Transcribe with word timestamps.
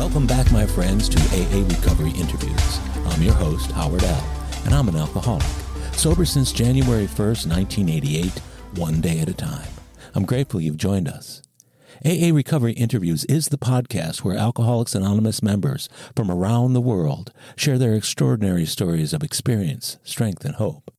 Welcome 0.00 0.26
back, 0.26 0.50
my 0.50 0.64
friends, 0.64 1.10
to 1.10 1.18
AA 1.18 1.62
Recovery 1.68 2.12
Interviews. 2.12 2.80
I'm 3.08 3.22
your 3.22 3.34
host, 3.34 3.70
Howard 3.72 4.02
L., 4.02 4.24
and 4.64 4.72
I'm 4.72 4.88
an 4.88 4.96
alcoholic. 4.96 5.46
Sober 5.92 6.24
since 6.24 6.52
January 6.52 7.04
1st, 7.04 7.46
1988, 7.46 8.38
one 8.76 9.02
day 9.02 9.20
at 9.20 9.28
a 9.28 9.34
time. 9.34 9.68
I'm 10.14 10.24
grateful 10.24 10.58
you've 10.58 10.78
joined 10.78 11.06
us. 11.06 11.42
AA 12.02 12.32
Recovery 12.32 12.72
Interviews 12.72 13.26
is 13.26 13.48
the 13.48 13.58
podcast 13.58 14.24
where 14.24 14.38
Alcoholics 14.38 14.94
Anonymous 14.94 15.42
members 15.42 15.90
from 16.16 16.30
around 16.30 16.72
the 16.72 16.80
world 16.80 17.30
share 17.54 17.76
their 17.76 17.92
extraordinary 17.92 18.64
stories 18.64 19.12
of 19.12 19.22
experience, 19.22 19.98
strength, 20.02 20.46
and 20.46 20.54
hope. 20.54 20.90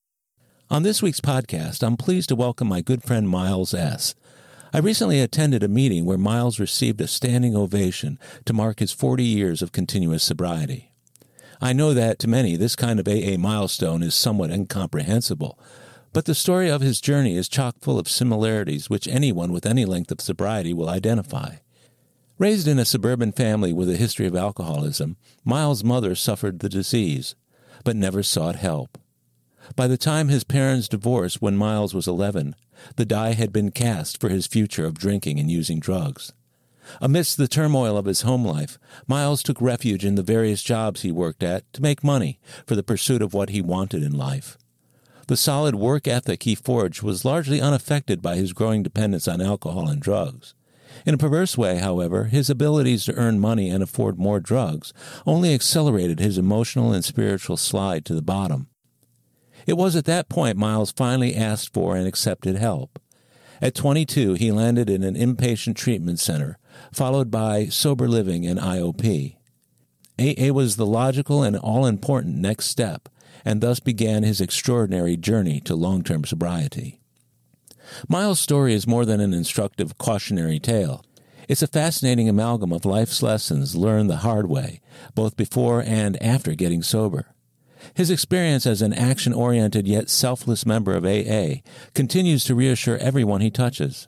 On 0.70 0.84
this 0.84 1.02
week's 1.02 1.20
podcast, 1.20 1.82
I'm 1.82 1.98
pleased 1.98 2.30
to 2.30 2.36
welcome 2.36 2.68
my 2.68 2.82
good 2.82 3.02
friend 3.02 3.28
Myles 3.28 3.74
S. 3.74 4.14
I 4.74 4.80
recently 4.80 5.20
attended 5.20 5.64
a 5.64 5.68
meeting 5.68 6.06
where 6.06 6.18
Myles 6.18 6.60
received 6.60 7.02
a 7.02 7.08
standing 7.08 7.56
ovation 7.56 8.18
to 8.46 8.54
mark 8.54 8.80
his 8.80 8.94
40 8.94 9.24
years 9.24 9.62
of 9.62 9.74
continuous 9.74 10.24
sobriety. 10.24 10.94
I 11.60 11.74
know 11.74 11.94
that 11.94 12.20
to 12.20 12.30
many, 12.30 12.56
this 12.56 12.78
kind 12.78 12.98
of 13.00 13.08
AA 13.08 13.38
milestone 13.38 14.02
is 14.02 14.16
somewhat 14.16 14.50
incomprehensible, 14.50 15.60
but 16.14 16.24
the 16.26 16.34
story 16.34 16.70
of 16.70 16.82
his 16.82 17.02
journey 17.02 17.36
is 17.36 17.50
chock 17.50 17.76
full 17.82 18.00
of 18.00 18.08
similarities 18.08 18.90
which 18.90 19.10
anyone 19.10 19.52
with 19.52 19.66
any 19.66 19.84
length 19.84 20.12
of 20.12 20.22
sobriety 20.22 20.74
will 20.74 20.90
identify. 20.90 21.56
Raised 22.38 22.68
in 22.68 22.80
a 22.80 22.86
suburban 22.86 23.34
family 23.34 23.74
with 23.74 23.90
a 23.90 23.98
history 23.98 24.26
of 24.26 24.36
alcoholism, 24.36 25.18
Myles' 25.44 25.84
mother 25.84 26.16
suffered 26.16 26.60
the 26.60 26.70
disease, 26.70 27.36
but 27.84 27.96
never 27.98 28.24
sought 28.24 28.56
help. 28.56 28.98
By 29.76 29.88
the 29.88 29.98
time 29.98 30.30
his 30.30 30.44
parents 30.44 30.88
divorced 30.88 31.42
when 31.42 31.56
Myles 31.56 31.94
was 31.94 32.08
11, 32.08 32.56
the 32.96 33.06
die 33.06 33.34
had 33.34 33.52
been 33.52 33.72
cast 33.72 34.20
for 34.20 34.30
his 34.30 34.48
future 34.48 34.86
of 34.86 34.98
drinking 34.98 35.40
and 35.40 35.50
using 35.50 35.80
drugs. 35.80 36.34
Amidst 37.00 37.38
the 37.38 37.48
turmoil 37.48 37.98
of 37.98 38.06
his 38.06 38.22
home 38.22 38.46
life, 38.46 38.78
Myles 39.08 39.44
took 39.44 39.62
refuge 39.62 40.04
in 40.04 40.16
the 40.16 40.24
various 40.24 40.64
jobs 40.64 41.02
he 41.02 41.12
worked 41.12 41.44
at 41.44 41.72
to 41.74 41.82
make 41.82 42.04
money 42.04 42.40
for 42.66 42.76
the 42.76 42.84
pursuit 42.84 43.22
of 43.22 43.34
what 43.34 43.50
he 43.50 43.62
wanted 43.62 44.04
in 44.04 44.18
life. 44.18 44.58
The 45.28 45.38
solid 45.38 45.76
work 45.76 46.08
ethic 46.08 46.44
he 46.44 46.56
forged 46.56 47.04
was 47.04 47.24
largely 47.24 47.62
unaffected 47.62 48.22
by 48.22 48.36
his 48.36 48.54
growing 48.54 48.84
dependence 48.84 49.28
on 49.28 49.42
alcohol 49.42 49.88
and 49.88 50.02
drugs. 50.02 50.54
In 51.06 51.14
a 51.14 51.18
perverse 51.18 51.58
way, 51.58 51.78
however, 51.78 52.26
his 52.26 52.50
abilities 52.50 53.06
to 53.06 53.16
earn 53.16 53.40
money 53.40 53.70
and 53.70 53.82
afford 53.82 54.20
more 54.20 54.40
drugs 54.40 54.94
only 55.26 55.54
accelerated 55.54 56.20
his 56.20 56.38
emotional 56.38 56.92
and 56.92 57.06
spiritual 57.06 57.58
slide 57.58 58.04
to 58.06 58.14
the 58.14 58.22
bottom. 58.22 58.68
It 59.72 59.78
was 59.78 59.96
at 59.96 60.04
that 60.04 60.28
point 60.28 60.58
Myles 60.58 60.92
finally 60.92 61.34
asked 61.34 61.74
for 61.74 61.96
and 61.96 62.06
accepted 62.06 62.58
help. 62.58 63.00
At 63.62 63.74
22, 63.74 64.34
he 64.34 64.52
landed 64.52 64.90
in 64.90 65.02
an 65.02 65.16
inpatient 65.16 65.78
treatment 65.78 66.20
center, 66.20 66.58
followed 66.92 67.32
by 67.32 67.68
sober 67.68 68.10
living 68.10 68.46
and 68.46 68.60
IOP. 68.60 69.38
AA 70.20 70.52
was 70.52 70.76
the 70.76 70.86
logical 70.86 71.42
and 71.42 71.56
all 71.56 71.86
important 71.86 72.36
next 72.36 72.66
step, 72.66 73.08
and 73.46 73.62
thus 73.62 73.80
began 73.80 74.24
his 74.24 74.42
extraordinary 74.42 75.16
journey 75.16 75.62
to 75.62 75.74
long 75.74 76.04
term 76.04 76.26
sobriety. 76.26 77.00
Myles' 78.10 78.42
story 78.42 78.74
is 78.74 78.86
more 78.86 79.06
than 79.06 79.22
an 79.22 79.34
instructive 79.34 79.98
cautionary 79.98 80.60
tale. 80.60 81.06
It's 81.48 81.64
a 81.64 81.68
fascinating 81.68 82.28
amalgam 82.28 82.74
of 82.74 82.84
life's 82.84 83.24
lessons 83.24 83.78
learned 83.78 84.10
the 84.10 84.18
hard 84.18 84.50
way, 84.50 84.82
both 85.16 85.38
before 85.38 85.82
and 85.82 86.22
after 86.22 86.56
getting 86.56 86.84
sober. 86.84 87.28
His 87.94 88.10
experience 88.10 88.66
as 88.66 88.82
an 88.82 88.94
action 88.94 89.34
oriented 89.34 89.88
yet 89.88 90.10
selfless 90.10 90.66
member 90.66 90.94
of 90.94 91.06
AA 91.06 91.62
continues 91.94 92.44
to 92.46 92.56
reassure 92.56 92.98
everyone 92.98 93.42
he 93.42 93.52
touches. 93.52 94.08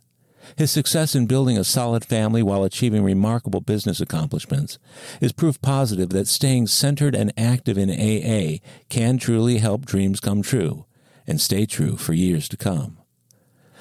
His 0.57 0.71
success 0.71 1.15
in 1.15 1.25
building 1.25 1.57
a 1.57 1.63
solid 1.63 2.03
family 2.05 2.43
while 2.43 2.63
achieving 2.63 3.03
remarkable 3.03 3.61
business 3.61 4.01
accomplishments 4.01 4.77
is 5.21 5.31
proof 5.31 5.61
positive 5.61 6.09
that 6.09 6.27
staying 6.27 6.67
centered 6.67 7.15
and 7.15 7.33
active 7.37 7.77
in 7.77 7.89
AA 7.89 8.59
can 8.89 9.17
truly 9.17 9.59
help 9.59 9.85
dreams 9.85 10.19
come 10.19 10.41
true 10.41 10.85
and 11.25 11.39
stay 11.39 11.65
true 11.65 11.95
for 11.95 12.13
years 12.13 12.49
to 12.49 12.57
come. 12.57 12.97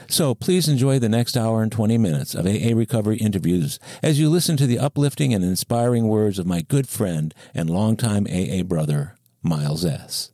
So 0.08 0.34
please 0.34 0.69
enjoy 0.69 0.98
the 0.98 1.08
next 1.08 1.36
hour 1.36 1.62
and 1.62 1.70
20 1.70 1.97
minutes 1.98 2.34
of 2.34 2.47
AA 2.47 2.75
Recovery 2.75 3.16
interviews 3.16 3.78
as 4.02 4.20
you 4.20 4.28
listen 4.28 4.56
to 4.56 4.66
the 4.66 4.78
uplifting 4.78 5.32
and 5.32 5.44
inspiring 5.44 6.08
words 6.08 6.38
of 6.38 6.47
my 6.47 6.62
good 6.62 6.88
friend 6.88 7.34
and 7.54 7.70
longtime 7.70 8.26
AA 8.26 8.62
brother, 8.62 9.16
Myles 9.42 9.84
S. 9.84 10.30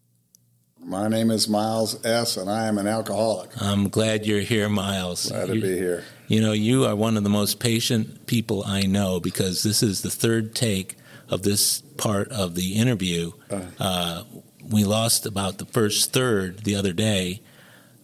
My 0.85 1.09
name 1.09 1.31
is 1.31 1.49
Myles 1.49 2.05
S., 2.05 2.37
and 2.37 2.51
I 2.51 2.67
am 2.67 2.79
an 2.79 2.87
alcoholic. 2.87 3.51
I'm 3.61 3.89
glad 3.89 4.27
you're 4.27 4.41
here, 4.41 4.69
Myles. 4.69 5.29
Glad 5.29 5.49
to 5.49 5.57
you, 5.57 5.63
be 5.63 5.77
here. 5.77 6.05
You 6.29 6.41
know, 6.41 6.53
you 6.53 6.85
are 6.85 6.95
one 6.95 7.17
of 7.17 7.25
the 7.25 7.31
most 7.31 7.59
patient 7.59 8.27
people 8.27 8.63
I 8.67 8.83
know 8.83 9.21
because 9.21 9.63
this 9.63 9.83
is 9.83 10.03
the 10.03 10.11
third 10.11 10.55
take 10.55 10.97
of 11.29 11.43
this 11.43 11.81
part 11.97 12.29
of 12.29 12.55
the 12.55 12.75
interview. 12.75 13.33
Uh, 13.51 13.61
uh, 13.79 14.25
we 14.67 14.85
lost 14.85 15.27
about 15.27 15.59
the 15.59 15.67
first 15.67 16.13
third 16.13 16.61
the 16.61 16.75
other 16.75 16.93
day 16.93 17.41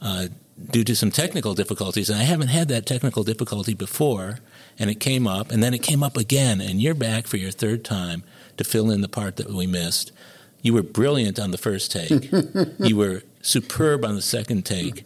uh, 0.00 0.28
due 0.70 0.84
to 0.84 0.96
some 0.96 1.10
technical 1.10 1.54
difficulties, 1.54 2.10
and 2.10 2.18
I 2.18 2.24
haven't 2.24 2.48
had 2.48 2.68
that 2.68 2.86
technical 2.86 3.24
difficulty 3.24 3.74
before. 3.74 4.38
And 4.78 4.90
it 4.90 4.96
came 4.96 5.26
up, 5.28 5.52
and 5.52 5.62
then 5.62 5.72
it 5.72 5.82
came 5.82 6.02
up 6.02 6.16
again, 6.16 6.60
and 6.60 6.82
you're 6.82 6.94
back 6.94 7.28
for 7.28 7.36
your 7.36 7.52
third 7.52 7.84
time 7.84 8.24
to 8.56 8.64
fill 8.64 8.90
in 8.90 9.02
the 9.02 9.08
part 9.08 9.36
that 9.36 9.48
we 9.48 9.68
missed. 9.68 10.10
You 10.64 10.72
were 10.72 10.82
brilliant 10.82 11.38
on 11.38 11.50
the 11.50 11.58
first 11.58 11.92
take. 11.92 12.32
you 12.78 12.96
were 12.96 13.22
superb 13.42 14.02
on 14.02 14.14
the 14.14 14.22
second 14.22 14.64
take. 14.64 15.04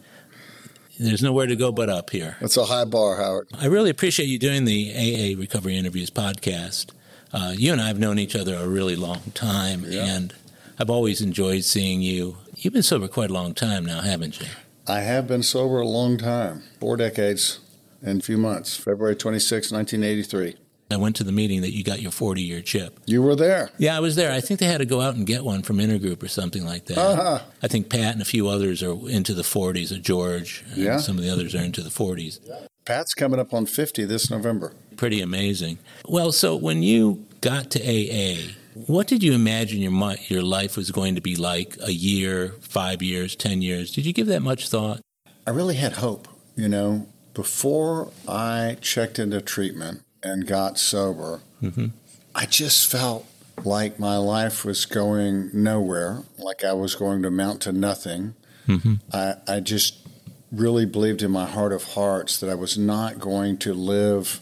There's 1.00 1.20
nowhere 1.20 1.48
to 1.48 1.56
go 1.56 1.72
but 1.72 1.88
up 1.88 2.10
here. 2.10 2.36
That's 2.40 2.56
a 2.56 2.66
high 2.66 2.84
bar, 2.84 3.16
Howard. 3.16 3.48
I 3.58 3.66
really 3.66 3.90
appreciate 3.90 4.26
you 4.26 4.38
doing 4.38 4.66
the 4.66 4.92
AA 4.94 5.36
Recovery 5.36 5.76
Interviews 5.76 6.10
podcast. 6.10 6.92
Uh, 7.32 7.54
you 7.56 7.72
and 7.72 7.80
I 7.80 7.88
have 7.88 7.98
known 7.98 8.20
each 8.20 8.36
other 8.36 8.54
a 8.54 8.68
really 8.68 8.94
long 8.94 9.32
time, 9.34 9.84
yeah. 9.84 10.04
and 10.04 10.32
I've 10.78 10.90
always 10.90 11.20
enjoyed 11.20 11.64
seeing 11.64 12.02
you. 12.02 12.36
You've 12.54 12.72
been 12.72 12.84
sober 12.84 13.08
quite 13.08 13.30
a 13.30 13.34
long 13.34 13.52
time 13.52 13.84
now, 13.84 14.00
haven't 14.00 14.40
you? 14.40 14.46
I 14.86 15.00
have 15.00 15.26
been 15.26 15.42
sober 15.42 15.80
a 15.80 15.88
long 15.88 16.18
time, 16.18 16.62
four 16.78 16.96
decades 16.96 17.58
and 18.00 18.20
a 18.20 18.24
few 18.24 18.38
months. 18.38 18.76
February 18.76 19.16
26, 19.16 19.72
1983. 19.72 20.54
I 20.90 20.96
went 20.96 21.16
to 21.16 21.24
the 21.24 21.32
meeting 21.32 21.60
that 21.60 21.72
you 21.72 21.84
got 21.84 22.00
your 22.00 22.10
40 22.10 22.42
year 22.42 22.62
chip. 22.62 22.98
You 23.06 23.22
were 23.22 23.36
there? 23.36 23.70
Yeah, 23.78 23.96
I 23.96 24.00
was 24.00 24.16
there. 24.16 24.32
I 24.32 24.40
think 24.40 24.60
they 24.60 24.66
had 24.66 24.78
to 24.78 24.86
go 24.86 25.00
out 25.00 25.14
and 25.16 25.26
get 25.26 25.44
one 25.44 25.62
from 25.62 25.78
Intergroup 25.78 26.22
or 26.22 26.28
something 26.28 26.64
like 26.64 26.86
that. 26.86 26.98
Uh-huh. 26.98 27.40
I 27.62 27.68
think 27.68 27.90
Pat 27.90 28.12
and 28.14 28.22
a 28.22 28.24
few 28.24 28.48
others 28.48 28.82
are 28.82 28.96
into 29.08 29.34
the 29.34 29.42
40s, 29.42 29.92
or 29.94 29.98
George. 29.98 30.64
yeah. 30.74 30.96
Some 30.98 31.18
of 31.18 31.24
the 31.24 31.30
others 31.30 31.54
are 31.54 31.62
into 31.62 31.82
the 31.82 31.90
40s. 31.90 32.40
Pat's 32.84 33.12
coming 33.12 33.38
up 33.38 33.52
on 33.52 33.66
50 33.66 34.06
this 34.06 34.30
November. 34.30 34.72
Pretty 34.96 35.20
amazing. 35.20 35.78
Well, 36.06 36.32
so 36.32 36.56
when 36.56 36.82
you 36.82 37.26
got 37.42 37.70
to 37.72 37.80
AA, 37.80 38.52
what 38.86 39.06
did 39.06 39.22
you 39.22 39.34
imagine 39.34 39.80
your 39.80 40.14
your 40.28 40.42
life 40.42 40.76
was 40.76 40.90
going 40.90 41.14
to 41.16 41.20
be 41.20 41.36
like 41.36 41.76
a 41.82 41.92
year, 41.92 42.54
five 42.60 43.02
years, 43.02 43.36
ten 43.36 43.60
years? 43.60 43.92
Did 43.92 44.06
you 44.06 44.12
give 44.12 44.26
that 44.28 44.40
much 44.40 44.68
thought? 44.68 45.00
I 45.46 45.50
really 45.50 45.76
had 45.76 45.94
hope. 45.94 46.28
You 46.56 46.68
know, 46.68 47.06
before 47.34 48.10
I 48.26 48.78
checked 48.80 49.18
into 49.18 49.40
treatment, 49.40 50.02
and 50.22 50.46
got 50.46 50.78
sober, 50.78 51.40
mm-hmm. 51.62 51.86
I 52.34 52.46
just 52.46 52.90
felt 52.90 53.26
like 53.64 53.98
my 53.98 54.16
life 54.16 54.64
was 54.64 54.86
going 54.86 55.50
nowhere, 55.52 56.22
like 56.38 56.64
I 56.64 56.72
was 56.72 56.94
going 56.94 57.22
to 57.22 57.28
amount 57.28 57.62
to 57.62 57.72
nothing. 57.72 58.34
Mm-hmm. 58.66 58.94
I, 59.12 59.34
I 59.46 59.60
just 59.60 60.06
really 60.50 60.86
believed 60.86 61.22
in 61.22 61.30
my 61.30 61.46
heart 61.46 61.72
of 61.72 61.94
hearts 61.94 62.38
that 62.40 62.48
I 62.48 62.54
was 62.54 62.78
not 62.78 63.18
going 63.18 63.58
to 63.58 63.74
live 63.74 64.40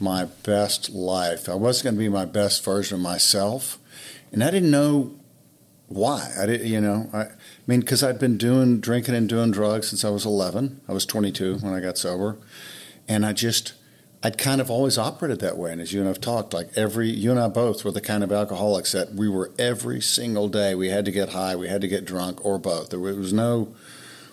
my 0.00 0.24
best 0.24 0.90
life. 0.90 1.48
I 1.48 1.54
wasn't 1.54 1.84
going 1.84 1.94
to 1.96 1.98
be 1.98 2.08
my 2.08 2.24
best 2.24 2.64
version 2.64 2.96
of 2.96 3.00
myself. 3.02 3.78
And 4.32 4.44
I 4.44 4.50
didn't 4.50 4.70
know 4.70 5.14
why. 5.88 6.30
I 6.38 6.46
didn't, 6.46 6.66
you 6.66 6.80
know, 6.80 7.08
I, 7.12 7.20
I 7.22 7.30
mean, 7.66 7.80
because 7.80 8.02
I'd 8.02 8.18
been 8.18 8.36
doing 8.36 8.80
drinking 8.80 9.14
and 9.14 9.28
doing 9.28 9.50
drugs 9.50 9.88
since 9.88 10.04
I 10.04 10.10
was 10.10 10.24
11. 10.26 10.82
I 10.88 10.92
was 10.92 11.06
22 11.06 11.58
when 11.58 11.72
I 11.72 11.80
got 11.80 11.98
sober. 11.98 12.36
And 13.08 13.24
I 13.24 13.32
just, 13.32 13.72
I'd 14.22 14.36
kind 14.36 14.60
of 14.60 14.70
always 14.70 14.98
operated 14.98 15.40
that 15.40 15.56
way. 15.56 15.70
And 15.70 15.80
as 15.80 15.92
you 15.92 16.00
and 16.00 16.08
I've 16.08 16.20
talked, 16.20 16.52
like 16.52 16.70
every, 16.76 17.08
you 17.08 17.30
and 17.30 17.38
I 17.38 17.48
both 17.48 17.84
were 17.84 17.92
the 17.92 18.00
kind 18.00 18.24
of 18.24 18.32
alcoholics 18.32 18.92
that 18.92 19.14
we 19.14 19.28
were 19.28 19.52
every 19.58 20.00
single 20.00 20.48
day, 20.48 20.74
we 20.74 20.88
had 20.88 21.04
to 21.04 21.12
get 21.12 21.30
high, 21.30 21.54
we 21.54 21.68
had 21.68 21.80
to 21.82 21.88
get 21.88 22.04
drunk, 22.04 22.44
or 22.44 22.58
both. 22.58 22.90
There 22.90 22.98
was 22.98 23.32
no, 23.32 23.74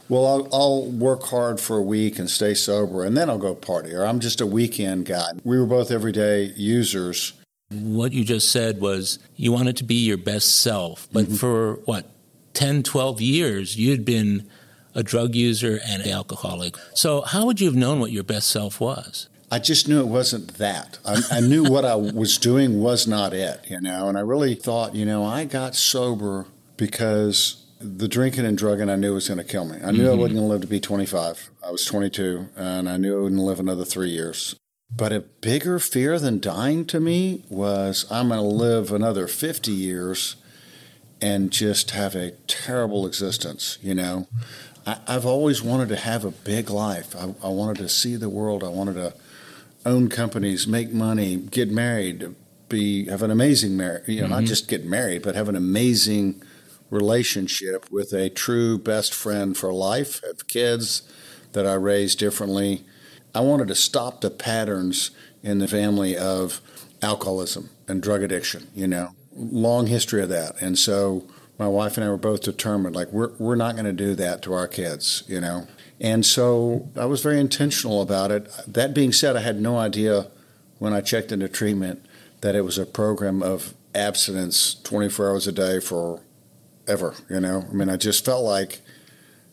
well, 0.10 0.26
I'll, 0.26 0.50
I'll 0.52 0.86
work 0.86 1.24
hard 1.26 1.60
for 1.60 1.78
a 1.78 1.84
week 1.84 2.18
and 2.18 2.30
stay 2.30 2.56
sober, 2.56 3.04
and 3.04 3.16
then 3.16 3.30
I'll 3.30 3.38
go 3.38 3.54
party, 3.54 3.94
or 3.94 4.06
I'm 4.06 4.20
just 4.20 4.42
a 4.42 4.48
weekend 4.48 5.06
guy. 5.06 5.34
We 5.44 5.60
were 5.60 5.68
both 5.68 5.92
everyday 5.92 6.46
users. 6.56 7.34
What 7.70 8.12
you 8.12 8.24
just 8.24 8.52
said 8.52 8.82
was 8.82 9.20
you 9.36 9.52
wanted 9.52 9.78
to 9.78 9.84
be 9.84 9.96
your 9.96 10.18
best 10.18 10.62
self, 10.62 11.08
but 11.12 11.26
mm-hmm. 11.26 11.36
for 11.36 11.76
what, 11.86 12.10
10, 12.54 12.84
12 12.84 13.22
years, 13.22 13.78
you'd 13.78 14.06
been 14.06 14.48
a 14.96 15.04
drug 15.04 15.36
user 15.36 15.80
and 15.86 16.02
an 16.02 16.10
alcoholic. 16.10 16.76
So, 16.94 17.22
how 17.22 17.46
would 17.46 17.60
you 17.60 17.68
have 17.68 17.76
known 17.76 18.00
what 18.00 18.12
your 18.12 18.24
best 18.24 18.48
self 18.48 18.80
was? 18.80 19.28
I 19.56 19.60
just 19.60 19.88
knew 19.88 20.02
it 20.02 20.08
wasn't 20.08 20.56
that. 20.56 21.00
I, 21.06 21.22
I, 21.32 21.40
knew 21.40 21.64
what 21.64 21.86
I 21.86 21.96
was 21.96 22.38
doing 22.38 22.82
was 22.82 23.08
not 23.08 23.34
it, 23.34 23.62
you 23.70 23.80
know. 23.80 24.10
And 24.10 24.18
I 24.18 24.22
really 24.22 24.54
thought, 24.54 24.94
you 24.94 25.06
know, 25.06 25.24
I 25.24 25.46
got 25.46 25.76
sober 25.76 26.46
because 26.76 27.66
the 27.80 28.10
drinking 28.10 28.46
and 28.46 28.58
drugging 28.58 28.90
I 28.90 28.98
knew 28.98 29.14
was 29.14 29.30
going 29.30 29.38
to 29.38 29.46
kill 29.46 29.64
me. 29.64 29.78
I 29.82 29.92
knew 29.92 30.00
mm-hmm. 30.00 30.12
I 30.12 30.16
wasn't 30.16 30.40
going 30.40 30.48
to 30.48 30.52
live 30.52 30.62
to 30.64 30.68
be 30.68 30.82
25. 30.82 31.52
I 31.66 31.72
was 31.72 31.86
22, 31.86 32.50
and 32.58 32.90
I 32.90 32.98
knew 32.98 33.18
I 33.18 33.22
wouldn't 33.22 33.40
live 33.40 33.62
another 33.62 33.86
three 33.86 34.10
years. 34.10 34.58
But 34.94 35.14
a 35.14 35.22
bigger 35.22 35.80
fear 35.80 36.20
than 36.20 36.42
dying 36.42 36.84
to 36.88 37.00
me 37.00 37.46
was 37.48 38.06
I'm 38.12 38.28
going 38.28 38.42
to 38.42 38.46
live 38.46 38.92
another 38.92 39.26
50 39.26 39.72
years 39.72 40.36
and 41.22 41.50
just 41.50 41.92
have 41.92 42.14
a 42.14 42.32
terrible 42.48 43.08
existence, 43.08 43.78
you 43.82 43.96
know. 43.96 44.28
I, 44.86 44.98
have 45.08 45.26
always 45.26 45.64
wanted 45.64 45.88
to 45.90 45.96
have 45.96 46.26
a 46.26 46.32
big 46.32 46.70
life. 46.70 47.16
I, 47.16 47.34
I, 47.42 47.48
wanted 47.48 47.78
to 47.78 47.90
see 47.90 48.18
the 48.18 48.30
world. 48.30 48.62
I 48.62 48.68
wanted 48.68 48.96
to 48.96 49.14
own 49.86 50.10
companies, 50.10 50.68
make 50.68 50.92
money, 50.92 51.38
get 51.38 51.70
married, 51.70 52.36
be 52.70 53.06
have 53.08 53.22
an 53.22 53.32
amazing 53.32 53.78
marriage. 53.78 54.08
You 54.08 54.22
know, 54.22 54.24
mm-hmm. 54.24 54.34
not 54.34 54.44
just 54.46 54.68
get 54.68 54.86
married, 54.86 55.22
but 55.22 55.36
have 55.36 55.50
an 55.50 55.56
amazing 55.56 56.42
relationship 56.90 57.92
with 57.92 58.14
a 58.14 58.30
true 58.30 58.78
best 58.78 59.14
friend 59.14 59.56
for 59.56 59.74
life. 59.74 60.22
Have 60.26 60.48
kids 60.48 61.04
that 61.54 61.66
I 61.66 61.74
raised 61.74 62.20
differently. 62.20 62.86
I 63.34 63.42
wanted 63.42 63.68
to 63.68 63.76
stop 63.76 64.22
the 64.22 64.30
patterns 64.30 65.12
in 65.44 65.60
the 65.60 65.68
family 65.68 66.18
of 66.18 66.62
alcoholism 67.02 67.70
and 67.88 68.02
drug 68.02 68.24
addiction. 68.24 68.68
You 68.74 68.88
know, 68.88 69.10
long 69.36 69.88
history 69.88 70.22
of 70.22 70.30
that, 70.30 70.62
and 70.62 70.78
so 70.78 71.28
my 71.58 71.68
wife 71.68 71.98
and 71.98 72.06
I 72.06 72.10
were 72.10 72.18
both 72.18 72.42
determined, 72.42 72.96
like 72.96 73.12
we're 73.12 73.32
we're 73.38 73.56
not 73.56 73.76
going 73.76 73.86
to 73.86 73.94
do 73.94 74.16
that 74.16 74.42
to 74.44 74.54
our 74.54 74.68
kids, 74.68 75.24
you 75.28 75.40
know. 75.40 75.68
And 76.00 76.26
so 76.26 76.90
I 76.96 77.06
was 77.06 77.22
very 77.22 77.40
intentional 77.40 78.02
about 78.02 78.32
it. 78.32 78.50
That 78.68 78.94
being 78.94 79.12
said, 79.14 79.36
I 79.36 79.42
had 79.42 79.62
no 79.62 79.78
idea 79.78 80.28
when 80.80 80.94
I 80.94 81.02
checked 81.02 81.32
into 81.32 81.48
treatment 81.48 82.06
that 82.42 82.56
it 82.56 82.62
was 82.62 82.78
a 82.78 82.86
program 82.86 83.42
of 83.42 83.74
abstinence 83.94 84.76
24 84.84 85.30
hours 85.30 85.48
a 85.48 85.52
day 85.52 85.80
for 85.80 86.22
ever, 86.88 87.16
you 87.30 87.40
know. 87.40 87.66
I 87.70 87.74
mean, 87.74 87.90
I 87.90 87.96
just 87.96 88.26
felt 88.26 88.44
like 88.44 88.82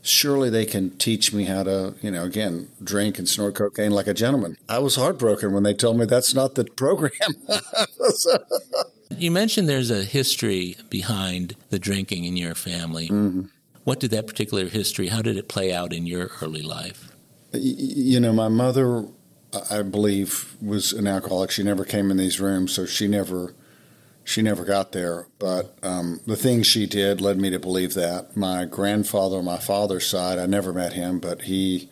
surely 0.03 0.51
they 0.51 0.67
can 0.67 0.91
teach 0.99 1.33
me 1.33 1.45
how 1.45 1.63
to, 1.63 1.95
you 2.03 2.11
know, 2.11 2.25
again, 2.25 2.69
drink 2.83 3.19
and 3.19 3.29
snort 3.29 3.55
cocaine 3.55 3.93
like 3.93 4.09
a 4.09 4.15
gentleman. 4.15 4.57
I 4.69 4.81
was 4.81 4.97
heartbroken 4.97 5.53
when 5.53 5.63
they 5.63 5.75
told 5.75 5.99
me 5.99 6.07
that's 6.07 6.35
not 6.35 6.57
the 6.57 6.65
program. 6.77 7.13
You 9.17 9.31
mentioned 9.31 9.69
there's 9.69 9.91
a 9.91 10.03
history 10.03 10.77
behind 10.91 11.55
the 11.71 11.79
drinking 11.79 12.25
in 12.25 12.37
your 12.37 12.55
family. 12.55 13.09
Mm-hmm. 13.09 13.43
What 13.85 14.01
did 14.01 14.13
that 14.13 14.27
particular 14.27 14.67
history, 14.67 15.09
how 15.09 15.23
did 15.23 15.37
it 15.37 15.49
play 15.49 15.73
out 15.73 15.93
in 15.93 16.07
your 16.07 16.31
early 16.41 16.63
life? 16.63 17.11
You 17.53 18.21
know, 18.21 18.33
my 18.33 18.49
mother, 18.49 19.07
I 19.71 19.83
believe, 19.83 20.57
was 20.63 20.93
an 20.93 21.07
alcoholic. 21.07 21.51
She 21.51 21.63
never 21.63 21.85
came 21.85 22.11
in 22.11 22.17
these 22.17 22.41
rooms, 22.41 22.73
so 22.73 22.87
she 22.87 23.09
never 23.09 23.55
she 24.25 24.41
never 24.41 24.65
got 24.65 24.93
there. 24.93 25.27
But 25.39 25.77
um, 25.83 26.21
the 26.27 26.37
things 26.37 26.67
she 26.67 26.87
did 26.87 27.21
led 27.21 27.39
me 27.39 27.51
to 27.51 27.59
believe 27.59 27.95
that. 27.95 28.37
My 28.37 28.65
grandfather 28.65 29.39
on 29.39 29.45
my 29.45 29.59
father's 29.59 30.07
side, 30.07 30.39
I 30.39 30.47
never 30.47 30.73
met 30.73 30.93
him, 30.93 31.19
but 31.19 31.43
he 31.43 31.91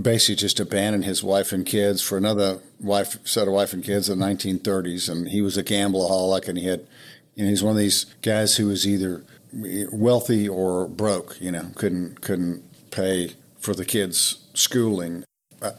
basically 0.00 0.36
just 0.36 0.60
abandoned 0.60 1.04
his 1.04 1.22
wife 1.22 1.52
and 1.52 1.66
kids 1.66 2.00
for 2.00 2.16
another 2.16 2.60
wife 2.80 3.18
set 3.26 3.46
of 3.46 3.54
wife 3.54 3.72
and 3.72 3.84
kids 3.84 4.08
in 4.08 4.18
the 4.18 4.24
1930s, 4.24 5.10
and 5.10 5.28
he 5.28 5.42
was 5.42 5.56
a 5.56 5.64
gambleaholic, 5.64 6.48
and 6.48 6.58
he 6.58 6.66
had, 6.66 6.86
you 7.34 7.44
know, 7.44 7.50
he's 7.50 7.62
one 7.62 7.72
of 7.72 7.78
these 7.78 8.04
guys 8.22 8.56
who 8.56 8.68
was 8.68 8.86
either 8.86 9.24
wealthy 9.52 10.48
or 10.48 10.88
broke, 10.88 11.40
you 11.40 11.52
know, 11.52 11.70
couldn't 11.74 12.20
couldn't 12.20 12.62
pay 12.90 13.32
for 13.58 13.74
the 13.74 13.84
kids' 13.84 14.38
schooling. 14.54 15.24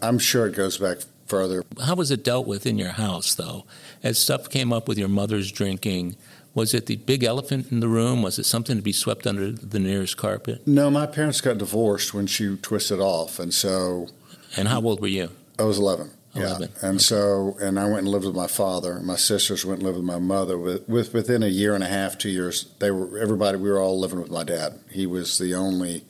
I'm 0.02 0.20
sure 0.20 0.48
it 0.48 0.56
goes 0.56 0.78
back 0.78 1.00
further. 1.26 1.64
How 1.84 1.96
was 1.96 2.12
it 2.12 2.24
dealt 2.24 2.48
with 2.48 2.66
in 2.66 2.78
your 2.78 2.92
house, 2.92 3.36
though? 3.36 3.66
As 4.02 4.18
stuff 4.18 4.50
came 4.50 4.72
up 4.72 4.88
with 4.88 4.98
your 4.98 5.10
mother's 5.10 5.52
drinking, 5.52 6.16
was 6.54 6.74
it 6.74 6.86
the 6.86 6.98
big 6.98 7.24
elephant 7.24 7.72
in 7.72 7.80
the 7.80 7.88
room? 7.88 8.22
Was 8.22 8.38
it 8.38 8.46
something 8.46 8.76
to 8.76 8.82
be 8.82 8.94
swept 8.94 9.26
under 9.26 9.52
the 9.52 9.80
nearest 9.80 10.18
carpet? 10.18 10.66
No, 10.68 10.90
my 10.92 11.06
parents 11.06 11.42
got 11.42 11.58
divorced 11.58 12.14
when 12.14 12.28
she 12.28 12.56
twisted 12.58 13.00
off, 13.00 13.40
and 13.40 13.54
so. 13.54 14.10
And 14.56 14.68
how 14.68 14.82
old 14.82 15.02
were 15.02 15.08
you? 15.08 15.30
I 15.58 15.64
was 15.64 15.80
11. 15.80 16.12
11. 16.36 16.62
Yeah. 16.62 16.88
And 16.88 16.96
okay. 16.96 17.04
so, 17.04 17.58
and 17.62 17.80
I 17.80 17.86
went 17.86 18.00
and 18.00 18.10
lived 18.10 18.26
with 18.26 18.36
my 18.36 18.48
father. 18.48 19.00
My 19.00 19.16
sisters 19.16 19.66
went 19.66 19.80
and 19.80 19.86
lived 19.86 19.98
with 19.98 20.06
my 20.06 20.20
mother. 20.20 20.58
With, 20.58 20.88
with 20.88 21.14
within 21.14 21.44
a 21.44 21.48
year 21.48 21.76
and 21.76 21.84
a 21.84 21.88
half, 21.88 22.18
two 22.18 22.30
years, 22.30 22.74
they 22.80 22.92
were 22.92 23.18
everybody. 23.20 23.58
We 23.58 23.70
were 23.70 23.80
all 23.80 24.00
living 24.00 24.20
with 24.20 24.32
my 24.32 24.44
dad. 24.44 24.80
He 24.92 25.06
was 25.06 25.38
the 25.38 25.54
only 25.54 26.06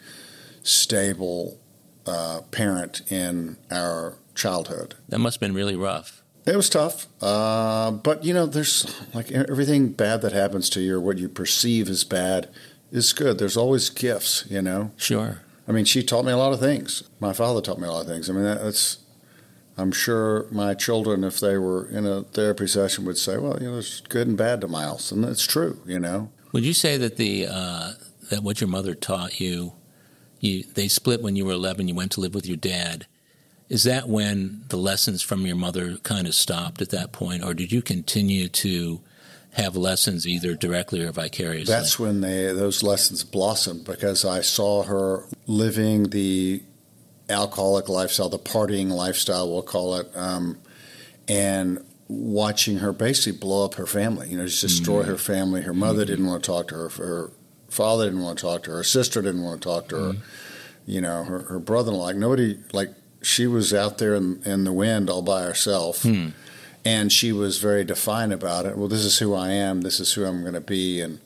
stable 0.64 1.60
uh, 2.06 2.42
parent 2.52 3.02
in 3.12 3.58
our 3.70 4.16
childhood. 4.36 4.96
That 5.10 5.20
must 5.20 5.36
have 5.36 5.42
been 5.42 5.54
really 5.54 5.76
rough. 5.76 6.22
It 6.46 6.58
was 6.58 6.70
tough, 6.70 7.08
uh, 7.22 7.92
but 7.92 8.26
you 8.26 8.34
know, 8.34 8.46
there's 8.46 9.02
like 9.14 9.32
everything 9.32 9.90
bad 9.90 10.22
that 10.24 10.34
happens 10.34 10.70
to 10.72 10.82
you, 10.82 10.98
or 10.98 11.00
what 11.00 11.18
you 11.18 11.30
perceive 11.30 11.88
as 11.88 12.04
bad, 12.04 12.50
is 12.92 13.14
good. 13.14 13.38
There's 13.38 13.56
always 13.56 13.90
gifts, 13.90 14.46
you 14.50 14.62
know. 14.62 14.92
Sure. 14.98 15.42
I 15.68 15.72
mean, 15.72 15.86
she 15.86 16.04
taught 16.04 16.26
me 16.26 16.34
a 16.34 16.38
lot 16.38 16.52
of 16.52 16.60
things. 16.60 17.04
My 17.22 17.32
father 17.32 17.62
taught 17.62 17.80
me 17.80 17.88
a 17.88 17.92
lot 17.92 18.02
of 18.02 18.08
things. 18.08 18.30
I 18.30 18.34
mean, 18.34 18.44
that's. 18.44 18.98
I'm 19.78 19.92
sure 19.92 20.48
my 20.52 20.74
children, 20.74 21.24
if 21.24 21.40
they 21.40 21.58
were 21.58 21.88
in 21.88 22.06
a 22.06 22.24
therapy 22.24 22.68
session, 22.68 23.06
would 23.06 23.18
say, 23.18 23.38
"Well, 23.38 23.58
you 23.60 23.68
know, 23.68 23.74
there's 23.74 24.02
good 24.02 24.28
and 24.28 24.38
bad 24.38 24.62
to 24.62 24.68
Myles," 24.68 25.12
and 25.12 25.24
that's 25.24 25.46
true. 25.46 25.80
You 25.86 26.00
know. 26.00 26.32
Would 26.52 26.64
you 26.64 26.74
say 26.74 26.98
that 26.98 27.18
the 27.18 27.48
uh, 27.50 27.94
that 28.30 28.44
what 28.44 28.62
your 28.62 28.68
mother 28.68 28.94
taught 28.94 29.40
you, 29.40 29.74
you 30.40 30.64
they 30.64 30.88
split 30.88 31.22
when 31.22 31.36
you 31.36 31.46
were 31.46 31.54
11. 31.54 31.88
You 31.88 31.96
went 31.96 32.12
to 32.14 32.22
live 32.22 32.36
with 32.36 32.46
your 32.46 32.58
dad 32.58 33.08
is 33.70 33.86
that 33.86 34.08
when 34.08 34.64
the 34.70 34.78
lessons 34.78 35.24
from 35.24 35.48
your 35.48 35.56
mother 35.56 35.98
kind 36.04 36.28
of 36.28 36.36
stopped 36.36 36.82
at 36.82 36.90
that 36.90 37.12
point, 37.12 37.44
or 37.44 37.56
did 37.56 37.72
you 37.72 37.82
continue 37.82 38.48
to 38.48 39.02
have 39.54 39.76
lessons 39.76 40.28
either 40.28 40.54
directly 40.54 41.02
or 41.02 41.12
vicariously? 41.12 41.74
That's 41.74 41.98
when 41.98 42.22
they, 42.22 42.46
those 42.54 42.84
lessons 42.84 43.24
blossomed 43.24 43.86
because 43.86 44.26
I 44.26 44.42
saw 44.42 44.84
her 44.84 45.26
living 45.48 46.10
the 46.10 46.62
alcoholic 47.30 47.90
lifestyle, 47.90 48.30
the 48.30 48.40
partying 48.40 48.90
lifestyle, 48.90 49.50
we'll 49.52 49.62
call 49.62 49.96
it, 49.96 50.10
um, 50.16 50.58
and 51.28 51.84
watching 52.08 52.78
her 52.78 52.92
basically 52.92 53.38
blow 53.38 53.66
up 53.66 53.76
her 53.76 53.88
family. 53.88 54.30
You 54.30 54.38
know, 54.38 54.46
just 54.46 54.62
destroy 54.62 55.02
mm-hmm. 55.02 55.12
her 55.12 55.18
family. 55.18 55.62
Her 55.62 55.74
mother 55.74 56.04
mm-hmm. 56.04 56.12
didn't 56.12 56.26
want 56.28 56.44
to 56.44 56.48
talk 56.48 56.68
to 56.70 56.76
her. 56.76 56.90
Her 56.90 57.32
father 57.70 58.06
didn't 58.06 58.22
want 58.22 58.38
to 58.40 58.42
talk 58.44 58.64
to 58.64 58.72
her. 58.72 58.78
Her 58.78 58.84
sister 58.84 59.22
didn't 59.22 59.44
want 59.44 59.62
to 59.62 59.68
talk 59.68 59.90
to 59.90 59.96
her. 59.96 60.14
Mm-hmm. 60.14 60.22
You 60.86 61.02
know, 61.02 61.24
her, 61.24 61.40
her 61.44 61.60
brother-in-law. 61.60 62.04
Like 62.04 62.16
nobody, 62.18 62.60
like 62.74 62.90
she 63.22 63.48
was 63.48 63.74
out 63.74 63.98
there 63.98 64.16
in, 64.16 64.42
in 64.44 64.66
the 64.66 64.74
wind 64.74 65.10
all 65.10 65.22
by 65.22 65.44
herself. 65.44 66.04
Hmm. 66.04 66.30
And 66.86 67.14
she 67.14 67.32
was 67.32 67.60
very 67.60 67.86
defiant 67.86 68.34
about 68.34 68.66
it. 68.66 68.78
Well, 68.78 68.90
this 68.90 69.06
is 69.06 69.20
who 69.20 69.34
I 69.34 69.52
am. 69.52 69.82
This 69.82 70.02
is 70.02 70.12
who 70.12 70.26
I'm 70.26 70.42
going 70.42 70.54
to 70.54 70.60
be. 70.60 71.00
And 71.00 71.22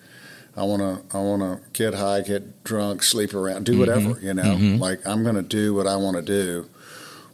I 0.57 0.63
want 0.63 0.81
to 0.81 1.17
I 1.17 1.21
want 1.21 1.41
to 1.41 1.69
get 1.71 1.93
high, 1.93 2.21
get 2.21 2.63
drunk, 2.63 3.03
sleep 3.03 3.33
around, 3.33 3.65
do 3.65 3.77
whatever, 3.77 4.15
mm-hmm. 4.15 4.25
you 4.25 4.33
know. 4.33 4.43
Mm-hmm. 4.43 4.81
Like 4.81 5.05
I'm 5.05 5.23
going 5.23 5.35
to 5.35 5.43
do 5.43 5.73
what 5.73 5.85
I 5.87 5.95
want 5.97 6.17
to 6.17 6.23
do, 6.23 6.67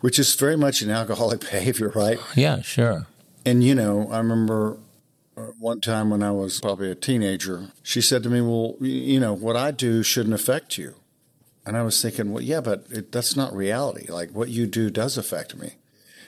which 0.02 0.20
is 0.20 0.36
very 0.36 0.58
much 0.58 0.82
an 0.82 0.90
alcoholic 0.90 1.40
behavior, 1.52 1.90
right? 1.96 2.20
Yeah, 2.36 2.62
sure. 2.62 3.08
And 3.46 3.64
you 3.64 3.76
know, 3.76 4.10
I 4.12 4.18
remember 4.18 4.78
uh, 5.38 5.42
one 5.58 5.80
time 5.80 6.10
when 6.10 6.22
I 6.22 6.32
was 6.32 6.60
probably 6.60 6.92
a 6.92 6.96
teenager, 6.96 7.72
she 7.82 8.02
said 8.02 8.24
to 8.24 8.30
me, 8.30 8.42
"Well, 8.42 8.76
you 8.82 9.20
know, 9.20 9.34
what 9.34 9.56
I 9.56 9.72
do 9.72 10.04
shouldn't 10.04 10.36
affect 10.36 10.78
you." 10.78 10.96
And 11.66 11.78
I 11.78 11.84
was 11.84 12.02
thinking, 12.02 12.34
well, 12.34 12.44
yeah, 12.44 12.60
but 12.60 12.86
it, 12.90 13.12
that's 13.12 13.36
not 13.36 13.56
reality. 13.56 14.12
Like 14.12 14.32
what 14.32 14.50
you 14.50 14.68
do 14.68 14.90
does 14.90 15.18
affect 15.18 15.56
me. 15.56 15.76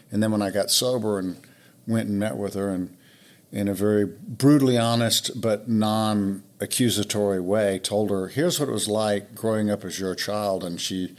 And 0.09 0.23
then 0.23 0.31
when 0.31 0.41
I 0.41 0.49
got 0.49 0.71
sober 0.71 1.19
and 1.19 1.41
went 1.87 2.07
and 2.07 2.17
met 2.17 2.37
with 2.37 2.53
her 2.53 2.69
and 2.69 2.94
in 3.55 3.69
a 3.69 3.73
very 3.73 4.05
brutally 4.05 4.77
honest 4.77 5.39
but 5.39 5.69
non 5.69 6.43
accusatory 6.59 7.39
way, 7.39 7.79
told 7.79 8.09
her, 8.09 8.27
here's 8.27 8.59
what 8.59 8.67
it 8.67 8.73
was 8.73 8.89
like 8.89 9.33
growing 9.33 9.69
up 9.69 9.85
as 9.85 9.97
your 9.97 10.13
child. 10.13 10.63
And 10.63 10.79
she 10.79 11.15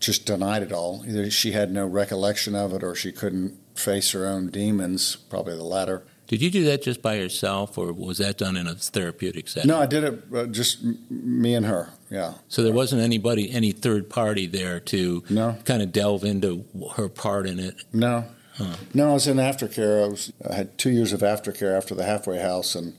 just 0.00 0.24
denied 0.24 0.62
it 0.62 0.72
all. 0.72 1.04
Either 1.06 1.30
she 1.30 1.52
had 1.52 1.70
no 1.70 1.86
recollection 1.86 2.54
of 2.54 2.72
it 2.72 2.82
or 2.82 2.94
she 2.94 3.12
couldn't 3.12 3.58
face 3.74 4.12
her 4.12 4.26
own 4.26 4.48
demons, 4.48 5.14
probably 5.14 5.54
the 5.54 5.62
latter. 5.62 6.04
Did 6.26 6.40
you 6.40 6.50
do 6.50 6.64
that 6.64 6.82
just 6.82 7.02
by 7.02 7.14
yourself, 7.14 7.76
or 7.76 7.92
was 7.92 8.16
that 8.16 8.38
done 8.38 8.56
in 8.56 8.66
a 8.66 8.74
therapeutic 8.74 9.48
setting? 9.48 9.68
No, 9.68 9.78
I 9.78 9.84
did 9.84 10.04
it 10.04 10.22
uh, 10.34 10.46
just 10.46 10.82
me 11.10 11.54
and 11.54 11.66
her. 11.66 11.90
Yeah. 12.08 12.34
So 12.48 12.62
there 12.62 12.72
wasn't 12.72 13.02
anybody, 13.02 13.50
any 13.52 13.72
third 13.72 14.08
party 14.08 14.46
there 14.46 14.80
to 14.80 15.22
no. 15.28 15.58
kind 15.66 15.82
of 15.82 15.92
delve 15.92 16.24
into 16.24 16.64
her 16.96 17.10
part 17.10 17.46
in 17.46 17.58
it. 17.58 17.74
No. 17.92 18.24
Huh. 18.54 18.76
No, 18.92 19.10
I 19.10 19.12
was 19.14 19.26
in 19.26 19.38
aftercare. 19.38 20.04
I 20.04 20.08
was 20.08 20.32
I 20.48 20.54
had 20.54 20.76
two 20.78 20.90
years 20.90 21.12
of 21.12 21.20
aftercare 21.20 21.76
after 21.76 21.94
the 21.94 22.04
halfway 22.04 22.38
house, 22.38 22.74
and 22.74 22.94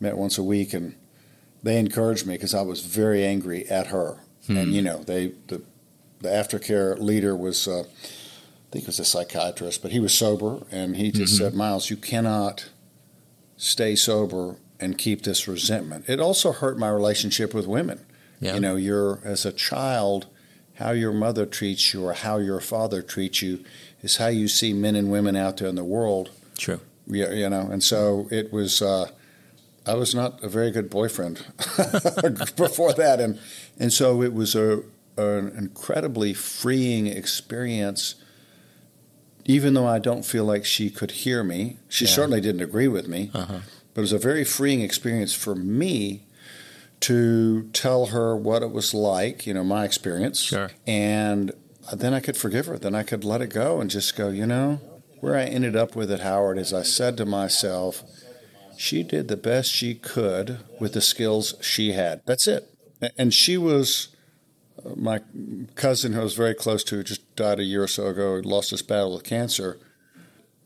met 0.00 0.16
once 0.16 0.38
a 0.38 0.42
week, 0.42 0.72
and 0.72 0.94
they 1.62 1.78
encouraged 1.78 2.26
me 2.26 2.34
because 2.34 2.54
I 2.54 2.62
was 2.62 2.80
very 2.80 3.24
angry 3.24 3.68
at 3.68 3.88
her, 3.88 4.20
hmm. 4.46 4.56
and 4.56 4.74
you 4.74 4.82
know 4.82 4.98
they 5.02 5.32
the 5.48 5.62
the 6.20 6.28
aftercare 6.28 6.98
leader 6.98 7.36
was. 7.36 7.68
Uh, 7.68 7.84
I 8.66 8.68
think 8.72 8.84
he 8.84 8.88
was 8.88 8.98
a 8.98 9.04
psychiatrist, 9.04 9.80
but 9.80 9.92
he 9.92 10.00
was 10.00 10.12
sober, 10.12 10.66
and 10.72 10.96
he 10.96 11.12
just 11.12 11.34
mm-hmm. 11.34 11.44
said, 11.44 11.54
"Myles, 11.54 11.88
you 11.88 11.96
cannot 11.96 12.70
stay 13.56 13.94
sober 13.94 14.56
and 14.80 14.98
keep 14.98 15.22
this 15.22 15.46
resentment." 15.46 16.08
It 16.08 16.18
also 16.18 16.52
hurt 16.52 16.78
my 16.78 16.88
relationship 16.88 17.54
with 17.54 17.66
women. 17.66 18.04
Yeah. 18.40 18.54
You 18.54 18.60
know, 18.60 18.76
you're 18.76 19.20
as 19.24 19.46
a 19.46 19.52
child, 19.52 20.26
how 20.74 20.90
your 20.90 21.12
mother 21.12 21.46
treats 21.46 21.94
you 21.94 22.04
or 22.04 22.12
how 22.12 22.38
your 22.38 22.60
father 22.60 23.02
treats 23.02 23.40
you 23.40 23.64
is 24.06 24.16
how 24.16 24.28
you 24.28 24.48
see 24.48 24.72
men 24.72 24.96
and 24.96 25.10
women 25.10 25.36
out 25.36 25.58
there 25.58 25.68
in 25.68 25.74
the 25.74 25.84
world. 25.84 26.30
True. 26.56 26.80
You, 27.06 27.28
you 27.32 27.48
know, 27.50 27.68
and 27.70 27.82
so 27.82 28.26
it 28.30 28.52
was. 28.52 28.80
Uh, 28.82 29.10
I 29.86 29.94
was 29.94 30.14
not 30.14 30.42
a 30.42 30.48
very 30.48 30.70
good 30.72 30.90
boyfriend 30.90 31.44
before 32.56 32.92
that, 32.94 33.18
and 33.20 33.38
and 33.78 33.92
so 33.92 34.22
it 34.22 34.32
was 34.32 34.54
a 34.54 34.82
an 35.16 35.48
incredibly 35.56 36.34
freeing 36.34 37.06
experience 37.06 38.16
even 39.48 39.74
though 39.74 39.86
I 39.86 40.00
don't 40.00 40.24
feel 40.24 40.44
like 40.44 40.64
she 40.64 40.90
could 40.90 41.12
hear 41.12 41.44
me, 41.44 41.76
she 41.88 42.04
Yeah. 42.04 42.10
certainly 42.10 42.40
didn't 42.40 42.62
agree 42.62 42.88
with 42.88 43.06
me. 43.06 43.30
Uh-huh. 43.32 43.60
But 43.94 44.00
it 44.00 44.02
was 44.02 44.12
a 44.12 44.18
very 44.18 44.42
freeing 44.44 44.80
experience 44.80 45.32
for 45.34 45.54
me 45.54 46.24
to 47.00 47.68
tell 47.72 48.06
her 48.06 48.36
what 48.36 48.62
it 48.64 48.72
was 48.72 48.92
like, 48.92 49.46
you 49.46 49.54
know, 49.54 49.62
my 49.62 49.84
experience. 49.84 50.40
Sure. 50.40 50.72
And 50.84 51.52
then 51.92 52.14
I 52.14 52.20
could 52.20 52.36
forgive 52.36 52.66
her. 52.66 52.78
Then 52.78 52.94
I 52.94 53.02
could 53.02 53.24
let 53.24 53.42
it 53.42 53.50
go 53.50 53.80
and 53.80 53.90
just 53.90 54.16
go, 54.16 54.28
you 54.28 54.46
know, 54.46 54.80
where 55.20 55.36
I 55.36 55.44
ended 55.44 55.76
up 55.76 55.96
with 55.96 56.10
it, 56.10 56.20
Howard, 56.20 56.58
is 56.58 56.72
I 56.72 56.82
said 56.82 57.16
to 57.16 57.26
myself, 57.26 58.02
she 58.76 59.02
did 59.02 59.28
the 59.28 59.36
best 59.36 59.70
she 59.70 59.94
could 59.94 60.60
with 60.80 60.92
the 60.92 61.00
skills 61.00 61.54
she 61.60 61.92
had. 61.92 62.22
That's 62.26 62.46
it. 62.46 62.70
And 63.16 63.32
she 63.32 63.56
was 63.56 64.16
uh, 64.84 64.90
my 64.96 65.20
cousin 65.74 66.12
who 66.12 66.20
I 66.20 66.24
was 66.24 66.34
very 66.34 66.54
close 66.54 66.84
to, 66.84 67.02
just 67.02 67.34
died 67.36 67.60
a 67.60 67.64
year 67.64 67.82
or 67.82 67.88
so 67.88 68.06
ago, 68.06 68.40
lost 68.44 68.70
his 68.70 68.82
battle 68.82 69.14
with 69.14 69.24
cancer. 69.24 69.78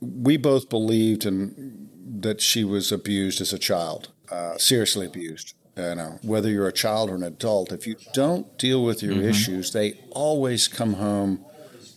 We 0.00 0.36
both 0.36 0.68
believed 0.68 1.26
in 1.26 1.88
that 2.20 2.40
she 2.40 2.64
was 2.64 2.90
abused 2.90 3.40
as 3.40 3.52
a 3.52 3.58
child, 3.58 4.10
uh, 4.30 4.56
seriously 4.58 5.06
abused. 5.06 5.54
You 5.76 5.82
uh, 5.84 5.94
know, 5.94 6.18
whether 6.22 6.48
you're 6.48 6.66
a 6.66 6.72
child 6.72 7.10
or 7.10 7.14
an 7.14 7.22
adult, 7.22 7.72
if 7.72 7.86
you 7.86 7.96
don't 8.12 8.58
deal 8.58 8.84
with 8.84 9.02
your 9.02 9.14
mm-hmm. 9.14 9.28
issues, 9.28 9.72
they 9.72 9.94
always 10.10 10.68
come 10.68 10.94
home 10.94 11.44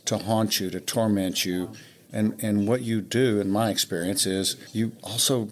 to 0.06 0.20
haunt 0.20 0.60
you, 0.60 0.70
to 0.70 0.80
torment 0.80 1.44
you. 1.46 1.72
And 2.12 2.42
and 2.44 2.68
what 2.68 2.82
you 2.82 3.02
do, 3.02 3.42
in 3.42 3.50
my 3.50 3.70
experience, 3.70 4.26
is 4.26 4.56
you 4.72 4.92
also 5.02 5.50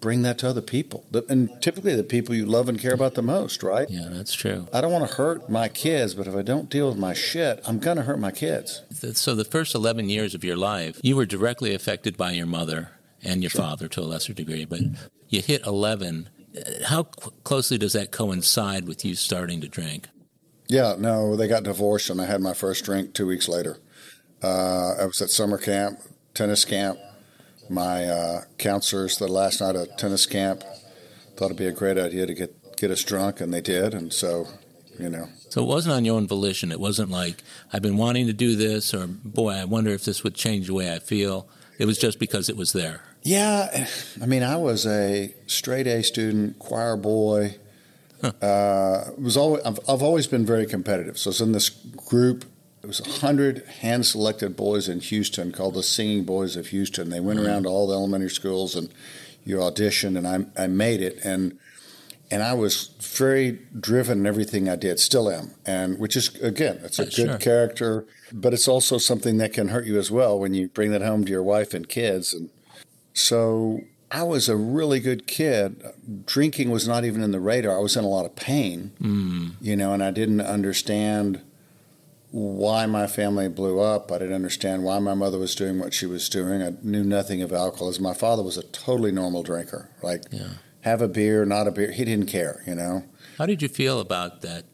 bring 0.00 0.22
that 0.22 0.38
to 0.38 0.48
other 0.48 0.62
people, 0.62 1.04
and 1.28 1.50
typically 1.60 1.94
the 1.94 2.04
people 2.04 2.34
you 2.34 2.46
love 2.46 2.68
and 2.68 2.78
care 2.78 2.94
about 2.94 3.14
the 3.14 3.22
most, 3.22 3.62
right? 3.62 3.88
Yeah, 3.90 4.08
that's 4.10 4.32
true. 4.32 4.68
I 4.72 4.80
don't 4.80 4.92
want 4.92 5.08
to 5.08 5.16
hurt 5.16 5.50
my 5.50 5.68
kids, 5.68 6.14
but 6.14 6.26
if 6.26 6.36
I 6.36 6.42
don't 6.42 6.70
deal 6.70 6.88
with 6.88 6.98
my 6.98 7.14
shit, 7.14 7.60
I'm 7.66 7.78
gonna 7.78 8.02
hurt 8.02 8.18
my 8.18 8.30
kids. 8.30 8.82
So 9.14 9.34
the 9.34 9.44
first 9.44 9.74
11 9.74 10.08
years 10.08 10.34
of 10.34 10.44
your 10.44 10.56
life, 10.56 11.00
you 11.02 11.16
were 11.16 11.26
directly 11.26 11.74
affected 11.74 12.16
by 12.16 12.32
your 12.32 12.46
mother 12.46 12.90
and 13.22 13.42
your 13.42 13.50
father 13.50 13.88
to 13.88 14.00
a 14.00 14.02
lesser 14.02 14.32
degree, 14.32 14.64
but 14.64 14.80
you 15.28 15.42
hit 15.42 15.66
11. 15.66 16.28
How 16.86 17.06
cl- 17.18 17.34
closely 17.44 17.78
does 17.78 17.92
that 17.92 18.10
coincide 18.10 18.86
with 18.86 19.04
you 19.04 19.14
starting 19.14 19.60
to 19.60 19.68
drink? 19.68 20.08
Yeah, 20.68 20.96
no, 20.98 21.36
they 21.36 21.48
got 21.48 21.62
divorced, 21.62 22.10
and 22.10 22.20
I 22.20 22.26
had 22.26 22.40
my 22.40 22.54
first 22.54 22.84
drink 22.84 23.14
two 23.14 23.26
weeks 23.26 23.48
later. 23.48 23.78
Uh, 24.42 24.94
I 25.00 25.06
was 25.06 25.20
at 25.22 25.30
summer 25.30 25.58
camp, 25.58 26.00
tennis 26.34 26.64
camp. 26.64 26.98
My 27.70 28.04
uh, 28.06 28.40
counselors, 28.58 29.18
the 29.18 29.28
last 29.28 29.60
night 29.60 29.76
of 29.76 29.94
tennis 29.96 30.26
camp, 30.26 30.62
thought 31.36 31.46
it'd 31.46 31.56
be 31.56 31.66
a 31.66 31.72
great 31.72 31.98
idea 31.98 32.26
to 32.26 32.34
get 32.34 32.54
get 32.76 32.90
us 32.90 33.02
drunk, 33.02 33.40
and 33.40 33.52
they 33.52 33.60
did. 33.60 33.92
And 33.92 34.12
so, 34.12 34.46
you 34.98 35.10
know, 35.10 35.28
So 35.48 35.62
it 35.62 35.66
wasn't 35.66 35.96
on 35.96 36.04
your 36.04 36.16
own 36.16 36.28
volition. 36.28 36.70
It 36.70 36.80
wasn't 36.80 37.10
like, 37.10 37.42
I've 37.72 37.82
been 37.82 37.96
wanting 37.96 38.26
to 38.28 38.32
do 38.32 38.54
this, 38.56 38.94
or 38.94 39.06
boy, 39.06 39.50
I 39.54 39.64
wonder 39.64 39.90
if 39.90 40.04
this 40.04 40.22
would 40.22 40.34
change 40.34 40.68
the 40.68 40.74
way 40.74 40.94
I 40.94 40.98
feel. 40.98 41.48
It 41.78 41.86
was 41.86 41.96
just 41.96 42.18
because 42.18 42.48
it 42.48 42.56
was 42.56 42.72
there. 42.72 43.02
Yeah, 43.22 43.86
I 44.20 44.26
mean, 44.26 44.42
I 44.42 44.56
was 44.56 44.84
a 44.86 45.34
straight 45.46 45.86
A 45.86 46.02
student, 46.02 46.58
choir 46.58 46.96
boy. 46.96 47.56
Uh, 48.20 49.04
was 49.16 49.36
always 49.36 49.62
I've, 49.64 49.78
I've 49.88 50.02
always 50.02 50.26
been 50.26 50.44
very 50.44 50.66
competitive. 50.66 51.18
So 51.18 51.28
I 51.28 51.30
was 51.30 51.40
in 51.40 51.52
this 51.52 51.68
group. 51.68 52.44
It 52.82 52.86
was 52.86 53.20
hundred 53.20 53.64
hand-selected 53.80 54.56
boys 54.56 54.88
in 54.88 55.00
Houston 55.00 55.52
called 55.52 55.74
the 55.74 55.82
Singing 55.82 56.24
Boys 56.24 56.56
of 56.56 56.68
Houston. 56.68 57.10
They 57.10 57.20
went 57.20 57.38
around 57.38 57.62
to 57.62 57.68
all 57.68 57.86
the 57.86 57.94
elementary 57.94 58.30
schools 58.30 58.74
and 58.74 58.88
you 59.44 59.58
auditioned, 59.58 60.16
and 60.18 60.26
I 60.26 60.62
I 60.62 60.66
made 60.66 61.00
it. 61.00 61.18
And 61.24 61.58
and 62.30 62.42
I 62.42 62.52
was 62.54 62.90
very 63.00 63.58
driven 63.78 64.20
in 64.20 64.26
everything 64.26 64.68
I 64.68 64.76
did, 64.76 65.00
still 65.00 65.30
am, 65.30 65.54
and 65.66 65.98
which 65.98 66.16
is 66.16 66.34
again, 66.42 66.80
it's 66.84 66.98
a 66.98 67.04
good 67.04 67.12
sure. 67.12 67.38
character, 67.38 68.06
but 68.32 68.52
it's 68.52 68.68
also 68.68 68.98
something 68.98 69.38
that 69.38 69.52
can 69.52 69.68
hurt 69.68 69.86
you 69.86 69.98
as 69.98 70.10
well 70.10 70.38
when 70.38 70.54
you 70.54 70.68
bring 70.68 70.90
that 70.92 71.02
home 71.02 71.24
to 71.24 71.30
your 71.30 71.42
wife 71.42 71.72
and 71.74 71.88
kids. 71.88 72.32
And 72.34 72.50
so 73.14 73.80
I 74.10 74.22
was 74.22 74.48
a 74.48 74.56
really 74.56 75.00
good 75.00 75.26
kid. 75.26 75.82
Drinking 76.26 76.70
was 76.70 76.86
not 76.88 77.04
even 77.04 77.22
in 77.22 77.30
the 77.32 77.40
radar. 77.40 77.76
I 77.76 77.80
was 77.80 77.96
in 77.96 78.04
a 78.04 78.08
lot 78.08 78.26
of 78.26 78.36
pain, 78.36 78.92
Mm. 79.00 79.52
you 79.60 79.76
know, 79.76 79.92
and 79.92 80.02
I 80.02 80.10
didn't 80.10 80.40
understand 80.40 81.40
why 82.30 82.84
my 82.86 83.06
family 83.06 83.48
blew 83.48 83.80
up. 83.80 84.12
I 84.12 84.18
didn't 84.18 84.34
understand 84.34 84.84
why 84.84 84.98
my 84.98 85.14
mother 85.14 85.38
was 85.38 85.54
doing 85.54 85.78
what 85.78 85.94
she 85.94 86.04
was 86.04 86.28
doing. 86.28 86.62
I 86.62 86.74
knew 86.82 87.02
nothing 87.02 87.40
of 87.40 87.52
alcoholism. 87.52 88.02
My 88.02 88.12
father 88.12 88.42
was 88.42 88.58
a 88.58 88.62
totally 88.64 89.12
normal 89.12 89.42
drinker. 89.42 89.88
Like, 90.02 90.24
Yeah. 90.30 90.48
Have 90.82 91.02
a 91.02 91.08
beer, 91.08 91.44
not 91.44 91.66
a 91.66 91.70
beer. 91.70 91.90
He 91.90 92.04
didn't 92.04 92.26
care, 92.26 92.62
you 92.66 92.74
know. 92.74 93.04
How 93.36 93.46
did 93.46 93.62
you 93.62 93.68
feel 93.68 94.00
about 94.00 94.42
that 94.42 94.64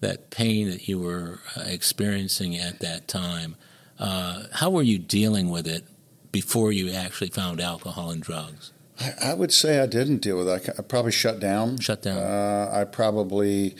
that 0.00 0.30
pain 0.30 0.70
that 0.70 0.86
you 0.86 0.98
were 0.98 1.40
uh, 1.56 1.62
experiencing 1.66 2.56
at 2.56 2.80
that 2.80 3.08
time? 3.08 3.56
Uh, 3.98 4.44
how 4.54 4.70
were 4.70 4.82
you 4.82 4.98
dealing 4.98 5.50
with 5.50 5.66
it 5.66 5.84
before 6.30 6.70
you 6.70 6.92
actually 6.92 7.30
found 7.30 7.60
alcohol 7.60 8.10
and 8.10 8.22
drugs? 8.22 8.72
I, 9.00 9.14
I 9.22 9.34
would 9.34 9.52
say 9.52 9.80
I 9.80 9.86
didn't 9.86 10.18
deal 10.18 10.38
with 10.38 10.48
it. 10.48 10.68
I, 10.68 10.78
I 10.78 10.82
probably 10.82 11.12
shut 11.12 11.40
down. 11.40 11.78
Shut 11.80 12.02
down. 12.02 12.18
Uh, 12.18 12.70
I 12.72 12.84
probably 12.84 13.74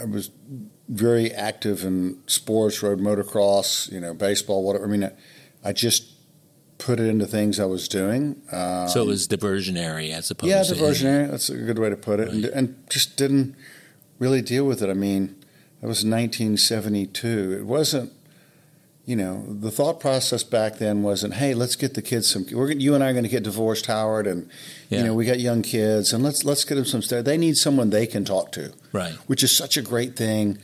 I 0.00 0.04
was 0.04 0.30
very 0.88 1.30
active 1.32 1.84
in 1.84 2.22
sports, 2.26 2.82
rode 2.82 3.00
motocross, 3.00 3.90
you 3.90 4.00
know, 4.00 4.14
baseball, 4.14 4.64
whatever. 4.64 4.84
I 4.84 4.88
mean, 4.88 5.04
I, 5.04 5.12
I 5.64 5.72
just 5.72 6.13
put 6.78 7.00
it 7.00 7.06
into 7.06 7.26
things 7.26 7.60
I 7.60 7.64
was 7.66 7.88
doing. 7.88 8.42
Um, 8.52 8.88
so 8.88 9.02
it 9.02 9.06
was 9.06 9.28
diversionary 9.28 10.10
as 10.10 10.30
opposed 10.30 10.50
yeah, 10.50 10.62
to 10.62 10.74
diversionary. 10.74 11.30
That's 11.30 11.48
a 11.48 11.56
good 11.56 11.78
way 11.78 11.90
to 11.90 11.96
put 11.96 12.20
it, 12.20 12.28
and, 12.28 12.44
and 12.46 12.76
just 12.90 13.16
didn't 13.16 13.54
really 14.18 14.42
deal 14.42 14.64
with 14.64 14.82
it. 14.82 14.90
I 14.90 14.94
mean, 14.94 15.36
that 15.80 15.88
was 15.88 16.04
1972. 16.04 17.56
It 17.60 17.66
wasn't. 17.66 18.12
You 19.06 19.16
know, 19.16 19.44
the 19.46 19.70
thought 19.70 20.00
process 20.00 20.42
back 20.42 20.78
then 20.78 21.02
wasn't, 21.02 21.34
"Hey, 21.34 21.52
let's 21.52 21.76
get 21.76 21.92
the 21.92 22.00
kids 22.00 22.26
some. 22.30 22.46
We're 22.50 22.70
you 22.72 22.94
and 22.94 23.04
I 23.04 23.10
are 23.10 23.12
going 23.12 23.24
to 23.24 23.28
get 23.28 23.42
divorced, 23.42 23.84
Howard, 23.84 24.26
and 24.26 24.48
Yeah. 24.88 25.00
you 25.00 25.04
know 25.04 25.14
we 25.14 25.26
got 25.26 25.38
young 25.40 25.60
kids, 25.60 26.14
and 26.14 26.24
let's 26.24 26.42
let's 26.42 26.64
get 26.64 26.76
them 26.76 26.86
some 26.86 27.02
stuff. 27.02 27.22
They 27.26 27.36
need 27.36 27.58
someone 27.58 27.90
they 27.90 28.06
can 28.06 28.24
talk 28.24 28.50
to, 28.52 28.72
Right. 28.92 29.12
which 29.26 29.42
is 29.42 29.52
such 29.52 29.76
a 29.76 29.82
great 29.82 30.16
thing 30.16 30.56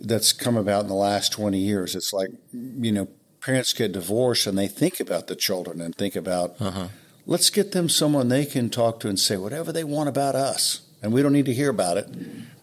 that's 0.00 0.32
come 0.32 0.56
about 0.56 0.84
in 0.84 0.88
the 0.88 0.94
last 0.94 1.32
20 1.32 1.58
years. 1.58 1.94
It's 1.94 2.14
like, 2.14 2.30
you 2.52 2.92
know, 2.92 3.08
parents 3.46 3.72
get 3.72 3.92
divorced 3.92 4.46
and 4.46 4.58
they 4.58 4.66
think 4.68 4.98
about 5.00 5.28
the 5.28 5.36
children 5.36 5.80
and 5.80 5.94
think 5.94 6.16
about 6.16 6.56
Uh-huh. 6.60 6.88
let's 7.26 7.48
get 7.50 7.70
them 7.72 7.88
someone 7.88 8.28
they 8.28 8.44
can 8.44 8.68
talk 8.70 8.98
to 9.00 9.08
and 9.08 9.18
say 9.20 9.36
whatever 9.36 9.72
they 9.72 9.84
want 9.84 10.08
about 10.08 10.34
us. 10.34 10.80
And 11.02 11.12
we 11.12 11.22
don't 11.22 11.32
need 11.32 11.46
to 11.46 11.54
hear 11.54 11.70
about 11.70 11.96
it, 11.96 12.08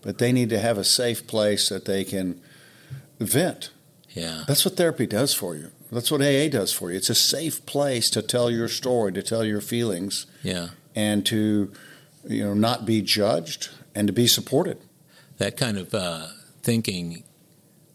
but 0.01 0.17
they 0.17 0.31
need 0.33 0.49
to 0.49 0.59
have 0.59 0.77
a 0.77 0.83
safe 0.83 1.25
place 1.27 1.69
that 1.69 1.85
they 1.85 2.03
can 2.03 2.41
vent. 3.19 3.71
Yeah. 4.13 4.43
That's 4.47 4.65
what 4.65 4.75
therapy 4.75 5.07
does 5.07 5.33
for 5.33 5.55
you. 5.55 5.67
That's 5.91 6.11
what 6.11 6.21
AA 6.21 6.49
does 6.49 6.73
for 6.73 6.91
you. 6.91 6.97
It's 6.97 7.09
a 7.09 7.15
safe 7.15 7.65
place 7.65 8.09
to 8.11 8.21
tell 8.21 8.49
your 8.51 8.67
story, 8.67 9.13
to 9.13 9.23
tell 9.23 9.45
your 9.45 9.61
feelings, 9.61 10.25
Yeah. 10.43 10.69
and 10.95 11.25
to 11.27 11.71
you 12.27 12.43
know 12.43 12.53
not 12.53 12.85
be 12.85 13.01
judged 13.01 13.69
and 13.95 14.07
to 14.07 14.13
be 14.13 14.27
supported. 14.27 14.77
That 15.37 15.55
kind 15.57 15.77
of 15.77 15.93
uh, 15.93 16.27
thinking 16.63 17.23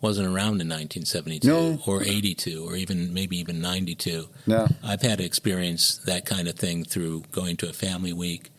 wasn't 0.01 0.27
around 0.27 0.61
in 0.61 0.69
1972 0.69 1.49
No. 1.49 1.79
or 1.87 2.03
82 2.03 2.65
or 2.65 2.77
even 2.77 3.13
maybe 3.13 3.39
even 3.39 3.61
92. 3.61 4.29
No. 4.47 4.69
I've 4.83 5.03
had 5.03 5.19
to 5.19 5.25
experience 5.25 5.97
that 6.07 6.25
kind 6.25 6.47
of 6.47 6.55
thing 6.55 6.85
through 6.85 7.25
going 7.33 7.57
to 7.59 7.69
a 7.69 7.73
family 7.73 8.13
week, 8.13 8.51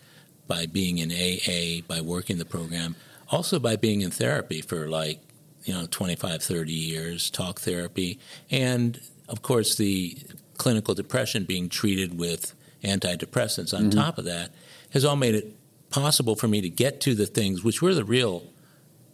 by 0.50 0.66
being 0.66 0.98
in 0.98 1.12
AA, 1.12 1.86
by 1.88 2.02
working 2.02 2.40
the 2.40 2.46
program, 2.46 2.96
also 3.30 3.60
by 3.60 3.78
being 3.78 4.02
in 4.02 4.10
therapy 4.10 4.62
for 4.62 4.90
like, 4.90 5.22
you 5.64 5.74
know, 5.74 5.86
25, 5.90 6.42
30 6.42 6.74
years, 6.74 7.30
talk 7.30 7.62
therapy, 7.62 8.20
and 8.50 9.00
of 9.30 9.44
course 9.44 9.76
the 9.76 10.18
clinical 10.58 10.96
depression 10.96 11.46
being 11.46 11.70
treated 11.70 12.20
with 12.20 12.56
antidepressants 12.84 13.74
on 13.74 13.84
mm-hmm. 13.84 14.00
top 14.00 14.18
of 14.18 14.26
that 14.26 14.52
has 14.90 15.06
all 15.06 15.16
made 15.16 15.36
it 15.36 15.56
possible 15.92 16.36
for 16.36 16.48
me 16.48 16.62
to 16.62 16.70
get 16.70 17.00
to 17.00 17.14
the 17.14 17.28
things 17.28 17.64
which 17.64 17.82
were 17.82 17.94
the 17.94 18.04
real 18.04 18.44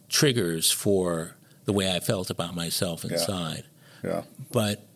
triggers 0.08 0.70
for 0.70 1.35
the 1.66 1.72
way 1.72 1.94
I 1.94 2.00
felt 2.00 2.30
about 2.30 2.54
myself 2.54 3.04
inside. 3.04 3.64
Yeah. 4.02 4.22
But 4.52 4.86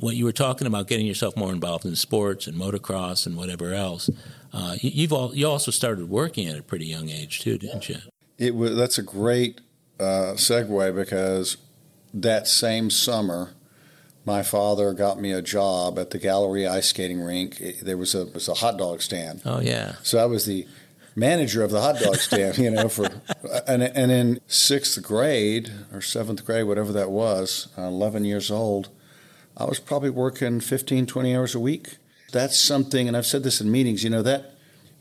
what 0.00 0.16
you 0.16 0.24
were 0.24 0.32
talking 0.32 0.66
about, 0.66 0.86
getting 0.88 1.06
yourself 1.06 1.36
more 1.36 1.52
involved 1.52 1.84
in 1.86 1.94
sports 1.96 2.46
and 2.46 2.56
motocross 2.56 3.26
and 3.26 3.36
whatever 3.36 3.72
else, 3.72 4.10
uh, 4.52 4.76
you, 4.80 4.90
you've 4.92 5.12
all, 5.12 5.34
you 5.34 5.48
also 5.48 5.70
started 5.70 6.08
working 6.10 6.46
at 6.48 6.58
a 6.58 6.62
pretty 6.62 6.86
young 6.86 7.08
age 7.08 7.40
too, 7.40 7.56
didn't 7.58 7.88
you? 7.88 7.96
It 8.38 8.54
was 8.54 8.76
that's 8.76 8.98
a 8.98 9.02
great 9.02 9.60
uh, 10.00 10.34
segue 10.34 10.94
because 10.94 11.56
that 12.12 12.48
same 12.48 12.90
summer, 12.90 13.54
my 14.26 14.42
father 14.42 14.92
got 14.92 15.20
me 15.20 15.30
a 15.32 15.42
job 15.42 15.98
at 15.98 16.10
the 16.10 16.18
Galleria 16.18 16.72
ice 16.72 16.88
skating 16.88 17.20
rink. 17.20 17.60
It- 17.60 17.84
there 17.84 17.96
was 17.96 18.14
a 18.14 18.24
was 18.26 18.48
a 18.48 18.54
hot 18.54 18.76
dog 18.76 19.02
stand, 19.02 19.42
Oh 19.44 19.60
yeah, 19.60 19.94
so 20.02 20.18
I 20.18 20.24
was 20.26 20.46
the 20.46 20.66
manager 21.16 21.62
of 21.62 21.70
the 21.70 21.80
hot 21.80 21.98
dog 21.98 22.16
stand. 22.16 22.58
You 22.58 22.70
know, 22.70 22.88
for 22.88 23.08
and 23.66 23.82
and 23.82 24.10
in 24.10 24.40
sixth 24.46 25.02
grade 25.02 25.72
or 25.92 26.00
seventh 26.00 26.44
grade, 26.44 26.66
whatever 26.66 26.92
that 26.92 27.10
was, 27.10 27.68
uh, 27.76 27.82
eleven 27.82 28.24
years 28.24 28.50
old, 28.50 28.88
I 29.56 29.64
was 29.64 29.78
probably 29.78 30.10
working 30.10 30.60
15, 30.60 31.06
20 31.06 31.36
hours 31.36 31.54
a 31.54 31.60
week. 31.60 31.96
That's 32.32 32.58
something, 32.58 33.06
and 33.06 33.16
I've 33.16 33.26
said 33.26 33.44
this 33.44 33.60
in 33.60 33.70
meetings. 33.70 34.02
You 34.02 34.10
know 34.10 34.22
that. 34.22 34.54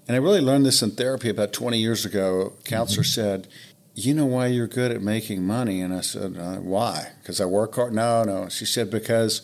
And 0.08 0.16
I 0.16 0.20
really 0.20 0.42
learned 0.42 0.66
this 0.66 0.82
in 0.82 0.92
therapy 0.92 1.30
about 1.30 1.54
20 1.54 1.80
years 1.80 2.06
ago. 2.06 2.54
Counselor 2.66 3.04
said, 3.04 3.48
You 3.96 4.14
know 4.14 4.26
why 4.26 4.48
you're 4.48 4.68
good 4.68 4.92
at 4.92 5.02
making 5.02 5.44
money? 5.44 5.82
And 5.82 5.94
I 5.94 6.02
said, 6.02 6.38
uh, 6.38 6.58
Why? 6.58 7.12
Because 7.22 7.40
I 7.40 7.46
work 7.46 7.76
hard? 7.76 7.94
No, 7.94 8.24
no. 8.24 8.50
She 8.50 8.66
said, 8.66 8.92
Because 8.92 9.44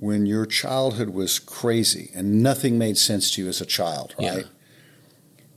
when 0.00 0.26
your 0.26 0.46
childhood 0.46 1.10
was 1.10 1.38
crazy 1.38 2.10
and 2.14 2.42
nothing 2.42 2.78
made 2.78 2.98
sense 2.98 3.30
to 3.32 3.42
you 3.42 3.48
as 3.48 3.60
a 3.60 3.66
child, 3.66 4.14
right? 4.18 4.38
Yeah. 4.38 4.42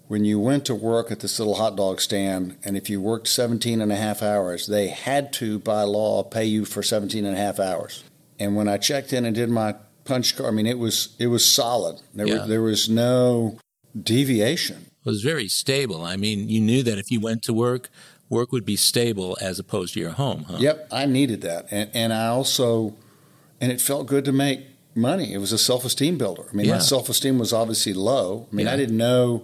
When 0.08 0.24
you 0.24 0.40
went 0.40 0.66
to 0.66 0.76
work 0.76 1.12
at 1.12 1.22
this 1.22 1.40
little 1.40 1.56
hot 1.56 1.76
dog 1.76 2.00
stand, 2.00 2.58
and 2.64 2.78
if 2.78 2.90
you 2.92 3.02
worked 3.02 3.28
17 3.28 3.82
and 3.82 3.92
a 3.92 3.96
half 3.96 4.22
hours, 4.22 4.68
they 4.68 4.90
had 4.90 5.34
to, 5.34 5.58
by 5.60 5.82
law, 5.82 6.22
pay 6.24 6.46
you 6.46 6.64
for 6.66 6.84
17 6.84 7.26
and 7.26 7.36
a 7.36 7.40
half 7.40 7.60
hours. 7.60 8.04
And 8.40 8.56
when 8.56 8.68
I 8.68 8.78
checked 8.78 9.14
in 9.14 9.26
and 9.26 9.36
did 9.36 9.50
my 9.50 9.76
punch 10.04 10.36
card, 10.38 10.50
I 10.50 10.52
mean, 10.52 10.68
it 10.68 10.78
was 10.78 11.16
it 11.18 11.28
was 11.28 11.44
solid. 11.50 12.02
There, 12.14 12.28
Yeah. 12.28 12.40
was, 12.42 12.48
there 12.50 12.62
was 12.62 12.88
no 12.90 13.58
deviation. 14.00 14.86
It 15.06 15.10
was 15.10 15.24
very 15.24 15.48
stable. 15.48 16.04
I 16.04 16.18
mean, 16.18 16.50
you 16.50 16.62
knew 16.62 16.84
that 16.84 16.98
if 16.98 17.10
you 17.10 17.20
went 17.20 17.42
to 17.44 17.54
work, 17.54 17.90
work 18.30 18.52
would 18.52 18.66
be 18.66 18.76
stable 18.76 19.38
as 19.42 19.58
opposed 19.60 19.94
to 19.96 20.00
your 20.00 20.12
home, 20.12 20.46
huh? 20.50 20.58
Yep, 20.60 20.88
I 20.92 21.06
needed 21.06 21.42
that, 21.42 21.66
and 21.72 21.90
and 21.94 22.14
I 22.14 22.28
also, 22.28 22.96
and 23.60 23.72
it 23.72 23.82
felt 23.82 24.06
good 24.08 24.26
to 24.26 24.32
make 24.32 24.60
money. 24.94 25.34
It 25.34 25.40
was 25.40 25.52
a 25.52 25.58
self 25.58 25.84
esteem 25.86 26.18
builder. 26.20 26.46
I 26.52 26.56
mean, 26.56 26.68
Yeah. 26.68 26.74
my 26.76 26.80
self 26.80 27.10
esteem 27.10 27.40
was 27.40 27.52
obviously 27.54 27.94
low. 27.94 28.48
I 28.52 28.56
mean, 28.56 28.66
Yeah. 28.68 28.74
I 28.74 28.78
didn't 28.78 28.98
know 28.98 29.44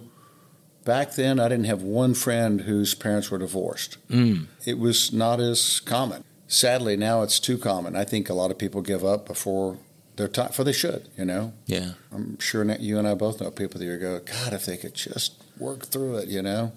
back 0.84 1.12
then. 1.14 1.38
I 1.40 1.48
didn't 1.48 1.64
have 1.66 1.82
one 1.82 2.14
friend 2.14 2.62
whose 2.62 2.94
parents 2.94 3.30
were 3.30 3.38
divorced. 3.38 3.98
Mm. 4.08 4.46
It 4.66 4.78
was 4.78 5.12
not 5.12 5.40
as 5.40 5.80
common. 5.80 6.24
Sadly, 6.48 6.96
now 6.96 7.22
it's 7.22 7.40
too 7.40 7.56
common. 7.58 7.96
I 7.96 8.04
think 8.04 8.28
a 8.28 8.34
lot 8.34 8.50
of 8.50 8.58
people 8.58 8.82
give 8.82 9.04
up 9.04 9.26
before 9.26 9.78
their 10.16 10.28
time, 10.28 10.50
for 10.52 10.64
they 10.64 10.72
should. 10.72 11.08
You 11.16 11.24
know, 11.24 11.52
Yeah. 11.66 11.92
I'm 12.12 12.38
sure 12.38 12.64
you 12.76 12.98
and 12.98 13.08
I 13.08 13.14
both 13.14 13.40
know 13.40 13.50
people 13.50 13.78
that 13.80 13.86
you 13.86 13.96
go, 13.96 14.20
God, 14.20 14.52
if 14.52 14.66
they 14.66 14.76
could 14.76 14.94
just 14.94 15.32
work 15.58 15.86
through 15.86 16.16
it. 16.18 16.28
You 16.28 16.42
know, 16.42 16.72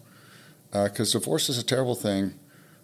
because 0.71 1.11
divorce 1.11 1.49
is 1.49 1.57
a 1.57 1.63
terrible 1.63 1.95
thing 1.95 2.35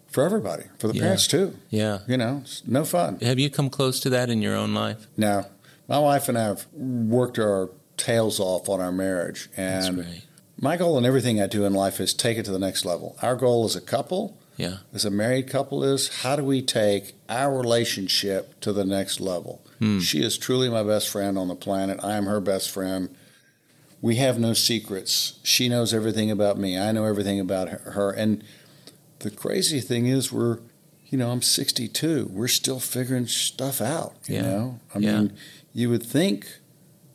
for 0.08 0.22
everybody, 0.24 0.64
for 0.78 0.88
the 0.88 0.94
Yeah. 0.94 1.00
parents 1.02 1.26
too. 1.26 1.56
Yeah. 1.70 2.00
You 2.06 2.18
know, 2.18 2.40
it's 2.44 2.62
no 2.66 2.84
fun. 2.84 3.18
Have 3.22 3.38
you 3.38 3.48
come 3.48 3.70
close 3.70 3.98
to 4.00 4.10
that 4.10 4.28
in 4.28 4.42
your 4.42 4.54
own 4.54 4.74
life? 4.74 5.06
Now, 5.16 5.46
my 5.88 5.98
wife 5.98 6.28
and 6.28 6.36
I 6.36 6.44
have 6.44 6.66
worked 6.74 7.38
our 7.38 7.70
tails 7.96 8.38
off 8.38 8.68
on 8.68 8.80
our 8.80 8.92
marriage, 8.92 9.48
That's 9.56 9.86
and. 9.88 10.22
My 10.62 10.76
goal 10.78 10.96
in 10.96 11.04
everything 11.04 11.42
I 11.42 11.46
do 11.48 11.64
in 11.66 11.74
life 11.74 12.00
is 12.00 12.14
take 12.14 12.38
it 12.38 12.44
to 12.46 12.52
the 12.52 12.58
next 12.58 12.84
level. 12.84 13.16
Our 13.20 13.34
goal 13.36 13.64
as 13.64 13.74
a 13.76 13.80
couple, 13.80 14.38
Yeah. 14.56 14.76
as 14.94 15.04
a 15.04 15.10
married 15.10 15.48
couple, 15.50 15.82
is 15.82 16.08
how 16.22 16.36
do 16.36 16.44
we 16.44 16.62
take 16.62 17.14
our 17.28 17.54
relationship 17.54 18.58
to 18.60 18.72
the 18.72 18.84
next 18.84 19.20
level? 19.20 19.60
Hmm. 19.80 19.98
She 19.98 20.22
is 20.22 20.38
truly 20.38 20.70
my 20.70 20.84
best 20.84 21.08
friend 21.08 21.36
on 21.36 21.48
the 21.48 21.56
planet. 21.56 21.98
I 22.02 22.12
am 22.16 22.26
her 22.26 22.40
best 22.40 22.70
friend. 22.70 23.08
We 24.00 24.16
have 24.16 24.38
no 24.38 24.52
secrets. 24.52 25.34
She 25.42 25.68
knows 25.68 25.92
everything 25.92 26.30
about 26.30 26.58
me. 26.58 26.78
I 26.78 26.92
know 26.92 27.04
everything 27.06 27.40
about 27.40 27.68
her-. 27.68 28.10
And 28.12 28.42
the 29.20 29.30
crazy 29.30 29.80
thing 29.80 30.06
is, 30.06 30.32
we're, 30.32 30.58
you 31.10 31.18
know, 31.18 31.30
I'm 31.30 31.42
62. 31.42 32.30
We're 32.32 32.46
still 32.48 32.78
figuring 32.80 33.26
stuff 33.26 33.80
out. 33.80 34.14
You 34.28 34.36
Yeah. 34.36 34.42
know, 34.42 34.80
I 34.94 34.98
Yeah. 35.00 35.18
mean, 35.22 35.32
you 35.74 35.90
would 35.90 36.02
think 36.04 36.46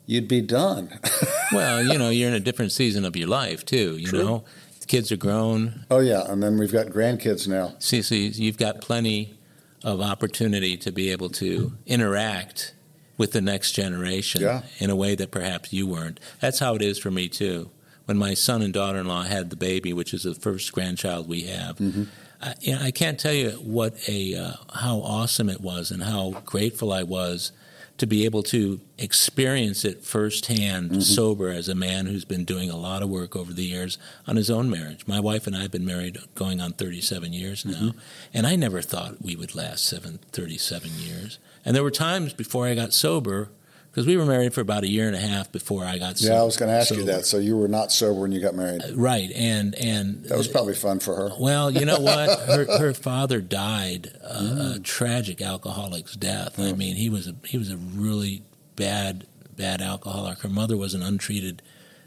you'd 0.08 0.26
be 0.28 0.40
done. 0.40 0.98
Well, 1.50 1.82
you 1.82 1.96
know, 1.98 2.10
you're 2.10 2.28
in 2.28 2.34
a 2.34 2.40
different 2.40 2.72
season 2.72 3.06
of 3.06 3.16
your 3.16 3.28
life 3.28 3.64
too. 3.64 3.96
You 3.96 4.06
True. 4.08 4.18
know, 4.22 4.44
the 4.80 4.86
kids 4.86 5.10
are 5.10 5.16
grown. 5.16 5.86
oh 5.90 6.00
yeah, 6.00 6.30
and 6.30 6.42
then 6.42 6.58
we've 6.58 6.70
got 6.72 6.88
grandkids 6.88 7.48
now. 7.48 7.72
See, 7.78 8.02
so 8.02 8.14
you've 8.14 8.58
got 8.58 8.82
plenty 8.82 9.38
of 9.82 10.02
opportunity 10.02 10.76
to 10.76 10.92
be 10.92 11.10
able 11.10 11.30
to 11.30 11.72
interact 11.86 12.74
with 13.16 13.32
the 13.32 13.40
next 13.40 13.72
generation 13.72 14.42
Yeah. 14.42 14.60
in 14.78 14.90
a 14.90 14.96
way 14.96 15.14
that 15.14 15.30
perhaps 15.30 15.72
you 15.72 15.86
weren't. 15.86 16.20
That's 16.40 16.58
how 16.58 16.74
it 16.74 16.82
is 16.82 16.98
for 16.98 17.10
me 17.10 17.28
too. 17.28 17.70
When 18.04 18.18
my 18.18 18.34
son 18.34 18.60
and 18.60 18.72
daughter-in-law 18.74 19.22
had 19.22 19.48
the 19.48 19.56
baby, 19.56 19.94
which 19.94 20.12
is 20.12 20.24
the 20.24 20.34
first 20.34 20.70
grandchild 20.72 21.28
we 21.30 21.42
have, 21.44 21.76
Mm-hmm. 21.78 22.04
I, 22.42 22.54
you 22.60 22.72
know, 22.74 22.82
I 22.82 22.90
can't 22.90 23.18
tell 23.18 23.32
you 23.32 23.52
what 23.52 23.94
a 24.06 24.34
uh, 24.34 24.52
how 24.74 24.98
awesome 24.98 25.48
it 25.48 25.62
was 25.62 25.90
and 25.90 26.02
how 26.02 26.42
grateful 26.44 26.92
I 26.92 27.02
was 27.04 27.52
to 27.98 28.06
be 28.06 28.24
able 28.24 28.42
to 28.44 28.80
experience 28.96 29.84
it 29.84 30.04
firsthand, 30.04 30.90
Mm-hmm. 30.90 31.00
sober, 31.00 31.50
as 31.50 31.68
a 31.68 31.74
man 31.74 32.06
who's 32.06 32.24
been 32.24 32.44
doing 32.44 32.70
a 32.70 32.76
lot 32.76 33.02
of 33.02 33.08
work 33.10 33.34
over 33.36 33.52
the 33.52 33.64
years 33.64 33.98
on 34.26 34.36
his 34.36 34.50
own 34.50 34.70
marriage. 34.70 35.06
My 35.06 35.20
wife 35.20 35.46
and 35.46 35.56
I 35.56 35.62
have 35.62 35.70
been 35.72 35.84
married 35.84 36.18
going 36.34 36.60
on 36.60 36.72
37 36.72 37.32
years 37.32 37.64
now, 37.64 37.72
Mm-hmm. 37.72 37.98
and 38.34 38.46
I 38.46 38.56
never 38.56 38.80
thought 38.82 39.20
we 39.22 39.36
would 39.36 39.54
last 39.54 39.84
seven, 39.84 40.18
37 40.32 40.90
years. 40.98 41.38
And 41.64 41.74
there 41.76 41.82
were 41.82 41.90
times 41.90 42.32
before 42.32 42.66
I 42.66 42.74
got 42.74 42.92
sober, 42.94 43.50
because 43.98 44.06
we 44.06 44.16
were 44.16 44.24
married 44.26 44.54
for 44.54 44.60
about 44.60 44.84
a 44.84 44.88
year 44.88 45.08
and 45.08 45.16
a 45.16 45.20
half 45.20 45.50
before 45.50 45.84
I 45.84 45.98
got 45.98 46.18
sober. 46.18 46.34
Yeah, 46.34 46.40
I 46.40 46.44
was 46.44 46.56
going 46.56 46.68
to 46.70 46.74
ask 46.76 46.94
you 46.94 47.02
that. 47.06 47.26
So 47.26 47.38
you 47.38 47.56
were 47.56 47.66
not 47.66 47.90
sober 47.90 48.20
when 48.20 48.30
you 48.30 48.40
got 48.40 48.54
married. 48.54 48.82
Right, 48.94 49.30
and 49.34 49.74
and 49.74 50.22
That 50.26 50.38
was 50.38 50.46
probably 50.46 50.74
fun 50.74 51.00
for 51.00 51.16
her. 51.16 51.30
well, 51.40 51.68
you 51.70 51.84
know 51.84 51.98
what? 51.98 52.38
Her 52.48 52.78
her 52.78 52.94
father 52.94 53.40
died 53.40 54.12
uh, 54.22 54.40
Mm. 54.40 54.76
a 54.76 54.78
tragic 54.80 55.42
alcoholic's 55.42 56.14
death. 56.14 56.60
I 56.60 56.72
mean, 56.74 56.94
he 56.94 57.10
was 57.10 57.26
a 57.26 57.34
he 57.44 57.58
was 57.58 57.70
a 57.72 57.76
really 57.76 58.42
bad 58.76 59.26
bad 59.56 59.80
alcoholic. 59.82 60.38
Her 60.40 60.48
mother 60.48 60.76
was 60.76 60.94
an 60.94 61.02
untreated 61.02 61.60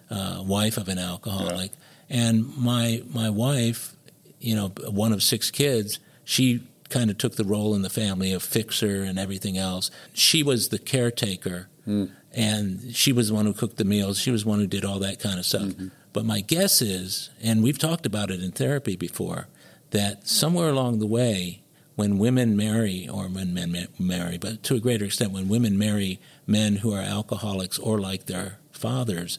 uh, 0.10 0.41
wife 0.45 0.77
of 0.77 0.88
an 0.88 0.97
alcoholic, 0.97 1.71
and 2.10 2.56
my 2.58 3.04
my 3.13 3.30
wife, 3.30 3.95
you 4.39 4.56
know, 4.56 4.69
one 4.89 5.12
of 5.12 5.21
six 5.21 5.51
kids, 5.51 5.99
she 6.23 6.63
kind 6.89 7.10
of 7.10 7.17
took 7.17 7.36
the 7.36 7.45
role 7.45 7.73
in 7.75 7.82
the 7.84 7.89
family 7.89 8.34
of 8.34 8.43
fixer 8.43 9.04
and 9.04 9.17
everything 9.19 9.58
else. 9.58 9.89
She 10.13 10.43
was 10.43 10.69
the 10.69 10.80
caretaker, 10.80 11.67
Mm-hmm. 11.88 12.13
and 12.34 12.96
she 12.96 13.12
was 13.12 13.30
the 13.30 13.34
one 13.34 13.46
who 13.46 13.54
cooked 13.54 13.78
the 13.78 13.84
meals. 13.84 14.20
She 14.20 14.30
was 14.30 14.44
the 14.44 14.50
one 14.50 14.60
who 14.60 14.67
did 14.67 14.86
all 14.86 15.00
that 15.00 15.20
kind 15.20 15.39
of 15.39 15.46
stuff. 15.46 15.63
Mm-hmm. 15.63 15.88
But 16.13 16.26
my 16.26 16.41
guess 16.41 16.82
is, 16.82 17.32
and 17.41 17.63
we've 17.63 17.80
talked 17.80 18.06
about 18.06 18.30
it 18.30 18.44
in 18.44 18.52
therapy 18.52 18.96
before, 18.96 19.48
that 19.89 20.28
somewhere 20.28 20.70
along 20.70 21.00
the 21.00 21.08
way, 21.08 21.62
when 21.96 22.17
women 22.17 22.56
marry, 22.56 23.08
or 23.08 23.24
when 23.24 23.54
men 23.54 23.72
ma- 23.72 23.80
marry, 24.00 24.38
but 24.38 24.63
to 24.63 24.76
a 24.76 24.80
greater 24.80 25.06
extent, 25.06 25.32
when 25.32 25.50
women 25.50 25.78
marry 25.78 26.20
men 26.48 26.78
who 26.78 26.94
are 26.94 27.02
alcoholics 27.02 27.78
or 27.80 28.00
like 28.00 28.26
their 28.28 28.58
fathers, 28.72 29.38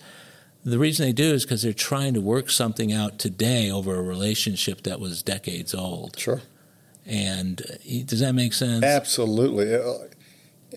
the 0.65 0.79
reason 0.79 1.07
they 1.07 1.13
do 1.13 1.33
is 1.33 1.45
because 1.45 1.63
they're 1.63 1.73
trying 1.73 2.15
to 2.15 2.21
work 2.21 2.51
something 2.51 2.93
out 2.93 3.19
today 3.19 3.71
over 3.71 3.97
a 3.97 4.03
relationship 4.03 4.83
that 4.83 5.01
was 5.01 5.23
decades 5.23 5.75
old. 5.75 6.19
Sure. 6.19 6.43
And 7.05 7.63
uh, 7.63 8.05
does 8.05 8.21
that 8.21 8.33
make 8.35 8.53
sense? 8.53 8.85
Absolutely. 8.85 9.75
Uh, 9.75 10.09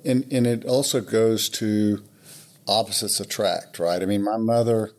And, 0.05 0.25
and 0.31 0.45
it 0.45 0.65
also 0.65 1.01
goes 1.01 1.49
to 1.49 2.01
opposites 2.67 3.19
attract, 3.19 3.79
right? 3.79 4.01
I 4.01 4.05
mean, 4.05 4.23
my 4.23 4.37
mother 4.37 4.91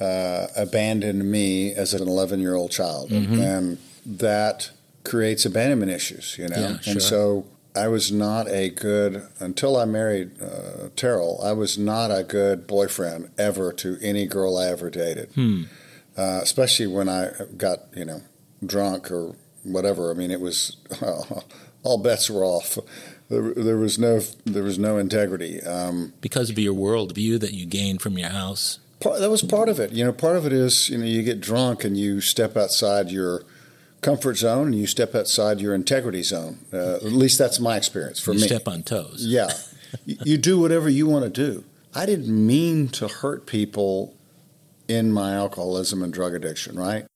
uh, 0.00 0.46
abandoned 0.56 1.30
me 1.30 1.72
as 1.74 1.94
an 1.94 2.06
11 2.06 2.40
year 2.40 2.54
old 2.54 2.70
child, 2.70 3.10
Mm-hmm. 3.10 3.40
and 3.40 3.78
that 4.04 4.70
creates 5.04 5.44
abandonment 5.44 5.90
issues, 5.92 6.36
you 6.38 6.48
know? 6.48 6.56
Yeah, 6.58 6.80
sure. 6.80 6.92
And 6.92 7.02
so 7.02 7.46
I 7.76 7.88
was 7.88 8.10
not 8.10 8.48
a 8.48 8.68
good, 8.70 9.22
until 9.38 9.76
I 9.76 9.84
married 9.84 10.30
uh, 10.42 10.88
Terrell, 10.96 11.40
I 11.42 11.52
was 11.52 11.78
not 11.78 12.10
a 12.10 12.22
good 12.24 12.66
boyfriend 12.66 13.30
ever 13.38 13.72
to 13.74 13.98
any 14.02 14.26
girl 14.26 14.56
I 14.58 14.66
ever 14.68 14.90
dated, 14.90 15.30
Hmm. 15.34 15.64
uh, 16.16 16.40
especially 16.42 16.86
when 16.88 17.08
I 17.08 17.30
got, 17.56 17.80
you 17.94 18.04
know, 18.04 18.22
drunk 18.64 19.10
or 19.10 19.34
whatever. 19.62 20.10
I 20.10 20.14
mean, 20.14 20.30
it 20.30 20.40
was 20.40 20.76
all 21.82 21.98
bets 21.98 22.28
were 22.30 22.44
off. 22.44 22.78
There, 23.28 23.54
there 23.54 23.76
was 23.78 23.98
no 23.98 24.20
there 24.44 24.62
was 24.62 24.78
no 24.78 24.98
integrity. 24.98 25.60
Um, 25.62 26.12
Because 26.20 26.50
of 26.50 26.58
your 26.58 26.74
worldview 26.74 27.40
that 27.40 27.52
you 27.54 27.64
gained 27.66 28.02
from 28.02 28.18
your 28.18 28.28
house. 28.28 28.78
part, 29.00 29.20
that 29.20 29.30
was 29.30 29.42
part 29.42 29.68
of 29.68 29.80
it. 29.80 29.92
You 29.92 30.04
know, 30.04 30.12
part 30.12 30.36
of 30.36 30.44
it 30.46 30.52
is 30.52 30.90
you 30.90 30.98
know 30.98 31.04
you 31.06 31.22
get 31.22 31.40
drunk 31.40 31.84
and 31.84 31.96
you 31.96 32.20
step 32.20 32.56
outside 32.56 33.10
your 33.10 33.42
comfort 34.02 34.36
zone 34.36 34.66
and 34.66 34.74
you 34.74 34.86
step 34.86 35.14
outside 35.14 35.60
your 35.60 35.74
integrity 35.74 36.22
zone. 36.22 36.58
Uh, 36.72 36.96
at 36.96 37.04
least 37.04 37.38
that's 37.38 37.58
my 37.60 37.76
experience 37.76 38.20
for 38.20 38.32
you 38.32 38.40
me. 38.40 38.46
step 38.46 38.68
on 38.68 38.82
toes. 38.82 39.24
Yeah, 39.26 39.50
you, 40.04 40.16
you 40.24 40.36
do 40.38 40.58
whatever 40.60 40.88
you 40.90 41.06
want 41.06 41.24
to 41.24 41.30
do. 41.30 41.64
I 41.94 42.04
didn't 42.06 42.28
mean 42.46 42.88
to 42.88 43.08
hurt 43.08 43.46
people 43.46 44.14
in 44.88 45.12
my 45.12 45.34
alcoholism 45.34 46.02
and 46.02 46.12
drug 46.12 46.34
addiction. 46.34 46.76
Right. 46.76 47.06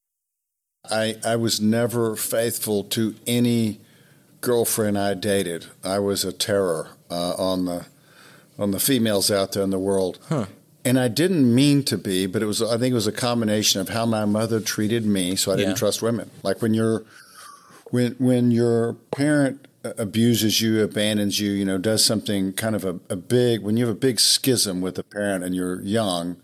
I 0.89 1.17
I 1.25 1.37
was 1.37 1.61
never 1.61 2.15
faithful 2.17 2.85
to 2.85 3.15
any 3.27 3.81
girlfriend 4.47 4.97
I 4.97 5.15
dated. 5.15 5.67
I 5.83 5.99
was 5.99 6.25
a 6.25 6.33
terror 6.33 6.91
uh, 7.11 7.35
on 7.37 7.65
the 7.65 7.87
on 8.59 8.71
the 8.71 8.79
females 8.79 9.29
out 9.31 9.53
there 9.53 9.65
in 9.65 9.71
the 9.71 9.79
world. 9.79 10.19
Huh. 10.29 10.47
And 10.85 11.01
I 11.01 11.09
didn't 11.09 11.53
mean 11.53 11.83
to 11.85 11.99
be, 11.99 12.27
but 12.27 12.43
it 12.43 12.47
was. 12.47 12.63
I 12.63 12.79
think 12.79 12.93
it 12.93 12.95
was 13.03 13.09
a 13.09 13.13
combination 13.13 13.81
of 13.81 13.89
how 13.89 14.07
my 14.07 14.25
mother 14.25 14.61
treated 14.61 15.05
me, 15.05 15.35
so 15.35 15.53
I 15.53 15.57
didn't 15.57 15.71
Yeah. 15.71 15.77
trust 15.83 16.01
women. 16.01 16.31
Like 16.45 16.63
when 16.63 16.75
you're, 16.75 17.03
when 17.91 18.15
when 18.19 18.53
your 18.53 18.95
parent 19.11 19.67
abuses 19.99 20.61
you, 20.61 20.81
abandons 20.83 21.41
you, 21.41 21.51
you 21.51 21.65
know, 21.65 21.79
does 21.79 22.05
something 22.05 22.53
kind 22.53 22.77
of 22.77 22.85
a, 22.85 23.01
a 23.11 23.17
big. 23.17 23.63
When 23.63 23.77
you 23.77 23.87
have 23.87 23.97
a 23.97 23.99
big 23.99 24.21
schism 24.21 24.81
with 24.81 24.97
a 24.97 25.03
parent 25.03 25.43
and 25.43 25.57
you're 25.57 25.81
young, 25.83 26.37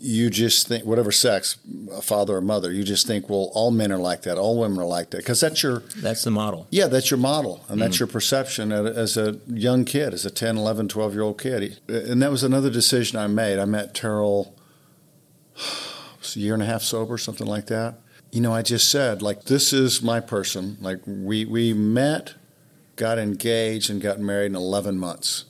you 0.00 0.30
just 0.30 0.68
think 0.68 0.84
whatever 0.84 1.10
sex, 1.10 1.56
a 1.92 2.00
father 2.00 2.36
or 2.36 2.40
mother, 2.40 2.72
you 2.72 2.84
just 2.84 3.06
think, 3.06 3.28
well, 3.28 3.50
all 3.52 3.70
men 3.70 3.90
are 3.90 3.98
like 3.98 4.22
that, 4.22 4.38
all 4.38 4.58
women 4.58 4.78
are 4.78 4.86
like 4.86 5.10
that, 5.10 5.18
because 5.18 5.40
that's 5.40 5.62
your 5.62 5.80
That's 5.96 6.22
the 6.22 6.30
model. 6.30 6.68
yeah, 6.70 6.86
that's 6.86 7.10
your 7.10 7.18
model, 7.18 7.64
and 7.68 7.80
that's 7.80 7.96
mm. 7.96 8.00
your 8.00 8.06
perception 8.06 8.70
as 8.70 9.16
a 9.16 9.40
young 9.48 9.84
kid, 9.84 10.14
as 10.14 10.24
a 10.24 10.30
10, 10.30 10.56
11, 10.56 10.88
12 10.88 11.14
year 11.14 11.22
old 11.22 11.40
kid. 11.40 11.80
And 11.88 12.22
that 12.22 12.30
was 12.30 12.44
another 12.44 12.70
decision 12.70 13.18
I 13.18 13.26
made. 13.26 13.58
I 13.58 13.64
met 13.64 13.94
Terrell 13.94 14.54
was 16.18 16.36
a 16.36 16.40
year 16.40 16.54
and 16.54 16.62
a 16.62 16.66
half 16.66 16.82
sober, 16.82 17.18
something 17.18 17.46
like 17.46 17.66
that. 17.66 17.98
You 18.30 18.40
know, 18.40 18.52
I 18.54 18.62
just 18.62 18.90
said, 18.90 19.20
like, 19.22 19.44
this 19.44 19.72
is 19.72 20.02
my 20.02 20.20
person. 20.20 20.76
Like, 20.80 21.00
we, 21.06 21.44
we 21.44 21.72
met, 21.72 22.34
got 22.96 23.18
engaged, 23.18 23.90
and 23.90 24.00
got 24.02 24.20
married 24.20 24.46
in 24.46 24.56
11 24.56 24.98
months. 24.98 25.44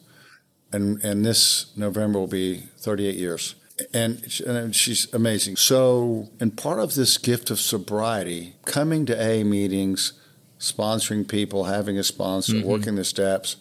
and 0.72 1.02
and 1.04 1.24
this 1.24 1.66
November 1.76 2.18
will 2.18 2.26
be 2.28 2.62
38 2.78 3.14
years. 3.16 3.54
And, 3.94 4.40
and 4.46 4.74
she's 4.74 5.12
amazing. 5.12 5.56
So, 5.56 6.28
and 6.40 6.56
part 6.56 6.80
of 6.80 6.94
this 6.94 7.16
gift 7.16 7.50
of 7.50 7.60
sobriety, 7.60 8.54
coming 8.64 9.06
to 9.06 9.20
A 9.20 9.44
meetings, 9.44 10.14
sponsoring 10.58 11.28
people, 11.28 11.64
having 11.64 11.96
a 11.98 12.02
sponsor, 12.02 12.54
mm-hmm. 12.54 12.68
working 12.68 12.96
the 12.96 13.04
steps, 13.04 13.56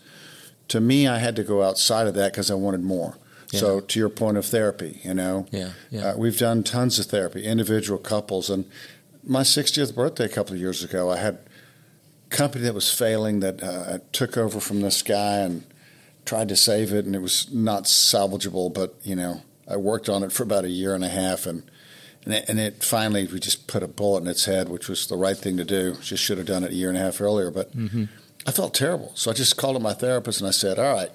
to 0.69 0.81
me, 0.81 1.07
I 1.07 1.19
had 1.19 1.35
to 1.37 1.43
go 1.43 1.63
outside 1.63 2.07
of 2.07 2.15
that 2.15 2.33
because 2.33 2.51
I 2.51 2.55
wanted 2.55 2.81
more. 2.81 3.17
Yeah. 3.51 3.59
So, 3.61 3.79
to 3.79 3.99
your 3.99 4.09
point 4.09 4.37
of 4.37 4.45
therapy, 4.45 4.99
you 5.03 5.13
know, 5.13 5.45
yeah, 5.51 5.71
yeah. 5.89 6.09
Uh, 6.09 6.17
we've 6.17 6.37
done 6.37 6.63
tons 6.63 6.99
of 6.99 7.05
therapy, 7.05 7.45
individual 7.45 7.97
couples, 7.97 8.49
and 8.49 8.65
my 9.23 9.41
60th 9.41 9.95
birthday 9.95 10.25
a 10.25 10.29
couple 10.29 10.53
of 10.53 10.59
years 10.59 10.83
ago, 10.83 11.09
I 11.09 11.17
had 11.17 11.39
a 12.29 12.35
company 12.35 12.63
that 12.65 12.73
was 12.73 12.93
failing 12.93 13.39
that 13.41 13.63
uh, 13.63 13.99
took 14.11 14.37
over 14.37 14.59
from 14.59 14.81
this 14.81 15.01
guy 15.01 15.37
and 15.37 15.63
tried 16.25 16.49
to 16.49 16.55
save 16.55 16.93
it, 16.93 17.05
and 17.05 17.15
it 17.15 17.21
was 17.21 17.51
not 17.53 17.83
salvageable. 17.83 18.73
But 18.73 18.95
you 19.03 19.15
know, 19.15 19.41
I 19.69 19.77
worked 19.77 20.09
on 20.09 20.23
it 20.23 20.31
for 20.31 20.43
about 20.43 20.65
a 20.65 20.69
year 20.69 20.95
and 20.95 21.03
a 21.03 21.09
half, 21.09 21.45
and 21.45 21.63
and 22.25 22.33
it, 22.33 22.49
and 22.49 22.59
it 22.59 22.83
finally 22.83 23.25
we 23.27 23.39
just 23.39 23.67
put 23.67 23.83
a 23.83 23.87
bullet 23.87 24.21
in 24.21 24.27
its 24.27 24.45
head, 24.45 24.69
which 24.69 24.89
was 24.89 25.07
the 25.07 25.17
right 25.17 25.37
thing 25.37 25.57
to 25.57 25.65
do. 25.65 25.95
Just 26.01 26.23
should 26.23 26.37
have 26.37 26.47
done 26.47 26.63
it 26.63 26.71
a 26.71 26.75
year 26.75 26.89
and 26.89 26.97
a 26.97 27.01
half 27.01 27.21
earlier, 27.21 27.51
but 27.51 27.75
mm-hmm. 27.75 28.05
I 28.45 28.51
felt 28.51 28.73
terrible. 28.73 29.11
So 29.15 29.31
I 29.31 29.33
just 29.33 29.57
called 29.57 29.75
up 29.75 29.81
my 29.81 29.93
therapist 29.93 30.41
and 30.41 30.47
I 30.47 30.51
said, 30.51 30.79
"All 30.79 30.93
right, 30.93 31.11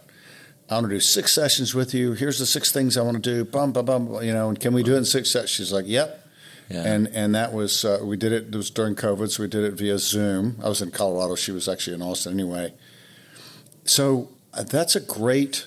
I 0.71 0.75
want 0.75 0.89
to 0.89 0.95
do 0.95 1.01
six 1.01 1.33
sessions 1.33 1.75
with 1.75 1.95
you. 1.95 2.13
Here's 2.13 2.39
the 2.39 2.47
six 2.47 2.73
things 2.73 2.97
I 2.97 3.03
want 3.03 3.23
to 3.23 3.35
do. 3.35 3.45
Bum 3.45 3.73
bum 3.73 3.85
bum. 3.85 4.23
You 4.23 4.33
know, 4.33 4.49
and 4.49 4.59
can 4.59 4.73
we 4.75 4.83
do 4.83 4.95
it 4.95 4.99
in 4.99 5.05
six 5.05 5.31
sessions?" 5.31 5.51
She's 5.51 5.73
like, 5.73 5.87
"Yep." 5.87 6.21
Yeah. 6.69 6.85
And 6.85 7.09
and 7.09 7.35
that 7.35 7.53
was 7.53 7.85
uh, 7.85 8.01
we 8.03 8.17
did 8.17 8.33
it. 8.33 8.47
It 8.47 8.57
was 8.57 8.71
during 8.71 8.95
COVID, 8.95 9.31
so 9.31 9.43
we 9.43 9.49
did 9.49 9.65
it 9.65 9.75
via 9.75 9.99
Zoom. 9.99 10.57
I 10.63 10.69
was 10.69 10.81
in 10.81 10.91
Colorado. 10.91 11.35
She 11.35 11.53
was 11.53 11.69
actually 11.69 11.95
in 11.95 12.03
Austin 12.03 12.33
anyway. 12.33 12.73
So 13.85 14.31
uh, 14.55 14.63
that's 14.63 14.97
a 14.97 15.01
great 15.01 15.67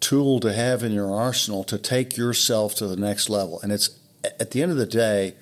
tool 0.00 0.40
to 0.40 0.52
have 0.52 0.82
in 0.82 0.92
your 0.92 1.14
arsenal 1.14 1.62
to 1.64 1.78
take 1.78 2.16
yourself 2.16 2.74
to 2.76 2.86
the 2.86 2.96
next 2.96 3.28
level. 3.28 3.60
And 3.62 3.70
it's 3.70 3.98
at 4.24 4.50
the 4.50 4.62
end 4.62 4.72
of 4.72 4.78
the 4.78 4.86
day, 4.86 5.34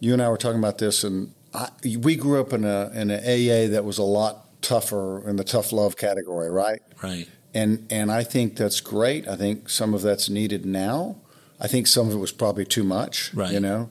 you 0.00 0.12
and 0.12 0.20
I 0.20 0.28
were 0.28 0.36
talking 0.36 0.58
about 0.58 0.78
this, 0.78 1.04
and 1.04 1.32
I, 1.54 1.68
we 2.00 2.16
grew 2.16 2.40
up 2.40 2.52
in 2.52 2.64
a 2.64 2.90
in 2.94 3.10
an 3.10 3.20
AA 3.20 3.70
that 3.72 3.84
was 3.84 3.98
a 3.98 4.02
lot 4.02 4.60
tougher 4.62 5.28
in 5.28 5.36
the 5.36 5.44
tough 5.44 5.72
love 5.72 5.96
category, 5.96 6.50
right? 6.50 6.80
Right. 7.02 7.28
And 7.54 7.86
and 7.90 8.10
I 8.10 8.24
think 8.24 8.56
that's 8.56 8.80
great. 8.80 9.28
I 9.28 9.36
think 9.36 9.68
some 9.68 9.94
of 9.94 10.02
that's 10.02 10.28
needed 10.28 10.64
now. 10.64 11.16
I 11.60 11.68
think 11.68 11.86
some 11.86 12.08
of 12.08 12.14
it 12.14 12.18
was 12.18 12.32
probably 12.32 12.64
too 12.64 12.84
much. 12.84 13.32
Right. 13.34 13.52
You 13.52 13.60
know, 13.60 13.90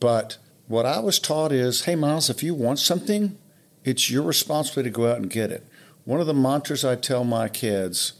but 0.00 0.38
what 0.66 0.86
I 0.86 0.98
was 1.00 1.18
taught 1.18 1.52
is, 1.52 1.84
hey, 1.84 1.94
Myles, 1.94 2.30
if 2.30 2.42
you 2.42 2.54
want 2.54 2.78
something, 2.78 3.36
it's 3.84 4.10
your 4.10 4.22
responsibility 4.22 4.90
to 4.90 4.94
go 4.94 5.10
out 5.10 5.18
and 5.18 5.30
get 5.30 5.50
it. 5.50 5.66
One 6.04 6.20
of 6.20 6.26
the 6.26 6.34
mantras 6.34 6.84
I 6.84 6.96
tell 6.96 7.22
my 7.24 7.48
kids, 7.48 8.14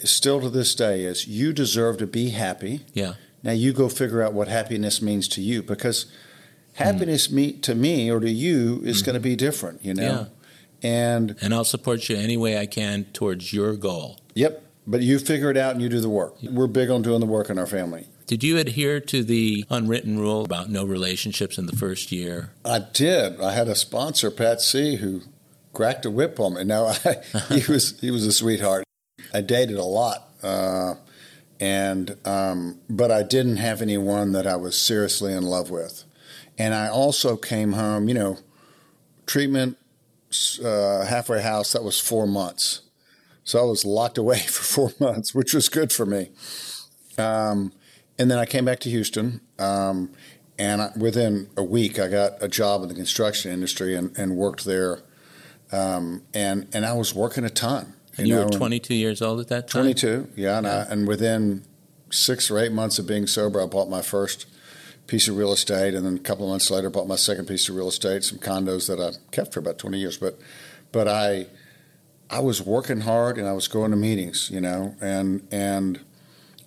still 0.00 0.40
to 0.40 0.50
this 0.50 0.74
day, 0.74 1.04
is 1.04 1.26
you 1.26 1.52
deserve 1.52 1.98
to 1.98 2.06
be 2.06 2.30
happy. 2.30 2.84
Yeah. 2.92 3.14
Now 3.42 3.52
you 3.52 3.72
go 3.72 3.88
figure 3.88 4.22
out 4.22 4.32
what 4.32 4.48
happiness 4.48 5.00
means 5.00 5.28
to 5.28 5.40
you 5.40 5.62
because 5.62 6.06
happiness 6.74 7.28
mm. 7.28 7.32
me, 7.32 7.52
to 7.52 7.74
me 7.74 8.10
or 8.10 8.20
to 8.20 8.30
you 8.30 8.80
is 8.84 9.02
mm. 9.02 9.06
going 9.06 9.14
to 9.14 9.20
be 9.20 9.36
different, 9.36 9.84
you 9.84 9.94
know? 9.94 10.02
Yeah. 10.02 10.26
And 10.82 11.36
and 11.42 11.52
I'll 11.52 11.64
support 11.64 12.08
you 12.08 12.16
any 12.16 12.38
way 12.38 12.58
I 12.58 12.64
can 12.64 13.04
towards 13.12 13.52
your 13.52 13.76
goal. 13.76 14.18
Yep. 14.34 14.64
But 14.86 15.02
you 15.02 15.18
figure 15.18 15.50
it 15.50 15.56
out 15.58 15.72
and 15.74 15.82
you 15.82 15.90
do 15.90 16.00
the 16.00 16.08
work. 16.08 16.36
We're 16.42 16.66
big 16.66 16.90
on 16.90 17.02
doing 17.02 17.20
the 17.20 17.26
work 17.26 17.50
in 17.50 17.58
our 17.58 17.66
family. 17.66 18.06
Did 18.26 18.42
you 18.42 18.58
adhere 18.58 19.00
to 19.00 19.22
the 19.22 19.64
unwritten 19.68 20.18
rule 20.18 20.44
about 20.44 20.70
no 20.70 20.84
relationships 20.84 21.58
in 21.58 21.66
the 21.66 21.76
first 21.76 22.12
year? 22.12 22.52
I 22.64 22.78
did. 22.78 23.40
I 23.40 23.52
had 23.52 23.68
a 23.68 23.74
sponsor, 23.74 24.30
Pat 24.30 24.60
C, 24.60 24.96
who 24.96 25.22
cracked 25.72 26.06
a 26.06 26.10
whip 26.10 26.40
on 26.40 26.54
me. 26.54 26.64
Now 26.64 26.86
I, 27.04 27.16
he 27.54 27.70
was 27.70 27.98
he 28.00 28.10
was 28.10 28.24
a 28.24 28.32
sweetheart. 28.32 28.84
I 29.32 29.40
dated 29.40 29.76
a 29.76 29.84
lot, 29.84 30.28
uh, 30.42 30.94
and 31.58 32.16
um, 32.24 32.80
but 32.88 33.10
I 33.10 33.22
didn't 33.22 33.56
have 33.56 33.82
anyone 33.82 34.32
that 34.32 34.46
I 34.46 34.56
was 34.56 34.80
seriously 34.80 35.32
in 35.32 35.44
love 35.44 35.70
with. 35.70 36.04
And 36.58 36.74
I 36.74 36.88
also 36.88 37.36
came 37.36 37.72
home, 37.72 38.08
you 38.08 38.14
know, 38.14 38.38
treatment 39.26 39.78
uh, 40.64 41.04
halfway 41.06 41.42
house. 41.42 41.72
That 41.72 41.84
was 41.84 41.98
four 41.98 42.26
months, 42.26 42.82
so 43.44 43.60
I 43.60 43.64
was 43.64 43.84
locked 43.84 44.18
away 44.18 44.38
for 44.46 44.90
four 44.90 44.92
months, 44.98 45.34
which 45.34 45.54
was 45.54 45.68
good 45.68 45.92
for 45.92 46.06
me. 46.06 46.30
Um, 47.18 47.72
and 48.18 48.30
then 48.30 48.38
I 48.38 48.44
came 48.44 48.64
back 48.64 48.80
to 48.80 48.90
Houston. 48.90 49.40
Um, 49.58 50.12
and 50.58 50.92
within 51.00 51.48
a 51.56 51.62
week, 51.62 51.98
I 51.98 52.08
got 52.08 52.32
a 52.42 52.46
job 52.46 52.82
in 52.82 52.88
the 52.88 52.94
construction 52.94 53.50
industry 53.50 53.94
and, 53.94 54.16
and 54.18 54.36
worked 54.36 54.66
there. 54.66 55.00
Um, 55.72 56.24
and 56.34 56.68
and 56.74 56.84
I 56.84 56.92
was 56.92 57.14
working 57.14 57.44
a 57.44 57.50
ton. 57.50 57.94
And 58.16 58.26
you, 58.26 58.34
you 58.34 58.40
know, 58.40 58.46
were 58.46 58.50
22 58.50 58.94
years 58.94 59.22
old 59.22 59.40
at 59.40 59.48
that 59.48 59.68
time. 59.68 59.82
22, 59.82 60.30
yeah. 60.36 60.58
And, 60.58 60.66
yeah. 60.66 60.86
I, 60.88 60.92
and 60.92 61.06
within 61.08 61.64
six 62.10 62.50
or 62.50 62.58
eight 62.58 62.72
months 62.72 62.98
of 62.98 63.06
being 63.06 63.26
sober, 63.26 63.62
I 63.62 63.66
bought 63.66 63.88
my 63.88 64.02
first 64.02 64.46
piece 65.06 65.28
of 65.28 65.36
real 65.36 65.52
estate, 65.52 65.94
and 65.94 66.06
then 66.06 66.16
a 66.16 66.20
couple 66.20 66.44
of 66.44 66.50
months 66.50 66.70
later, 66.70 66.88
bought 66.90 67.08
my 67.08 67.16
second 67.16 67.46
piece 67.46 67.68
of 67.68 67.74
real 67.74 67.88
estate, 67.88 68.24
some 68.24 68.38
condos 68.38 68.88
that 68.88 69.00
I 69.00 69.18
kept 69.32 69.52
for 69.52 69.60
about 69.60 69.78
20 69.78 69.98
years. 69.98 70.16
But 70.16 70.38
but 70.92 71.08
I 71.08 71.46
I 72.30 72.40
was 72.40 72.62
working 72.62 73.00
hard, 73.00 73.36
and 73.38 73.48
I 73.48 73.52
was 73.52 73.68
going 73.68 73.90
to 73.90 73.96
meetings, 73.96 74.50
you 74.52 74.60
know, 74.60 74.94
and 75.00 75.46
and 75.50 76.00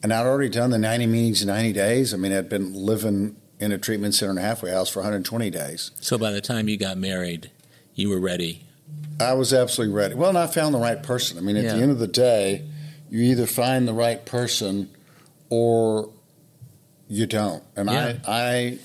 and 0.02 0.14
I'd 0.14 0.26
already 0.26 0.50
done 0.50 0.72
the 0.72 0.78
90 0.78 1.08
meetings 1.08 1.42
in 1.42 1.48
90 1.48 1.72
days. 1.72 2.14
I 2.14 2.18
mean, 2.18 2.34
I'd 2.34 2.50
been 2.50 2.74
living 2.74 3.38
in 3.60 3.72
a 3.72 3.78
treatment 3.78 4.14
center 4.14 4.32
and 4.32 4.40
a 4.40 4.42
halfway 4.42 4.72
house 4.72 4.90
for 4.90 5.00
120 5.00 5.50
days. 5.50 5.92
So 6.02 6.18
by 6.18 6.32
the 6.32 6.42
time 6.42 6.68
you 6.68 6.76
got 6.76 6.98
married, 6.98 7.50
you 7.96 8.10
were 8.10 8.20
ready. 8.20 8.66
I 9.20 9.34
was 9.34 9.54
absolutely 9.54 9.96
ready. 9.96 10.16
Well, 10.16 10.30
and 10.30 10.38
I 10.38 10.48
found 10.48 10.74
the 10.74 10.80
right 10.80 11.02
person. 11.02 11.38
I 11.38 11.42
mean, 11.42 11.56
at 11.58 11.64
yeah. 11.64 11.76
the 11.76 11.82
end 11.82 11.92
of 11.92 12.00
the 12.00 12.08
day, 12.08 12.68
you 13.10 13.22
either 13.24 13.46
find 13.46 13.88
the 13.88 13.94
right 13.94 14.26
person 14.26 14.90
or 15.50 16.12
you 17.08 17.26
don't. 17.26 17.64
And 17.76 17.90
yeah. 17.90 18.18
I, 18.28 18.32
I 18.34 18.80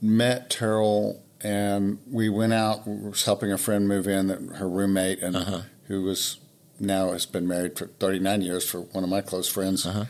met 0.00 0.50
Terrell 0.50 1.22
and 1.40 1.98
we 2.10 2.28
went 2.28 2.52
out, 2.52 2.86
was 2.86 3.24
helping 3.24 3.52
a 3.52 3.58
friend 3.58 3.86
move 3.88 4.06
in, 4.06 4.28
that 4.28 4.40
her 4.56 4.68
roommate, 4.68 5.18
and 5.18 5.36
uh-huh. 5.36 5.62
who 5.88 6.02
was 6.02 6.38
now 6.80 7.12
has 7.12 7.26
been 7.26 7.46
married 7.46 7.76
for 7.76 7.86
39 7.86 8.42
years 8.42 8.68
for 8.68 8.80
one 8.80 9.04
of 9.04 9.10
my 9.10 9.20
close 9.20 9.48
friends. 9.48 9.84
Uh-huh 9.84 10.04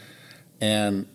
and 0.65 1.07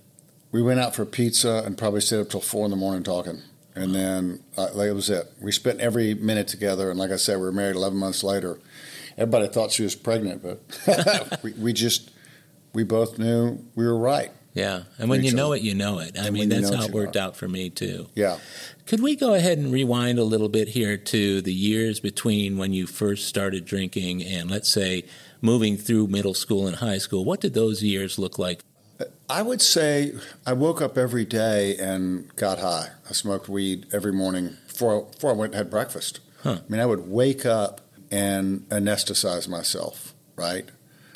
we 0.52 0.62
went 0.62 0.80
out 0.80 0.96
for 0.96 1.06
pizza 1.06 1.64
and 1.66 1.78
probably 1.78 2.02
stayed 2.02 2.20
up 2.20 2.30
till 2.30 2.42
four 2.42 2.66
in 2.66 2.72
the 2.72 2.78
morning 2.78 3.04
talking. 3.04 3.42
And 3.80 3.96
then 3.96 4.44
uh, 4.58 4.70
like, 4.74 4.90
it 4.90 4.94
was 4.94 5.10
it. 5.10 5.32
We 5.42 5.52
spent 5.52 5.80
every 5.80 6.14
minute 6.14 6.48
together. 6.48 6.90
And 6.90 7.00
like 7.00 7.12
I 7.12 7.16
said, 7.16 7.38
we 7.38 7.44
were 7.44 7.52
married 7.52 7.76
11 7.76 7.98
months 7.98 8.24
later. 8.24 8.60
Everybody 9.18 9.48
thought 9.48 9.72
she 9.72 9.84
was 9.84 9.96
pregnant, 9.96 10.44
but 10.44 11.40
we, 11.44 11.54
we, 11.54 11.74
just, 11.74 12.12
we 12.74 12.84
both 12.84 13.18
knew 13.18 13.64
we 13.76 13.86
were 13.86 13.98
right. 13.98 14.32
Yeah. 14.54 14.84
And 14.98 15.10
when 15.10 15.24
you 15.24 15.34
know 15.34 15.54
it, 15.54 15.62
you 15.62 15.76
know 15.76 16.00
it. 16.00 16.18
I 16.18 16.26
and 16.26 16.34
mean, 16.34 16.50
that's 16.50 16.74
how 16.74 16.84
it 16.84 16.92
worked 16.92 17.16
out 17.16 17.36
for 17.36 17.48
me, 17.48 17.70
too. 17.70 18.08
Yeah. 18.16 18.40
Could 18.86 19.02
we 19.02 19.16
go 19.16 19.34
ahead 19.34 19.58
and 19.58 19.72
rewind 19.72 20.20
a 20.20 20.24
little 20.24 20.50
bit 20.50 20.70
here 20.70 20.98
to 20.98 21.42
the 21.42 21.54
years 21.54 22.00
between 22.00 22.58
when 22.58 22.74
you 22.74 22.88
first 22.88 23.28
started 23.28 23.66
drinking 23.66 24.24
and, 24.24 24.50
let's 24.50 24.70
say, 24.70 25.04
moving 25.42 25.78
through 25.78 26.08
middle 26.08 26.34
school 26.34 26.68
and 26.68 26.78
high 26.78 26.98
school? 26.98 27.24
What 27.24 27.40
did 27.42 27.54
those 27.54 27.84
years 27.84 28.18
look 28.18 28.40
like 28.40 28.64
I 29.30 29.42
would 29.42 29.62
say 29.62 30.14
I 30.46 30.54
woke 30.54 30.82
up 30.82 30.98
every 30.98 31.26
day 31.26 31.78
and 31.78 32.34
got 32.36 32.60
high. 32.60 32.90
I 33.10 33.14
smoked 33.14 33.48
weed 33.48 33.86
every 33.94 34.12
morning 34.12 34.58
before, 34.68 35.06
before 35.06 35.32
I 35.32 35.34
went 35.34 35.54
and 35.54 35.58
had 35.58 35.70
breakfast. 35.70 36.20
Huh. 36.44 36.60
I 36.68 36.72
mean, 36.72 36.82
I 36.82 36.86
would 36.86 37.08
wake 37.08 37.46
up 37.46 37.82
and 38.12 38.68
anesthetize 38.70 39.48
myself, 39.48 40.14
right? 40.36 40.66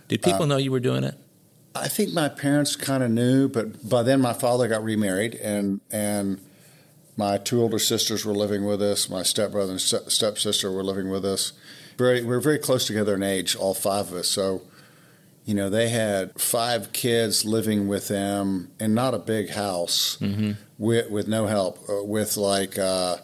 Did 0.07 0.21
people 0.21 0.45
know 0.45 0.57
you 0.57 0.71
were 0.71 0.79
doing 0.79 1.03
it? 1.03 1.15
I 1.75 1.87
think 1.87 2.13
my 2.13 2.29
parents 2.29 2.75
kind 2.75 3.01
of 3.01 3.09
knew, 3.09 3.49
but 3.49 3.89
by 3.89 4.03
then 4.03 4.21
my 4.21 4.33
father 4.33 4.67
got 4.67 4.83
remarried, 4.83 5.35
and 5.35 5.81
and 5.91 6.39
my 7.17 7.37
two 7.37 7.61
older 7.61 7.79
sisters 7.79 8.25
were 8.25 8.33
living 8.33 8.63
with 8.65 8.81
us. 8.81 9.09
My 9.09 9.23
stepbrother 9.23 9.71
and 9.71 9.81
stepsister 9.81 10.71
were 10.71 10.83
living 10.83 11.09
with 11.09 11.25
us. 11.25 11.53
Very, 11.97 12.21
we 12.21 12.27
were 12.27 12.39
very 12.39 12.59
close 12.59 12.85
together 12.85 13.15
in 13.15 13.23
age, 13.23 13.55
all 13.55 13.73
five 13.73 14.11
of 14.11 14.13
us. 14.13 14.27
So 14.27 14.61
you 15.45 15.53
know, 15.53 15.69
they 15.69 15.89
had 15.89 16.39
five 16.39 16.93
kids 16.93 17.43
living 17.43 17.87
with 17.87 18.07
them 18.07 18.71
in 18.79 18.93
not 18.93 19.13
a 19.13 19.19
big 19.19 19.49
house 19.49 20.17
mm-hmm. 20.21 20.53
with, 20.77 21.09
with 21.09 21.27
no 21.27 21.47
help, 21.47 21.79
uh, 21.89 22.03
with 22.03 22.37
like, 22.37 22.77
uh, 22.77 23.17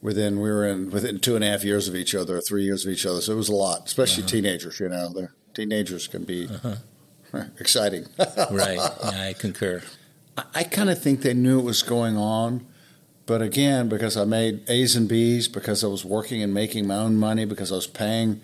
within, 0.00 0.40
we 0.40 0.48
were 0.48 0.66
in 0.66 0.90
within 0.90 1.18
two 1.18 1.34
and 1.34 1.44
a 1.44 1.48
half 1.48 1.64
years 1.64 1.88
of 1.88 1.96
each 1.96 2.14
other, 2.14 2.40
three 2.40 2.62
years 2.62 2.86
of 2.86 2.92
each 2.92 3.04
other. 3.04 3.20
So 3.20 3.32
it 3.32 3.36
was 3.36 3.48
a 3.48 3.54
lot, 3.54 3.86
especially 3.86 4.22
uh-huh. 4.22 4.30
teenagers, 4.30 4.78
you 4.78 4.88
know, 4.88 5.08
the 5.12 5.28
teenagers 5.54 6.06
can 6.06 6.24
be 6.24 6.48
uh-huh. 6.48 7.44
exciting. 7.58 8.06
right. 8.50 8.76
Yeah, 8.76 9.22
I 9.22 9.34
concur. 9.36 9.82
I, 10.36 10.44
I 10.54 10.64
kind 10.64 10.88
of 10.88 11.02
think 11.02 11.22
they 11.22 11.34
knew 11.34 11.58
it 11.58 11.64
was 11.64 11.82
going 11.82 12.16
on. 12.16 12.66
But 13.26 13.42
again, 13.42 13.88
because 13.88 14.16
I 14.16 14.24
made 14.24 14.62
A's 14.70 14.94
and 14.94 15.08
B's, 15.08 15.48
because 15.48 15.82
I 15.82 15.88
was 15.88 16.04
working 16.04 16.44
and 16.44 16.54
making 16.54 16.86
my 16.86 16.94
own 16.94 17.16
money, 17.16 17.44
because 17.44 17.72
I 17.72 17.74
was 17.74 17.88
paying 17.88 18.40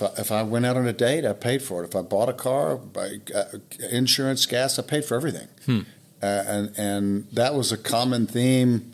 if 0.00 0.18
I, 0.18 0.20
if 0.20 0.32
I 0.32 0.42
went 0.42 0.66
out 0.66 0.76
on 0.76 0.86
a 0.86 0.92
date, 0.92 1.24
I 1.24 1.32
paid 1.32 1.62
for 1.62 1.82
it. 1.82 1.88
If 1.88 1.96
I 1.96 2.02
bought 2.02 2.28
a 2.28 2.32
car, 2.32 2.76
by, 2.76 3.20
uh, 3.34 3.58
insurance, 3.90 4.46
gas, 4.46 4.78
I 4.78 4.82
paid 4.82 5.04
for 5.04 5.16
everything. 5.16 5.48
Hmm. 5.66 5.80
Uh, 6.22 6.44
and 6.46 6.78
and 6.78 7.26
that 7.32 7.54
was 7.54 7.72
a 7.72 7.78
common 7.78 8.26
theme 8.26 8.92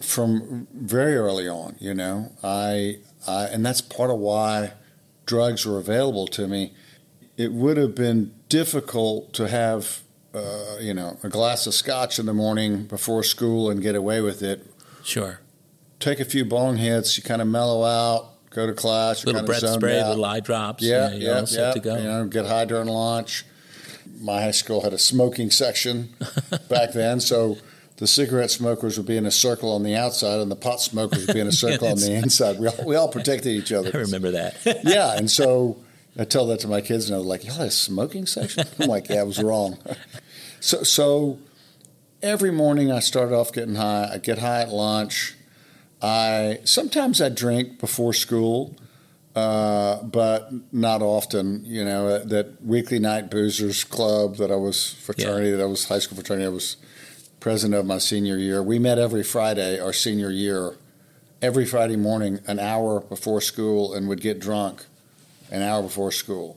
from 0.00 0.66
very 0.74 1.16
early 1.16 1.48
on. 1.48 1.76
You 1.78 1.94
know, 1.94 2.32
I, 2.42 2.98
I 3.26 3.44
and 3.44 3.64
that's 3.64 3.80
part 3.80 4.10
of 4.10 4.18
why 4.18 4.72
drugs 5.26 5.64
were 5.66 5.78
available 5.78 6.26
to 6.28 6.46
me. 6.48 6.72
it 7.40 7.52
would 7.52 7.78
have 7.78 7.94
been 7.94 8.34
difficult 8.50 9.32
to 9.32 9.48
have, 9.48 10.00
uh, 10.34 10.76
you 10.78 10.92
know, 10.92 11.16
a 11.22 11.28
glass 11.30 11.66
of 11.66 11.72
scotch 11.72 12.18
in 12.18 12.26
the 12.26 12.34
morning 12.34 12.84
before 12.84 13.22
school 13.22 13.70
and 13.70 13.80
get 13.80 13.94
away 13.94 14.20
with 14.20 14.42
it. 14.42 14.66
Sure. 15.02 15.40
Take 16.00 16.20
a 16.20 16.26
few 16.26 16.44
bong 16.44 16.76
hits, 16.76 17.16
you 17.16 17.22
kind 17.22 17.40
of 17.40 17.48
mellow 17.48 17.82
out, 17.82 18.29
go 18.50 18.66
to 18.66 18.72
class, 18.72 19.24
little 19.24 19.42
breath 19.42 19.66
spray, 19.66 20.00
out. 20.00 20.10
little 20.10 20.24
eye 20.24 20.40
drops. 20.40 20.82
Yeah, 20.82 21.12
yeah, 21.12 21.44
yeah. 21.48 21.74
You 21.74 21.82
know, 21.82 22.26
get 22.26 22.46
high 22.46 22.64
during 22.64 22.88
lunch. 22.88 23.44
My 24.20 24.42
high 24.42 24.50
school 24.50 24.82
had 24.82 24.92
a 24.92 24.98
smoking 24.98 25.50
section 25.50 26.10
back 26.68 26.92
then, 26.92 27.20
so 27.20 27.56
the 27.96 28.06
cigarette 28.06 28.50
smokers 28.50 28.96
would 28.98 29.06
be 29.06 29.16
in 29.16 29.24
a 29.26 29.30
circle 29.30 29.72
on 29.72 29.82
the 29.82 29.94
outside, 29.94 30.40
and 30.40 30.50
the 30.50 30.56
pot 30.56 30.80
smokers 30.80 31.26
would 31.26 31.34
be 31.34 31.40
in 31.40 31.46
a 31.46 31.52
circle 31.64 31.88
on 31.88 31.96
the 31.96 32.12
inside. 32.12 32.58
We 32.58 32.68
all, 32.68 32.84
we 32.84 32.96
all 32.96 33.08
protected 33.08 33.52
each 33.52 33.72
other. 33.72 33.90
I 33.94 33.98
remember 33.98 34.30
that. 34.32 34.56
yeah, 34.84 35.16
and 35.16 35.30
so 35.30 35.78
I 36.18 36.24
tell 36.24 36.46
that 36.46 36.60
to 36.60 36.68
my 36.68 36.80
kids, 36.80 37.08
and 37.08 37.18
they're 37.18 37.24
like, 37.24 37.44
"Y'all 37.44 37.54
had 37.54 37.68
a 37.68 37.70
smoking 37.70 38.26
section?" 38.26 38.64
I'm 38.78 38.88
like, 38.88 39.08
"Yeah, 39.08 39.20
I 39.20 39.22
was 39.22 39.42
wrong." 39.42 39.78
so, 40.60 40.82
so 40.82 41.38
every 42.22 42.50
morning 42.50 42.90
I 42.90 43.00
started 43.00 43.34
off 43.34 43.52
getting 43.52 43.76
high. 43.76 44.10
I 44.12 44.18
get 44.18 44.38
high 44.38 44.62
at 44.62 44.70
lunch. 44.70 45.34
I 46.02 46.60
sometimes 46.64 47.20
I 47.20 47.28
drink 47.28 47.78
before 47.78 48.12
school, 48.12 48.74
uh, 49.34 50.02
but 50.02 50.50
not 50.72 51.02
often. 51.02 51.64
You 51.64 51.84
know 51.84 52.18
that 52.18 52.62
weekly 52.64 52.98
night 52.98 53.30
boozers 53.30 53.84
club 53.88 54.36
that 54.36 54.50
I 54.50 54.56
was 54.56 54.94
fraternity, 54.94 55.50
yeah. 55.50 55.56
that 55.56 55.62
I 55.62 55.66
was 55.66 55.86
high 55.86 55.98
school 55.98 56.16
fraternity. 56.16 56.46
I 56.46 56.50
was 56.50 56.76
president 57.38 57.78
of 57.78 57.86
my 57.86 57.98
senior 57.98 58.36
year. 58.36 58.62
We 58.62 58.78
met 58.78 58.98
every 58.98 59.22
Friday 59.22 59.78
our 59.78 59.92
senior 59.92 60.30
year, 60.30 60.76
every 61.42 61.66
Friday 61.66 61.96
morning, 61.96 62.40
an 62.46 62.58
hour 62.58 63.00
before 63.00 63.40
school, 63.40 63.94
and 63.94 64.08
would 64.08 64.20
get 64.20 64.40
drunk 64.40 64.84
an 65.50 65.62
hour 65.62 65.82
before 65.82 66.12
school. 66.12 66.56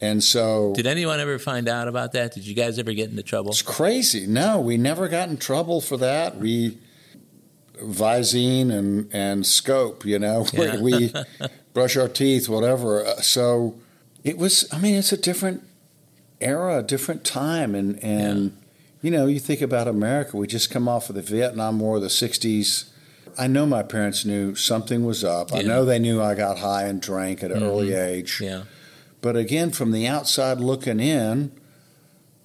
And 0.00 0.22
so, 0.22 0.72
did 0.74 0.86
anyone 0.86 1.18
ever 1.18 1.38
find 1.38 1.68
out 1.68 1.88
about 1.88 2.12
that? 2.12 2.32
Did 2.32 2.46
you 2.46 2.54
guys 2.54 2.78
ever 2.78 2.92
get 2.92 3.10
into 3.10 3.22
trouble? 3.22 3.50
It's 3.50 3.62
crazy. 3.62 4.26
No, 4.26 4.60
we 4.60 4.76
never 4.76 5.08
got 5.08 5.28
in 5.28 5.36
trouble 5.36 5.80
for 5.80 5.96
that. 5.96 6.36
We 6.36 6.78
Visine 7.80 8.70
and 8.70 9.08
and 9.12 9.46
scope, 9.46 10.04
you 10.04 10.18
know, 10.18 10.46
yeah. 10.52 10.80
we 10.80 11.12
brush 11.72 11.96
our 11.96 12.08
teeth, 12.08 12.48
whatever. 12.48 13.04
Uh, 13.04 13.16
so 13.16 13.78
it 14.24 14.38
was. 14.38 14.68
I 14.72 14.78
mean, 14.78 14.94
it's 14.94 15.12
a 15.12 15.16
different 15.16 15.62
era, 16.40 16.78
a 16.78 16.82
different 16.82 17.24
time, 17.24 17.74
and 17.74 18.02
and 18.02 18.44
yeah. 18.44 18.50
you 19.02 19.10
know, 19.10 19.26
you 19.26 19.40
think 19.40 19.60
about 19.60 19.88
America. 19.88 20.36
We 20.36 20.46
just 20.46 20.70
come 20.70 20.88
off 20.88 21.08
of 21.08 21.14
the 21.14 21.22
Vietnam 21.22 21.80
War, 21.80 22.00
the 22.00 22.06
'60s 22.06 22.90
I 23.38 23.46
know 23.46 23.66
my 23.66 23.84
parents 23.84 24.24
knew 24.24 24.56
something 24.56 25.04
was 25.04 25.22
up. 25.22 25.52
Yeah. 25.52 25.58
I 25.58 25.62
know 25.62 25.84
they 25.84 26.00
knew 26.00 26.20
I 26.20 26.34
got 26.34 26.58
high 26.58 26.84
and 26.84 27.00
drank 27.00 27.44
at 27.44 27.52
an 27.52 27.58
mm-hmm. 27.58 27.66
early 27.66 27.94
age. 27.94 28.40
Yeah. 28.40 28.64
But 29.20 29.36
again, 29.36 29.70
from 29.70 29.92
the 29.92 30.08
outside 30.08 30.58
looking 30.58 30.98
in, 30.98 31.52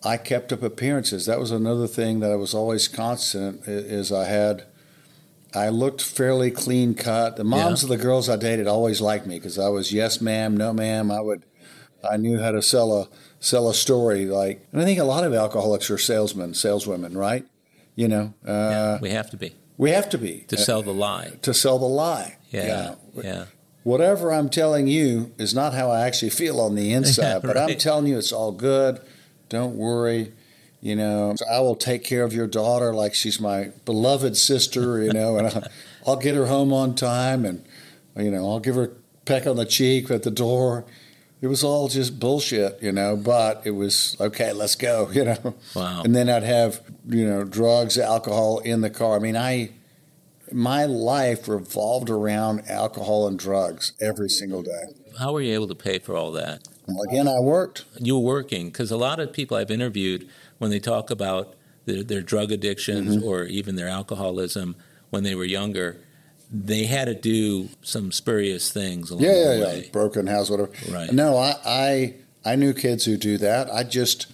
I 0.03 0.17
kept 0.17 0.53
up 0.53 0.61
appearances. 0.61 1.25
That 1.25 1.39
was 1.39 1.49
another 1.49 1.87
thing 1.87 2.19
that 2.19 2.31
I 2.31 2.35
was 2.35 2.53
always 2.53 2.87
constant. 2.87 3.67
Is 3.67 4.11
I 4.11 4.25
had, 4.25 4.65
I 5.55 5.69
looked 5.69 6.01
fairly 6.01 6.51
clean 6.51 6.95
cut. 6.95 7.35
The 7.35 7.43
moms 7.43 7.81
yeah. 7.81 7.85
of 7.85 7.89
the 7.89 8.03
girls 8.03 8.29
I 8.29 8.37
dated 8.37 8.67
always 8.67 9.01
liked 9.01 9.27
me 9.27 9.37
because 9.37 9.59
I 9.59 9.69
was 9.69 9.91
yes 9.91 10.19
ma'am, 10.21 10.57
no 10.57 10.73
ma'am. 10.73 11.11
I 11.11 11.21
would, 11.21 11.43
I 12.09 12.17
knew 12.17 12.39
how 12.39 12.51
to 12.51 12.61
sell 12.61 12.93
a 12.97 13.07
sell 13.39 13.69
a 13.69 13.73
story. 13.73 14.25
Like, 14.25 14.65
and 14.71 14.81
I 14.81 14.85
think 14.85 14.99
a 14.99 15.03
lot 15.03 15.23
of 15.23 15.33
alcoholics 15.33 15.89
are 15.91 15.97
salesmen, 15.97 16.53
saleswomen, 16.53 17.17
right? 17.17 17.45
You 17.95 18.07
know, 18.07 18.33
uh, 18.45 18.51
yeah, 18.51 18.99
we 18.99 19.11
have 19.11 19.29
to 19.31 19.37
be. 19.37 19.53
We 19.77 19.91
have 19.91 20.09
to 20.09 20.17
be 20.17 20.45
to 20.47 20.57
sell 20.57 20.81
the 20.81 20.93
lie. 20.93 21.37
To 21.43 21.53
sell 21.53 21.77
the 21.77 21.85
lie. 21.85 22.37
Yeah, 22.49 22.95
yeah. 23.13 23.21
yeah. 23.23 23.45
Whatever 23.83 24.31
I'm 24.31 24.49
telling 24.49 24.87
you 24.87 25.33
is 25.37 25.53
not 25.53 25.73
how 25.73 25.91
I 25.91 26.01
actually 26.01 26.29
feel 26.29 26.59
on 26.61 26.75
the 26.75 26.93
inside, 26.97 27.41
but 27.41 27.57
I'm 27.57 27.77
telling 27.77 28.07
you 28.07 28.17
it's 28.17 28.31
all 28.31 28.51
good. 28.51 29.01
Don't 29.49 29.75
worry. 29.75 30.33
You 30.83 30.95
know, 30.97 31.33
I 31.49 31.61
will 31.61 31.75
take 31.75 32.03
care 32.03 32.23
of 32.23 32.33
your 32.33 32.45
daughter 32.45 32.93
like 32.93 33.13
she's 33.13 33.39
my 33.39 33.71
beloved 33.85 34.35
sister. 34.35 35.01
You 35.01 35.13
know, 35.13 35.37
and 35.37 35.47
I'll, 35.47 35.63
I'll 36.05 36.17
get 36.17 36.35
her 36.35 36.47
home 36.47 36.73
on 36.73 36.93
time, 36.93 37.45
and 37.45 37.65
you 38.15 38.29
know, 38.29 38.49
I'll 38.49 38.59
give 38.59 38.75
her 38.75 38.83
a 38.83 38.89
peck 39.25 39.47
on 39.47 39.55
the 39.55 39.65
cheek 39.65 40.11
at 40.11 40.23
the 40.23 40.31
door 40.31 40.85
it 41.43 41.47
was 41.47 41.61
all 41.61 41.89
just 41.89 42.21
bullshit, 42.21 42.81
you 42.81 42.93
know, 42.93 43.17
but 43.17 43.63
it 43.65 43.71
was 43.71 44.15
okay, 44.17 44.53
let's 44.53 44.75
go, 44.75 45.09
you 45.13 45.25
know. 45.25 45.55
Wow. 45.75 46.01
And 46.03 46.15
then 46.15 46.29
I'd 46.29 46.43
have, 46.43 46.81
you 47.05 47.27
know, 47.27 47.43
drugs, 47.43 47.97
alcohol 47.97 48.59
in 48.59 48.79
the 48.79 48.89
car. 48.89 49.17
I 49.17 49.19
mean, 49.19 49.35
I 49.35 49.71
my 50.53 50.85
life 50.85 51.49
revolved 51.49 52.09
around 52.09 52.63
alcohol 52.69 53.27
and 53.27 53.37
drugs 53.37 53.91
every 53.99 54.29
single 54.29 54.63
day. 54.63 54.83
How 55.19 55.33
were 55.33 55.41
you 55.41 55.53
able 55.53 55.67
to 55.67 55.75
pay 55.75 55.99
for 55.99 56.15
all 56.15 56.31
that? 56.31 56.65
Well, 56.87 57.01
again, 57.03 57.27
I 57.27 57.39
worked. 57.39 57.85
You 57.99 58.15
were 58.15 58.25
working 58.25 58.67
because 58.67 58.91
a 58.91 58.97
lot 58.97 59.19
of 59.19 59.31
people 59.31 59.57
I've 59.57 59.71
interviewed 59.71 60.27
when 60.57 60.69
they 60.69 60.79
talk 60.79 61.09
about 61.09 61.55
their, 61.85 62.03
their 62.03 62.21
drug 62.21 62.51
addictions 62.51 63.17
mm-hmm. 63.17 63.25
or 63.27 63.45
even 63.45 63.75
their 63.75 63.87
alcoholism 63.87 64.75
when 65.09 65.23
they 65.23 65.35
were 65.35 65.45
younger, 65.45 65.97
they 66.51 66.85
had 66.85 67.05
to 67.05 67.15
do 67.15 67.69
some 67.81 68.11
spurious 68.11 68.71
things 68.71 69.09
along 69.09 69.23
yeah, 69.23 69.31
yeah, 69.31 69.55
the 69.55 69.65
way. 69.65 69.81
Yeah, 69.85 69.91
broken 69.91 70.27
house, 70.27 70.49
whatever. 70.49 70.71
Right. 70.91 71.11
No, 71.11 71.37
I, 71.37 71.55
I, 71.65 72.15
I 72.45 72.55
knew 72.55 72.73
kids 72.73 73.05
who 73.05 73.17
do 73.17 73.37
that. 73.37 73.71
I 73.71 73.83
just, 73.83 74.31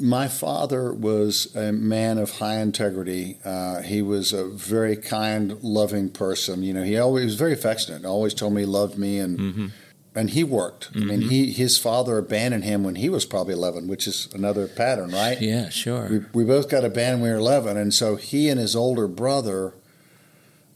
my 0.00 0.28
father 0.28 0.92
was 0.92 1.54
a 1.54 1.72
man 1.72 2.18
of 2.18 2.38
high 2.38 2.60
integrity. 2.60 3.38
Uh, 3.44 3.82
he 3.82 4.02
was 4.02 4.32
a 4.32 4.46
very 4.46 4.96
kind, 4.96 5.62
loving 5.62 6.10
person. 6.10 6.62
You 6.62 6.74
know, 6.74 6.82
he 6.82 6.98
always 6.98 7.26
was 7.26 7.34
very 7.36 7.52
affectionate. 7.52 8.04
Always 8.04 8.34
told 8.34 8.54
me 8.54 8.62
he 8.62 8.66
loved 8.66 8.98
me, 8.98 9.18
and 9.18 9.38
mm-hmm. 9.38 9.66
And 10.14 10.30
he 10.30 10.44
worked. 10.44 10.92
Mm-hmm. 10.92 11.02
I 11.02 11.04
mean, 11.04 11.20
mm-hmm. 11.20 11.28
he 11.30 11.52
his 11.52 11.78
father 11.78 12.18
abandoned 12.18 12.64
him 12.64 12.84
when 12.84 12.96
he 12.96 13.08
was 13.08 13.24
probably 13.24 13.54
eleven, 13.54 13.88
which 13.88 14.06
is 14.06 14.28
another 14.34 14.68
pattern, 14.68 15.10
right? 15.10 15.40
Yeah, 15.40 15.68
sure. 15.68 16.08
We, 16.08 16.42
we 16.42 16.44
both 16.44 16.68
got 16.68 16.84
abandoned 16.84 17.22
when 17.22 17.30
we 17.30 17.34
were 17.34 17.40
eleven, 17.40 17.76
and 17.76 17.92
so 17.92 18.16
he 18.16 18.48
and 18.48 18.60
his 18.60 18.76
older 18.76 19.08
brother 19.08 19.74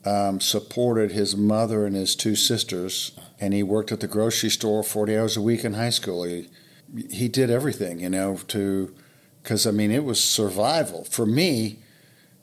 um, 0.05 0.40
supported 0.40 1.12
his 1.12 1.37
mother 1.37 1.87
and 1.87 1.94
his 1.94 2.16
two 2.16 2.35
sisters, 2.35 3.12
and 3.40 3.53
he 3.53 3.62
worked 3.62 3.92
at 3.92 4.01
the 4.01 4.09
grocery 4.09 4.51
store 4.51 4.83
40 4.83 5.16
hours 5.16 5.37
a 5.37 5.42
week 5.42 5.64
in 5.64 5.74
high 5.74 5.90
school. 5.90 6.24
He, 6.24 6.48
he 7.11 7.29
did 7.29 7.51
everything, 7.51 8.01
you 8.01 8.09
know, 8.09 8.37
to, 8.48 8.94
because 9.42 9.66
I 9.66 9.70
mean, 9.70 9.90
it 9.90 10.05
was 10.05 10.22
survival. 10.22 11.05
For 11.05 11.27
me, 11.27 11.81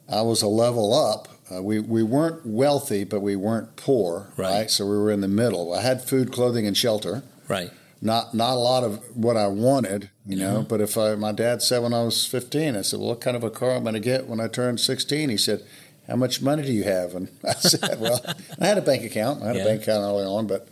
I 0.07 0.21
was 0.21 0.41
a 0.41 0.47
level 0.47 0.93
up. 0.93 1.27
Uh, 1.53 1.61
we, 1.61 1.79
we 1.79 2.01
weren't 2.01 2.45
wealthy, 2.45 3.03
but 3.03 3.19
we 3.19 3.35
weren't 3.35 3.75
poor, 3.75 4.29
right. 4.35 4.49
right? 4.49 4.71
So 4.71 4.85
we 4.85 4.97
were 4.97 5.11
in 5.11 5.21
the 5.21 5.27
middle. 5.27 5.73
I 5.73 5.81
had 5.81 6.03
food, 6.03 6.31
clothing, 6.31 6.65
and 6.65 6.75
shelter. 6.75 7.23
Right. 7.47 7.71
Not 8.01 8.33
not 8.33 8.51
a 8.51 8.59
lot 8.59 8.83
of 8.83 9.15
what 9.15 9.37
I 9.37 9.47
wanted, 9.47 10.09
you 10.25 10.35
know. 10.35 10.59
Mm-hmm. 10.59 10.67
But 10.67 10.81
if 10.81 10.97
I, 10.97 11.15
my 11.15 11.31
dad 11.31 11.61
said 11.61 11.81
when 11.81 11.93
I 11.93 12.03
was 12.03 12.25
15, 12.25 12.75
I 12.75 12.81
said, 12.81 12.99
"Well, 12.99 13.09
what 13.09 13.21
kind 13.21 13.37
of 13.37 13.43
a 13.43 13.49
car 13.49 13.71
am 13.71 13.77
I'm 13.77 13.83
going 13.83 13.93
to 13.93 13.99
get 13.99 14.27
when 14.27 14.39
I 14.39 14.47
turn 14.47 14.77
16?" 14.77 15.29
He 15.29 15.37
said, 15.37 15.63
how 16.07 16.15
much 16.15 16.41
money 16.41 16.63
do 16.63 16.71
you 16.71 16.83
have? 16.83 17.15
And 17.15 17.29
I 17.43 17.53
said, 17.53 17.99
well, 17.99 18.21
I 18.59 18.67
had 18.67 18.77
a 18.77 18.81
bank 18.81 19.03
account. 19.03 19.43
I 19.43 19.47
had 19.47 19.55
yeah. 19.57 19.61
a 19.63 19.65
bank 19.65 19.81
account 19.83 20.03
early 20.03 20.25
on, 20.25 20.47
but 20.47 20.67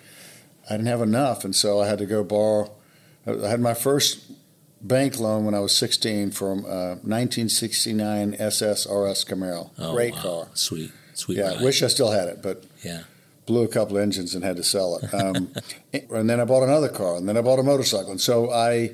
I 0.69 0.73
didn't 0.73 0.87
have 0.87 1.01
enough. 1.01 1.43
And 1.43 1.55
so 1.55 1.79
I 1.81 1.87
had 1.87 1.99
to 1.99 2.05
go 2.05 2.23
borrow. 2.23 2.71
I 3.25 3.47
had 3.47 3.61
my 3.61 3.73
first 3.73 4.31
bank 4.83 5.19
loan 5.19 5.45
when 5.45 5.55
I 5.55 5.59
was 5.59 5.75
16 5.75 6.31
from 6.31 6.65
a 6.65 6.99
1969 7.01 8.35
SS 8.37 8.85
RS 8.85 9.25
Camaro. 9.25 9.71
Oh, 9.79 9.93
Great 9.93 10.13
wow. 10.15 10.21
car. 10.21 10.47
Sweet, 10.53 10.91
sweet. 11.13 11.37
Yeah, 11.37 11.53
ride. 11.53 11.61
wish 11.61 11.81
I 11.81 11.87
still 11.87 12.11
had 12.11 12.27
it, 12.27 12.41
but 12.43 12.65
yeah. 12.83 13.03
blew 13.45 13.63
a 13.63 13.67
couple 13.67 13.97
engines 13.97 14.35
and 14.35 14.43
had 14.43 14.57
to 14.57 14.63
sell 14.63 14.97
it. 14.97 15.13
Um, 15.13 15.53
and 16.11 16.29
then 16.29 16.39
I 16.39 16.45
bought 16.45 16.63
another 16.63 16.89
car, 16.89 17.15
and 17.15 17.27
then 17.27 17.37
I 17.37 17.41
bought 17.41 17.59
a 17.59 17.63
motorcycle. 17.63 18.11
And 18.11 18.21
so 18.21 18.51
I, 18.51 18.91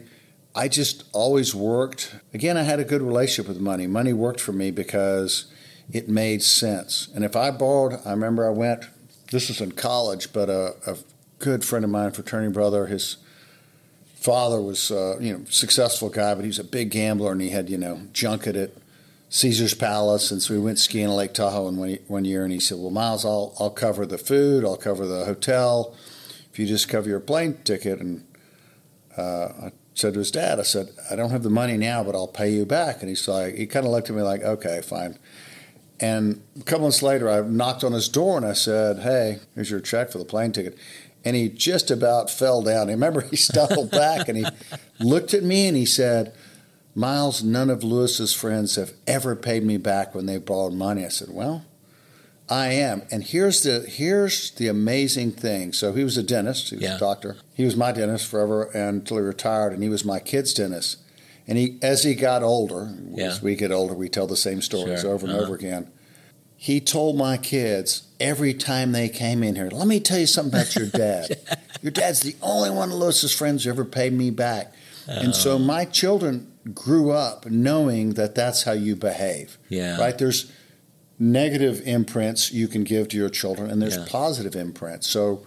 I 0.55 0.67
just 0.67 1.03
always 1.11 1.53
worked. 1.55 2.15
Again, 2.33 2.55
I 2.55 2.63
had 2.63 2.79
a 2.79 2.85
good 2.85 3.01
relationship 3.01 3.49
with 3.49 3.59
money. 3.59 3.87
Money 3.87 4.13
worked 4.13 4.39
for 4.39 4.53
me 4.53 4.71
because– 4.71 5.51
it 5.91 6.07
made 6.07 6.43
sense. 6.43 7.09
And 7.13 7.23
if 7.23 7.35
I 7.35 7.51
borrowed, 7.51 7.99
I 8.05 8.11
remember 8.11 8.45
I 8.45 8.51
went, 8.51 8.85
this 9.31 9.47
was 9.47 9.61
in 9.61 9.71
college, 9.71 10.31
but 10.33 10.49
a, 10.49 10.75
a 10.85 10.97
good 11.39 11.63
friend 11.63 11.83
of 11.83 11.91
mine, 11.91 12.11
fraternity 12.11 12.51
brother, 12.51 12.85
his 12.87 13.17
father 14.19 14.61
was, 14.61 14.91
uh, 14.91 15.17
you 15.19 15.31
know, 15.31 15.45
successful 15.49 16.09
guy, 16.09 16.35
but 16.35 16.41
he 16.41 16.47
was 16.47 16.59
a 16.59 16.63
big 16.63 16.91
gambler 16.91 17.31
and 17.31 17.41
he 17.41 17.49
had, 17.49 17.69
you 17.69 17.77
know, 17.77 18.01
junket 18.11 18.55
at 18.55 18.71
Caesar's 19.29 19.73
Palace. 19.73 20.29
And 20.29 20.41
so 20.41 20.53
we 20.53 20.59
went 20.59 20.77
skiing 20.77 21.05
in 21.05 21.11
Lake 21.11 21.33
Tahoe 21.33 21.69
in 21.69 21.77
one, 21.77 21.97
one 22.07 22.25
year 22.25 22.43
and 22.43 22.51
he 22.51 22.59
said, 22.59 22.77
well, 22.77 22.89
Myles, 22.89 23.23
I'll, 23.23 23.55
I'll 23.59 23.69
cover 23.69 24.05
the 24.05 24.17
food, 24.17 24.65
I'll 24.65 24.77
cover 24.77 25.07
the 25.07 25.23
hotel 25.23 25.95
if 26.51 26.59
you 26.59 26.65
just 26.65 26.89
cover 26.89 27.07
your 27.07 27.21
plane 27.21 27.57
ticket. 27.63 27.99
And 27.99 28.25
uh, 29.17 29.47
I 29.63 29.71
said 29.93 30.13
to 30.13 30.19
his 30.19 30.31
dad, 30.31 30.59
I 30.59 30.63
said, 30.63 30.89
I 31.09 31.15
don't 31.15 31.29
have 31.29 31.43
the 31.43 31.49
money 31.49 31.77
now, 31.77 32.03
but 32.03 32.13
I'll 32.13 32.27
pay 32.27 32.49
you 32.49 32.65
back. 32.65 32.99
And 32.99 33.07
he's 33.07 33.25
like, 33.25 33.55
he 33.55 33.67
kind 33.67 33.85
of 33.85 33.91
looked 33.93 34.09
at 34.09 34.15
me 34.15 34.21
like, 34.21 34.41
okay, 34.41 34.81
fine. 34.81 35.17
And 36.01 36.41
a 36.59 36.63
couple 36.63 36.83
months 36.83 37.03
later, 37.03 37.29
I 37.29 37.41
knocked 37.41 37.83
on 37.83 37.91
his 37.91 38.07
door 38.07 38.37
and 38.37 38.45
I 38.45 38.53
said, 38.53 38.99
Hey, 38.99 39.39
here's 39.55 39.69
your 39.69 39.81
check 39.81 40.11
for 40.11 40.17
the 40.17 40.25
plane 40.25 40.51
ticket. 40.51 40.77
And 41.25 41.35
he 41.35 41.49
just 41.49 41.91
about 41.91 42.29
fell 42.29 42.61
down. 42.61 42.87
I 42.87 42.93
remember 42.93 43.21
he 43.21 43.35
stumbled 43.35 43.91
back 43.91 44.29
and 44.29 44.37
he 44.37 44.45
looked 44.99 45.33
at 45.33 45.43
me 45.43 45.67
and 45.67 45.75
he 45.75 45.85
said, 45.85 46.33
Myles, 46.95 47.43
none 47.43 47.69
of 47.69 47.83
Lewis's 47.83 48.33
friends 48.33 48.75
have 48.75 48.93
ever 49.05 49.35
paid 49.35 49.63
me 49.63 49.77
back 49.77 50.15
when 50.15 50.25
they 50.25 50.37
borrowed 50.37 50.73
money. 50.73 51.05
I 51.05 51.09
said, 51.09 51.29
Well, 51.31 51.65
I 52.49 52.67
am. 52.69 53.03
And 53.11 53.23
here's 53.23 53.61
the 53.63 53.81
here's 53.81 54.51
the 54.51 54.67
amazing 54.69 55.33
thing. 55.33 55.71
So 55.73 55.93
he 55.93 56.03
was 56.03 56.17
a 56.17 56.23
dentist, 56.23 56.69
he 56.71 56.77
was 56.77 56.83
Yeah. 56.83 56.95
a 56.95 56.99
doctor. 56.99 57.35
He 57.53 57.63
was 57.65 57.75
my 57.75 57.91
dentist 57.91 58.25
forever 58.25 58.63
until 58.63 59.17
he 59.17 59.23
retired 59.23 59.73
and 59.73 59.83
he 59.83 59.89
was 59.89 60.03
my 60.03 60.19
kid's 60.19 60.53
dentist. 60.53 60.97
And 61.47 61.57
he 61.57 61.77
as 61.81 62.03
he 62.03 62.15
got 62.15 62.41
older, 62.43 62.91
Yeah. 63.13 63.27
as 63.27 63.41
we 63.41 63.55
get 63.55 63.71
older, 63.71 63.93
we 63.93 64.09
tell 64.09 64.25
the 64.27 64.35
same 64.37 64.61
stories 64.61 65.01
Sure. 65.01 65.11
over 65.13 65.25
and 65.27 65.35
Uh-huh. 65.35 65.43
over 65.45 65.55
again. 65.55 65.87
He 66.61 66.81
told 66.81 67.15
my 67.15 67.37
kids 67.37 68.03
every 68.19 68.53
time 68.53 68.91
they 68.91 69.07
came 69.07 69.43
in 69.43 69.55
here, 69.55 69.69
let 69.71 69.87
me 69.87 70.01
tell 70.01 70.19
you 70.19 70.27
something 70.27 70.59
about 70.59 70.75
your 70.75 70.87
dad. 71.05 71.39
your 71.81 71.91
dad's 71.91 72.19
the 72.19 72.35
only 72.41 72.69
one 72.69 72.89
of 72.89 72.95
Lewis's 72.95 73.33
friends 73.33 73.63
who 73.63 73.69
ever 73.69 73.85
paid 73.85 74.11
me 74.11 74.29
back. 74.29 74.73
And 75.07 75.33
so 75.33 75.53
Oh. 75.53 75.59
my 75.59 75.85
children 75.85 76.51
grew 76.73 77.11
up 77.11 77.45
knowing 77.49 78.13
that 78.15 78.35
that's 78.35 78.63
how 78.63 78.73
you 78.73 78.95
behave 78.97 79.57
Yeah. 79.69 79.97
right? 79.99 80.17
There's 80.17 80.51
negative 81.17 81.81
imprints 81.85 82.51
you 82.51 82.67
can 82.67 82.83
give 82.83 83.07
to 83.09 83.17
your 83.17 83.29
children, 83.29 83.71
and 83.71 83.81
there's 83.81 83.95
Yeah. 83.97 84.05
positive 84.07 84.55
imprints. 84.55 85.07
So 85.07 85.45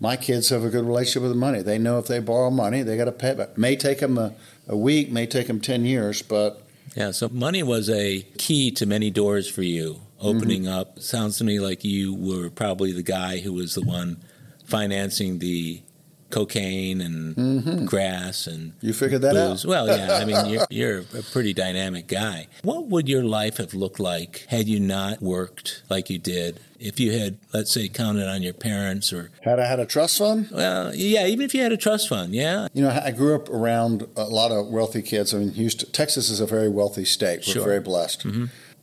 my 0.00 0.16
kids 0.16 0.48
have 0.48 0.64
a 0.64 0.68
good 0.68 0.84
relationship 0.84 1.22
with 1.28 1.36
money. 1.36 1.62
They 1.62 1.78
know 1.78 1.98
if 1.98 2.06
they 2.08 2.18
borrow 2.18 2.50
money, 2.50 2.82
they 2.82 2.96
got 2.96 3.04
to 3.06 3.12
pay 3.12 3.28
it 3.30 3.38
back. 3.38 3.56
May 3.56 3.76
take 3.76 4.00
them 4.00 4.18
a, 4.18 4.32
a 4.68 4.76
week, 4.76 5.12
may 5.12 5.26
take 5.26 5.46
them 5.46 5.60
10 5.60 5.84
years, 5.84 6.22
but 6.22 6.62
Yeah, 6.96 7.12
so 7.12 7.28
money 7.28 7.62
was 7.62 7.88
a 7.88 8.22
key 8.36 8.70
to 8.72 8.84
many 8.86 9.10
doors 9.10 9.48
for 9.48 9.62
you, 9.62 10.00
opening 10.20 10.62
Mm-hmm. 10.64 10.72
up. 10.78 10.98
Sounds 11.00 11.38
to 11.38 11.44
me 11.44 11.58
like 11.60 11.84
you 11.84 12.14
were 12.14 12.50
probably 12.50 12.92
the 12.92 13.02
guy 13.02 13.38
who 13.38 13.52
was 13.52 13.74
the 13.74 13.82
one 13.82 14.18
financing 14.64 15.38
the 15.38 15.82
cocaine 16.30 17.00
and 17.00 17.88
grass 17.88 18.46
and 18.46 18.72
you 18.80 18.92
figured 18.92 19.20
Mm-hmm. 19.20 19.34
that 19.34 19.48
booze. 19.50 19.64
out. 19.64 19.68
Well, 19.68 19.86
yeah, 19.88 20.14
I 20.14 20.24
mean, 20.24 20.46
you're, 20.46 20.66
you're 20.70 20.98
a 21.18 21.22
pretty 21.32 21.52
dynamic 21.52 22.06
guy. 22.06 22.46
What 22.62 22.86
would 22.86 23.08
your 23.08 23.24
life 23.24 23.56
have 23.56 23.74
looked 23.74 23.98
like 23.98 24.46
had 24.48 24.68
you 24.68 24.78
not 24.78 25.20
worked 25.20 25.82
like 25.90 26.08
you 26.08 26.18
did? 26.20 26.60
If 26.78 26.98
you 27.00 27.12
had, 27.18 27.36
let's 27.52 27.72
say, 27.72 27.88
counted 27.88 28.26
on 28.28 28.42
your 28.42 28.54
parents 28.54 29.12
or, 29.12 29.30
Had 29.42 29.58
I 29.58 29.66
had 29.66 29.80
a 29.80 29.86
trust 29.86 30.18
fund? 30.18 30.48
well, 30.52 30.94
yeah, 30.94 31.26
even 31.26 31.44
if 31.44 31.52
you 31.54 31.62
had 31.62 31.72
a 31.72 31.76
trust 31.76 32.08
fund, 32.08 32.32
yeah. 32.32 32.68
You 32.72 32.82
know, 32.84 32.90
I 33.04 33.10
grew 33.10 33.34
up 33.34 33.50
around 33.50 34.06
a 34.16 34.24
lot 34.24 34.50
of 34.52 34.68
wealthy 34.68 35.02
kids. 35.02 35.34
I 35.34 35.38
mean, 35.38 35.50
Houston, 35.50 35.90
Texas 35.90 36.30
is 36.30 36.40
a 36.40 36.46
very 36.46 36.68
wealthy 36.70 37.04
state. 37.04 37.40
We're 37.46 37.52
Sure. 37.54 37.64
very 37.64 37.80
blessed. 37.80 38.24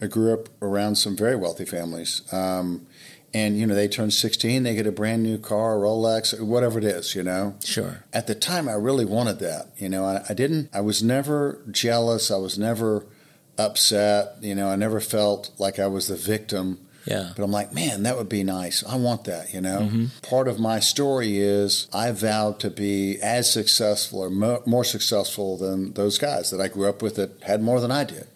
I 0.01 0.07
grew 0.07 0.33
up 0.33 0.49
around 0.61 0.95
some 0.95 1.15
very 1.15 1.35
wealthy 1.35 1.65
families. 1.65 2.21
Um, 2.31 2.87
and, 3.33 3.57
you 3.59 3.67
know, 3.67 3.75
they 3.75 3.87
turn 3.87 4.09
16, 4.09 4.63
they 4.63 4.73
get 4.73 4.87
a 4.87 4.91
brand 4.91 5.21
new 5.23 5.37
car, 5.37 5.75
Rolex, 5.75 6.39
whatever 6.39 6.79
it 6.79 6.85
is, 6.85 7.13
you 7.13 7.23
know. 7.23 7.55
Sure. 7.63 8.03
at 8.13 8.25
the 8.27 8.35
time 8.35 8.69
I 8.69 8.73
really 8.73 9.05
wanted 9.05 9.39
that. 9.39 9.67
You 9.77 9.89
know, 9.89 10.05
I, 10.05 10.23
I 10.29 10.33
didn't, 10.33 10.69
I 10.73 10.81
was 10.81 11.03
never 11.03 11.61
jealous. 11.69 12.31
I 12.31 12.37
was 12.37 12.57
never 12.57 13.05
upset. 13.57 14.35
You 14.41 14.55
know, 14.55 14.69
I 14.69 14.75
never 14.75 14.99
felt 14.99 15.51
like 15.57 15.79
I 15.79 15.87
was 15.87 16.07
the 16.07 16.15
victim. 16.15 16.79
Yeah. 17.05 17.31
But 17.35 17.43
I'm 17.43 17.51
like, 17.51 17.73
man, 17.73 18.03
that 18.03 18.17
would 18.17 18.27
be 18.27 18.43
nice. 18.43 18.83
I 18.83 18.97
want 18.97 19.23
that, 19.25 19.53
you 19.53 19.61
know? 19.61 20.07
Part 20.23 20.47
of 20.49 20.59
my 20.59 20.79
story 20.81 21.37
is 21.37 21.87
I 21.93 22.11
vowed 22.11 22.59
to 22.61 22.69
be 22.69 23.17
as 23.21 23.49
successful 23.51 24.19
or 24.19 24.29
mo- 24.29 24.61
more 24.65 24.83
successful 24.83 25.57
than 25.57 25.93
those 25.93 26.17
guys 26.17 26.49
that 26.51 26.59
I 26.59 26.67
grew 26.67 26.87
up 26.89 27.01
with 27.01 27.15
that 27.15 27.41
had 27.43 27.61
more 27.61 27.79
than 27.79 27.91
I 27.91 28.03
did. 28.03 28.27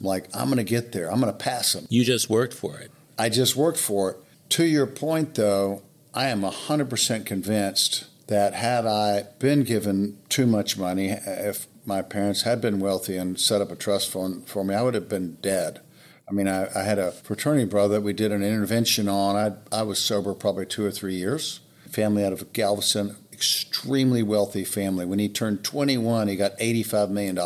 I'm 0.00 0.06
like, 0.06 0.26
I'm 0.34 0.46
going 0.46 0.58
to 0.58 0.64
get 0.64 0.92
there. 0.92 1.10
I'm 1.10 1.20
going 1.20 1.32
to 1.32 1.38
pass 1.38 1.72
them. 1.72 1.86
You 1.88 2.04
just 2.04 2.28
worked 2.28 2.54
for 2.54 2.78
it. 2.78 2.90
I 3.18 3.28
just 3.28 3.56
worked 3.56 3.78
for 3.78 4.12
it. 4.12 4.16
To 4.50 4.64
your 4.64 4.86
point, 4.86 5.34
though, 5.34 5.82
I 6.12 6.28
am 6.28 6.42
100% 6.42 7.26
convinced 7.26 8.06
that 8.26 8.54
had 8.54 8.86
I 8.86 9.24
been 9.38 9.64
given 9.64 10.18
too 10.28 10.46
much 10.46 10.78
money, 10.78 11.08
if 11.10 11.66
my 11.86 12.02
parents 12.02 12.42
had 12.42 12.60
been 12.60 12.80
wealthy 12.80 13.16
and 13.16 13.38
set 13.38 13.60
up 13.60 13.70
a 13.70 13.76
trust 13.76 14.10
fund 14.10 14.46
for 14.46 14.64
me, 14.64 14.74
I 14.74 14.82
would 14.82 14.94
have 14.94 15.08
been 15.08 15.36
dead. 15.42 15.80
I 16.28 16.32
mean, 16.32 16.48
I, 16.48 16.68
I 16.74 16.84
had 16.84 16.98
a 16.98 17.12
fraternity 17.12 17.66
brother 17.66 17.94
that 17.94 18.00
we 18.00 18.14
did 18.14 18.32
an 18.32 18.42
intervention 18.42 19.08
on. 19.08 19.36
I, 19.36 19.76
I 19.76 19.82
was 19.82 19.98
sober 19.98 20.32
probably 20.34 20.66
two 20.66 20.84
or 20.84 20.90
three 20.90 21.16
years. 21.16 21.60
Family 21.90 22.24
out 22.24 22.32
of 22.32 22.52
Galveston, 22.52 23.16
extremely 23.32 24.22
wealthy 24.22 24.64
family. 24.64 25.04
When 25.04 25.18
he 25.18 25.28
turned 25.28 25.62
21, 25.64 26.28
he 26.28 26.36
got 26.36 26.58
$85 26.58 27.10
million. 27.10 27.38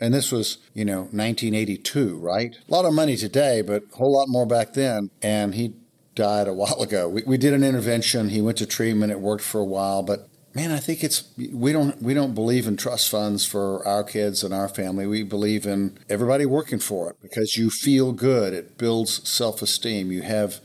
And 0.00 0.14
this 0.14 0.32
was, 0.32 0.58
you 0.74 0.84
know, 0.84 1.00
1982, 1.12 2.16
right? 2.18 2.56
A 2.68 2.72
lot 2.72 2.84
of 2.84 2.94
money 2.94 3.16
today, 3.16 3.60
but 3.62 3.84
a 3.92 3.96
whole 3.96 4.12
lot 4.12 4.28
more 4.28 4.46
back 4.46 4.72
then. 4.72 5.10
And 5.22 5.54
he 5.54 5.74
died 6.14 6.48
a 6.48 6.54
while 6.54 6.80
ago. 6.82 7.08
We, 7.08 7.22
we 7.26 7.36
did 7.36 7.52
an 7.52 7.62
intervention. 7.62 8.30
He 8.30 8.40
went 8.40 8.58
to 8.58 8.66
treatment. 8.66 9.12
It 9.12 9.20
worked 9.20 9.44
for 9.44 9.60
a 9.60 9.64
while, 9.64 10.02
but 10.02 10.28
man, 10.54 10.70
I 10.72 10.78
think 10.78 11.04
it's 11.04 11.24
we 11.52 11.70
don't 11.72 12.02
we 12.02 12.12
don't 12.14 12.34
believe 12.34 12.66
in 12.66 12.76
trust 12.76 13.08
funds 13.10 13.44
for 13.46 13.86
our 13.86 14.02
kids 14.02 14.42
and 14.42 14.52
our 14.52 14.68
family. 14.68 15.06
We 15.06 15.22
believe 15.22 15.66
in 15.66 15.98
everybody 16.08 16.44
working 16.46 16.78
for 16.80 17.10
it 17.10 17.16
because 17.22 17.56
you 17.56 17.70
feel 17.70 18.12
good. 18.12 18.52
It 18.52 18.76
builds 18.78 19.28
self 19.28 19.62
esteem. 19.62 20.10
You 20.10 20.22
have 20.22 20.60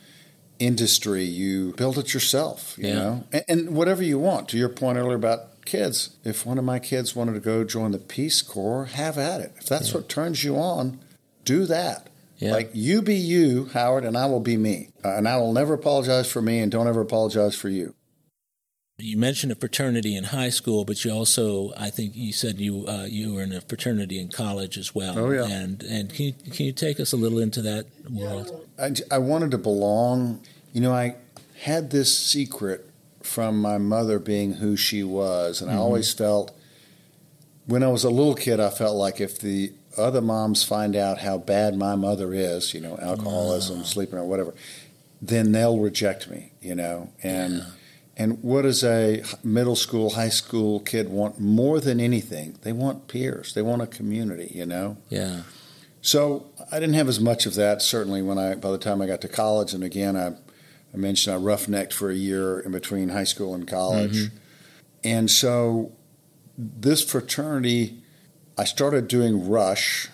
industry. 0.59 1.23
You 1.23 1.73
build 1.73 1.97
it 1.97 2.13
yourself. 2.13 2.75
You 2.77 2.87
Yeah. 2.87 2.93
know, 2.95 3.23
and, 3.31 3.43
and 3.47 3.75
whatever 3.75 4.01
you 4.03 4.17
want. 4.17 4.47
To 4.49 4.57
your 4.57 4.69
point 4.69 4.97
earlier 4.97 5.15
about 5.17 5.54
kids, 5.65 6.15
if 6.23 6.45
one 6.45 6.58
of 6.58 6.63
my 6.63 6.80
kids 6.80 7.15
wanted 7.15 7.34
to 7.34 7.39
go 7.39 7.63
join 7.63 7.91
the 7.91 7.97
Peace 7.97 8.41
Corps, 8.41 8.86
have 8.86 9.17
at 9.17 9.41
it. 9.41 9.54
If 9.58 9.65
that's 9.65 9.93
what 9.93 10.08
turns 10.08 10.43
you 10.43 10.56
on, 10.58 10.99
do 11.43 11.65
that. 11.65 12.10
Yeah. 12.38 12.51
Like 12.51 12.71
you 12.73 13.01
be 13.01 13.15
you, 13.15 13.65
Howard, 13.73 14.04
and 14.04 14.17
I 14.17 14.25
will 14.25 14.41
be 14.41 14.58
me, 14.58 14.89
uh, 15.04 15.15
and 15.15 15.28
I 15.28 15.38
will 15.38 15.54
never 15.54 15.73
apologize 15.73 16.30
for 16.30 16.41
me, 16.41 16.60
and 16.60 16.71
don't 16.71 16.88
ever 16.88 17.01
apologize 17.01 17.56
for 17.56 17.69
you. 17.69 17.95
You 18.97 19.17
mentioned 19.17 19.51
a 19.51 19.56
fraternity 19.56 20.15
in 20.15 20.25
high 20.25 20.49
school, 20.49 20.86
but 20.86 21.04
you 21.04 21.12
also, 21.12 21.73
I 21.78 21.89
think 21.89 22.15
you 22.15 22.32
said 22.32 22.60
you 22.60 22.86
uh, 22.88 23.06
you 23.10 23.34
were 23.34 23.41
in 23.41 23.51
a 23.51 23.62
fraternity 23.62 24.19
in 24.19 24.30
college 24.30 24.78
as 24.78 24.95
well. 24.95 25.17
Oh, 25.17 25.32
yeah. 25.32 25.45
And 25.45 25.84
and 25.84 26.13
can 26.13 26.25
you, 26.28 26.34
can 26.51 26.65
you 26.65 26.71
take 26.71 26.99
us 26.99 27.12
a 27.12 27.17
little 27.17 27.39
into 27.39 27.62
that 27.62 27.88
world? 28.10 28.67
I, 28.80 28.91
I 29.12 29.17
wanted 29.17 29.51
to 29.51 29.58
belong. 29.58 30.41
You 30.71 30.82
know, 30.82 30.93
I 30.93 31.15
had 31.62 31.91
this 31.91 32.17
secret 32.17 32.89
from 33.25 33.59
my 33.59 33.77
mother 33.77 34.19
being 34.19 34.53
who 34.53 34.77
she 34.77 35.03
was, 35.03 35.61
and 35.61 35.69
I 35.69 35.73
mm-hmm. 35.73 35.83
always 35.83 36.13
felt 36.13 36.55
when 37.65 37.83
I 37.83 37.88
was 37.88 38.03
a 38.03 38.09
little 38.09 38.35
kid, 38.35 38.59
I 38.59 38.69
felt 38.69 38.95
like 38.95 39.19
if 39.19 39.39
the 39.39 39.73
other 39.97 40.21
moms 40.21 40.63
find 40.63 40.95
out 40.95 41.19
how 41.19 41.38
bad 41.38 41.75
my 41.75 41.95
mother 41.95 42.33
is, 42.33 42.73
you 42.73 42.81
know, 42.81 42.97
alcoholism, 43.01 43.83
sleeping 43.83 44.19
or 44.19 44.25
whatever, 44.25 44.53
then 45.21 45.51
they'll 45.51 45.79
reject 45.79 46.29
me, 46.29 46.51
you 46.61 46.75
know, 46.75 47.11
and. 47.23 47.65
And 48.17 48.41
what 48.41 48.61
does 48.61 48.81
a 48.81 49.23
middle 49.43 49.75
school, 49.75 50.11
high 50.11 50.29
school 50.29 50.79
kid 50.79 51.09
want 51.09 51.38
more 51.38 51.81
than 51.81 51.99
anything? 51.99 52.57
They 52.61 52.71
want 52.71 53.09
peers. 53.09 53.53
They 53.53 53.61
want 53.61 53.81
a 53.81 53.88
community, 53.88 54.53
you 54.55 54.65
know? 54.65 54.95
Yeah. 55.09 55.41
So 56.01 56.45
I 56.71 56.79
didn't 56.79 56.95
have 56.95 57.09
as 57.09 57.19
much 57.19 57.45
of 57.45 57.55
that 57.55 57.81
certainly 57.81 58.21
when 58.21 58.38
I 58.38 58.55
by 58.55 58.71
the 58.71 58.77
time 58.77 59.01
I 59.01 59.05
got 59.05 59.19
to 59.19 59.27
college. 59.27 59.73
And 59.73 59.83
again, 59.83 60.15
I, 60.15 60.35
I 60.95 60.97
mentioned 60.97 61.36
I 61.36 61.39
roughnecked 61.39 61.91
for 61.91 62.10
a 62.10 62.15
year 62.15 62.60
in 62.60 62.71
between 62.71 63.10
high 63.10 63.25
school 63.25 63.53
and 63.53 63.67
college. 63.67 64.29
And 65.03 65.29
so 65.29 65.91
this 66.58 67.03
fraternity, 67.03 67.97
I 68.58 68.63
started 68.63 69.10
doing 69.10 69.49
Rush, 69.49 70.08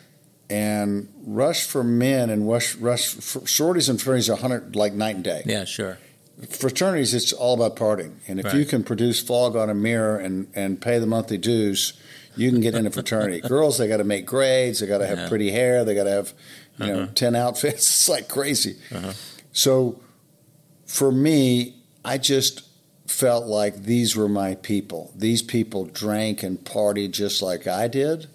and 0.49 1.07
Rush 1.25 1.65
for 1.67 1.83
men 1.83 2.29
and 2.31 2.49
Rush 2.49 2.75
Rush 2.75 3.13
for 3.13 3.47
sororities 3.47 3.87
and 3.89 4.01
fraternities 4.01 4.29
are 4.29 4.37
hundred 4.37 4.75
like 4.75 4.93
night 4.93 5.15
and 5.15 5.23
day. 5.23 5.43
Yeah, 5.45 5.65
sure. 5.65 5.99
Fraternities, 6.49 7.13
it's 7.13 7.31
all 7.31 7.53
about 7.53 7.75
partying, 7.77 8.13
and 8.27 8.39
if 8.39 8.51
you 8.53 8.65
can 8.65 8.83
produce 8.83 9.21
fog 9.21 9.55
on 9.55 9.69
a 9.69 9.75
mirror 9.75 10.17
and 10.17 10.47
and 10.55 10.81
pay 10.81 10.97
the 10.97 11.05
monthly 11.05 11.37
dues, 11.37 11.93
you 12.35 12.49
can 12.51 12.59
get 12.59 12.73
into 12.73 12.89
a 12.89 12.91
fraternity. 12.99 13.39
Girls, 13.41 13.77
they 13.77 13.87
got 13.87 13.97
to 13.97 14.03
make 14.03 14.25
grades, 14.25 14.79
they 14.79 14.87
got 14.87 14.97
to 14.97 15.05
have 15.07 15.19
Yeah. 15.19 15.29
pretty 15.29 15.51
hair, 15.51 15.85
they 15.85 15.93
got 15.93 16.05
to 16.05 16.11
have 16.11 16.33
you 16.79 16.87
know 16.87 17.05
ten 17.13 17.35
outfits. 17.35 17.87
It's 17.87 18.09
like 18.09 18.27
crazy. 18.27 18.77
Uh-huh. 18.91 19.13
So 19.53 20.01
for 20.91 21.09
me, 21.09 21.75
I 22.03 22.17
just 22.17 22.67
felt 23.07 23.45
like 23.45 23.83
these 23.83 24.13
were 24.15 24.27
my 24.27 24.55
people. 24.55 25.11
These 25.15 25.41
people 25.41 25.85
drank 25.85 26.43
and 26.43 26.59
partied 26.59 27.11
just 27.11 27.41
like 27.41 27.65
I 27.65 27.87
did. 27.87 28.27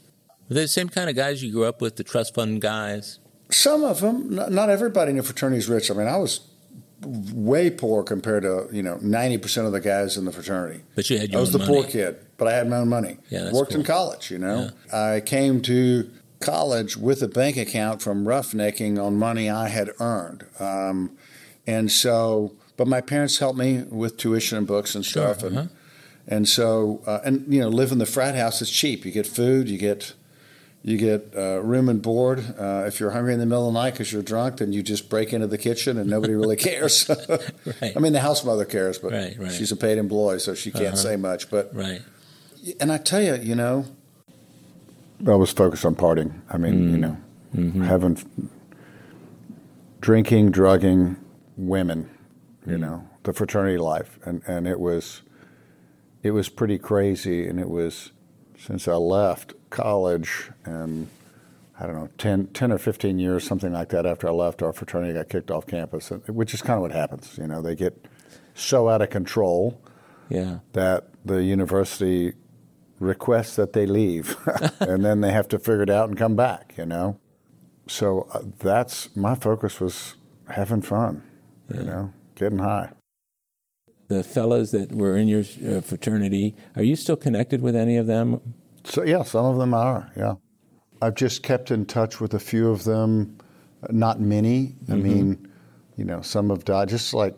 Were 0.49 0.55
they 0.55 0.63
the 0.63 0.69
same 0.69 0.89
kind 0.89 1.11
of 1.11 1.17
guys 1.17 1.43
you 1.43 1.53
grew 1.53 1.67
up 1.67 1.83
with, 1.83 1.97
the 1.97 2.05
trust 2.05 2.35
fund 2.35 2.63
guys? 2.63 3.19
Some 3.51 3.85
of 3.85 4.01
them, 4.01 4.35
not, 4.35 4.71
everybody 4.71 5.11
in 5.11 5.19
the 5.19 5.23
fraternity 5.23 5.59
is 5.59 5.69
rich. 5.69 5.91
I 5.91 5.95
mean, 5.95 6.09
I 6.09 6.17
was 6.17 6.41
way 7.03 7.69
poor 7.69 8.03
compared 8.03 8.43
to 8.45 8.69
you 8.73 8.83
know 8.83 8.99
ninety 9.03 9.37
percent 9.37 9.67
of 9.67 9.73
the 9.73 9.81
guys 9.81 10.17
in 10.17 10.25
the 10.25 10.33
fraternity. 10.33 10.83
But 10.95 11.11
you 11.11 11.19
had 11.19 11.31
your 11.31 11.39
I 11.39 11.41
was 11.43 11.53
the 11.53 11.59
money. 11.59 11.71
poor 11.71 11.85
kid, 11.85 12.17
but 12.39 12.49
I 12.49 12.55
had 12.55 12.69
my 12.71 12.79
own 12.79 12.89
money. 12.89 13.19
Yeah, 13.29 13.45
that's 13.45 13.55
Worked 13.55 13.75
in 13.75 13.85
college, 13.85 14.31
you 14.31 14.39
know. 14.39 14.71
I 14.93 15.21
came 15.21 15.61
to 15.63 16.11
college 16.41 16.97
with 16.97 17.23
a 17.23 17.29
bank 17.29 17.57
account 17.57 18.03
from 18.03 18.25
roughnecking 18.25 19.03
on 19.03 19.17
money 19.19 19.51
I 19.51 19.69
had 19.69 19.91
earned, 20.01 20.47
um, 20.59 21.17
and 21.67 21.91
so. 21.91 22.53
But 22.77 22.87
my 22.89 23.01
parents 23.01 23.39
helped 23.39 23.59
me 23.59 23.85
with 23.89 24.19
tuition 24.19 24.59
and 24.59 24.67
books 24.67 24.95
and 24.95 25.03
Sure, 25.05 25.33
stuff, 25.33 25.43
and 25.43 25.59
uh-huh. 25.59 25.69
and 26.29 26.47
so 26.49 27.01
uh, 27.07 27.21
and 27.25 27.45
you 27.53 27.61
know, 27.61 27.69
live 27.69 27.91
in 27.91 27.99
the 27.99 28.05
frat 28.07 28.35
house 28.35 28.61
is 28.61 28.71
cheap. 28.71 29.07
You 29.07 29.13
get 29.13 29.27
food, 29.27 29.69
you 29.71 29.79
get 29.79 30.13
you 30.83 30.99
get 30.99 31.33
uh, 31.37 31.61
room 31.63 31.89
and 31.89 32.03
board. 32.03 32.39
Uh, 32.59 32.85
if 32.87 33.01
you're 33.01 33.13
hungry 33.13 33.33
in 33.33 33.41
the 33.41 33.47
middle 33.47 33.67
of 33.67 33.73
the 33.75 33.81
night 33.81 33.93
because 33.93 34.13
you're 34.13 34.23
drunk, 34.23 34.59
then 34.59 34.73
you 34.75 34.83
just 34.83 35.09
break 35.09 35.33
into 35.33 35.47
the 35.47 35.57
kitchen 35.59 35.97
and 35.99 36.09
nobody 36.11 36.35
really 36.35 36.55
cares. 36.69 37.09
Right. 37.81 37.97
I 37.97 37.99
mean, 37.99 38.13
the 38.13 38.21
house 38.21 38.45
mother 38.45 38.65
cares, 38.67 38.99
but 38.99 39.11
Right, 39.13 39.37
right. 39.39 39.51
she's 39.51 39.73
a 39.73 39.77
paid 39.77 39.97
employee, 39.99 40.39
so 40.39 40.55
she 40.55 40.71
can't 40.71 40.89
Uh-huh. 40.89 40.97
say 40.97 41.17
much. 41.17 41.51
But 41.51 41.75
Right. 41.75 42.03
and 42.79 42.93
I 42.93 42.99
tell 42.99 43.23
you, 43.23 43.35
you 43.37 43.55
know, 43.57 43.87
I 45.27 45.35
was 45.35 45.51
focused 45.51 45.85
on 45.87 45.95
partying. 45.97 46.33
I 46.51 46.59
mean, 46.59 46.91
you 46.91 46.99
know, 46.99 47.17
Mm-hmm. 47.57 47.83
having 47.85 48.19
drinking, 50.01 50.51
drugging 50.51 51.17
women, 51.57 52.11
you 52.67 52.79
know, 52.79 53.09
the 53.23 53.33
fraternity 53.33 53.79
life. 53.79 54.19
And, 54.25 54.43
and 54.47 54.67
it 54.67 54.79
was 54.81 55.23
it 56.23 56.31
was 56.33 56.49
pretty 56.49 56.79
crazy 56.79 57.47
and 57.47 57.61
it 57.61 57.69
was 57.69 58.11
since 58.59 58.89
I 58.89 58.95
left 58.95 59.53
college 59.71 60.51
and 60.65 61.09
I 61.79 61.87
don't 61.87 61.95
know, 61.95 62.09
10, 62.17 62.47
10 62.49 62.73
or 62.73 62.79
15 62.79 63.19
years, 63.19 63.45
something 63.45 63.71
like 63.71 63.91
that, 63.91 64.07
after 64.07 64.27
I 64.29 64.31
left, 64.31 64.63
our 64.63 64.73
fraternity 64.73 65.13
got 65.13 65.29
kicked 65.29 65.51
off 65.51 65.67
campus, 65.67 66.09
which 66.27 66.55
is 66.55 66.63
kind 66.63 66.77
of 66.79 66.81
what 66.81 66.93
happens. 66.93 67.37
You 67.37 67.47
know, 67.47 67.61
they 67.61 67.75
get 67.75 68.07
so 68.55 68.89
out 68.89 69.03
of 69.03 69.11
control 69.11 69.79
Yeah. 70.31 70.61
that 70.73 71.09
the 71.23 71.45
university 71.45 72.33
requests 72.99 73.57
that 73.57 73.75
they 73.75 73.85
leave, 73.85 74.37
and 74.81 75.05
then 75.05 75.21
they 75.21 75.33
have 75.33 75.49
to 75.49 75.59
figure 75.59 75.83
it 75.83 75.91
out 75.91 76.09
and 76.09 76.17
come 76.17 76.35
back. 76.35 76.73
You 76.79 76.87
know, 76.87 77.19
so 77.87 78.27
uh, 78.33 78.41
that's 78.59 79.15
my 79.15 79.35
focus 79.35 79.79
was 79.79 80.15
having 80.49 80.81
fun. 80.81 81.23
You 81.73 81.83
know, 81.83 82.13
getting 82.35 82.59
high. 82.59 82.91
The 84.09 84.23
fellows 84.23 84.71
that 84.71 84.93
were 84.93 85.17
in 85.17 85.27
your 85.27 85.43
uh, 85.67 85.81
fraternity, 85.81 86.55
are 86.77 86.83
you 86.83 86.95
still 86.95 87.17
connected 87.17 87.61
with 87.61 87.75
any 87.75 87.97
of 87.97 88.07
them? 88.07 88.41
So 88.85 89.03
yeah, 89.03 89.25
some 89.25 89.45
of 89.47 89.59
them 89.59 89.75
are. 89.75 90.13
Yeah, 90.17 90.35
I've 91.03 91.17
just 91.17 91.43
kept 91.43 91.71
in 91.71 91.87
touch 91.87 92.21
with 92.21 92.35
a 92.35 92.39
few 92.39 92.71
of 92.71 92.85
them. 92.85 93.39
Not 93.91 94.21
many. 94.21 94.77
I 94.89 94.95
mean, 94.95 95.49
you 95.97 96.05
know, 96.05 96.21
some 96.23 96.51
have 96.51 96.65
died. 96.65 96.89
Just 96.89 97.13
like 97.15 97.37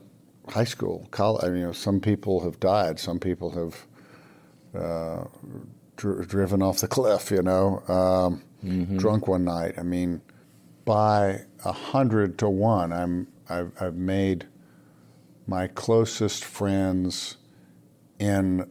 high 0.48 0.64
school, 0.64 1.08
college. 1.10 1.44
I 1.44 1.48
mean, 1.48 1.60
you 1.60 1.66
know, 1.66 1.72
some 1.72 2.00
people 2.00 2.40
have 2.40 2.60
died. 2.60 2.98
Some 2.98 3.18
people 3.18 3.50
have 3.50 3.86
uh, 4.82 5.24
dr- 5.96 6.28
driven 6.28 6.62
off 6.62 6.78
the 6.78 6.88
cliff. 6.96 7.30
You 7.30 7.42
know, 7.42 7.82
um, 7.88 8.42
drunk 8.98 9.26
one 9.26 9.44
night. 9.44 9.74
I 9.78 9.82
mean, 9.82 10.20
by 10.84 11.42
a 11.64 11.72
hundred 11.72 12.38
to 12.38 12.48
one, 12.48 12.92
I'm 12.92 13.26
I've, 13.48 13.72
I've 13.80 13.94
made 13.94 14.46
my 15.46 15.66
closest 15.68 16.44
friends 16.44 17.36
in 18.18 18.68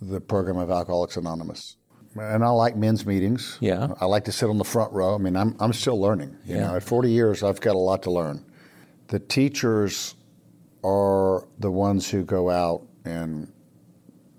the 0.00 0.20
program 0.20 0.56
of 0.58 0.70
Alcoholics 0.70 1.16
Anonymous. 1.16 1.76
And 2.16 2.42
I 2.42 2.48
like 2.48 2.76
men's 2.76 3.04
meetings. 3.04 3.58
Yeah. 3.60 3.88
I 4.00 4.06
like 4.06 4.24
to 4.24 4.32
sit 4.32 4.48
on 4.48 4.56
the 4.58 4.64
front 4.64 4.92
row. 4.92 5.14
I 5.14 5.18
mean, 5.18 5.36
I'm, 5.36 5.54
I'm 5.60 5.72
still 5.72 6.00
learning. 6.00 6.36
You 6.46 6.56
Yeah. 6.56 6.68
know, 6.68 6.76
at 6.76 6.82
40 6.82 7.10
years, 7.10 7.42
I've 7.42 7.60
got 7.60 7.74
a 7.76 7.78
lot 7.78 8.02
to 8.04 8.10
learn. 8.10 8.44
The 9.08 9.18
teachers 9.18 10.14
are 10.82 11.46
the 11.58 11.70
ones 11.70 12.08
who 12.10 12.24
go 12.24 12.48
out 12.50 12.86
and 13.04 13.52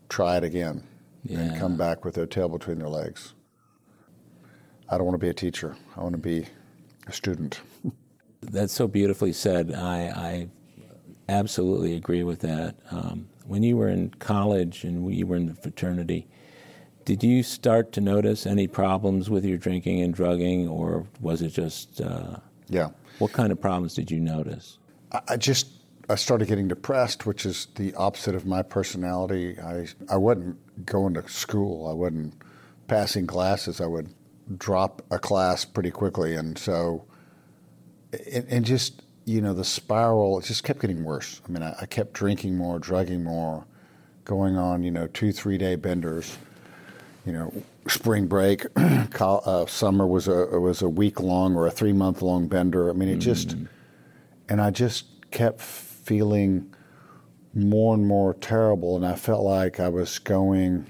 try 0.09 0.37
it 0.37 0.43
again 0.43 0.83
Yeah. 1.23 1.39
and 1.39 1.59
come 1.59 1.77
back 1.77 2.03
with 2.03 2.15
their 2.15 2.25
tail 2.25 2.49
between 2.49 2.79
their 2.79 2.89
legs. 2.89 3.33
I 4.89 4.97
don't 4.97 5.05
want 5.05 5.15
to 5.19 5.23
be 5.25 5.29
a 5.29 5.33
teacher. 5.33 5.75
I 5.95 6.01
want 6.01 6.13
to 6.13 6.21
be 6.21 6.47
a 7.07 7.11
student. 7.11 7.61
That's 8.49 8.73
so 8.73 8.87
beautifully 8.87 9.33
said. 9.33 9.73
I, 9.73 10.07
I 10.07 10.49
absolutely 11.29 11.95
agree 11.95 12.23
with 12.23 12.39
that. 12.41 12.75
Um, 12.91 13.27
when 13.45 13.63
you 13.63 13.77
were 13.77 13.89
in 13.89 14.09
college 14.19 14.83
and 14.83 15.13
you 15.13 15.25
were 15.27 15.35
in 15.35 15.47
the 15.47 15.53
fraternity, 15.53 16.27
did 17.05 17.23
you 17.23 17.43
start 17.43 17.91
to 17.93 18.01
notice 18.01 18.45
any 18.45 18.67
problems 18.67 19.29
with 19.29 19.45
your 19.45 19.57
drinking 19.57 20.01
and 20.01 20.13
drugging, 20.13 20.67
or 20.67 21.05
was 21.21 21.41
it 21.41 21.49
just 21.49 22.01
uh, 22.01 22.37
Yeah. 22.67 22.89
what 23.19 23.31
kind 23.31 23.51
of 23.51 23.59
problems 23.61 23.93
did 23.93 24.11
you 24.11 24.19
notice? 24.19 24.77
I- 25.11 25.21
I 25.29 25.37
just 25.37 25.67
I 26.09 26.15
started 26.15 26.47
getting 26.47 26.69
depressed, 26.69 27.25
which 27.25 27.45
is 27.45 27.67
the 27.75 27.93
opposite 27.95 28.33
of 28.33 28.45
my 28.45 28.61
personality. 28.61 29.59
I 29.59 29.87
I 30.09 30.15
wasn't 30.17 30.57
going 30.85 31.13
to 31.15 31.27
school. 31.29 31.87
I 31.89 31.93
wasn't 31.93 32.33
passing 32.87 33.27
classes. 33.27 33.81
I 33.81 33.87
would 33.87 34.13
drop 34.57 35.01
a 35.11 35.19
class 35.19 35.65
pretty 35.65 35.91
quickly, 35.91 36.35
and 36.35 36.57
so 36.57 37.03
and, 38.11 38.45
and 38.49 38.65
just 38.65 39.01
you 39.25 39.41
know 39.41 39.53
the 39.53 39.63
spiral. 39.63 40.39
It 40.39 40.45
just 40.45 40.63
kept 40.63 40.79
getting 40.79 41.03
worse. 41.03 41.41
I 41.47 41.51
mean, 41.51 41.63
I, 41.63 41.75
I 41.81 41.85
kept 41.85 42.13
drinking 42.13 42.55
more, 42.55 42.79
drugging 42.79 43.23
more, 43.23 43.65
going 44.25 44.57
on 44.57 44.83
you 44.83 44.91
know 44.91 45.07
two 45.07 45.31
three 45.31 45.57
day 45.57 45.75
benders. 45.75 46.37
You 47.25 47.33
know, 47.33 47.63
spring 47.89 48.27
break, 48.27 48.65
uh, 48.77 49.65
summer 49.65 50.07
was 50.07 50.29
a 50.29 50.59
was 50.59 50.81
a 50.81 50.87
week 50.89 51.19
long 51.19 51.55
or 51.55 51.67
a 51.67 51.71
three 51.71 51.93
month 51.93 52.21
long 52.21 52.47
bender. 52.47 52.89
I 52.89 52.93
mean, 52.93 53.09
it 53.09 53.17
just 53.17 53.55
and 54.49 54.61
I 54.61 54.71
just 54.71 55.29
kept 55.31 55.59
feeling 55.59 56.73
more 57.53 57.95
and 57.95 58.07
more 58.07 58.33
terrible, 58.35 58.95
and 58.95 59.05
I 59.05 59.15
felt 59.15 59.43
like 59.43 59.79
I 59.79 59.89
was 59.89 60.19
going 60.19 60.87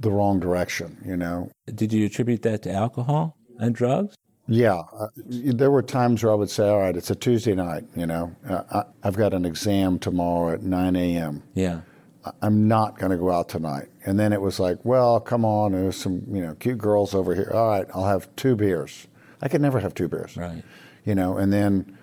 the 0.00 0.10
wrong 0.10 0.40
direction. 0.40 0.96
You 1.04 1.16
know, 1.16 1.50
Did 1.66 1.92
you 1.92 2.06
attribute 2.06 2.42
that 2.42 2.62
to 2.62 2.72
alcohol 2.72 3.36
and 3.58 3.74
drugs? 3.74 4.16
Yeah. 4.48 4.82
Uh, 4.92 5.08
there 5.26 5.70
were 5.70 5.82
times 5.82 6.22
where 6.22 6.32
I 6.32 6.34
would 6.36 6.50
say, 6.50 6.68
"All 6.68 6.78
right, 6.78 6.96
it's 6.96 7.10
a 7.10 7.14
Tuesday 7.14 7.54
night. 7.54 7.84
You 7.96 8.06
know, 8.06 8.34
uh, 8.48 8.62
I, 8.70 8.84
I've 9.08 9.16
got 9.16 9.34
an 9.34 9.44
exam 9.44 9.98
tomorrow 9.98 10.52
at 10.52 10.62
9 10.62 10.96
a.m. 10.96 11.42
Yeah. 11.54 11.80
I'm 12.42 12.66
not 12.66 12.98
going 12.98 13.10
to 13.10 13.16
go 13.18 13.30
out 13.30 13.48
tonight." 13.48 13.88
And 14.04 14.18
then 14.18 14.32
it 14.32 14.40
was 14.40 14.58
like, 14.58 14.84
"Well, 14.84 15.20
come 15.20 15.44
on, 15.44 15.72
there's 15.72 15.96
some 15.96 16.22
you 16.30 16.42
know 16.42 16.54
cute 16.54 16.78
girls 16.78 17.14
over 17.14 17.34
here. 17.34 17.50
All 17.52 17.68
right, 17.68 17.86
I'll 17.94 18.06
have 18.06 18.28
two 18.36 18.56
beers. 18.56 19.06
I 19.42 19.48
could 19.48 19.60
never 19.60 19.80
have 19.80 19.94
two 19.94 20.08
beers." 20.08 20.36
Right. 20.36 20.62
you 21.04 21.14
know, 21.14 21.36
and 21.36 21.52
then 21.52 21.96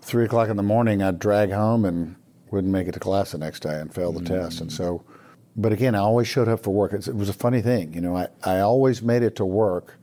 three 0.00 0.24
o'clock 0.24 0.48
in 0.48 0.56
the 0.56 0.62
morning, 0.64 1.00
I'd 1.02 1.18
drag 1.20 1.52
home 1.52 1.84
and 1.84 2.16
wouldn't 2.50 2.72
make 2.72 2.88
it 2.88 2.92
to 2.92 3.00
class 3.00 3.30
the 3.32 3.38
next 3.38 3.60
day 3.60 3.80
and 3.80 3.94
fail 3.94 4.12
the 4.12 4.20
test. 4.24 4.60
And 4.60 4.70
so, 4.72 5.04
but 5.56 5.72
again, 5.72 5.94
I 5.94 6.00
always 6.00 6.26
showed 6.26 6.48
up 6.48 6.60
for 6.64 6.70
work. 6.70 6.92
It's, 6.92 7.06
it 7.06 7.14
was 7.14 7.28
a 7.28 7.32
funny 7.32 7.62
thing, 7.62 7.94
you 7.94 8.00
know. 8.00 8.16
I, 8.16 8.26
I 8.44 8.60
always 8.60 9.00
made 9.00 9.22
it 9.22 9.36
to 9.36 9.44
work. 9.44 9.96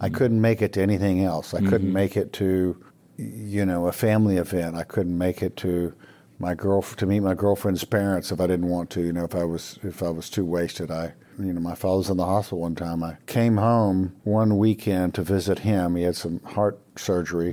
I 0.00 0.08
couldn't 0.08 0.40
make 0.40 0.62
it 0.62 0.72
to 0.74 0.82
anything 0.82 1.22
else. 1.24 1.54
I 1.54 1.60
couldn't 1.60 1.92
make 1.92 2.16
it 2.16 2.32
to, 2.34 2.76
you 3.16 3.64
know, 3.66 3.86
a 3.86 3.92
family 3.92 4.36
event. 4.36 4.76
I 4.76 4.84
couldn't 4.84 5.16
make 5.16 5.42
it 5.42 5.56
to 5.58 5.94
my 6.38 6.54
girl 6.54 6.82
to 6.82 7.06
meet 7.06 7.20
my 7.20 7.34
girlfriend's 7.34 7.84
parents 7.84 8.30
if 8.30 8.40
I 8.40 8.46
didn't 8.46 8.68
want 8.68 8.90
to. 8.90 9.02
You 9.02 9.12
know, 9.12 9.24
if 9.24 9.34
I 9.34 9.44
was 9.44 9.78
if 9.82 10.02
I 10.02 10.10
was 10.10 10.30
too 10.30 10.44
wasted, 10.44 10.90
I 10.90 11.14
you 11.38 11.52
know 11.52 11.60
my 11.60 11.74
father 11.74 11.98
was 11.98 12.10
in 12.10 12.16
the 12.16 12.24
hospital 12.24 12.60
one 12.60 12.74
time. 12.74 13.02
I 13.02 13.16
came 13.26 13.56
home 13.56 14.14
one 14.24 14.56
weekend 14.58 15.14
to 15.14 15.22
visit 15.22 15.60
him. 15.60 15.96
He 15.96 16.02
had 16.04 16.16
some 16.16 16.40
heart 16.44 16.78
surgery 16.96 17.52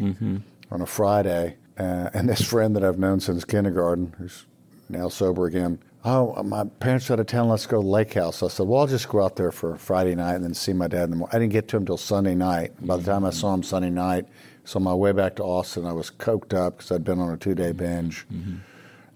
on 0.72 0.82
a 0.82 0.86
Friday, 0.86 1.58
uh, 1.78 2.10
and 2.14 2.30
this 2.30 2.42
friend 2.42 2.76
that 2.76 2.84
I've 2.84 3.00
known 3.00 3.20
since 3.20 3.44
kindergarten, 3.46 4.14
who's 4.18 4.46
now 4.90 5.10
sober 5.10 5.46
again. 5.46 5.80
Oh, 6.08 6.44
my 6.44 6.66
parents 6.80 7.10
are 7.10 7.14
out 7.14 7.20
of 7.20 7.26
town. 7.26 7.50
Let's 7.50 7.66
go 7.66 7.82
to 7.82 7.88
Lake 7.88 8.14
House. 8.14 8.44
I 8.44 8.48
said, 8.48 8.68
well, 8.68 8.82
I'll 8.82 8.88
just 8.88 9.10
go 9.10 9.24
out 9.24 9.38
there 9.38 9.52
for 9.52 9.76
Friday 9.76 10.14
night 10.14 10.36
and 10.36 10.44
then 10.44 10.54
see 10.54 10.72
my 10.72 10.88
dad 10.88 11.06
in 11.06 11.10
the 11.10 11.16
morning. 11.16 11.36
I 11.36 11.40
didn't 11.40 11.54
get 11.54 11.68
to 11.70 11.78
him 11.78 11.82
until 11.82 11.98
Sunday 11.98 12.36
night. 12.36 12.74
By 12.86 12.98
the 12.98 13.04
time 13.04 13.26
I 13.26 13.32
saw 13.32 13.56
him 13.56 13.64
Sunday 13.64 13.90
night, 13.90 14.28
so 14.66 14.78
on 14.78 14.84
my 14.84 14.94
way 14.94 15.14
back 15.14 15.36
to 15.38 15.44
Austin, 15.44 15.88
I 15.88 15.94
was 15.94 16.12
coked 16.12 16.54
up 16.54 16.78
because 16.78 16.92
I'd 16.92 17.04
been 17.04 17.20
on 17.20 17.34
a 17.34 17.38
two-day 17.38 17.70
mm-hmm. 17.70 17.78
binge, 17.78 18.28
mm-hmm. 18.32 18.58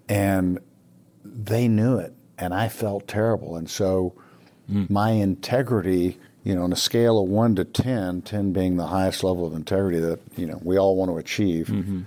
and 0.08 0.58
they 1.24 1.68
knew 1.68 1.96
it, 1.96 2.12
and 2.38 2.52
I 2.52 2.68
felt 2.68 3.06
terrible. 3.06 3.54
And 3.54 3.70
so 3.70 4.14
mm. 4.68 4.90
my 4.90 5.10
integrity, 5.10 6.18
you 6.42 6.56
know, 6.56 6.64
on 6.64 6.72
a 6.72 6.76
scale 6.76 7.22
of 7.22 7.28
one 7.28 7.54
to 7.54 7.64
10, 7.64 8.22
10 8.22 8.52
being 8.52 8.76
the 8.76 8.88
highest 8.88 9.22
level 9.22 9.46
of 9.46 9.54
integrity 9.54 10.00
that, 10.00 10.18
you 10.36 10.46
know, 10.46 10.58
we 10.64 10.76
all 10.76 10.96
want 10.96 11.12
to 11.12 11.18
achieve, 11.18 11.68
mm-hmm. 11.68 12.00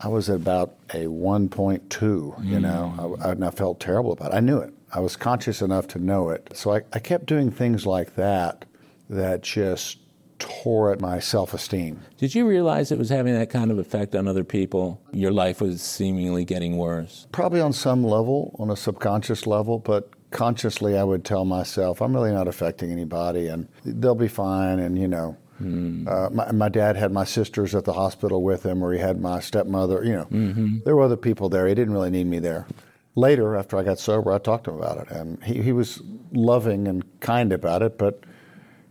I 0.00 0.08
was 0.08 0.30
at 0.30 0.36
about 0.36 0.74
a 0.90 1.06
1.2, 1.06 2.02
you 2.02 2.56
mm. 2.56 2.60
know, 2.60 3.18
I, 3.22 3.28
I, 3.28 3.32
and 3.32 3.44
I 3.44 3.50
felt 3.50 3.80
terrible 3.80 4.12
about 4.12 4.32
it. 4.32 4.36
I 4.36 4.40
knew 4.40 4.58
it. 4.58 4.72
I 4.92 5.00
was 5.00 5.16
conscious 5.16 5.60
enough 5.60 5.86
to 5.88 5.98
know 5.98 6.30
it. 6.30 6.50
So 6.54 6.74
I, 6.74 6.82
I 6.92 6.98
kept 6.98 7.26
doing 7.26 7.50
things 7.50 7.84
like 7.84 8.14
that 8.14 8.64
that 9.10 9.42
just 9.42 9.98
tore 10.38 10.92
at 10.92 11.00
my 11.00 11.18
self 11.18 11.52
esteem. 11.52 12.00
Did 12.16 12.34
you 12.34 12.46
realize 12.46 12.92
it 12.92 12.98
was 12.98 13.08
having 13.08 13.34
that 13.34 13.50
kind 13.50 13.70
of 13.70 13.78
effect 13.78 14.14
on 14.14 14.28
other 14.28 14.44
people? 14.44 15.00
Your 15.12 15.32
life 15.32 15.60
was 15.60 15.82
seemingly 15.82 16.44
getting 16.44 16.76
worse. 16.76 17.26
Probably 17.32 17.60
on 17.60 17.72
some 17.72 18.04
level, 18.04 18.54
on 18.58 18.70
a 18.70 18.76
subconscious 18.76 19.46
level, 19.46 19.78
but 19.78 20.10
consciously 20.30 20.96
I 20.96 21.04
would 21.04 21.24
tell 21.24 21.44
myself, 21.44 22.00
I'm 22.00 22.14
really 22.14 22.32
not 22.32 22.48
affecting 22.48 22.92
anybody 22.92 23.48
and 23.48 23.68
they'll 23.84 24.14
be 24.14 24.28
fine. 24.28 24.78
And, 24.78 24.98
you 24.98 25.08
know, 25.08 25.36
uh, 25.60 26.30
my, 26.30 26.52
my 26.52 26.68
dad 26.68 26.96
had 26.96 27.12
my 27.12 27.24
sisters 27.24 27.74
at 27.74 27.84
the 27.84 27.92
hospital 27.92 28.42
with 28.42 28.64
him, 28.64 28.82
or 28.82 28.92
he 28.92 28.98
had 28.98 29.20
my 29.20 29.40
stepmother. 29.40 30.04
You 30.04 30.12
know, 30.12 30.80
there 30.84 30.94
were 30.96 31.02
other 31.02 31.16
people 31.16 31.48
there. 31.48 31.66
He 31.66 31.74
didn't 31.74 31.92
really 31.94 32.10
need 32.10 32.26
me 32.26 32.38
there. 32.38 32.66
Later, 33.14 33.56
after 33.56 33.76
I 33.76 33.82
got 33.82 33.98
sober, 33.98 34.32
I 34.32 34.38
talked 34.38 34.64
to 34.64 34.70
him 34.70 34.76
about 34.76 34.98
it, 34.98 35.10
and 35.10 35.42
he, 35.42 35.62
he 35.62 35.72
was 35.72 36.00
loving 36.32 36.86
and 36.86 37.04
kind 37.20 37.52
about 37.52 37.82
it, 37.82 37.98
but 37.98 38.22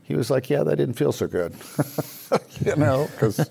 he 0.03 0.15
was 0.15 0.30
like, 0.30 0.49
"Yeah, 0.49 0.63
that 0.63 0.76
didn't 0.76 0.95
feel 0.95 1.11
so 1.11 1.28
good," 1.28 1.55
you 2.65 2.76
know, 2.76 3.07
because 3.11 3.49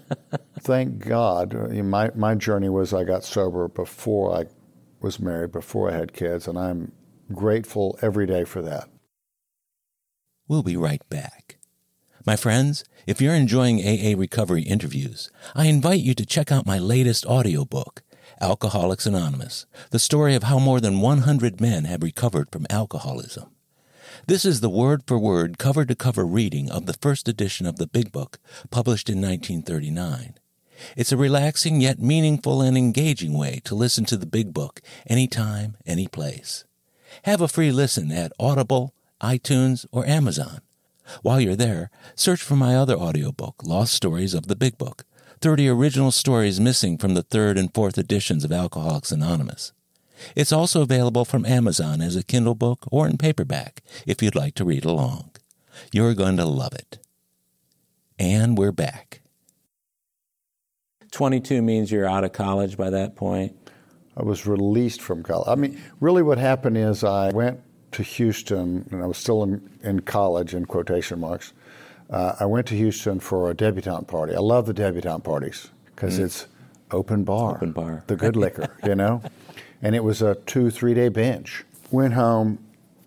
thank 0.61 0.99
God, 0.99 1.55
uh, 1.55 1.83
my 1.83 2.11
my 2.14 2.35
journey 2.35 2.69
was 2.69 2.93
I 2.93 3.05
got 3.05 3.25
sober 3.25 3.69
before 3.69 4.37
I 4.37 4.47
was 5.01 5.21
married, 5.21 5.53
before 5.53 5.91
I 5.91 5.95
had 5.95 6.12
kids, 6.12 6.47
and 6.49 6.59
I'm 6.59 6.93
grateful 7.33 7.99
every 8.03 8.27
day 8.27 8.45
for 8.45 8.62
that. 8.62 8.89
We'll 10.49 10.62
be 10.62 10.77
right 10.77 11.07
back. 11.09 11.59
My 12.25 12.37
friends, 12.37 12.85
if 13.07 13.21
you're 13.21 13.35
enjoying 13.35 13.81
AA 13.81 14.19
recovery 14.19 14.63
interviews, 14.63 15.31
I 15.55 15.67
invite 15.67 16.01
you 16.01 16.13
to 16.15 16.27
check 16.27 16.51
out 16.51 16.67
my 16.67 16.79
latest 16.79 17.25
audiobook, 17.25 18.03
Alcoholics 18.41 19.07
Anonymous, 19.07 19.65
the 19.91 20.01
story 20.01 20.35
of 20.35 20.43
how 20.43 20.59
more 20.59 20.81
than 20.81 21.01
100 21.01 21.61
men 21.61 21.85
have 21.85 22.03
recovered 22.03 22.51
from 22.51 22.67
alcoholism. 22.69 23.51
This 24.27 24.45
is 24.45 24.61
the 24.61 24.69
word 24.69 25.05
for 25.07 25.19
word, 25.19 25.57
cover 25.57 25.85
to 25.85 25.95
cover 25.95 26.27
reading 26.27 26.69
of 26.69 26.87
the 26.87 26.95
first 26.95 27.29
edition 27.29 27.65
of 27.65 27.77
the 27.77 27.87
Big 27.87 28.11
Book, 28.11 28.39
published 28.71 29.09
in 29.09 29.19
1939. 29.19 30.35
It's 30.97 31.13
a 31.13 31.17
relaxing 31.17 31.81
yet 31.81 32.01
meaningful 32.01 32.61
and 32.61 32.77
engaging 32.77 33.35
way 33.35 33.61
to 33.65 33.77
listen 33.77 34.05
to 34.07 34.17
the 34.17 34.27
Big 34.27 34.53
Book 34.53 34.81
anytime, 35.07 35.77
any 35.87 36.09
place. 36.09 36.65
Have 37.23 37.41
a 37.41 37.49
free 37.49 37.71
listen 37.71 38.11
at 38.11 38.33
Audible, 38.39 38.95
iTunes, 39.23 39.87
or 39.93 40.05
Amazon. 40.07 40.61
While 41.23 41.41
you're 41.41 41.57
there, 41.57 41.91
search 42.15 42.43
for 42.43 42.57
my 42.57 42.75
other 42.77 42.97
audiobook, 42.97 43.63
Lost 43.65 43.95
Stories 43.95 44.35
of 44.35 44.47
the 44.47 44.57
Big 44.57 44.79
Book 44.79 45.05
30 45.41 45.69
original 45.69 46.11
stories 46.11 46.59
missing 46.59 46.97
from 46.97 47.15
the 47.15 47.23
third 47.23 47.59
and 47.59 47.73
fourth 47.75 47.99
editions 47.99 48.43
of 48.43 48.53
Alcoholics 48.53 49.13
Anonymous. 49.13 49.73
It's 50.35 50.53
also 50.53 50.81
available 50.83 51.25
from 51.27 51.45
Amazon 51.45 52.01
as 52.01 52.17
a 52.17 52.25
Kindle 52.25 52.55
book 52.55 52.87
or 52.91 53.07
in 53.07 53.19
paperback 53.19 53.83
if 54.07 54.23
you'd 54.23 54.35
like 54.35 54.55
to 54.55 54.65
read 54.65 54.85
along. 54.85 55.31
You're 55.93 56.15
going 56.15 56.39
to 56.39 56.47
love 56.47 56.73
it. 56.73 56.99
And 58.19 58.57
we're 58.57 58.73
back. 58.73 59.21
22 61.13 61.61
means 61.61 61.93
you're 61.93 62.09
out 62.09 62.25
of 62.25 62.33
college 62.33 62.77
by 62.77 62.91
that 62.91 63.15
point? 63.15 63.57
I 64.17 64.23
was 64.23 64.47
released 64.47 65.03
from 65.03 65.23
college. 65.23 65.49
I 65.49 65.55
mean, 65.55 65.81
really 66.01 66.23
what 66.23 66.39
happened 66.39 66.79
is 66.79 67.05
I 67.05 67.29
went 67.31 67.61
to 67.93 68.03
Houston, 68.03 68.87
and 68.91 69.03
I 69.03 69.07
was 69.07 69.18
still 69.18 69.43
in, 69.43 69.70
in 69.82 70.01
college, 70.01 70.55
in 70.55 70.66
quotation 70.66 71.20
marks. 71.20 71.53
Uh, 72.11 72.34
I 72.39 72.47
went 72.47 72.66
to 72.68 72.76
Houston 72.76 73.20
for 73.20 73.51
a 73.51 73.55
debutante 73.55 74.07
party. 74.07 74.34
I 74.34 74.41
love 74.41 74.66
the 74.66 74.74
debutante 74.74 75.24
parties 75.24 75.70
because 75.95 76.18
mm. 76.18 76.24
it's 76.24 76.47
open 76.91 77.24
bar. 77.24 77.57
Open 77.57 77.72
bar. 77.72 78.05
The 78.07 78.16
good 78.16 78.37
liquor, 78.37 78.76
you 78.84 78.95
know? 78.95 79.22
And 79.82 79.95
it 79.95 80.05
was 80.05 80.22
a 80.22 80.37
two, 80.47 80.70
three 80.70 80.95
day 80.95 81.09
binge. 81.09 81.64
Went 81.91 82.14
home 82.14 82.59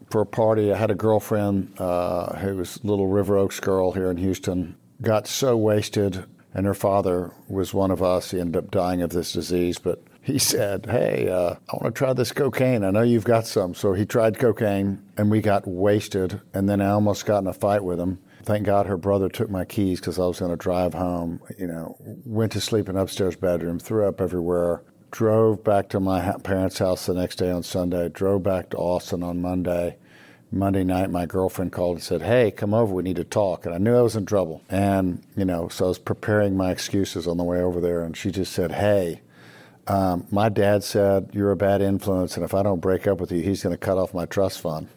for 0.10 0.22
a 0.22 0.26
party. 0.26 0.72
I 0.74 0.78
had 0.78 0.92
a 0.92 0.96
girlfriend 0.96 1.74
uh, 1.80 2.36
who 2.38 2.58
was 2.58 2.80
a 2.84 2.88
little 2.88 3.08
River 3.08 3.38
Oaks 3.38 3.60
girl 3.60 3.92
here 3.92 4.10
in 4.10 4.18
Houston. 4.18 4.76
Got 5.02 5.28
so 5.28 5.56
wasted, 5.56 6.26
and 6.54 6.66
her 6.66 6.74
father 6.74 7.32
was 7.48 7.74
one 7.74 7.92
of 7.92 8.02
us. 8.04 8.32
He 8.32 8.40
ended 8.40 8.58
up 8.58 8.72
dying 8.72 9.02
of 9.02 9.12
this 9.12 9.32
disease, 9.32 9.78
but 9.78 10.04
he 10.30 10.40
said, 10.40 10.86
Hey, 10.86 11.28
uh, 11.30 11.56
I 11.70 11.76
want 11.76 11.94
to 11.94 11.98
try 11.98 12.14
this 12.14 12.32
cocaine. 12.32 12.84
I 12.84 12.92
know 12.92 13.02
you've 13.02 13.24
got 13.24 13.46
some. 13.46 13.74
So 13.74 13.94
he 13.94 14.06
tried 14.06 14.40
cocaine, 14.40 15.02
and 15.18 15.30
we 15.30 15.42
got 15.42 15.68
wasted. 15.68 16.42
And 16.54 16.70
then 16.70 16.82
I 16.82 16.90
almost 16.90 17.26
got 17.26 17.40
in 17.40 17.48
a 17.48 17.54
fight 17.54 17.84
with 17.84 18.00
him. 18.00 18.20
Thank 18.44 18.66
God 18.66 18.86
her 18.86 18.98
brother 18.98 19.30
took 19.30 19.50
my 19.50 19.66
keys 19.66 20.00
because 20.00 20.18
I 20.18 20.26
was 20.26 20.40
going 20.40 20.52
to 20.52 20.58
drive 20.58 20.94
home. 20.94 21.42
You 21.58 21.68
know, 21.68 21.98
went 22.26 22.52
to 22.54 22.62
sleep 22.62 22.90
in 22.90 22.96
upstairs 22.96 23.36
bedroom, 23.36 23.80
threw 23.80 24.08
up 24.08 24.22
everywhere. 24.22 24.84
Drove 25.12 25.64
back 25.64 25.90
to 25.90 26.00
my 26.00 26.36
parents' 26.44 26.78
house 26.78 27.08
the 27.08 27.16
next 27.16 27.38
day 27.38 27.50
on 27.50 27.64
Sunday. 27.64 28.10
Drove 28.10 28.44
back 28.44 28.70
to 28.70 28.78
Austin 28.78 29.24
on 29.24 29.42
Monday. 29.42 29.98
Monday 30.52 30.84
night, 30.84 31.12
my 31.12 31.26
girlfriend 31.26 31.72
called 31.72 31.98
and 31.98 32.04
said, 32.04 32.22
Hey, 32.22 32.52
come 32.52 32.74
over, 32.74 32.94
we 32.94 33.04
need 33.04 33.18
to 33.18 33.24
talk. 33.24 33.66
And 33.66 33.74
I 33.74 33.78
knew 33.78 33.96
I 33.96 34.02
was 34.02 34.16
in 34.16 34.26
trouble. 34.26 34.64
And, 34.70 35.24
you 35.36 35.46
know, 35.46 35.68
so 35.68 35.86
I 35.86 35.88
was 35.90 36.00
preparing 36.00 36.58
my 36.58 36.72
excuses 36.72 37.28
on 37.28 37.38
the 37.38 37.44
way 37.44 37.62
over 37.62 37.80
there. 37.80 38.04
And 38.04 38.16
she 38.18 38.32
just 38.32 38.54
said, 38.54 38.72
Hey, 38.72 39.22
um, 39.88 40.28
my 40.32 40.50
dad 40.50 40.84
said, 40.84 41.30
You're 41.34 41.52
a 41.52 41.56
bad 41.56 41.82
influence, 41.82 42.36
and 42.36 42.44
if 42.44 42.54
I 42.54 42.64
don't 42.64 42.80
break 42.80 43.08
up 43.08 43.20
with 43.20 43.32
you, 43.32 43.42
he's 43.42 43.64
going 43.64 43.74
to 43.74 43.78
cut 43.78 43.98
off 43.98 44.14
my 44.14 44.26
trust 44.26 44.62
fund. 44.62 44.88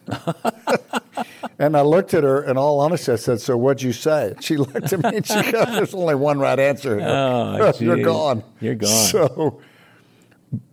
and 1.59 1.75
I 1.75 1.81
looked 1.81 2.13
at 2.13 2.23
her, 2.23 2.43
in 2.43 2.57
all 2.57 2.79
honesty, 2.79 3.11
I 3.11 3.15
said, 3.15 3.41
So 3.41 3.57
what'd 3.57 3.81
you 3.81 3.93
say? 3.93 4.35
She 4.39 4.57
looked 4.57 4.93
at 4.93 5.03
me 5.03 5.17
and 5.17 5.25
she 5.25 5.51
goes, 5.51 5.65
There's 5.67 5.93
only 5.93 6.15
one 6.15 6.39
right 6.39 6.59
answer. 6.59 6.99
Oh, 7.01 7.73
You're 7.79 8.03
gone. 8.03 8.43
You're 8.59 8.75
gone. 8.75 8.89
So, 9.07 9.61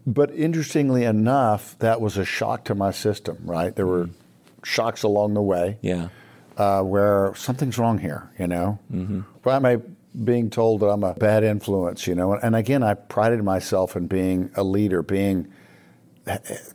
but 0.06 0.34
interestingly 0.34 1.04
enough, 1.04 1.78
that 1.78 2.00
was 2.00 2.18
a 2.18 2.24
shock 2.24 2.64
to 2.66 2.74
my 2.74 2.90
system, 2.90 3.38
right? 3.44 3.74
There 3.74 3.86
were 3.86 4.10
shocks 4.64 5.02
along 5.02 5.34
the 5.34 5.42
way. 5.42 5.78
Yeah. 5.80 6.08
Uh, 6.56 6.82
where 6.82 7.32
something's 7.36 7.78
wrong 7.78 7.96
here, 7.96 8.30
you 8.38 8.46
know? 8.46 8.78
Mm-hmm. 8.92 9.48
Am 9.48 9.64
I 9.64 9.78
being 10.24 10.50
told 10.50 10.80
that 10.80 10.88
I'm 10.88 11.04
a 11.04 11.14
bad 11.14 11.44
influence, 11.44 12.06
you 12.06 12.14
know. 12.14 12.34
And 12.34 12.56
again, 12.56 12.82
I 12.82 12.94
prided 12.94 13.42
myself 13.44 13.96
in 13.96 14.06
being 14.06 14.50
a 14.56 14.64
leader, 14.64 15.02
being 15.02 15.52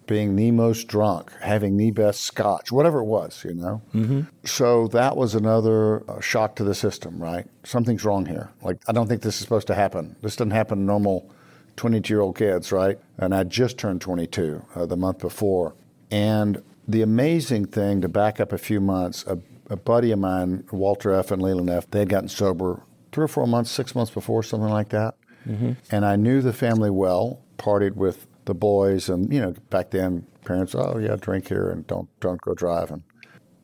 being 0.05 0.35
the 0.35 0.51
most 0.51 0.87
drunk, 0.87 1.31
having 1.39 1.77
the 1.77 1.91
best 1.91 2.21
scotch, 2.21 2.71
whatever 2.71 2.99
it 2.99 3.05
was, 3.05 3.43
you 3.45 3.53
know. 3.53 3.81
Mm-hmm. 3.93 4.21
So 4.43 4.87
that 4.89 5.15
was 5.15 5.35
another 5.35 6.09
uh, 6.09 6.19
shock 6.19 6.55
to 6.57 6.63
the 6.63 6.75
system, 6.75 7.21
right? 7.21 7.47
Something's 7.63 8.03
wrong 8.03 8.25
here. 8.25 8.51
Like 8.61 8.77
I 8.87 8.91
don't 8.91 9.07
think 9.07 9.21
this 9.21 9.35
is 9.35 9.41
supposed 9.41 9.67
to 9.67 9.75
happen. 9.75 10.15
This 10.21 10.35
doesn't 10.35 10.51
happen 10.51 10.79
to 10.79 10.83
normal 10.83 11.31
22-year-old 11.77 12.37
kids, 12.37 12.71
right? 12.71 12.99
And 13.17 13.35
I 13.35 13.43
just 13.43 13.77
turned 13.77 14.01
22 14.01 14.65
uh, 14.75 14.85
the 14.85 14.97
month 14.97 15.19
before, 15.19 15.75
and 16.09 16.61
the 16.87 17.01
amazing 17.01 17.65
thing 17.65 18.01
to 18.01 18.09
back 18.09 18.39
up 18.39 18.51
a 18.51 18.57
few 18.57 18.79
months, 18.79 19.25
a, 19.27 19.39
a 19.69 19.75
buddy 19.75 20.11
of 20.11 20.19
mine, 20.19 20.65
Walter 20.71 21.13
F. 21.13 21.31
and 21.31 21.41
Leland 21.41 21.69
F., 21.69 21.89
they 21.89 21.99
had 21.99 22.09
gotten 22.09 22.29
sober 22.29 22.83
three 23.15 23.23
or 23.23 23.29
four 23.29 23.47
months, 23.47 23.71
six 23.71 23.95
months 23.95 24.11
before, 24.11 24.43
something 24.43 24.69
like 24.69 24.89
that. 24.89 25.15
Mm-hmm. 25.47 25.71
And 25.89 26.05
I 26.05 26.17
knew 26.17 26.41
the 26.41 26.51
family 26.51 26.89
well, 26.89 27.39
partied 27.57 27.95
with 27.95 28.27
the 28.43 28.53
boys, 28.53 29.07
and 29.07 29.31
you 29.31 29.41
know, 29.41 29.53
back 29.69 29.91
then 29.91 30.27
parents, 30.43 30.75
oh 30.75 30.97
yeah, 30.97 31.15
drink 31.15 31.47
here 31.47 31.69
and 31.69 31.87
don't 31.87 32.09
don't 32.19 32.41
go 32.41 32.53
driving. 32.53 33.03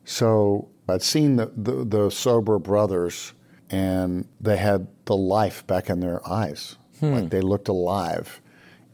So 0.04 0.70
I'd 0.88 1.02
seen 1.02 1.36
the, 1.36 1.52
the, 1.54 1.84
the 1.84 2.10
sober 2.10 2.58
brothers, 2.58 3.34
and 3.68 4.26
they 4.40 4.56
had 4.56 4.88
the 5.04 5.16
life 5.16 5.66
back 5.66 5.90
in 5.90 6.00
their 6.00 6.26
eyes, 6.26 6.78
hmm. 6.98 7.12
like 7.12 7.30
they 7.30 7.42
looked 7.42 7.68
alive. 7.68 8.40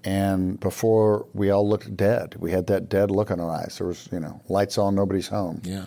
And 0.02 0.59
before 0.59 1.26
we 1.34 1.50
all 1.50 1.68
looked 1.68 1.96
dead, 1.96 2.34
we 2.38 2.50
had 2.50 2.66
that 2.66 2.88
dead 2.88 3.12
look 3.12 3.30
in 3.30 3.38
our 3.38 3.50
eyes. 3.50 3.78
There 3.78 3.86
was, 3.86 4.09
you 4.11 4.20
know, 4.20 4.40
lights 4.48 4.76
on, 4.76 4.94
nobody's 4.94 5.28
home. 5.28 5.61
Yeah. 5.64 5.86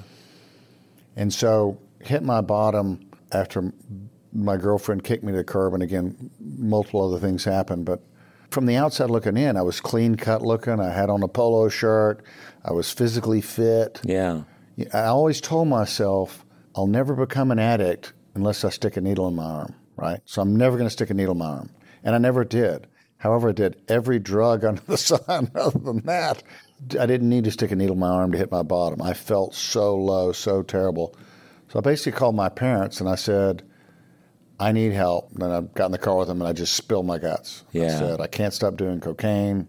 And 1.15 1.33
so 1.33 1.77
hit 1.99 2.23
my 2.23 2.41
bottom 2.41 3.09
after 3.31 3.73
my 4.33 4.57
girlfriend 4.57 5.03
kicked 5.03 5.23
me 5.23 5.31
to 5.31 5.39
the 5.39 5.43
curb, 5.43 5.73
and 5.73 5.83
again, 5.83 6.31
multiple 6.39 7.07
other 7.07 7.19
things 7.19 7.43
happened. 7.43 7.85
But 7.85 8.01
from 8.49 8.65
the 8.65 8.75
outside 8.75 9.09
looking 9.09 9.37
in, 9.37 9.57
I 9.57 9.61
was 9.61 9.81
clean 9.81 10.15
cut 10.15 10.41
looking. 10.41 10.79
I 10.79 10.91
had 10.91 11.09
on 11.09 11.23
a 11.23 11.27
polo 11.27 11.69
shirt. 11.69 12.23
I 12.63 12.73
was 12.73 12.91
physically 12.91 13.41
fit. 13.41 14.01
Yeah. 14.03 14.43
I 14.93 15.03
always 15.03 15.41
told 15.41 15.67
myself, 15.67 16.45
I'll 16.75 16.87
never 16.87 17.15
become 17.15 17.51
an 17.51 17.59
addict 17.59 18.13
unless 18.35 18.63
I 18.63 18.69
stick 18.69 18.97
a 18.97 19.01
needle 19.01 19.27
in 19.27 19.35
my 19.35 19.43
arm, 19.43 19.75
right? 19.95 20.19
So 20.25 20.41
I'm 20.41 20.55
never 20.55 20.77
going 20.77 20.87
to 20.87 20.93
stick 20.93 21.09
a 21.09 21.13
needle 21.13 21.33
in 21.33 21.39
my 21.39 21.47
arm. 21.47 21.69
And 22.03 22.15
I 22.15 22.17
never 22.17 22.43
did. 22.43 22.87
However, 23.17 23.49
I 23.49 23.51
did 23.51 23.81
every 23.87 24.19
drug 24.19 24.65
under 24.65 24.81
the 24.81 24.97
sun. 24.97 25.51
Other 25.55 25.79
than 25.79 26.01
that, 26.05 26.43
I 26.99 27.05
didn't 27.05 27.29
need 27.29 27.43
to 27.43 27.51
stick 27.51 27.71
a 27.71 27.75
needle 27.75 27.95
in 27.95 27.99
my 27.99 28.09
arm 28.09 28.31
to 28.31 28.37
hit 28.37 28.51
my 28.51 28.63
bottom. 28.63 29.01
I 29.01 29.13
felt 29.13 29.53
so 29.53 29.95
low, 29.95 30.31
so 30.31 30.63
terrible. 30.63 31.15
So 31.69 31.79
I 31.79 31.81
basically 31.81 32.17
called 32.17 32.35
my 32.35 32.49
parents 32.49 32.99
and 32.99 33.09
I 33.09 33.15
said, 33.15 33.63
I 34.61 34.71
need 34.71 34.93
help. 34.93 35.31
And 35.33 35.43
I 35.43 35.61
got 35.61 35.87
in 35.87 35.91
the 35.91 35.97
car 35.97 36.17
with 36.17 36.29
him 36.29 36.39
and 36.39 36.47
I 36.47 36.53
just 36.53 36.73
spilled 36.73 37.07
my 37.07 37.17
guts. 37.17 37.65
Yeah. 37.71 37.85
I 37.85 37.89
said, 37.89 38.21
I 38.21 38.27
can't 38.27 38.53
stop 38.53 38.77
doing 38.77 38.99
cocaine. 38.99 39.67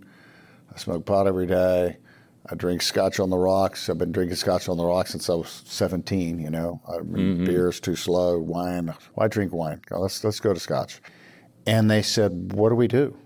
I 0.72 0.78
smoke 0.78 1.07
pot 1.07 1.26
every 1.26 1.47
day. 1.47 1.97
I 2.51 2.55
drink 2.57 2.82
scotch 2.82 3.18
on 3.18 3.30
the 3.30 3.38
rocks. 3.38 3.88
I've 3.88 3.97
been 3.97 4.12
drinking 4.12 4.36
scotch 4.36 4.68
on 4.68 4.76
the 4.76 4.84
rocks 4.84 5.12
since 5.12 5.30
I 5.30 5.34
was 5.34 5.62
17, 5.64 6.38
you 6.38 6.51
know. 6.51 6.82
I 6.86 6.99
mean, 6.99 7.36
mm-hmm. 7.36 7.45
Beer's 7.45 7.80
too 7.80 7.97
slow. 7.97 8.38
Wine. 8.38 8.93
Why 9.14 9.28
drink 9.28 9.53
wine? 9.53 9.80
Let's, 9.90 10.22
let's 10.24 10.40
go 10.40 10.53
to 10.53 10.61
scotch. 10.61 11.01
And 11.66 11.90
they 11.90 12.03
said, 12.03 12.53
What 12.53 12.68
do 12.68 12.74
we 12.74 12.88
do? 12.88 13.16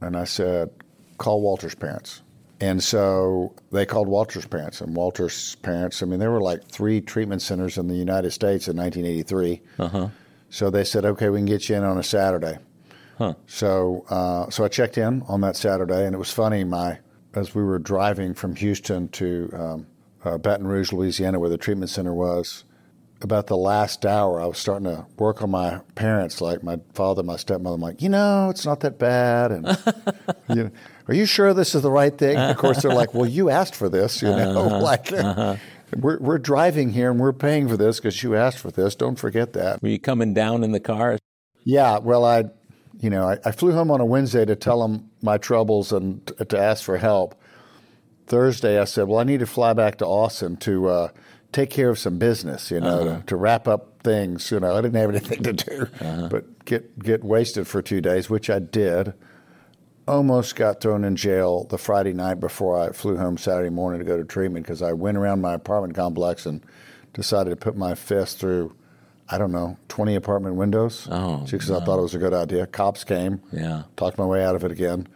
And 0.00 0.16
I 0.16 0.24
said, 0.24 0.70
Call 1.18 1.42
Walter's 1.42 1.74
parents. 1.74 2.22
And 2.60 2.82
so 2.82 3.54
they 3.70 3.84
called 3.86 4.08
Walter's 4.08 4.46
parents. 4.46 4.80
And 4.80 4.96
Walter's 4.96 5.56
parents, 5.56 6.02
I 6.02 6.06
mean, 6.06 6.18
there 6.18 6.30
were 6.30 6.40
like 6.40 6.66
three 6.66 7.00
treatment 7.00 7.42
centers 7.42 7.78
in 7.78 7.88
the 7.88 7.94
United 7.94 8.30
States 8.30 8.68
in 8.68 8.76
1983. 8.76 9.60
Uh-huh. 9.78 10.08
So 10.54 10.70
they 10.70 10.84
said, 10.84 11.04
okay, 11.04 11.30
we 11.30 11.40
can 11.40 11.46
get 11.46 11.68
you 11.68 11.74
in 11.74 11.82
on 11.82 11.98
a 11.98 12.02
Saturday. 12.04 12.58
Huh. 13.18 13.34
So, 13.48 14.04
uh, 14.08 14.48
so 14.50 14.64
I 14.64 14.68
checked 14.68 14.96
in 14.96 15.22
on 15.26 15.40
that 15.40 15.56
Saturday, 15.56 16.06
and 16.06 16.14
it 16.14 16.18
was 16.18 16.30
funny. 16.30 16.62
My 16.62 17.00
as 17.34 17.56
we 17.56 17.64
were 17.64 17.80
driving 17.80 18.34
from 18.34 18.54
Houston 18.54 19.08
to 19.08 19.50
um, 19.52 19.86
uh, 20.24 20.38
Baton 20.38 20.68
Rouge, 20.68 20.92
Louisiana, 20.92 21.40
where 21.40 21.50
the 21.50 21.58
treatment 21.58 21.90
center 21.90 22.14
was, 22.14 22.62
about 23.20 23.48
the 23.48 23.56
last 23.56 24.06
hour, 24.06 24.40
I 24.40 24.46
was 24.46 24.58
starting 24.58 24.84
to 24.84 25.06
work 25.18 25.42
on 25.42 25.50
my 25.50 25.80
parents, 25.96 26.40
like 26.40 26.62
my 26.62 26.78
father, 26.92 27.24
my 27.24 27.34
stepmother. 27.34 27.74
I'm 27.74 27.80
like, 27.80 28.00
you 28.00 28.08
know, 28.08 28.48
it's 28.48 28.64
not 28.64 28.78
that 28.80 28.96
bad, 28.96 29.50
and 29.50 29.66
you 30.48 30.54
know, 30.54 30.70
are 31.08 31.14
you 31.14 31.26
sure 31.26 31.52
this 31.52 31.74
is 31.74 31.82
the 31.82 31.90
right 31.90 32.16
thing? 32.16 32.36
of 32.36 32.56
course, 32.58 32.82
they're 32.82 32.94
like, 32.94 33.12
well, 33.12 33.26
you 33.26 33.50
asked 33.50 33.74
for 33.74 33.88
this, 33.88 34.22
you 34.22 34.28
know, 34.28 34.66
uh-huh. 34.66 34.80
like. 34.80 35.12
Uh-huh 35.12 35.56
we're, 35.96 36.18
we're 36.18 36.38
driving 36.38 36.92
here 36.92 37.10
and 37.10 37.20
we're 37.20 37.32
paying 37.32 37.68
for 37.68 37.76
this 37.76 37.98
because 37.98 38.22
you 38.22 38.34
asked 38.34 38.58
for 38.58 38.70
this. 38.70 38.94
Don't 38.94 39.16
forget 39.16 39.52
that. 39.54 39.82
Were 39.82 39.88
you 39.88 39.98
coming 39.98 40.34
down 40.34 40.64
in 40.64 40.72
the 40.72 40.80
car? 40.80 41.18
Yeah. 41.64 41.98
Well, 41.98 42.24
I, 42.24 42.44
you 43.00 43.10
know, 43.10 43.28
I, 43.28 43.38
I 43.44 43.52
flew 43.52 43.72
home 43.72 43.90
on 43.90 44.00
a 44.00 44.04
Wednesday 44.04 44.44
to 44.44 44.56
tell 44.56 44.82
them 44.82 45.10
my 45.22 45.38
troubles 45.38 45.92
and 45.92 46.26
t- 46.26 46.44
to 46.44 46.58
ask 46.58 46.84
for 46.84 46.98
help. 46.98 47.40
Thursday, 48.26 48.80
I 48.80 48.84
said, 48.84 49.08
well, 49.08 49.18
I 49.18 49.24
need 49.24 49.40
to 49.40 49.46
fly 49.46 49.72
back 49.72 49.98
to 49.98 50.06
Austin 50.06 50.56
to 50.58 50.88
uh, 50.88 51.08
take 51.52 51.70
care 51.70 51.90
of 51.90 51.98
some 51.98 52.18
business, 52.18 52.70
you 52.70 52.80
know, 52.80 53.00
uh-huh. 53.00 53.18
to, 53.20 53.26
to, 53.26 53.36
wrap 53.36 53.68
up 53.68 54.02
things. 54.02 54.50
You 54.50 54.60
know, 54.60 54.76
I 54.76 54.80
didn't 54.80 54.96
have 54.96 55.10
anything 55.10 55.42
to 55.42 55.52
do, 55.52 55.88
uh-huh. 56.00 56.28
but 56.30 56.64
get 56.64 56.98
get 56.98 57.22
wasted 57.22 57.66
for 57.66 57.82
two 57.82 58.00
days, 58.00 58.30
which 58.30 58.48
I 58.48 58.58
did 58.58 59.12
almost 60.06 60.56
got 60.56 60.80
thrown 60.80 61.04
in 61.04 61.16
jail 61.16 61.64
the 61.64 61.78
Friday 61.78 62.12
night 62.12 62.40
before 62.40 62.78
I 62.78 62.92
flew 62.92 63.16
home 63.16 63.38
Saturday 63.38 63.70
morning 63.70 64.00
to 64.00 64.04
go 64.04 64.16
to 64.16 64.24
treatment 64.24 64.64
because 64.66 64.82
I 64.82 64.92
went 64.92 65.16
around 65.16 65.40
my 65.40 65.54
apartment 65.54 65.94
complex 65.94 66.46
and 66.46 66.62
decided 67.12 67.50
to 67.50 67.56
put 67.56 67.76
my 67.76 67.94
fist 67.94 68.38
through 68.38 68.74
I 69.28 69.38
don't 69.38 69.52
know, 69.52 69.78
20 69.88 70.16
apartment 70.16 70.56
windows. 70.56 71.08
Oh, 71.10 71.38
because 71.38 71.70
I 71.70 71.82
thought 71.82 71.98
it 71.98 72.02
was 72.02 72.14
a 72.14 72.18
good 72.18 72.34
idea. 72.34 72.66
Cops 72.66 73.04
came. 73.04 73.40
Yeah. 73.52 73.84
Talked 73.96 74.18
my 74.18 74.26
way 74.26 74.44
out 74.44 74.54
of 74.54 74.64
it 74.64 74.70
again. 74.70 75.08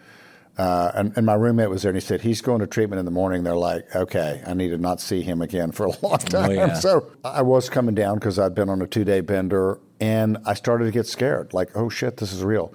Uh, 0.57 0.91
and, 0.95 1.17
and 1.17 1.27
my 1.27 1.35
roommate 1.35 1.71
was 1.71 1.83
there 1.83 1.91
and 1.91 1.97
he 1.97 2.01
said, 2.01 2.23
he's 2.23 2.41
going 2.41 2.61
to 2.61 2.67
treatment 2.67 2.99
in 2.99 3.05
the 3.05 3.13
morning. 3.13 3.45
They're 3.45 3.55
like, 3.55 3.95
okay, 3.95 4.43
I 4.47 4.55
need 4.55 4.71
to 4.71 4.79
not 4.79 5.01
see 5.01 5.23
him 5.23 5.41
again 5.41 5.71
for 5.73 5.87
a 5.87 5.93
long 6.03 6.19
time. 6.19 6.51
Oh, 6.51 6.53
yeah. 6.53 6.73
So 6.75 7.13
I 7.23 7.43
was 7.43 7.69
coming 7.69 7.95
down 7.95 8.15
because 8.15 8.39
I'd 8.39 8.55
been 8.55 8.69
on 8.69 8.83
a 8.83 8.87
two 8.87 9.05
day 9.05 9.21
bender 9.21 9.79
and 10.01 10.39
I 10.47 10.55
started 10.55 10.87
to 10.87 10.91
get 10.91 11.07
scared 11.07 11.53
like, 11.53 11.77
oh 11.77 11.89
shit, 11.89 12.17
this 12.17 12.33
is 12.33 12.43
real. 12.43 12.75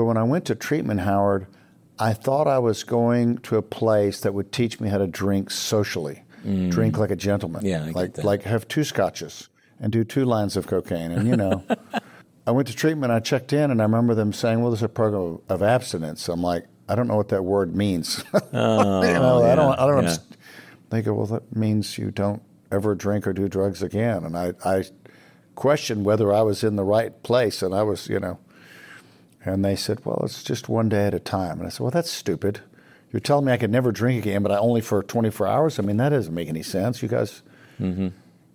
But 0.00 0.06
when 0.06 0.16
I 0.16 0.22
went 0.22 0.46
to 0.46 0.54
treatment, 0.54 1.00
Howard, 1.00 1.46
I 1.98 2.14
thought 2.14 2.46
I 2.46 2.58
was 2.58 2.84
going 2.84 3.36
to 3.40 3.58
a 3.58 3.62
place 3.62 4.22
that 4.22 4.32
would 4.32 4.50
teach 4.50 4.80
me 4.80 4.88
how 4.88 4.96
to 4.96 5.06
drink 5.06 5.50
socially, 5.50 6.22
drink 6.42 6.96
like 6.96 7.10
a 7.10 7.16
gentleman. 7.16 7.62
Mm. 7.62 7.68
Yeah, 7.68 7.84
I 7.84 7.90
like 7.90 8.24
like 8.24 8.42
have 8.44 8.66
two 8.66 8.82
scotches 8.82 9.50
and 9.78 9.92
do 9.92 10.02
two 10.02 10.24
lines 10.24 10.56
of 10.56 10.66
cocaine. 10.66 11.12
And 11.12 11.28
you 11.28 11.36
know, 11.36 11.62
I 12.46 12.50
went 12.50 12.68
to 12.68 12.74
treatment. 12.74 13.12
I 13.12 13.20
checked 13.20 13.52
in, 13.52 13.70
and 13.70 13.82
I 13.82 13.84
remember 13.84 14.14
them 14.14 14.32
saying, 14.32 14.62
"Well, 14.62 14.70
there's 14.70 14.82
a 14.82 14.88
program 14.88 15.40
of 15.50 15.62
abstinence." 15.62 16.30
I'm 16.30 16.40
like, 16.40 16.64
I 16.88 16.94
don't 16.94 17.06
know 17.06 17.16
what 17.16 17.28
that 17.28 17.42
word 17.42 17.76
means. 17.76 18.24
Oh, 18.54 19.02
you 19.02 19.12
know, 19.12 19.42
I 19.44 19.54
don't. 19.54 19.78
I 19.78 19.86
don't. 19.86 20.04
yeah. 20.04 20.16
They 20.88 21.02
go, 21.02 21.12
well, 21.12 21.26
that 21.26 21.54
means 21.54 21.98
you 21.98 22.10
don't 22.10 22.40
ever 22.72 22.94
drink 22.94 23.26
or 23.26 23.34
do 23.34 23.50
drugs 23.50 23.82
again. 23.82 24.24
And 24.24 24.34
I, 24.34 24.54
I 24.64 24.84
questioned 25.56 26.06
whether 26.06 26.32
I 26.32 26.40
was 26.40 26.64
in 26.64 26.76
the 26.76 26.84
right 26.84 27.22
place, 27.22 27.60
and 27.60 27.74
I 27.74 27.82
was, 27.82 28.08
you 28.08 28.18
know. 28.18 28.38
And 29.44 29.64
they 29.64 29.76
said, 29.76 30.04
well, 30.04 30.20
it's 30.24 30.42
just 30.42 30.68
one 30.68 30.88
day 30.88 31.06
at 31.06 31.14
a 31.14 31.18
time. 31.20 31.58
And 31.58 31.66
I 31.66 31.70
said, 31.70 31.80
well, 31.80 31.90
that's 31.90 32.10
stupid. 32.10 32.60
You're 33.12 33.20
telling 33.20 33.46
me 33.46 33.52
I 33.52 33.56
could 33.56 33.70
never 33.70 33.90
drink 33.90 34.24
again, 34.24 34.42
but 34.42 34.52
I 34.52 34.58
only 34.58 34.80
for 34.80 35.02
24 35.02 35.46
hours. 35.46 35.78
I 35.78 35.82
mean, 35.82 35.96
that 35.96 36.10
doesn't 36.10 36.34
make 36.34 36.48
any 36.48 36.62
sense. 36.62 37.02
You 37.02 37.08
guys. 37.08 37.42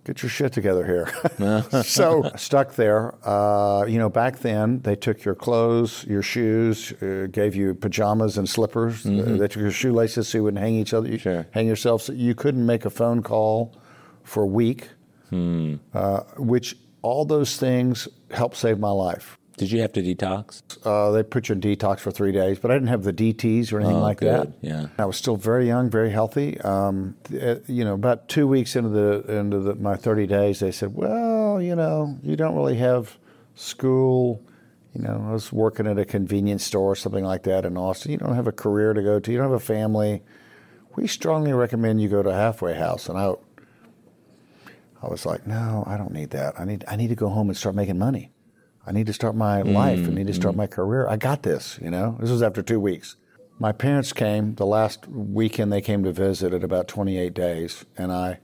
Get 0.04 0.22
your 0.22 0.30
shit 0.30 0.52
together 0.52 0.86
here. 0.86 1.62
so 1.82 2.30
stuck 2.36 2.76
there. 2.76 3.12
Uh, 3.28 3.84
you 3.86 3.98
know, 3.98 4.08
back 4.08 4.38
then 4.38 4.80
they 4.82 4.94
took 4.94 5.24
your 5.24 5.34
clothes, 5.34 6.04
your 6.06 6.22
shoes, 6.22 6.92
uh, 7.02 7.26
gave 7.32 7.56
you 7.56 7.74
pajamas 7.74 8.38
and 8.38 8.48
slippers. 8.48 9.04
Uh, 9.04 9.36
they 9.36 9.48
took 9.48 9.62
your 9.62 9.72
shoelaces 9.72 10.28
so 10.28 10.38
you 10.38 10.44
wouldn't 10.44 10.62
hang 10.62 10.76
each 10.76 10.94
other. 10.94 11.08
You 11.08 11.18
Sure. 11.18 11.46
hang 11.50 11.66
yourself. 11.66 12.02
So 12.02 12.12
you 12.12 12.36
couldn't 12.36 12.64
make 12.64 12.84
a 12.84 12.90
phone 12.90 13.20
call 13.24 13.74
for 14.22 14.44
a 14.44 14.46
week. 14.46 14.90
Uh, 15.32 16.20
which 16.38 16.76
all 17.02 17.24
those 17.24 17.56
things 17.56 18.06
helped 18.30 18.56
save 18.56 18.78
my 18.78 18.90
life. 18.92 19.38
Did 19.56 19.70
you 19.72 19.80
have 19.80 19.92
to 19.94 20.02
detox? 20.02 20.62
Uh, 20.84 21.12
they 21.12 21.22
put 21.22 21.48
you 21.48 21.54
in 21.54 21.60
detox 21.62 22.00
for 22.00 22.10
three 22.10 22.30
days, 22.32 22.58
but 22.58 22.70
I 22.70 22.74
didn't 22.74 22.88
have 22.88 23.04
the 23.04 23.12
DTs 23.12 23.72
or 23.72 23.78
anything 23.80 23.96
Oh, 23.96 24.00
like 24.02 24.18
good. 24.20 24.28
that. 24.28 24.52
Yeah. 24.60 24.88
I 24.98 25.06
was 25.06 25.16
still 25.16 25.36
very 25.36 25.66
young, 25.66 25.88
very 25.88 26.10
healthy. 26.10 26.60
Um, 26.60 27.16
you 27.30 27.84
know, 27.84 27.94
about 27.94 28.28
two 28.28 28.46
weeks 28.46 28.76
into 28.76 28.90
the 28.90 29.38
into 29.38 29.60
the, 29.60 29.74
my 29.76 29.96
30 29.96 30.26
days, 30.26 30.60
they 30.60 30.70
said, 30.72 30.94
"Well, 30.94 31.62
you 31.62 31.74
know, 31.74 32.18
you 32.22 32.36
don't 32.36 32.54
really 32.54 32.76
have 32.76 33.16
school. 33.54 34.42
You 34.94 35.02
know, 35.02 35.24
I 35.28 35.32
was 35.32 35.50
working 35.52 35.86
at 35.86 35.98
a 35.98 36.04
convenience 36.04 36.64
store 36.64 36.92
or 36.92 36.96
something 36.96 37.24
like 37.24 37.44
that 37.44 37.64
in 37.64 37.78
Austin. 37.78 38.12
You 38.12 38.18
don't 38.18 38.34
have 38.34 38.46
a 38.46 38.52
career 38.52 38.92
to 38.92 39.02
go 39.02 39.18
to. 39.20 39.30
You 39.32 39.38
don't 39.38 39.50
have 39.50 39.60
a 39.60 39.64
family. 39.64 40.22
We 40.96 41.06
strongly 41.06 41.52
recommend 41.54 42.00
you 42.02 42.08
go 42.08 42.22
to 42.22 42.28
a 42.28 42.34
halfway 42.34 42.74
house." 42.74 43.08
And 43.08 43.16
I, 43.18 43.32
I 45.02 45.08
was 45.08 45.24
like, 45.24 45.46
"No, 45.46 45.84
I 45.86 45.96
don't 45.96 46.12
need 46.12 46.30
that. 46.30 46.60
I 46.60 46.64
need 46.66 46.84
I 46.88 46.96
need 46.96 47.08
to 47.08 47.14
go 47.14 47.28
home 47.30 47.48
and 47.48 47.56
start 47.56 47.74
making 47.74 47.98
money." 47.98 48.30
I 48.86 48.92
need 48.92 49.06
to 49.06 49.12
start 49.12 49.34
my 49.34 49.62
life. 49.62 49.98
I 49.98 50.10
need 50.10 50.28
to 50.28 50.32
start 50.32 50.52
mm-hmm. 50.52 50.58
my 50.58 50.66
career. 50.68 51.08
I 51.08 51.16
got 51.16 51.42
this, 51.42 51.78
you 51.82 51.90
know. 51.90 52.16
This 52.20 52.30
was 52.30 52.42
after 52.42 52.62
two 52.62 52.78
weeks. 52.78 53.16
My 53.58 53.72
parents 53.72 54.12
came 54.12 54.54
the 54.54 54.66
last 54.66 55.08
weekend 55.08 55.72
they 55.72 55.80
came 55.80 56.04
to 56.04 56.12
visit 56.12 56.52
at 56.52 56.62
about 56.62 56.86
28 56.86 57.34
days, 57.34 57.84
and 57.96 58.12
I, 58.12 58.38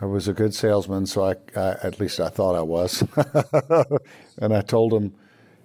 I 0.00 0.06
was 0.06 0.26
a 0.26 0.32
good 0.32 0.54
salesman, 0.54 1.04
so 1.06 1.24
I, 1.24 1.34
I 1.54 1.76
at 1.82 2.00
least 2.00 2.18
I 2.18 2.28
thought 2.28 2.54
I 2.54 2.62
was. 2.62 3.04
and 4.38 4.54
I 4.54 4.62
told 4.62 4.92
them, 4.92 5.14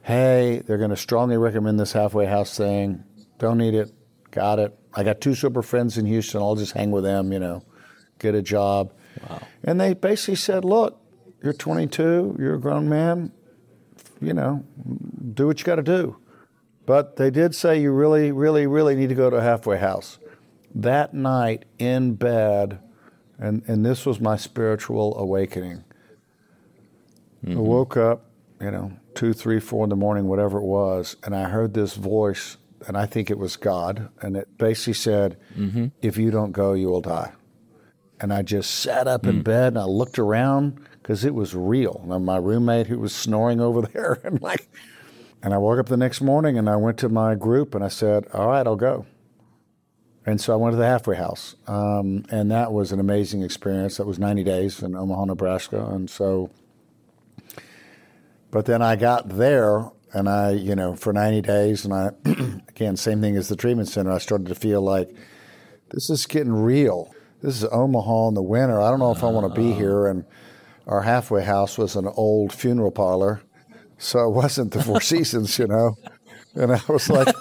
"Hey, 0.02 0.64
they're 0.66 0.80
going 0.80 0.90
to 0.90 0.98
strongly 0.98 1.38
recommend 1.38 1.80
this 1.80 1.94
halfway 1.94 2.26
house 2.26 2.58
thing. 2.58 3.06
Don't 3.38 3.60
need 3.60 3.76
it. 3.76 3.94
Got 4.32 4.60
it. 4.60 4.78
I 4.94 5.04
got 5.04 5.22
two 5.22 5.36
super 5.36 5.62
friends 5.62 5.98
in 5.98 6.06
Houston. 6.08 6.42
I'll 6.42 6.56
just 6.56 6.74
hang 6.74 6.92
with 6.92 7.04
them. 7.06 7.32
You 7.32 7.40
know, 7.40 7.64
get 8.20 8.36
a 8.36 8.42
job." 8.42 8.92
And 9.64 9.80
they 9.80 9.94
basically 9.94 10.36
said, 10.36 10.66
"Look, 10.66 11.00
you're 11.42 11.54
22. 11.54 12.38
You're 12.40 12.56
a 12.56 12.60
grown 12.60 12.90
man 12.90 13.32
you 14.24 14.34
know, 14.34 14.64
do 15.34 15.48
what 15.48 15.60
you 15.60 15.66
got 15.66 15.76
to 15.76 15.84
do. 15.84 16.18
But 16.86 17.16
they 17.16 17.30
did 17.30 17.56
say 17.56 17.80
you 17.80 17.92
really, 17.92 18.32
really, 18.32 18.68
really 18.68 18.96
need 18.96 19.10
to 19.10 19.16
go 19.16 19.30
to 19.30 19.38
a 19.38 19.42
halfway 19.42 19.78
house. 19.78 20.20
That 20.76 21.14
night 21.14 21.66
in 21.78 22.16
bed, 22.16 22.80
and, 23.38 23.64
and 23.68 23.86
this 23.86 24.06
was 24.06 24.20
my 24.20 24.38
spiritual 24.38 25.18
awakening. 25.18 25.84
I 27.46 27.56
woke 27.56 27.98
up, 27.98 28.26
you 28.62 28.72
know, 28.72 28.94
two, 29.16 29.34
three, 29.34 29.60
four 29.60 29.84
in 29.84 29.90
the 29.90 29.98
morning, 29.98 30.28
whatever 30.28 30.58
it 30.58 30.64
was, 30.64 31.18
and 31.24 31.36
I 31.36 31.50
heard 31.50 31.74
this 31.74 31.96
voice, 31.96 32.58
and 32.88 32.98
I 32.98 33.06
think 33.06 33.30
it 33.30 33.38
was 33.38 33.58
God, 33.58 34.10
and 34.22 34.38
it 34.38 34.58
basically 34.58 34.94
said, 34.94 35.38
mm-hmm. 35.58 35.88
If 36.02 36.18
you 36.18 36.32
don't 36.32 36.54
go, 36.54 36.74
you 36.74 36.88
will 36.88 37.02
die. 37.02 37.34
And 38.20 38.34
I 38.34 38.42
just 38.42 38.72
sat 38.76 39.08
up 39.08 39.26
in 39.26 39.42
mm. 39.42 39.44
bed 39.44 39.74
and 39.74 39.80
I 39.80 39.84
looked 39.84 40.18
around 40.18 40.80
because 41.04 41.26
it 41.26 41.36
was 41.36 41.54
real. 41.54 42.06
And 42.10 42.26
my 42.26 42.38
roommate 42.38 42.88
who 42.88 42.98
was 42.98 43.14
snoring 43.14 43.60
over 43.60 43.82
there 43.94 44.20
and 44.24 44.42
like, 44.42 44.68
and 45.44 45.54
I 45.54 45.58
woke 45.58 45.78
up 45.78 45.88
the 45.88 45.98
next 45.98 46.22
morning 46.22 46.58
and 46.58 46.70
I 46.70 46.78
went 46.78 46.98
to 47.00 47.10
my 47.10 47.36
group 47.36 47.76
and 47.76 47.84
I 47.84 47.90
said, 47.90 48.26
"All 48.34 48.48
right, 48.48 48.66
I'll 48.66 48.78
go." 48.78 49.06
And 50.26 50.40
so 50.40 50.54
I 50.54 50.56
went 50.56 50.72
to 50.72 50.78
the 50.78 50.88
halfway 50.88 51.18
house, 51.18 51.56
um, 51.68 52.24
and 52.30 52.50
that 52.50 52.72
was 52.72 52.94
an 52.94 53.02
amazing 53.02 53.44
experience. 53.44 53.98
That 53.98 54.08
was 54.08 54.18
90 54.18 54.46
days 54.46 54.82
in 54.82 54.96
Omaha, 54.96 55.26
Nebraska, 55.26 55.86
and 55.88 56.10
so. 56.10 56.50
But 58.50 58.66
then 58.66 58.82
I 58.82 58.96
got 58.96 59.28
there, 59.28 59.92
and 60.14 60.30
I, 60.30 60.52
you 60.52 60.76
know, 60.76 60.96
for 60.96 61.12
90 61.12 61.42
days, 61.42 61.84
and 61.84 61.94
I, 61.94 62.12
again, 62.70 62.96
same 62.96 63.20
thing 63.20 63.36
as 63.36 63.50
the 63.50 63.58
treatment 63.58 63.90
center. 63.90 64.12
I 64.12 64.20
started 64.20 64.48
to 64.48 64.56
feel 64.56 64.82
like 64.82 65.14
this 65.90 66.10
is 66.10 66.26
getting 66.26 66.54
real. 66.54 67.14
This 67.42 67.62
is 67.62 67.68
Omaha 67.70 68.30
in 68.30 68.34
the 68.36 68.42
winter. 68.42 68.80
I 68.80 68.90
don't 68.90 69.00
know 69.00 69.12
if 69.12 69.26
I 69.26 69.28
want 69.28 69.54
to 69.54 69.62
be 69.62 69.74
here. 69.74 70.08
And 70.08 70.24
our 70.88 71.02
halfway 71.02 71.44
house 71.44 71.78
was 71.78 71.96
an 71.96 72.08
old 72.08 72.54
funeral 72.54 72.92
parlor, 72.92 73.42
so 73.98 74.28
it 74.28 74.32
wasn't 74.32 74.72
the 74.72 74.84
Four 74.84 75.02
Seasons, 75.12 75.58
you 75.58 75.68
know. 75.68 75.98
And 76.56 76.72
I 76.72 76.82
was 76.88 77.10
like, 77.10 77.34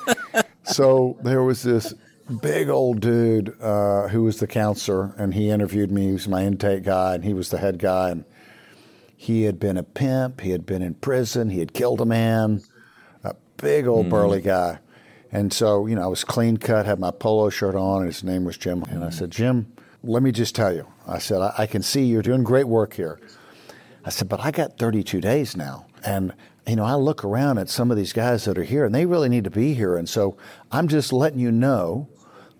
so 0.64 1.18
there 1.22 1.42
was 1.42 1.62
this 1.62 1.94
big 2.40 2.68
old 2.68 3.00
dude 3.00 3.54
uh, 3.60 4.08
who 4.08 4.22
was 4.22 4.38
the 4.38 4.46
counselor, 4.46 5.14
and 5.18 5.34
he 5.34 5.50
interviewed 5.50 5.90
me. 5.90 6.06
He 6.06 6.12
was 6.12 6.28
my 6.28 6.44
intake 6.44 6.84
guy, 6.84 7.14
and 7.14 7.24
he 7.24 7.34
was 7.34 7.50
the 7.50 7.58
head 7.58 7.78
guy. 7.78 8.10
And 8.10 8.24
he 9.16 9.42
had 9.42 9.58
been 9.58 9.76
a 9.76 9.82
pimp. 9.82 10.40
He 10.40 10.50
had 10.50 10.64
been 10.64 10.82
in 10.82 10.94
prison. 10.94 11.50
He 11.50 11.58
had 11.58 11.72
killed 11.72 12.00
a 12.00 12.06
man. 12.06 12.62
A 13.24 13.34
big 13.56 13.86
old 13.86 14.08
burly 14.08 14.40
guy. 14.40 14.78
And 15.30 15.52
so, 15.52 15.86
you 15.86 15.94
know, 15.94 16.02
I 16.02 16.08
was 16.08 16.24
clean 16.24 16.58
cut, 16.58 16.84
had 16.84 17.00
my 17.00 17.10
polo 17.10 17.48
shirt 17.48 17.74
on, 17.74 18.02
and 18.02 18.06
his 18.06 18.22
name 18.22 18.44
was 18.44 18.58
Jim. 18.58 18.82
And 18.84 19.02
I 19.02 19.10
said, 19.10 19.30
Jim, 19.30 19.72
let 20.02 20.22
me 20.22 20.30
just 20.30 20.54
tell 20.54 20.74
you. 20.74 20.86
I 21.12 21.18
said, 21.18 21.40
I, 21.40 21.54
I 21.58 21.66
can 21.66 21.82
see 21.82 22.04
you're 22.04 22.22
doing 22.22 22.42
great 22.42 22.66
work 22.66 22.94
here. 22.94 23.20
I 24.04 24.10
said, 24.10 24.28
but 24.28 24.40
I 24.40 24.50
got 24.50 24.78
32 24.78 25.20
days 25.20 25.56
now. 25.56 25.86
And, 26.04 26.32
you 26.66 26.76
know, 26.76 26.84
I 26.84 26.94
look 26.94 27.24
around 27.24 27.58
at 27.58 27.68
some 27.68 27.90
of 27.90 27.96
these 27.96 28.12
guys 28.12 28.44
that 28.46 28.58
are 28.58 28.64
here, 28.64 28.84
and 28.84 28.94
they 28.94 29.06
really 29.06 29.28
need 29.28 29.44
to 29.44 29.50
be 29.50 29.74
here. 29.74 29.96
And 29.96 30.08
so 30.08 30.36
I'm 30.72 30.88
just 30.88 31.12
letting 31.12 31.38
you 31.38 31.52
know 31.52 32.08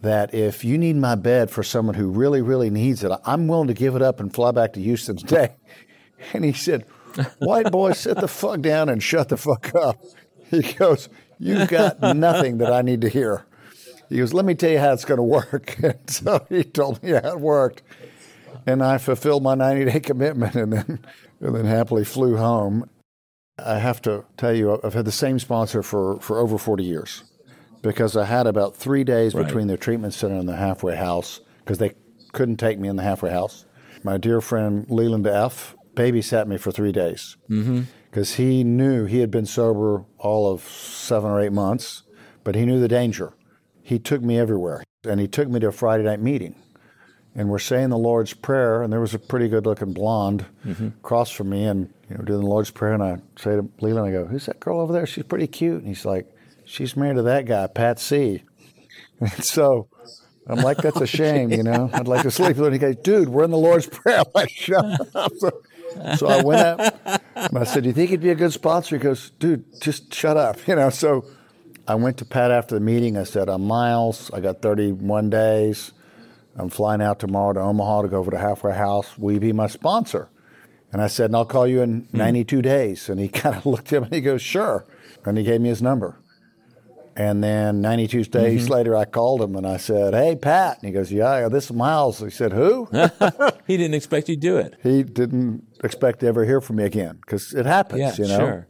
that 0.03 0.34
if 0.34 0.64
you 0.64 0.76
need 0.78 0.96
my 0.96 1.14
bed 1.14 1.50
for 1.50 1.62
someone 1.62 1.94
who 1.94 2.09
really, 2.09 2.42
really 2.42 2.70
needs 2.70 3.03
it, 3.03 3.12
I'm 3.24 3.48
willing 3.48 3.68
to 3.68 3.74
give 3.74 3.96
it 3.96 4.03
up 4.03 4.20
and 4.20 4.32
fly 4.32 4.50
back 4.50 4.72
to 4.74 4.80
Houston 4.80 5.16
today. 5.16 5.55
And 6.32 6.44
he 6.44 6.53
said, 6.53 6.86
White 7.38 7.72
boy, 7.72 7.94
sit 7.94 8.16
the 8.16 8.28
fuck 8.28 8.61
down 8.61 8.88
and 8.88 9.03
shut 9.03 9.28
the 9.28 9.36
fuck 9.36 9.74
up. 9.74 10.00
He 10.53 10.62
goes, 10.62 11.09
You've 11.40 11.68
got 11.68 12.00
nothing 12.00 12.59
that 12.59 12.72
I 12.72 12.82
need 12.82 13.00
to 13.00 13.09
hear. 13.09 13.44
He 14.09 14.18
goes, 14.18 14.32
Let 14.32 14.44
me 14.44 14.55
tell 14.55 14.70
you 14.70 14.78
how 14.78 14.92
it's 14.92 15.05
going 15.05 15.16
to 15.18 15.24
work. 15.24 15.76
And 15.82 16.09
so 16.09 16.46
he 16.48 16.62
told 16.62 17.03
me 17.03 17.11
how 17.11 17.32
it 17.32 17.40
worked. 17.40 17.82
And 18.66 18.82
I 18.82 18.98
fulfilled 18.98 19.42
my 19.42 19.55
90 19.55 19.90
day 19.90 20.00
commitment 20.00 20.55
and 20.55 20.72
then, 20.72 21.05
and 21.40 21.55
then 21.55 21.64
happily 21.64 22.05
flew 22.05 22.36
home. 22.36 22.88
I 23.59 23.78
have 23.78 24.00
to 24.03 24.24
tell 24.36 24.55
you, 24.55 24.80
I've 24.82 24.94
had 24.94 25.05
the 25.05 25.12
same 25.12 25.38
sponsor 25.38 25.82
for, 25.82 26.18
for 26.20 26.38
over 26.38 26.59
40 26.59 26.84
years 26.84 27.24
because 27.82 28.16
I 28.16 28.24
had 28.24 28.46
about 28.46 28.76
three 28.76 29.05
days 29.05 29.34
Right. 29.34 29.46
between 29.46 29.66
the 29.66 29.76
treatment 29.76 30.14
center 30.14 30.36
and 30.36 30.48
the 30.48 30.57
halfway 30.57 30.96
house 30.96 31.40
because 31.59 31.78
they 31.78 31.92
couldn't 32.32 32.57
take 32.57 32.78
me 32.78 32.88
in 32.88 32.96
the 32.96 33.03
halfway 33.03 33.30
house. 33.30 33.66
My 34.03 34.16
dear 34.16 34.40
friend 34.40 34.86
Leland 34.88 35.26
F. 35.26 35.76
babysat 35.94 36.46
me 36.46 36.57
for 36.57 36.72
three 36.72 36.92
days 36.92 37.36
mm-hmm. 37.50 37.82
because 38.11 38.34
he 38.34 38.64
knew 38.64 39.05
he 39.05 39.20
had 39.20 39.30
been 39.30 39.46
sober 39.46 40.05
all 40.18 40.50
of 40.50 40.62
seven 40.62 41.30
or 41.30 41.40
eight 41.40 41.53
months, 41.53 42.03
but 42.42 42.55
he 42.55 42.64
knew 42.64 42.80
the 42.80 42.88
danger. 42.88 43.34
He 43.82 43.98
took 43.98 44.22
me 44.22 44.38
everywhere, 44.38 44.82
and 45.05 45.20
he 45.20 45.28
took 45.28 45.48
me 45.48 45.61
to 45.61 45.68
a 45.68 45.72
Friday 45.72 46.05
night 46.05 46.20
meeting. 46.20 46.55
And 47.35 47.49
we're 47.49 47.59
saying 47.59 47.89
the 47.89 47.99
Lord's 47.99 48.35
Prayer, 48.35 48.83
and 48.83 48.93
there 48.93 49.01
was 49.01 49.14
a 49.14 49.18
pretty 49.18 49.49
good 49.49 49.64
looking 49.64 49.93
blonde 49.95 50.45
mm-hmm. 50.66 50.89
across 50.89 51.30
from 51.30 51.51
me, 51.51 51.64
and 51.64 51.93
you 52.11 52.16
know, 52.16 52.24
doing 52.24 52.41
the 52.41 52.47
Lord's 52.47 52.70
Prayer, 52.70 52.93
and 52.93 53.03
I 53.03 53.16
say 53.37 53.57
to 53.57 53.68
Leland, 53.80 54.07
I 54.07 54.12
go, 54.12 54.26
Who's 54.26 54.47
that 54.47 54.61
girl 54.61 54.80
over 54.80 54.93
there? 54.93 55.07
She's 55.07 55.24
pretty 55.24 55.47
cute. 55.47 55.78
And 55.78 55.89
he's 55.89 56.05
like, 56.05 56.26
She's 56.64 56.97
married 56.97 57.16
to 57.16 57.22
that 57.22 57.47
guy, 57.47 57.66
Pat 57.66 57.99
C. 57.99 58.43
And 59.20 59.45
so 59.45 59.87
I'm 60.49 60.59
like, 60.59 60.78
That's 60.78 61.01
a 61.01 61.07
shame, 61.18 61.53
you 61.53 61.62
know. 61.62 61.89
I'd 61.93 62.09
like 62.09 62.22
to 62.22 62.30
sleep 62.30 62.49
with 62.49 62.59
her. 62.59 62.64
And 62.66 62.74
he 62.74 62.78
goes, 62.78 62.97
Dude, 62.97 63.28
we're 63.28 63.45
in 63.45 63.51
the 63.51 63.57
Lord's 63.57 63.87
Prayer. 63.87 64.18
I'm 64.26 64.33
like, 64.35 64.51
Shut 64.51 64.85
up. 65.14 65.33
So, 65.39 65.62
so 66.16 66.26
I 66.26 66.43
went 66.43 66.61
out 66.61 66.95
and 67.35 67.59
I 67.59 67.64
said, 67.64 67.83
"Do 67.83 67.89
you 67.89 67.93
think 67.93 68.11
he'd 68.11 68.20
be 68.20 68.30
a 68.30 68.35
good 68.35 68.53
sponsor?" 68.53 68.97
He 68.97 69.03
goes, 69.03 69.30
"Dude, 69.39 69.64
just 69.80 70.12
shut 70.14 70.37
up," 70.37 70.66
you 70.66 70.74
know. 70.74 70.91
So 70.91 71.24
I 71.87 71.95
went 71.95 72.18
to 72.18 72.24
Pat 72.24 72.51
after 72.51 72.74
the 72.74 72.80
meeting. 72.80 73.16
I 73.16 73.24
said, 73.24 73.49
"I'm 73.49 73.66
Myles. 73.66 74.30
I 74.33 74.41
got 74.41 74.62
31 74.62 75.30
days. 75.30 75.93
I'm 76.57 76.68
flying 76.68 77.03
out 77.03 77.18
tomorrow 77.18 77.53
to 77.55 77.61
Omaha 77.61 78.03
to 78.03 78.09
go 78.09 78.18
over 78.18 78.30
to 78.30 78.38
Halfway 78.38 78.74
House. 78.74 79.16
Will 79.18 79.32
you 79.32 79.40
be 79.40 79.53
my 79.53 79.66
sponsor?" 79.66 80.28
And 80.92 81.00
I 81.00 81.07
said, 81.07 81.26
"And 81.26 81.36
I'll 81.36 81.46
call 81.46 81.66
you 81.66 81.82
in 81.82 82.03
mm-hmm. 82.03 82.16
92 82.16 82.62
days." 82.62 83.09
And 83.09 83.20
he 83.20 83.28
kind 83.42 83.57
of 83.57 83.66
looked 83.66 83.92
at 83.92 84.03
me 84.03 84.07
and 84.07 84.14
he 84.14 84.20
goes, 84.20 84.42
"Sure." 84.42 84.84
And 85.24 85.38
he 85.38 85.44
gave 85.44 85.61
me 85.61 85.68
his 85.68 85.80
number. 85.80 86.18
And 87.14 87.44
then 87.44 87.82
92 87.82 88.24
days 88.24 88.62
mm-hmm. 88.64 88.72
later, 88.72 88.96
I 88.96 89.05
called 89.05 89.42
him 89.42 89.55
and 89.57 89.66
I 89.66 89.76
said, 89.76 90.14
Hey, 90.14 90.34
Pat. 90.34 90.78
And 90.78 90.86
he 90.88 90.92
goes, 90.92 91.12
Yeah, 91.12 91.48
this 91.48 91.66
is 91.66 91.72
Myles. 91.72 92.20
He 92.20 92.30
said, 92.30 92.53
Who? 92.53 92.88
he 93.66 93.76
didn't 93.76 93.94
expect 93.94 94.28
you 94.28 94.36
to 94.36 94.40
do 94.40 94.57
it. 94.57 94.76
He 94.82 95.03
didn't 95.03 95.66
expect 95.84 96.20
to 96.20 96.26
ever 96.26 96.44
hear 96.44 96.61
from 96.61 96.76
me 96.76 96.84
again 96.84 97.18
because 97.20 97.53
it 97.53 97.66
happens, 97.66 98.18
yeah, 98.18 98.24
you 98.24 98.28
know. 98.28 98.38
Sure. 98.38 98.68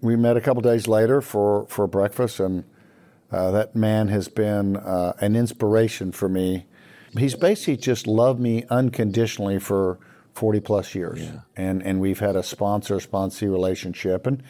We 0.00 0.16
met 0.16 0.36
a 0.36 0.40
couple 0.40 0.62
days 0.62 0.88
later 0.88 1.20
for, 1.20 1.66
for 1.68 1.86
breakfast, 1.86 2.40
and 2.40 2.64
uh, 3.30 3.52
that 3.52 3.76
man 3.76 4.08
has 4.08 4.28
been 4.28 4.76
uh, 4.76 5.12
an 5.20 5.36
inspiration 5.36 6.10
for 6.12 6.28
me. 6.28 6.66
He's 7.16 7.34
basically 7.34 7.76
just 7.76 8.06
loved 8.06 8.40
me 8.40 8.64
unconditionally 8.70 9.58
for 9.58 9.98
40 10.34 10.60
plus 10.60 10.94
years. 10.94 11.20
Yeah. 11.20 11.40
And, 11.56 11.82
and 11.82 12.00
we've 12.00 12.20
had 12.20 12.36
a 12.36 12.42
sponsor 12.42 12.96
sponsee 12.96 13.50
relationship. 13.50 14.26
And 14.26 14.42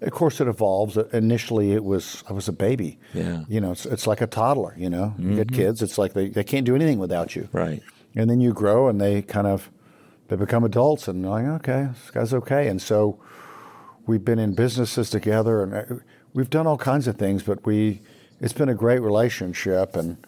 of 0.00 0.12
course, 0.12 0.40
it 0.40 0.48
evolves. 0.48 0.96
Initially, 1.12 1.72
it 1.72 1.84
was 1.84 2.22
I 2.28 2.32
was 2.32 2.48
a 2.48 2.52
baby. 2.52 2.98
Yeah. 3.14 3.44
You 3.48 3.60
know, 3.60 3.72
it's, 3.72 3.86
it's 3.86 4.06
like 4.06 4.20
a 4.20 4.26
toddler. 4.26 4.74
You 4.76 4.90
know, 4.90 5.14
you 5.18 5.24
mm-hmm. 5.24 5.36
get 5.36 5.52
kids. 5.52 5.82
It's 5.82 5.98
like 5.98 6.12
they, 6.12 6.28
they 6.28 6.44
can't 6.44 6.66
do 6.66 6.74
anything 6.74 6.98
without 6.98 7.34
you. 7.34 7.48
Right. 7.52 7.82
And 8.14 8.28
then 8.28 8.40
you 8.40 8.52
grow, 8.52 8.88
and 8.88 9.00
they 9.00 9.22
kind 9.22 9.46
of 9.46 9.70
they 10.28 10.36
become 10.36 10.64
adults, 10.64 11.08
and 11.08 11.24
they're 11.24 11.30
like, 11.30 11.44
okay, 11.46 11.88
this 11.92 12.10
guy's 12.10 12.34
okay. 12.34 12.68
And 12.68 12.80
so 12.80 13.18
we've 14.06 14.24
been 14.24 14.38
in 14.38 14.54
businesses 14.54 15.10
together, 15.10 15.62
and 15.62 15.74
uh, 15.74 16.04
we've 16.34 16.50
done 16.50 16.66
all 16.66 16.78
kinds 16.78 17.06
of 17.08 17.16
things. 17.16 17.42
But 17.42 17.64
we 17.64 18.02
it's 18.40 18.52
been 18.52 18.68
a 18.68 18.74
great 18.74 19.00
relationship, 19.00 19.96
and 19.96 20.26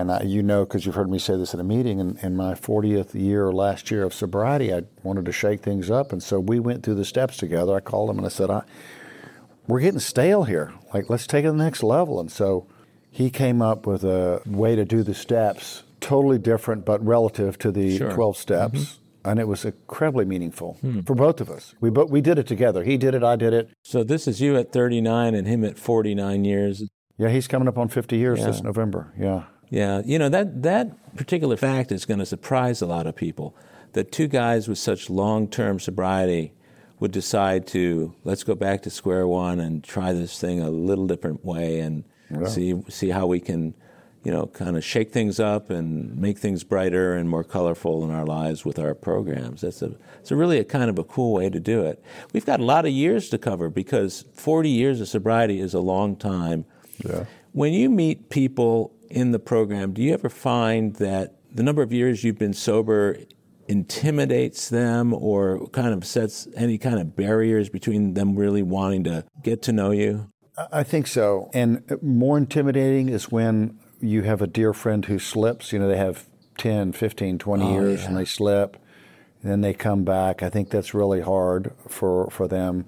and 0.00 0.10
I, 0.10 0.22
you 0.22 0.42
know, 0.42 0.64
because 0.64 0.86
you've 0.86 0.94
heard 0.94 1.10
me 1.10 1.18
say 1.18 1.36
this 1.36 1.54
at 1.54 1.60
a 1.60 1.64
meeting, 1.64 2.00
in, 2.00 2.18
in 2.22 2.36
my 2.36 2.54
40th 2.54 3.14
year, 3.14 3.52
last 3.52 3.90
year 3.90 4.04
of 4.04 4.14
sobriety, 4.14 4.72
I 4.72 4.82
wanted 5.02 5.24
to 5.26 5.32
shake 5.32 5.60
things 5.60 5.90
up. 5.90 6.12
And 6.12 6.22
so 6.22 6.40
we 6.40 6.58
went 6.58 6.82
through 6.82 6.96
the 6.96 7.04
steps 7.04 7.36
together. 7.36 7.74
I 7.74 7.80
called 7.80 8.10
him 8.10 8.18
and 8.18 8.26
I 8.26 8.30
said, 8.30 8.50
I, 8.50 8.62
We're 9.66 9.80
getting 9.80 10.00
stale 10.00 10.44
here. 10.44 10.72
Like, 10.92 11.10
let's 11.10 11.26
take 11.26 11.44
it 11.44 11.48
to 11.48 11.52
the 11.52 11.62
next 11.62 11.82
level. 11.82 12.20
And 12.20 12.30
so 12.30 12.66
he 13.10 13.30
came 13.30 13.60
up 13.62 13.86
with 13.86 14.04
a 14.04 14.42
way 14.46 14.76
to 14.76 14.84
do 14.84 15.02
the 15.02 15.14
steps, 15.14 15.82
totally 16.00 16.38
different, 16.38 16.84
but 16.84 17.04
relative 17.04 17.58
to 17.58 17.70
the 17.70 17.98
sure. 17.98 18.12
12 18.12 18.36
steps. 18.36 18.80
Mm-hmm 18.80 18.96
and 19.22 19.38
it 19.38 19.46
was 19.46 19.66
incredibly 19.66 20.24
meaningful 20.24 20.78
hmm. 20.80 21.00
for 21.00 21.14
both 21.14 21.42
of 21.42 21.50
us. 21.50 21.74
We 21.78 21.90
we 21.90 22.22
did 22.22 22.38
it 22.38 22.46
together. 22.46 22.84
He 22.84 22.96
did 22.96 23.14
it, 23.14 23.22
I 23.22 23.36
did 23.36 23.52
it. 23.52 23.68
So 23.82 24.02
this 24.02 24.26
is 24.26 24.40
you 24.40 24.56
at 24.56 24.72
39 24.72 25.34
and 25.34 25.46
him 25.46 25.62
at 25.62 25.78
49 25.78 26.44
years. 26.46 26.84
Yeah, 27.18 27.28
he's 27.28 27.46
coming 27.46 27.68
up 27.68 27.76
on 27.76 27.88
50 27.88 28.16
years 28.16 28.38
yeah. 28.38 28.46
this 28.46 28.62
November. 28.62 29.12
Yeah. 29.18 29.44
Yeah, 29.70 30.02
you 30.04 30.18
know 30.18 30.28
that 30.28 30.62
that 30.62 31.16
particular 31.16 31.56
fact 31.56 31.92
is 31.92 32.04
going 32.04 32.18
to 32.18 32.26
surprise 32.26 32.82
a 32.82 32.86
lot 32.86 33.06
of 33.06 33.14
people. 33.14 33.54
That 33.92 34.12
two 34.12 34.28
guys 34.28 34.68
with 34.68 34.78
such 34.78 35.10
long-term 35.10 35.80
sobriety 35.80 36.52
would 36.98 37.12
decide 37.12 37.66
to 37.68 38.14
let's 38.24 38.44
go 38.44 38.54
back 38.54 38.82
to 38.82 38.90
square 38.90 39.26
one 39.26 39.58
and 39.58 39.82
try 39.82 40.12
this 40.12 40.38
thing 40.38 40.60
a 40.60 40.70
little 40.70 41.06
different 41.06 41.44
way 41.44 41.80
and 41.80 42.04
yeah. 42.30 42.46
see 42.46 42.74
see 42.88 43.10
how 43.10 43.26
we 43.26 43.40
can, 43.40 43.74
you 44.24 44.32
know, 44.32 44.46
kind 44.46 44.76
of 44.76 44.84
shake 44.84 45.12
things 45.12 45.38
up 45.40 45.70
and 45.70 46.16
make 46.16 46.38
things 46.38 46.64
brighter 46.64 47.14
and 47.14 47.28
more 47.28 47.44
colorful 47.44 48.04
in 48.04 48.10
our 48.10 48.26
lives 48.26 48.64
with 48.64 48.78
our 48.78 48.94
programs. 48.94 49.62
That's 49.62 49.82
a 49.82 49.92
it's 50.18 50.32
a 50.32 50.36
really 50.36 50.58
a 50.58 50.64
kind 50.64 50.90
of 50.90 50.98
a 50.98 51.04
cool 51.04 51.32
way 51.32 51.48
to 51.48 51.60
do 51.60 51.82
it. 51.82 52.02
We've 52.32 52.46
got 52.46 52.60
a 52.60 52.64
lot 52.64 52.86
of 52.86 52.92
years 52.92 53.28
to 53.30 53.38
cover 53.38 53.68
because 53.70 54.24
40 54.34 54.68
years 54.68 55.00
of 55.00 55.08
sobriety 55.08 55.60
is 55.60 55.74
a 55.74 55.80
long 55.80 56.16
time. 56.16 56.64
Yeah. 57.04 57.24
When 57.52 57.72
you 57.72 57.88
meet 57.88 58.30
people 58.30 58.92
in 59.10 59.32
the 59.32 59.38
program, 59.38 59.92
do 59.92 60.02
you 60.02 60.14
ever 60.14 60.28
find 60.28 60.94
that 60.96 61.36
the 61.52 61.62
number 61.62 61.82
of 61.82 61.92
years 61.92 62.24
you've 62.24 62.38
been 62.38 62.54
sober 62.54 63.18
intimidates 63.68 64.68
them 64.68 65.12
or 65.12 65.68
kind 65.68 65.94
of 65.94 66.04
sets 66.04 66.48
any 66.56 66.78
kind 66.78 66.98
of 66.98 67.14
barriers 67.14 67.68
between 67.68 68.14
them 68.14 68.36
really 68.36 68.62
wanting 68.62 69.04
to 69.04 69.24
get 69.42 69.62
to 69.62 69.72
know 69.72 69.90
you? 69.90 70.30
I 70.72 70.82
think 70.82 71.06
so. 71.06 71.50
And 71.54 71.82
more 72.02 72.36
intimidating 72.36 73.08
is 73.08 73.30
when 73.30 73.78
you 74.00 74.22
have 74.22 74.42
a 74.42 74.46
dear 74.46 74.72
friend 74.72 75.04
who 75.04 75.18
slips. 75.18 75.72
You 75.72 75.78
know, 75.78 75.88
they 75.88 75.96
have 75.96 76.26
10, 76.58 76.92
15, 76.92 77.38
20 77.38 77.64
oh, 77.64 77.72
years 77.72 78.00
yeah. 78.00 78.08
and 78.08 78.16
they 78.16 78.24
slip. 78.24 78.76
And 79.42 79.50
then 79.50 79.60
they 79.60 79.72
come 79.72 80.04
back. 80.04 80.42
I 80.42 80.50
think 80.50 80.70
that's 80.70 80.92
really 80.92 81.20
hard 81.20 81.72
for, 81.88 82.28
for 82.30 82.46
them 82.46 82.86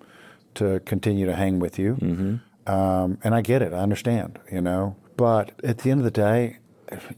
to 0.54 0.80
continue 0.80 1.26
to 1.26 1.34
hang 1.34 1.60
with 1.60 1.78
you. 1.78 1.94
Mm-hmm. 1.94 2.72
Um, 2.72 3.18
and 3.24 3.34
I 3.34 3.40
get 3.40 3.62
it. 3.62 3.72
I 3.72 3.78
understand, 3.78 4.38
you 4.50 4.60
know. 4.60 4.96
But 5.16 5.52
at 5.62 5.78
the 5.78 5.90
end 5.90 6.00
of 6.00 6.04
the 6.04 6.10
day, 6.10 6.58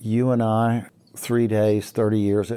you 0.00 0.30
and 0.30 0.42
I, 0.42 0.86
three 1.16 1.46
days, 1.46 1.90
30 1.90 2.18
years, 2.18 2.52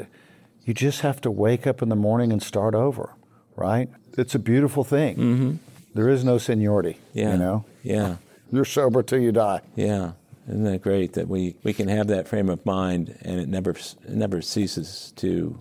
you 0.66 0.74
just 0.74 1.02
have 1.02 1.22
to 1.22 1.32
wake 1.32 1.66
up 1.66 1.82
in 1.82 1.90
the 1.90 1.96
morning 1.96 2.32
and 2.32 2.42
start 2.42 2.76
over, 2.76 3.14
right? 3.56 3.90
It's 4.18 4.36
a 4.36 4.40
beautiful 4.40 4.84
thing. 4.84 5.16
Mm-hmm. 5.16 5.56
There 5.94 6.10
is 6.10 6.24
no 6.24 6.38
seniority, 6.38 6.98
yeah. 7.14 7.32
you 7.32 7.38
know? 7.38 7.66
Yeah. 7.84 8.18
You're 8.52 8.66
sober 8.66 9.04
till 9.04 9.20
you 9.20 9.32
die. 9.32 9.62
Yeah. 9.76 10.14
Isn't 10.48 10.64
that 10.64 10.82
great 10.82 11.14
that 11.14 11.28
we, 11.28 11.56
we 11.64 11.74
can 11.74 11.88
have 11.90 12.08
that 12.08 12.28
frame 12.28 12.50
of 12.50 12.66
mind 12.66 13.18
and 13.22 13.40
it 13.40 13.50
never, 13.50 13.72
it 13.72 14.10
never 14.10 14.42
ceases 14.42 15.12
to 15.18 15.60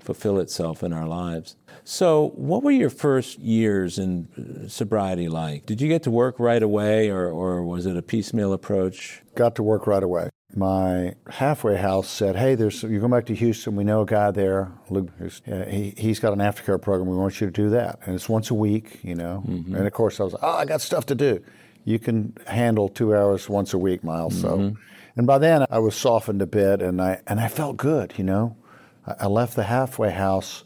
fulfill 0.00 0.38
itself 0.38 0.82
in 0.82 0.92
our 0.92 1.06
lives? 1.06 1.56
So, 1.90 2.32
what 2.36 2.62
were 2.62 2.70
your 2.70 2.90
first 2.90 3.38
years 3.38 3.98
in 3.98 4.28
uh, 4.36 4.68
sobriety 4.68 5.26
like? 5.26 5.64
Did 5.64 5.80
you 5.80 5.88
get 5.88 6.02
to 6.02 6.10
work 6.10 6.38
right 6.38 6.62
away, 6.62 7.08
or, 7.08 7.30
or 7.30 7.64
was 7.64 7.86
it 7.86 7.96
a 7.96 8.02
piecemeal 8.02 8.52
approach? 8.52 9.22
Got 9.34 9.54
to 9.54 9.62
work 9.62 9.86
right 9.86 10.02
away. 10.02 10.28
My 10.54 11.14
halfway 11.30 11.76
house 11.76 12.06
said, 12.06 12.36
"Hey, 12.36 12.56
there's 12.56 12.82
you're 12.82 13.00
going 13.00 13.12
back 13.12 13.24
to 13.26 13.34
Houston. 13.34 13.74
We 13.74 13.84
know 13.84 14.02
a 14.02 14.04
guy 14.04 14.30
there. 14.32 14.70
Luke, 14.90 15.08
uh, 15.18 15.64
he 15.64 15.94
he's 15.96 16.20
got 16.20 16.34
an 16.34 16.40
aftercare 16.40 16.80
program. 16.80 17.08
We 17.08 17.16
want 17.16 17.40
you 17.40 17.46
to 17.46 17.50
do 17.50 17.70
that, 17.70 18.00
and 18.04 18.14
it's 18.14 18.28
once 18.28 18.50
a 18.50 18.54
week, 18.54 19.00
you 19.02 19.14
know." 19.14 19.42
Mm-hmm. 19.48 19.74
And 19.74 19.86
of 19.86 19.92
course, 19.94 20.20
I 20.20 20.24
was, 20.24 20.34
"Oh, 20.42 20.56
I 20.58 20.66
got 20.66 20.82
stuff 20.82 21.06
to 21.06 21.14
do." 21.14 21.42
You 21.84 21.98
can 21.98 22.36
handle 22.46 22.90
two 22.90 23.16
hours 23.16 23.48
once 23.48 23.72
a 23.72 23.78
week, 23.78 24.04
Myles. 24.04 24.34
Mm-hmm. 24.34 24.74
So, 24.74 24.76
and 25.16 25.26
by 25.26 25.38
then 25.38 25.64
I 25.70 25.78
was 25.78 25.94
softened 25.94 26.42
a 26.42 26.46
bit, 26.46 26.82
and 26.82 27.00
I 27.00 27.22
and 27.26 27.40
I 27.40 27.48
felt 27.48 27.78
good, 27.78 28.12
you 28.18 28.24
know. 28.24 28.58
I, 29.06 29.14
I 29.20 29.26
left 29.26 29.56
the 29.56 29.64
halfway 29.64 30.10
house 30.10 30.64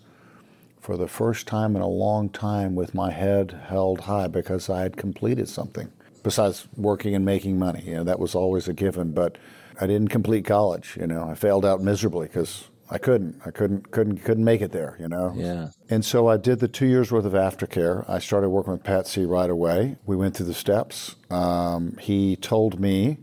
for 0.83 0.97
the 0.97 1.07
first 1.07 1.47
time 1.47 1.76
in 1.76 1.80
a 1.80 1.89
long 1.89 2.28
time 2.28 2.74
with 2.74 2.93
my 2.93 3.12
head 3.12 3.57
held 3.68 4.01
high 4.01 4.26
because 4.26 4.68
I 4.68 4.83
had 4.83 4.97
completed 4.97 5.49
something. 5.49 5.93
Besides 6.24 6.66
working 6.76 7.14
and 7.14 7.24
making 7.24 7.57
money, 7.59 7.83
you 7.87 7.95
know, 7.95 8.05
that 8.05 8.18
was 8.18 8.35
always 8.35 8.66
a 8.66 8.72
given. 8.72 9.12
But 9.12 9.39
I 9.80 9.87
didn't 9.87 10.09
complete 10.09 10.45
college. 10.45 10.97
You 11.01 11.07
know, 11.07 11.28
I 11.30 11.35
failed 11.35 11.64
out 11.64 11.80
miserably 11.80 12.26
because 12.26 12.64
I 12.91 12.99
couldn't. 12.99 13.41
I 13.47 13.53
couldn't 13.53 13.93
couldn't 13.93 14.18
couldn't 14.18 14.45
make 14.45 14.61
it 14.61 14.72
there, 14.72 14.97
you 14.99 15.09
know. 15.09 15.33
Yeah. 15.37 15.68
And 15.89 16.05
so 16.05 16.26
I 16.26 16.37
did 16.37 16.59
the 16.59 16.68
two 16.68 16.87
years 16.87 17.12
worth 17.12 17.24
of 17.24 17.33
aftercare. 17.33 18.05
I 18.09 18.18
started 18.18 18.51
working 18.51 18.72
with 18.72 18.83
Pat 18.83 19.07
C 19.07 19.24
right 19.24 19.51
away. 19.51 19.97
We 20.05 20.16
went 20.16 20.37
through 20.37 20.47
the 20.47 20.55
steps. 20.55 21.14
Um, 21.30 21.97
he 22.01 22.37
told 22.37 22.80
me, 22.80 23.18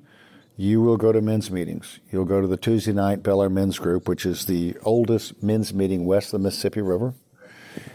"You 0.55 0.81
will 0.81 0.97
go 0.97 1.11
to 1.11 1.21
men's 1.21 1.51
meetings. 1.51 1.99
You'll 2.09 2.25
go 2.25 2.39
to 2.41 2.47
the 2.47 2.57
Tuesday 2.57 2.93
night 2.93 3.21
Bellaire 3.21 3.49
Men's 3.51 3.79
Group, 3.79 4.07
which 4.07 4.25
is 4.25 4.45
the 4.45 4.75
oldest 4.83 5.43
men's 5.43 5.73
meeting 5.73 6.05
west 6.05 6.33
of 6.33 6.39
the 6.39 6.45
Mississippi 6.45 6.81
River. 6.81 7.13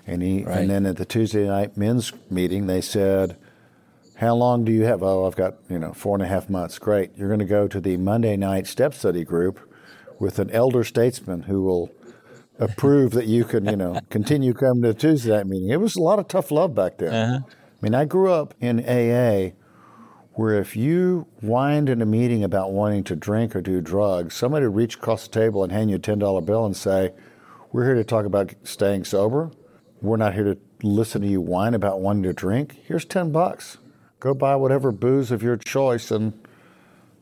And 0.06 0.22
he 0.22 0.44
right. 0.44 0.58
and 0.58 0.70
then 0.70 0.86
at 0.86 0.96
the 0.96 1.04
Tuesday 1.04 1.46
night 1.46 1.76
men's 1.76 2.12
meeting, 2.30 2.66
they 2.66 2.80
said, 2.80 3.36
"How 4.16 4.34
long 4.34 4.64
do 4.64 4.72
you 4.72 4.84
have?" 4.84 5.02
Oh, 5.02 5.26
I've 5.26 5.36
got 5.36 5.54
you 5.68 5.78
know 5.78 5.92
four 5.92 6.14
and 6.14 6.22
a 6.22 6.26
half 6.26 6.50
months. 6.50 6.78
Great. 6.78 7.16
You're 7.16 7.28
going 7.28 7.40
to 7.40 7.46
go 7.46 7.66
to 7.68 7.80
the 7.80 7.96
Monday 7.96 8.36
night 8.36 8.66
step 8.66 8.94
study 8.94 9.24
group 9.24 9.60
with 10.18 10.38
an 10.38 10.50
elder 10.50 10.84
statesman 10.84 11.42
who 11.42 11.62
will 11.62 11.90
approve 12.58 13.12
that 13.12 13.26
you 13.26 13.44
can 13.44 13.64
you 13.64 13.76
know 13.76 13.98
continue 14.10 14.52
coming 14.52 14.82
to 14.82 14.88
the 14.88 14.94
Tuesday 14.94 15.30
night 15.30 15.46
meeting. 15.46 15.70
It 15.70 15.80
was 15.80 15.96
a 15.96 16.02
lot 16.02 16.18
of 16.18 16.28
tough 16.28 16.50
love 16.50 16.74
back 16.74 16.98
there. 16.98 17.10
Uh-huh. 17.10 17.38
I 17.46 17.78
mean, 17.80 17.94
I 17.94 18.04
grew 18.04 18.32
up 18.32 18.54
in 18.60 18.80
AA 18.80 19.54
where 20.34 20.58
if 20.58 20.76
you 20.76 21.26
whined 21.40 21.88
in 21.88 22.02
a 22.02 22.06
meeting 22.06 22.42
about 22.42 22.72
wanting 22.72 23.04
to 23.04 23.16
drink 23.16 23.54
or 23.54 23.60
do 23.60 23.80
drugs, 23.80 24.34
somebody 24.34 24.66
would 24.66 24.74
reach 24.74 24.96
across 24.96 25.26
the 25.26 25.32
table 25.32 25.62
and 25.62 25.72
hand 25.72 25.90
you 25.90 25.96
a 25.96 25.98
$10 25.98 26.44
bill 26.44 26.66
and 26.66 26.76
say, 26.76 27.12
We're 27.72 27.84
here 27.84 27.94
to 27.94 28.04
talk 28.04 28.26
about 28.26 28.52
staying 28.64 29.04
sober. 29.04 29.50
We're 30.04 30.18
not 30.18 30.34
here 30.34 30.44
to 30.44 30.58
listen 30.82 31.22
to 31.22 31.26
you 31.26 31.40
whine 31.40 31.72
about 31.72 31.98
wanting 31.98 32.24
to 32.24 32.34
drink. 32.34 32.78
Here's 32.84 33.06
10 33.06 33.32
bucks. 33.32 33.78
Go 34.20 34.34
buy 34.34 34.54
whatever 34.54 34.92
booze 34.92 35.30
of 35.30 35.42
your 35.42 35.56
choice 35.56 36.10
and, 36.10 36.34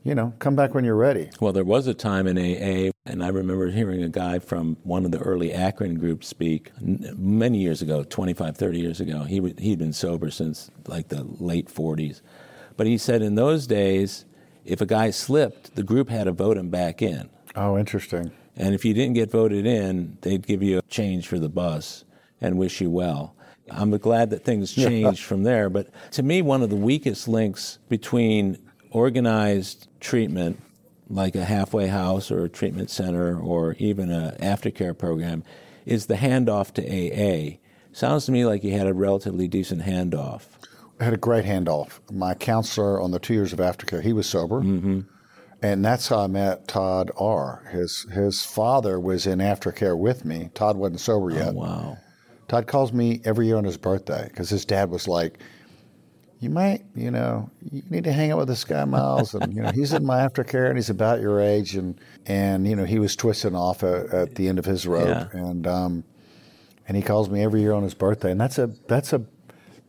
you 0.03 0.17
know, 0.17 0.35
come 0.41 0.57
back 0.57 0.75
when 0.75 0.85
you're 0.85 0.97
ready. 0.97 1.31
Well, 1.39 1.53
there 1.53 1.63
was 1.63 1.87
a 1.87 1.95
time 1.95 2.27
in 2.27 2.37
AA, 2.37 2.91
and 3.07 3.23
I 3.23 3.29
remember 3.29 3.71
hearing 3.71 4.03
a 4.03 4.09
guy 4.09 4.41
from 4.41 4.79
one 4.83 5.05
of 5.05 5.13
the 5.13 5.21
early 5.21 5.53
Akron 5.53 5.95
groups 5.95 6.27
speak 6.27 6.73
many 6.81 7.59
years 7.59 7.83
ago, 7.83 8.03
25, 8.03 8.57
30 8.57 8.81
years 8.81 9.01
ago. 9.01 9.23
He, 9.23 9.55
he'd 9.59 9.79
been 9.79 9.93
sober 9.93 10.29
since 10.33 10.69
like 10.89 11.07
the 11.07 11.23
late 11.23 11.69
40s. 11.69 12.21
But 12.77 12.89
he 12.89 12.99
said 12.99 13.23
in 13.23 13.37
those 13.37 13.69
days, 13.69 14.25
if 14.65 14.81
a 14.81 14.87
guy 14.87 15.11
slipped, 15.11 15.77
the 15.77 15.85
group 15.85 16.09
had 16.09 16.25
to 16.25 16.33
vote 16.33 16.57
him 16.57 16.69
back 16.69 17.01
in. 17.01 17.31
Oh, 17.55 17.79
interesting. 17.79 18.33
And 18.57 18.75
if 18.75 18.85
you 18.85 18.93
didn't 18.93 19.15
get 19.15 19.31
voted 19.31 19.67
in, 19.67 20.19
they'd 20.23 20.45
give 20.45 20.65
you 20.65 20.79
a 20.79 20.83
change 20.83 21.29
for 21.29 21.39
the 21.39 21.49
bus 21.49 22.05
and 22.43 22.59
wish 22.59 22.81
you 22.81 22.91
well. 22.91 23.35
I'm 23.71 23.97
glad 23.99 24.31
that 24.31 24.45
things 24.45 24.73
changed 24.73 25.23
from 25.23 25.45
there. 25.45 25.71
But 25.71 25.89
to 26.13 26.23
me, 26.23 26.43
one 26.43 26.63
of 26.63 26.69
the 26.69 26.77
weakest 26.77 27.29
links 27.29 27.79
between 27.89 28.59
organized 28.91 29.89
treatment, 30.01 30.61
like 31.09 31.35
a 31.35 31.45
halfway 31.45 31.87
house 31.87 32.31
or 32.31 32.45
a 32.45 32.49
treatment 32.49 32.91
center 32.91 33.39
or 33.39 33.75
even 33.79 34.11
an 34.11 34.37
aftercare 34.39 34.99
program, 34.99 35.45
is 35.87 36.07
the 36.07 36.17
handoff 36.17 36.73
to 36.75 36.83
AA. 36.83 37.59
Sounds 37.93 38.27
to 38.27 38.33
me 38.33 38.45
like 38.45 38.65
you 38.65 38.73
had 38.73 38.87
a 38.87 38.95
relatively 38.95 39.49
decent 39.49 39.83
handoff. 39.83 40.43
I 41.01 41.05
had 41.05 41.15
a 41.15 41.19
great 41.19 41.45
handoff. 41.45 42.01
My 42.11 42.35
counselor 42.35 43.01
on 43.01 43.11
the 43.11 43.19
two 43.19 43.35
years 43.35 43.53
of 43.53 43.59
aftercare, 43.59 44.03
he 44.03 44.13
was 44.13 44.29
sober. 44.29 44.61
Mm-hmm. 44.61 45.01
And 45.63 45.85
that's 45.85 46.09
how 46.09 46.21
I 46.21 46.27
met 46.27 46.67
Todd 46.67 47.13
R. 47.17 47.69
His 47.71 48.05
his 48.13 48.45
father 48.45 48.99
was 48.99 49.27
in 49.29 49.39
aftercare 49.39 49.97
with 49.97 50.25
me. 50.25 50.51
Todd 50.55 50.77
wasn't 50.77 51.01
sober 51.01 51.31
yet. 51.31 51.51
Oh, 51.51 51.53
wow. 51.53 51.99
Todd 52.53 52.67
calls 52.67 52.93
me 52.93 53.19
every 53.25 53.47
year 53.47 53.57
on 53.57 53.65
his 53.65 53.79
birthday 53.79 54.27
because 54.29 54.51
his 54.51 54.67
dad 54.67 54.91
was 54.91 55.09
like, 55.09 55.39
"You 56.39 56.51
might, 56.51 56.85
you 56.95 57.11
know, 57.11 57.49
you 57.71 57.83
need 57.89 58.05
to 58.05 58.13
hang 58.13 58.31
out 58.31 58.37
with 58.37 58.49
this 58.49 58.63
guy 58.63 58.85
Myles, 58.85 59.33
and 59.33 59.55
you 59.55 59.63
know, 59.63 59.71
he's 59.71 59.95
in 59.95 60.05
my 60.05 60.19
aftercare 60.19 60.69
and 60.69 60.77
he's 60.77 60.91
about 60.91 61.23
your 61.23 61.41
age, 61.41 61.77
and 61.77 61.99
and 62.27 62.69
you 62.69 62.77
know, 62.77 62.85
he 62.85 62.99
was 62.99 63.17
twisting 63.17 63.55
off 63.55 63.83
at, 63.83 64.13
at 64.13 64.35
the 64.35 64.49
end 64.49 64.59
of 64.59 64.67
his 64.67 64.87
rope, 64.87 65.09
Yeah. 65.09 65.29
and 65.33 65.67
um, 65.67 66.05
and 66.87 66.95
he 66.95 67.03
calls 67.03 67.31
me 67.31 67.43
every 67.43 67.63
year 67.63 67.73
on 67.73 67.85
his 67.85 67.95
birthday, 67.95 68.31
and 68.33 68.39
that's 68.39 68.59
a 68.59 68.67
that's 68.87 69.15
a 69.15 69.23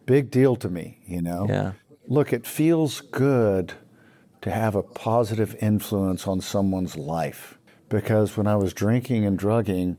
big 0.05 0.32
deal 0.32 0.55
to 0.55 0.70
me, 0.70 0.99
you 1.05 1.22
know. 1.22 1.45
Yeah. 1.49 1.74
Look, 2.07 2.32
it 2.32 2.47
feels 2.47 3.01
good 3.01 3.74
to 4.41 4.51
have 4.51 4.76
a 4.76 4.84
positive 4.84 5.53
influence 5.59 6.30
on 6.30 6.39
someone's 6.39 6.95
life 6.95 7.57
because 7.89 8.38
when 8.38 8.47
I 8.47 8.55
was 8.55 8.74
drinking 8.74 9.26
and 9.26 9.38
drugging, 9.38 9.97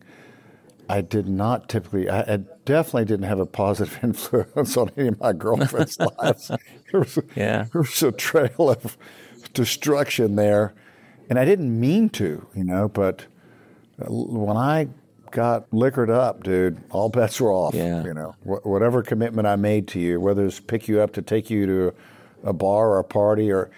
I 0.88 1.00
did 1.00 1.28
not 1.28 1.68
typically, 1.68 2.08
I, 2.08 2.20
I 2.34 2.36
definitely 2.64 3.06
didn't 3.06 3.26
have 3.26 3.38
a 3.40 3.46
positive 3.46 3.98
influence 4.02 4.76
on 4.76 4.90
any 4.96 5.08
of 5.08 5.20
my 5.20 5.32
girlfriends' 5.32 5.98
lives. 6.18 6.50
There 6.90 7.00
was, 7.00 7.16
a, 7.18 7.22
Yeah. 7.36 7.66
there 7.72 7.82
was 7.82 8.02
a 8.02 8.12
trail 8.12 8.70
of 8.70 8.96
destruction 9.54 10.36
there. 10.36 10.74
And 11.30 11.38
I 11.38 11.44
didn't 11.44 11.78
mean 11.80 12.10
to, 12.10 12.46
you 12.54 12.64
know, 12.64 12.88
but 12.88 13.24
when 13.98 14.56
I 14.56 14.88
got 15.30 15.72
liquored 15.72 16.10
up, 16.10 16.42
dude, 16.42 16.82
all 16.90 17.08
bets 17.08 17.40
were 17.40 17.50
off. 17.52 17.74
Yeah. 17.74 18.04
You 18.04 18.14
know, 18.14 18.34
Wh- 18.44 18.64
whatever 18.66 19.02
commitment 19.02 19.46
I 19.48 19.56
made 19.56 19.88
to 19.88 20.00
you, 20.00 20.20
whether 20.20 20.44
it's 20.44 20.60
pick 20.60 20.86
you 20.86 21.00
up 21.00 21.12
to 21.14 21.22
take 21.22 21.48
you 21.50 21.66
to 21.66 21.94
a 22.44 22.52
bar 22.52 22.90
or 22.90 22.98
a 22.98 23.04
party, 23.04 23.50
or 23.50 23.70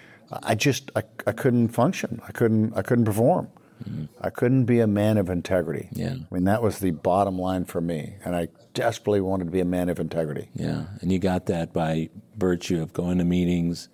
I 0.43 0.55
just 0.55 0.91
I, 0.95 1.03
I 1.25 1.31
couldn't 1.31 1.69
function. 1.69 2.21
I 2.27 2.31
couldn't 2.33 2.73
I 2.75 2.81
couldn't 2.81 3.05
perform. 3.05 3.47
I 4.19 4.29
couldn't 4.29 4.65
be 4.65 4.79
a 4.79 4.87
man 4.87 5.17
of 5.17 5.29
integrity. 5.29 5.89
Yeah. 5.91 6.15
I 6.15 6.33
mean 6.33 6.45
that 6.45 6.61
was 6.61 6.79
the 6.79 6.91
bottom 6.91 7.37
line 7.37 7.65
for 7.65 7.81
me, 7.81 8.15
and 8.25 8.35
I 8.35 8.49
desperately 8.73 9.21
wanted 9.21 9.45
to 9.45 9.51
be 9.51 9.59
a 9.59 9.65
man 9.65 9.89
of 9.89 9.99
integrity. 9.99 10.49
Yeah, 10.53 10.85
and 11.01 11.11
you 11.11 11.19
got 11.19 11.45
that 11.47 11.73
by 11.73 12.09
virtue 12.35 12.81
of 12.81 12.93
going 12.93 13.17
to 13.17 13.23
meetings, 13.23 13.89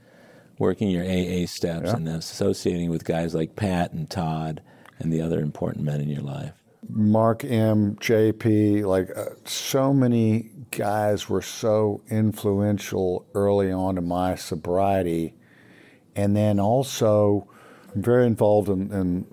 working 0.58 0.90
your 0.90 1.04
AA 1.04 1.46
steps, 1.46 1.92
and 1.92 2.08
associating 2.08 2.90
with 2.90 3.04
guys 3.06 3.34
like 3.36 3.56
Pat 3.56 3.92
and 3.94 4.10
Todd 4.10 4.62
and 5.00 5.12
the 5.12 5.22
other 5.22 5.40
important 5.40 5.86
men 5.86 6.02
in 6.02 6.10
your 6.10 6.22
life. 6.22 6.54
Mark 6.90 7.44
M, 7.44 7.96
JP, 7.96 8.86
like 8.86 9.10
uh, 9.16 9.36
so 9.46 9.94
many 9.94 10.50
guys 10.72 11.30
were 11.30 11.42
so 11.42 12.02
influential 12.10 13.26
early 13.34 13.72
on 13.72 13.98
in 13.98 14.08
my 14.08 14.36
sobriety. 14.36 15.34
And 16.16 16.36
then 16.36 16.60
also, 16.60 17.48
I'm 17.94 18.02
very 18.02 18.26
involved 18.26 18.70
in, 18.70 18.92
in 18.92 19.33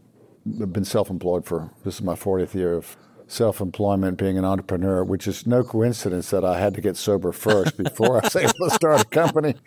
I've 0.61 0.73
been 0.73 0.85
self 0.85 1.11
employed 1.11 1.45
for 1.45 1.71
this 1.85 1.97
is 1.97 2.03
my 2.03 2.15
40th 2.15 2.55
year 2.55 2.75
of 2.75 2.97
self 3.31 3.61
employment, 3.61 4.19
being 4.19 4.37
an 4.39 4.45
entrepreneur, 4.45 5.05
which 5.05 5.27
is 5.27 5.47
no 5.47 5.63
coincidence 5.63 6.31
that 6.31 6.45
I 6.45 6.59
had 6.59 6.75
to 6.75 6.81
get 6.81 6.97
sober 6.97 7.33
first 7.33 7.77
before 7.77 8.17
I 8.19 8.21
was 8.25 8.37
able 8.37 8.53
to 8.53 8.71
start 8.71 9.01
a 9.03 9.05
company. 9.05 9.55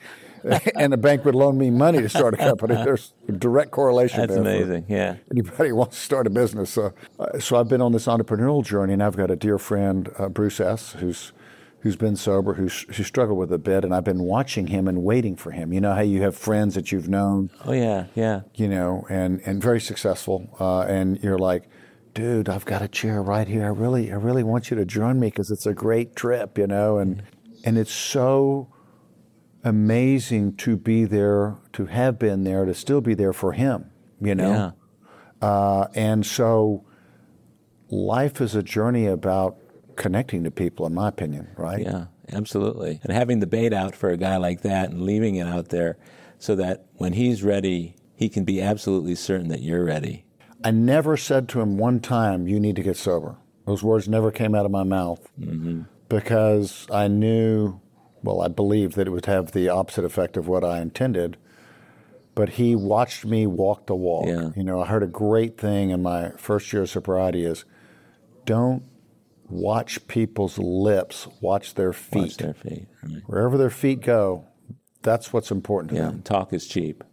And 0.75 0.91
the 0.91 0.97
bank 0.97 1.23
would 1.23 1.35
loan 1.35 1.57
me 1.57 1.69
money 1.69 2.01
to 2.01 2.09
start 2.09 2.33
a 2.33 2.37
company. 2.37 2.75
There's 2.75 3.13
a 3.29 3.31
direct 3.31 3.71
correlation 3.71 4.19
That's 4.19 4.35
amazing. 4.35 4.83
Yeah. 4.89 5.15
anybody 5.31 5.71
wants 5.71 5.95
to 5.95 6.03
start 6.03 6.27
a 6.27 6.29
business. 6.29 6.71
So, 6.71 6.93
uh, 7.17 7.39
so 7.39 7.57
I've 7.57 7.69
been 7.69 7.79
on 7.79 7.93
this 7.93 8.07
entrepreneurial 8.07 8.61
journey, 8.65 8.91
and 8.91 9.01
I've 9.01 9.15
got 9.15 9.31
a 9.31 9.37
dear 9.37 9.57
friend, 9.57 10.11
uh, 10.19 10.27
Bruce 10.27 10.59
S., 10.59 10.97
who's 10.99 11.31
who's 11.83 11.97
been 11.97 12.15
sober, 12.15 12.53
who's 12.53 12.85
who 12.95 13.03
struggled 13.03 13.37
with 13.37 13.51
a 13.51 13.57
bit, 13.57 13.83
and 13.83 13.93
I've 13.93 14.05
been 14.05 14.23
watching 14.23 14.67
him 14.67 14.87
and 14.87 15.03
waiting 15.03 15.35
for 15.35 15.51
him. 15.51 15.73
You 15.73 15.81
know 15.81 15.93
how 15.93 16.01
you 16.01 16.21
have 16.21 16.35
friends 16.35 16.75
that 16.75 16.91
you've 16.91 17.09
known, 17.09 17.51
Oh 17.65 17.73
yeah, 17.73 18.05
yeah. 18.15 18.41
you 18.55 18.69
know, 18.69 19.05
and 19.09 19.41
and 19.45 19.61
very 19.61 19.81
successful, 19.81 20.49
uh, 20.59 20.81
and 20.81 21.21
you're 21.23 21.37
like. 21.37 21.69
Dude, 22.15 22.47
I've 22.47 22.63
got 22.63 22.83
a 22.83 22.87
chair 22.87 23.23
right 23.23 23.47
here. 23.47 23.63
I 23.63 23.69
really, 23.69 24.11
I 24.11 24.17
really 24.17 24.43
want 24.43 24.69
you 24.69 24.77
to 24.77 24.85
join 24.85 25.19
me 25.19 25.29
because 25.29 25.49
it's 25.49 25.65
a 25.65 25.73
great 25.73 26.15
trip, 26.15 26.59
you 26.59 26.67
know, 26.67 26.99
and 26.99 27.23
and 27.65 27.75
it's 27.75 27.91
so 27.91 28.71
amazing 29.63 30.55
to 30.57 30.77
be 30.77 31.05
there, 31.05 31.57
to 31.71 31.87
have 31.87 32.19
been 32.19 32.43
there, 32.43 32.65
to 32.65 32.73
still 32.75 33.01
be 33.01 33.15
there 33.15 33.33
for 33.33 33.53
him, 33.53 33.89
you 34.21 34.35
know. 34.35 34.75
Yeah. 35.41 35.47
Uh, 35.47 35.87
and 35.95 36.23
so 36.23 36.85
life 37.89 38.39
is 38.41 38.53
a 38.53 38.61
journey 38.61 39.07
about 39.07 39.57
connecting 39.95 40.43
to 40.43 40.51
people, 40.51 40.85
in 40.85 40.93
my 40.93 41.09
opinion, 41.09 41.49
right? 41.57 41.81
Yeah, 41.81 42.05
absolutely. 42.31 42.99
And 43.03 43.11
having 43.11 43.39
the 43.39 43.47
bait 43.47 43.73
out 43.73 43.95
for 43.95 44.09
a 44.09 44.17
guy 44.17 44.37
like 44.37 44.61
that 44.61 44.89
and 44.89 45.01
leaving 45.01 45.35
it 45.35 45.47
out 45.47 45.69
there 45.69 45.97
so 46.37 46.55
that 46.55 46.85
when 46.95 47.13
he's 47.13 47.43
ready, 47.43 47.95
he 48.15 48.29
can 48.29 48.43
be 48.43 48.61
absolutely 48.61 49.15
certain 49.15 49.47
that 49.49 49.61
you're 49.61 49.83
ready. 49.83 50.25
I 50.63 50.71
never 50.71 51.17
said 51.17 51.49
to 51.49 51.61
him 51.61 51.77
one 51.77 51.99
time, 51.99 52.47
you 52.47 52.59
need 52.59 52.75
to 52.77 52.83
get 52.83 52.97
sober. 52.97 53.37
Those 53.65 53.83
words 53.83 54.07
never 54.07 54.31
came 54.31 54.55
out 54.55 54.65
of 54.65 54.71
my 54.71 54.83
mouth 54.83 55.29
mm-hmm. 55.39 55.83
because 56.09 56.87
I 56.91 57.07
knew, 57.07 57.79
well, 58.23 58.41
I 58.41 58.47
believed 58.47 58.95
that 58.95 59.07
it 59.07 59.11
would 59.11 59.25
have 59.25 59.51
the 59.51 59.69
opposite 59.69 60.05
effect 60.05 60.37
of 60.37 60.47
what 60.47 60.63
I 60.63 60.81
intended. 60.81 61.37
But 62.35 62.49
he 62.49 62.75
watched 62.75 63.25
me 63.25 63.45
walk 63.45 63.85
the 63.85 63.95
walk. 63.95 64.27
Yeah. 64.27 64.49
You 64.55 64.63
know, 64.63 64.81
I 64.81 64.87
heard 64.87 65.03
a 65.03 65.07
great 65.07 65.57
thing 65.57 65.91
in 65.91 66.01
my 66.01 66.31
first 66.37 66.73
year 66.73 66.83
of 66.83 66.89
sobriety 66.89 67.45
is 67.45 67.63
don't 68.45 68.83
watch 69.49 70.07
people's 70.07 70.57
lips, 70.57 71.27
watch 71.41 71.75
their 71.75 71.93
feet. 71.93 72.21
Watch 72.21 72.37
their 72.37 72.53
feet. 72.53 72.87
Right. 73.03 73.21
Wherever 73.25 73.57
their 73.57 73.69
feet 73.69 74.01
go, 74.01 74.45
that's 75.01 75.33
what's 75.33 75.51
important 75.51 75.91
to 75.91 75.97
Yeah, 75.97 76.05
them. 76.07 76.21
talk 76.23 76.53
is 76.53 76.67
cheap. 76.67 77.03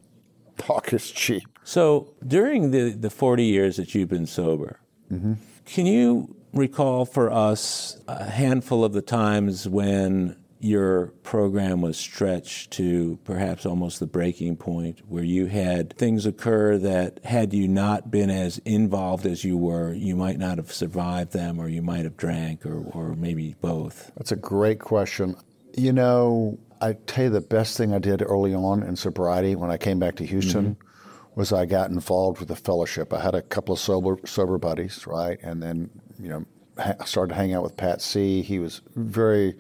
Talk 0.57 0.93
is 0.93 1.11
cheap. 1.11 1.43
So 1.64 2.14
during 2.26 2.70
the, 2.70 2.91
the 2.91 3.11
40 3.11 3.45
years 3.45 3.76
that 3.76 3.95
you've 3.95 4.09
been 4.09 4.26
sober, 4.26 4.81
mm-hmm. 5.11 5.35
can 5.64 5.87
you 5.87 6.37
recall 6.53 7.05
for 7.05 7.31
us 7.31 8.01
a 8.09 8.24
handful 8.31 8.85
of 8.85 8.93
the 8.93 9.03
times 9.03 9.68
when 9.68 10.37
your 10.61 11.07
program 11.23 11.81
was 11.81 11.97
stretched 11.97 12.71
to 12.71 13.19
perhaps 13.25 13.65
almost 13.65 13.99
the 13.99 14.07
breaking 14.07 14.57
point 14.57 15.01
where 15.09 15.25
you 15.25 15.47
had 15.47 15.97
things 15.97 16.27
occur 16.27 16.77
that 16.77 17.19
had 17.25 17.55
you 17.55 17.67
not 17.67 18.11
been 18.11 18.29
as 18.29 18.59
involved 18.59 19.25
as 19.25 19.43
you 19.43 19.57
were, 19.57 19.95
you 19.95 20.15
might 20.15 20.39
not 20.39 20.59
have 20.59 20.71
survived 20.71 21.33
them 21.33 21.59
or 21.59 21.69
you 21.69 21.81
might 21.81 22.05
have 22.05 22.17
drank 22.17 22.67
or, 22.67 22.85
or 22.93 23.15
maybe 23.17 23.57
both? 23.63 24.13
That's 24.17 24.33
a 24.33 24.37
great 24.37 24.81
question. 24.81 25.35
You 25.77 25.95
know, 25.95 26.59
I 26.83 26.93
tell 26.93 27.25
you 27.25 27.31
the 27.31 27.41
best 27.41 27.79
thing 27.79 27.95
I 27.95 27.99
did 27.99 28.21
early 28.21 28.55
on 28.55 28.83
in 28.83 28.97
sobriety 28.97 29.57
when 29.57 29.71
I 29.71 29.79
came 29.79 29.99
back 29.99 30.17
to 30.17 30.27
Houston 30.27 30.75
mm-hmm. 30.75 31.41
was 31.41 31.53
I 31.55 31.65
got 31.65 31.91
involved 31.91 32.39
with 32.39 32.51
a 32.51 32.57
fellowship. 32.57 33.15
I 33.15 33.21
had 33.21 33.35
a 33.35 33.43
couple 33.43 33.73
of 33.73 33.79
sober 33.79 34.19
sober 34.27 34.59
buddies, 34.59 35.07
right, 35.07 35.39
and 35.43 35.63
then 35.63 35.91
you 36.19 36.29
know 36.29 36.45
ha- 36.79 36.95
I 36.99 37.05
started 37.05 37.31
to 37.31 37.35
hang 37.35 37.53
out 37.55 37.63
with 37.63 37.77
Pat 37.77 38.01
C. 38.01 38.43
He 38.43 38.59
was 38.59 38.81
very 38.97 39.57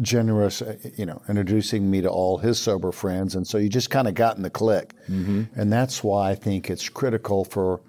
generous, 0.00 0.60
uh, 0.62 0.76
you 0.96 1.06
know, 1.06 1.22
introducing 1.28 1.90
me 1.90 2.00
to 2.00 2.08
all 2.08 2.38
his 2.38 2.58
sober 2.58 2.92
friends, 2.92 3.34
and 3.34 3.46
so 3.46 3.58
you 3.58 3.68
just 3.68 3.90
kind 3.90 4.08
of 4.08 4.14
got 4.14 4.36
in 4.36 4.42
the 4.42 4.50
clique, 4.50 4.92
and 5.06 5.72
that's 5.72 6.02
why 6.02 6.30
I 6.30 6.34
think 6.34 6.68
it's 6.70 6.88
critical 6.88 7.44
for 7.44 7.80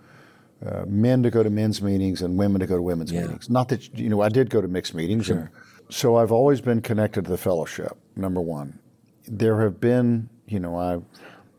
uh, 0.65 0.85
men 0.87 1.21
to 1.23 1.29
go 1.29 1.43
to 1.43 1.49
men's 1.49 1.81
meetings 1.81 2.21
and 2.21 2.37
women 2.37 2.59
to 2.61 2.67
go 2.67 2.75
to 2.75 2.81
women's 2.81 3.11
Yeah. 3.11 3.21
meetings. 3.23 3.49
Not 3.49 3.69
that 3.69 3.97
you 3.97 4.09
know, 4.09 4.21
I 4.21 4.29
did 4.29 4.49
go 4.49 4.61
to 4.61 4.67
mixed 4.67 4.93
meetings, 4.95 5.29
and 5.29 5.49
so 5.89 6.15
I've 6.15 6.31
always 6.31 6.61
been 6.61 6.81
connected 6.81 7.25
to 7.25 7.31
the 7.31 7.37
fellowship. 7.37 7.95
Number 8.15 8.41
one, 8.41 8.79
there 9.27 9.61
have 9.61 9.79
been, 9.81 10.29
you 10.47 10.59
know, 10.59 10.77
I 10.77 10.99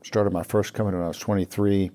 started 0.05 0.33
my 0.33 0.43
first 0.43 0.73
company 0.75 0.97
when 0.97 1.05
I 1.05 1.09
was 1.09 1.19
23. 1.19 1.91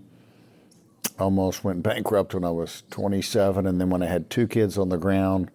Almost 1.20 1.64
went 1.64 1.84
bankrupt 1.84 2.34
when 2.34 2.44
I 2.44 2.52
was 2.52 2.84
27, 2.92 3.66
and 3.68 3.80
then 3.80 3.90
when 3.90 4.02
I 4.02 4.08
had 4.08 4.30
two 4.30 4.48
kids 4.48 4.78
on 4.78 4.90
the 4.90 4.98
ground, 4.98 5.52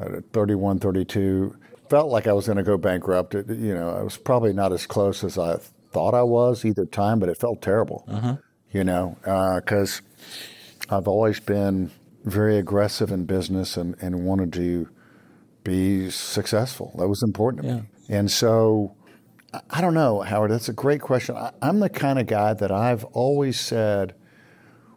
at 0.00 0.30
31, 0.32 0.78
32, 0.78 1.56
felt 1.90 2.10
like 2.10 2.26
I 2.26 2.32
was 2.32 2.46
going 2.46 2.58
to 2.58 2.62
go 2.64 2.76
bankrupt. 2.76 3.34
It, 3.34 3.48
you 3.50 3.74
know, 3.74 3.90
I 3.90 4.02
was 4.02 4.16
probably 4.16 4.52
not 4.52 4.72
as 4.72 4.86
close 4.86 5.24
as 5.24 5.38
I 5.38 5.56
thought 5.92 6.14
I 6.14 6.22
was 6.22 6.64
either 6.64 6.84
time, 6.86 7.18
but 7.18 7.28
it 7.28 7.36
felt 7.38 7.62
terrible. 7.62 8.04
Uh-huh. 8.08 8.36
You 8.72 8.84
know, 8.84 9.16
uh, 9.24 9.56
because 9.60 10.02
I've 10.90 11.08
always 11.08 11.40
been 11.40 11.90
very 12.24 12.58
aggressive 12.58 13.10
in 13.10 13.24
business 13.24 13.76
and, 13.76 13.96
and 14.00 14.24
wanted 14.26 14.52
to 14.54 14.88
be 15.64 16.10
successful. 16.10 16.94
That 16.98 17.08
was 17.08 17.22
important 17.22 17.62
to 17.64 17.74
me. 17.74 17.82
And 18.08 18.30
so, 18.30 18.94
I- 19.54 19.60
I 19.70 19.80
don't 19.80 19.94
know, 19.94 20.20
Howard. 20.20 20.50
That's 20.50 20.68
a 20.68 20.72
great 20.74 21.00
question. 21.00 21.36
I, 21.36 21.52
I'm 21.62 21.80
the 21.80 21.88
kind 21.88 22.18
of 22.18 22.26
guy 22.26 22.52
that 22.54 22.70
I've 22.70 23.04
always 23.06 23.58
said 23.58 24.14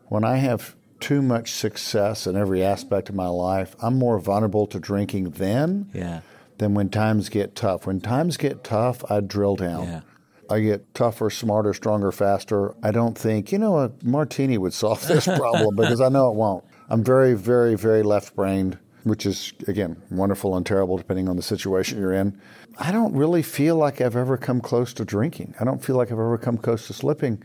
when 0.08 0.24
I 0.26 0.38
have 0.38 0.76
too 1.00 1.22
much 1.22 1.54
success 1.54 2.28
in 2.28 2.36
every 2.36 2.64
aspect 2.64 3.10
of 3.10 3.16
my 3.16 3.28
life, 3.28 3.76
I'm 3.82 3.98
more 3.98 4.20
vulnerable 4.20 4.68
to 4.68 4.80
drinking 4.80 5.32
then 5.32 5.90
Yeah. 5.94 6.22
Than 6.62 6.76
when 6.76 6.90
times 6.90 7.28
get 7.28 7.56
tough. 7.56 7.88
When 7.88 8.00
times 8.00 8.38
get 8.38 8.64
tough, 8.64 9.04
I 9.10 9.20
drill 9.20 9.56
down. 9.56 9.88
Yeah. 9.88 10.02
I 10.48 10.60
get 10.60 10.94
tougher, 10.94 11.32
smarter, 11.32 11.74
stronger, 11.74 12.12
faster. 12.12 12.76
I 12.84 12.92
don't 12.92 13.18
think, 13.18 13.52
you 13.52 13.58
know, 13.58 13.80
a 13.80 13.92
martini 14.04 14.60
would 14.60 14.74
solve 14.74 15.08
this 15.08 15.26
problem 15.26 15.76
because 15.76 16.00
I 16.00 16.10
know 16.10 16.30
it 16.30 16.36
won't. 16.36 16.64
I'm 16.88 17.04
very, 17.04 17.34
very, 17.34 17.74
very 17.76 18.04
left 18.04 18.36
brained, 18.36 18.78
which 19.06 19.26
is, 19.26 19.54
again, 19.68 20.00
wonderful 20.12 20.56
and 20.56 20.64
terrible 20.64 20.98
depending 20.98 21.28
on 21.28 21.36
the 21.36 21.42
situation 21.42 22.00
you're 22.00 22.14
in. 22.14 22.40
I 22.78 22.92
don't 22.92 23.16
really 23.16 23.42
feel 23.42 23.76
like 23.76 24.00
I've 24.00 24.16
ever 24.16 24.38
come 24.38 24.62
close 24.62 24.94
to 24.94 25.04
drinking. 25.04 25.56
I 25.60 25.64
don't 25.64 25.84
feel 25.84 25.96
like 25.96 26.10
I've 26.10 26.20
ever 26.20 26.38
come 26.38 26.60
close 26.60 26.86
to 26.88 26.94
slipping. 26.94 27.42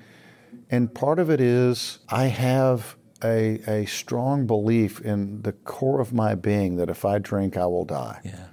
And 0.71 0.95
part 0.95 1.19
of 1.19 1.31
it 1.31 1.41
is 1.41 2.01
I 2.11 2.25
have 2.25 2.97
a, 3.25 3.61
a 3.67 3.87
strong 3.87 4.47
belief 4.47 5.01
in 5.01 5.41
the 5.41 5.53
core 5.53 6.03
of 6.03 6.13
my 6.13 6.35
being 6.35 6.77
that 6.77 6.91
if 6.91 7.07
I 7.07 7.19
drink, 7.19 7.57
I 7.57 7.65
will 7.65 7.87
die. 7.87 8.21
Yeah. 8.23 8.49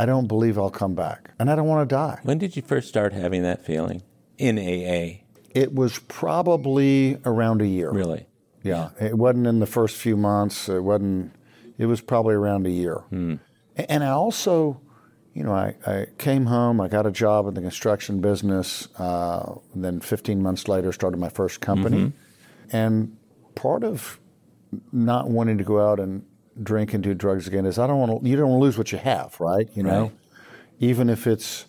I 0.00 0.06
don't 0.06 0.28
believe 0.28 0.56
I'll 0.56 0.70
come 0.70 0.94
back. 0.94 1.30
And 1.38 1.50
I 1.50 1.54
don't 1.54 1.66
want 1.66 1.86
to 1.86 1.94
die. 1.94 2.20
When 2.22 2.38
did 2.38 2.56
you 2.56 2.62
first 2.62 2.88
start 2.88 3.12
having 3.12 3.42
that 3.42 3.66
feeling 3.66 4.02
in 4.38 4.58
AA? 4.58 5.26
It 5.50 5.74
was 5.74 5.98
probably 6.08 7.18
around 7.26 7.60
a 7.60 7.66
year. 7.66 7.90
Really? 7.90 8.26
Yeah. 8.62 8.92
It 8.98 9.18
wasn't 9.18 9.46
in 9.46 9.58
the 9.60 9.66
first 9.66 9.98
few 9.98 10.16
months. 10.16 10.70
It 10.70 10.82
wasn't, 10.82 11.34
it 11.76 11.84
was 11.84 12.00
probably 12.00 12.34
around 12.34 12.66
a 12.66 12.70
year. 12.70 13.04
Hmm. 13.10 13.34
And 13.76 14.02
I 14.02 14.08
also, 14.08 14.80
you 15.34 15.42
know, 15.42 15.52
I, 15.52 15.74
I 15.86 16.06
came 16.16 16.46
home, 16.46 16.80
I 16.80 16.88
got 16.88 17.04
a 17.04 17.10
job 17.10 17.46
in 17.48 17.52
the 17.52 17.60
construction 17.60 18.22
business. 18.22 18.88
Uh, 18.98 19.56
then 19.74 20.00
15 20.00 20.42
months 20.42 20.66
later, 20.66 20.92
started 20.92 21.18
my 21.18 21.28
first 21.28 21.60
company. 21.60 21.98
Mm-hmm. 21.98 22.74
And 22.74 23.18
part 23.54 23.84
of 23.84 24.18
not 24.92 25.28
wanting 25.28 25.58
to 25.58 25.64
go 25.64 25.78
out 25.78 26.00
and 26.00 26.24
drink 26.62 26.94
and 26.94 27.02
do 27.02 27.14
drugs 27.14 27.46
again 27.46 27.66
is 27.66 27.78
I 27.78 27.86
don't 27.86 27.98
want 27.98 28.22
to, 28.22 28.28
you 28.28 28.36
don't 28.36 28.48
want 28.50 28.60
to 28.60 28.64
lose 28.64 28.78
what 28.78 28.92
you 28.92 28.98
have, 28.98 29.38
right? 29.40 29.68
You 29.74 29.82
know, 29.82 30.02
Right. 30.02 30.12
even 30.78 31.08
if 31.08 31.26
it's 31.26 31.66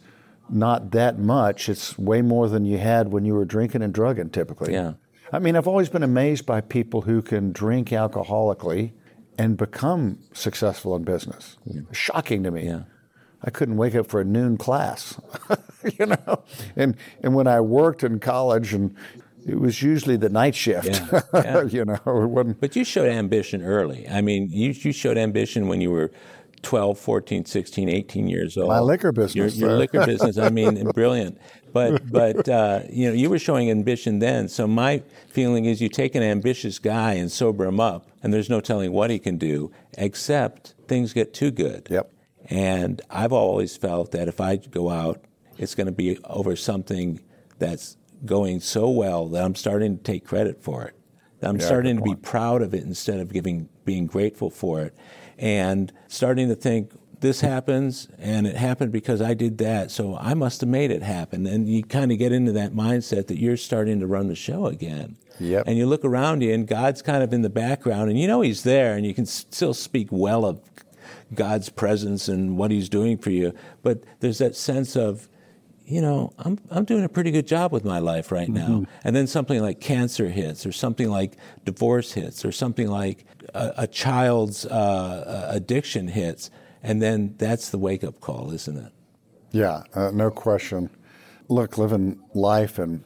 not 0.49 0.91
that 0.91 1.17
much, 1.19 1.69
it's 1.69 1.97
way 1.97 2.21
more 2.21 2.49
than 2.49 2.65
you 2.65 2.77
had 2.77 3.11
when 3.11 3.23
you 3.25 3.33
were 3.33 3.45
drinking 3.45 3.81
and 3.83 3.93
drugging 3.93 4.29
typically. 4.29 4.73
Yeah. 4.73 4.93
I 5.31 5.39
mean, 5.39 5.55
I've 5.55 5.67
always 5.67 5.87
been 5.89 6.03
amazed 6.03 6.45
by 6.45 6.59
people 6.61 7.01
who 7.01 7.21
can 7.21 7.51
drink 7.53 7.89
alcoholically 7.89 8.91
and 9.37 9.55
become 9.55 10.19
successful 10.33 10.95
in 10.95 11.03
business. 11.03 11.57
Shocking 11.93 12.43
to 12.43 12.51
me. 12.51 12.65
Yeah. 12.65 12.81
I 13.43 13.49
couldn't 13.49 13.77
wake 13.77 13.95
up 13.95 14.07
for 14.07 14.19
a 14.21 14.25
noon 14.25 14.57
class, 14.57 15.19
you 15.99 16.05
know. 16.05 16.43
And 16.75 16.95
and 17.23 17.33
when 17.33 17.47
I 17.47 17.59
worked 17.61 18.03
in 18.03 18.19
college, 18.19 18.71
and 18.73 18.93
it 19.45 19.59
was 19.59 19.81
usually 19.81 20.17
the 20.17 20.29
night 20.29 20.55
shift, 20.55 20.87
Yeah, 20.87 21.21
yeah. 21.33 21.63
you 21.69 21.85
know. 21.85 21.95
It 21.95 22.29
wasn't. 22.29 22.59
But 22.59 22.75
you 22.75 22.83
showed 22.83 23.09
ambition 23.09 23.63
early. 23.63 24.07
I 24.07 24.21
mean, 24.21 24.49
you, 24.51 24.69
you 24.69 24.91
showed 24.91 25.17
ambition 25.17 25.67
when 25.67 25.81
you 25.81 25.91
were 25.91 26.11
12, 26.61 26.99
14, 26.99 27.45
16, 27.45 27.89
18 27.89 28.27
years 28.27 28.57
old. 28.57 28.69
My 28.69 28.79
liquor 28.79 29.11
business, 29.11 29.55
Your, 29.55 29.69
your 29.69 29.77
liquor 29.77 30.05
business, 30.05 30.37
I 30.37 30.49
mean, 30.49 30.83
brilliant. 30.91 31.39
But, 31.73 32.11
but 32.11 32.47
uh, 32.47 32.81
you 32.89 33.07
know, 33.07 33.13
you 33.13 33.29
were 33.29 33.39
showing 33.39 33.71
ambition 33.71 34.19
then. 34.19 34.47
So 34.47 34.67
my 34.67 35.03
feeling 35.29 35.65
is 35.65 35.81
you 35.81 35.89
take 35.89 36.15
an 36.15 36.23
ambitious 36.23 36.79
guy 36.79 37.13
and 37.13 37.31
sober 37.31 37.65
him 37.65 37.79
up, 37.79 38.07
and 38.21 38.33
there's 38.33 38.49
no 38.49 38.59
telling 38.59 38.91
what 38.91 39.09
he 39.09 39.19
can 39.19 39.37
do, 39.37 39.71
except 39.97 40.75
things 40.87 41.13
get 41.13 41.33
too 41.33 41.51
good. 41.51 41.87
Yep. 41.89 42.11
And 42.49 43.01
I've 43.09 43.33
always 43.33 43.77
felt 43.77 44.11
that 44.11 44.27
if 44.27 44.41
I 44.41 44.57
go 44.57 44.89
out, 44.89 45.23
it's 45.57 45.75
going 45.75 45.87
to 45.87 45.93
be 45.93 46.17
over 46.25 46.55
something 46.55 47.21
that's 47.59 47.97
going 48.25 48.59
so 48.59 48.89
well 48.89 49.27
that 49.27 49.43
I'm 49.43 49.55
starting 49.55 49.97
to 49.97 50.03
take 50.03 50.25
credit 50.25 50.61
for 50.61 50.83
it. 50.83 50.95
I'm 51.41 51.57
Yeah, 51.57 51.65
starting 51.65 51.97
to 51.97 52.03
be 52.03 52.15
proud 52.15 52.61
of 52.61 52.73
it 52.73 52.83
instead 52.83 53.19
of 53.19 53.33
giving 53.33 53.67
being 53.83 54.05
grateful 54.05 54.49
for 54.49 54.81
it, 54.81 54.95
and 55.39 55.91
starting 56.07 56.49
to 56.49 56.55
think 56.55 56.91
this 57.21 57.41
happens 57.41 58.07
and 58.17 58.45
it 58.47 58.55
happened 58.55 58.91
because 58.91 59.21
I 59.21 59.33
did 59.33 59.57
that, 59.59 59.91
so 59.91 60.17
I 60.17 60.33
must 60.33 60.61
have 60.61 60.69
made 60.69 60.91
it 60.91 61.03
happen. 61.03 61.45
And 61.47 61.69
you 61.69 61.83
kind 61.83 62.11
of 62.11 62.17
get 62.17 62.31
into 62.31 62.51
that 62.53 62.73
mindset 62.73 63.27
that 63.27 63.39
you're 63.39 63.57
starting 63.57 63.99
to 63.99 64.07
run 64.07 64.27
the 64.27 64.35
show 64.35 64.65
again. 64.65 65.17
Yep. 65.39 65.63
And 65.67 65.77
you 65.77 65.85
look 65.85 66.03
around 66.03 66.41
you, 66.41 66.53
and 66.53 66.67
God's 66.67 67.01
kind 67.01 67.23
of 67.23 67.33
in 67.33 67.41
the 67.41 67.49
background, 67.49 68.09
and 68.09 68.19
you 68.19 68.27
know 68.27 68.41
He's 68.41 68.63
there, 68.63 68.95
and 68.95 69.05
you 69.05 69.13
can 69.13 69.25
still 69.25 69.73
speak 69.73 70.09
well 70.11 70.45
of 70.45 70.61
God's 71.33 71.69
presence 71.69 72.27
and 72.27 72.57
what 72.57 72.71
He's 72.71 72.89
doing 72.89 73.17
for 73.17 73.29
you. 73.29 73.53
But 73.81 74.03
there's 74.19 74.39
that 74.39 74.55
sense 74.55 74.95
of, 74.95 75.27
you 75.91 76.01
know, 76.01 76.31
I'm 76.39 76.57
I'm 76.69 76.85
doing 76.85 77.03
a 77.03 77.09
pretty 77.09 77.31
good 77.31 77.45
job 77.45 77.73
with 77.73 77.83
my 77.83 77.99
life 77.99 78.31
right 78.31 78.47
now. 78.47 78.85
And 79.03 79.13
then 79.13 79.27
something 79.27 79.61
like 79.61 79.81
cancer 79.81 80.29
hits, 80.29 80.65
or 80.65 80.71
something 80.71 81.09
like 81.09 81.35
divorce 81.65 82.13
hits, 82.13 82.45
or 82.45 82.51
something 82.53 82.87
like 82.87 83.25
a, 83.53 83.73
a 83.79 83.87
child's 83.87 84.65
uh, 84.65 85.47
addiction 85.53 86.07
hits, 86.07 86.49
and 86.81 87.01
then 87.01 87.35
that's 87.37 87.69
the 87.69 87.77
wake 87.77 88.05
up 88.05 88.21
call, 88.21 88.51
isn't 88.53 88.77
it? 88.77 88.93
Yeah, 89.51 89.83
uh, 89.93 90.11
no 90.11 90.31
question. 90.31 90.89
Look, 91.49 91.77
living 91.77 92.21
life 92.33 92.79
and 92.79 93.03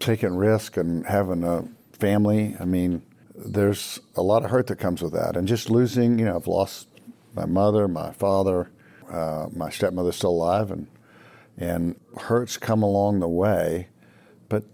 taking 0.00 0.34
risk 0.34 0.76
and 0.76 1.06
having 1.06 1.44
a 1.44 1.68
family, 1.92 2.56
I 2.58 2.64
mean, 2.64 3.02
there's 3.36 4.00
a 4.16 4.22
lot 4.22 4.44
of 4.44 4.50
hurt 4.50 4.66
that 4.66 4.80
comes 4.80 5.00
with 5.00 5.12
that. 5.12 5.36
And 5.36 5.46
just 5.46 5.70
losing, 5.70 6.18
you 6.18 6.24
know, 6.24 6.34
I've 6.34 6.48
lost 6.48 6.88
my 7.34 7.46
mother, 7.46 7.86
my 7.86 8.10
father, 8.12 8.70
uh, 9.08 9.46
my 9.54 9.70
stepmother's 9.70 10.16
still 10.16 10.30
alive, 10.30 10.72
and, 10.72 10.88
and 11.58 11.98
hurts 12.18 12.56
come 12.56 12.82
along 12.82 13.20
the 13.20 13.28
way. 13.28 13.88
But 14.48 14.64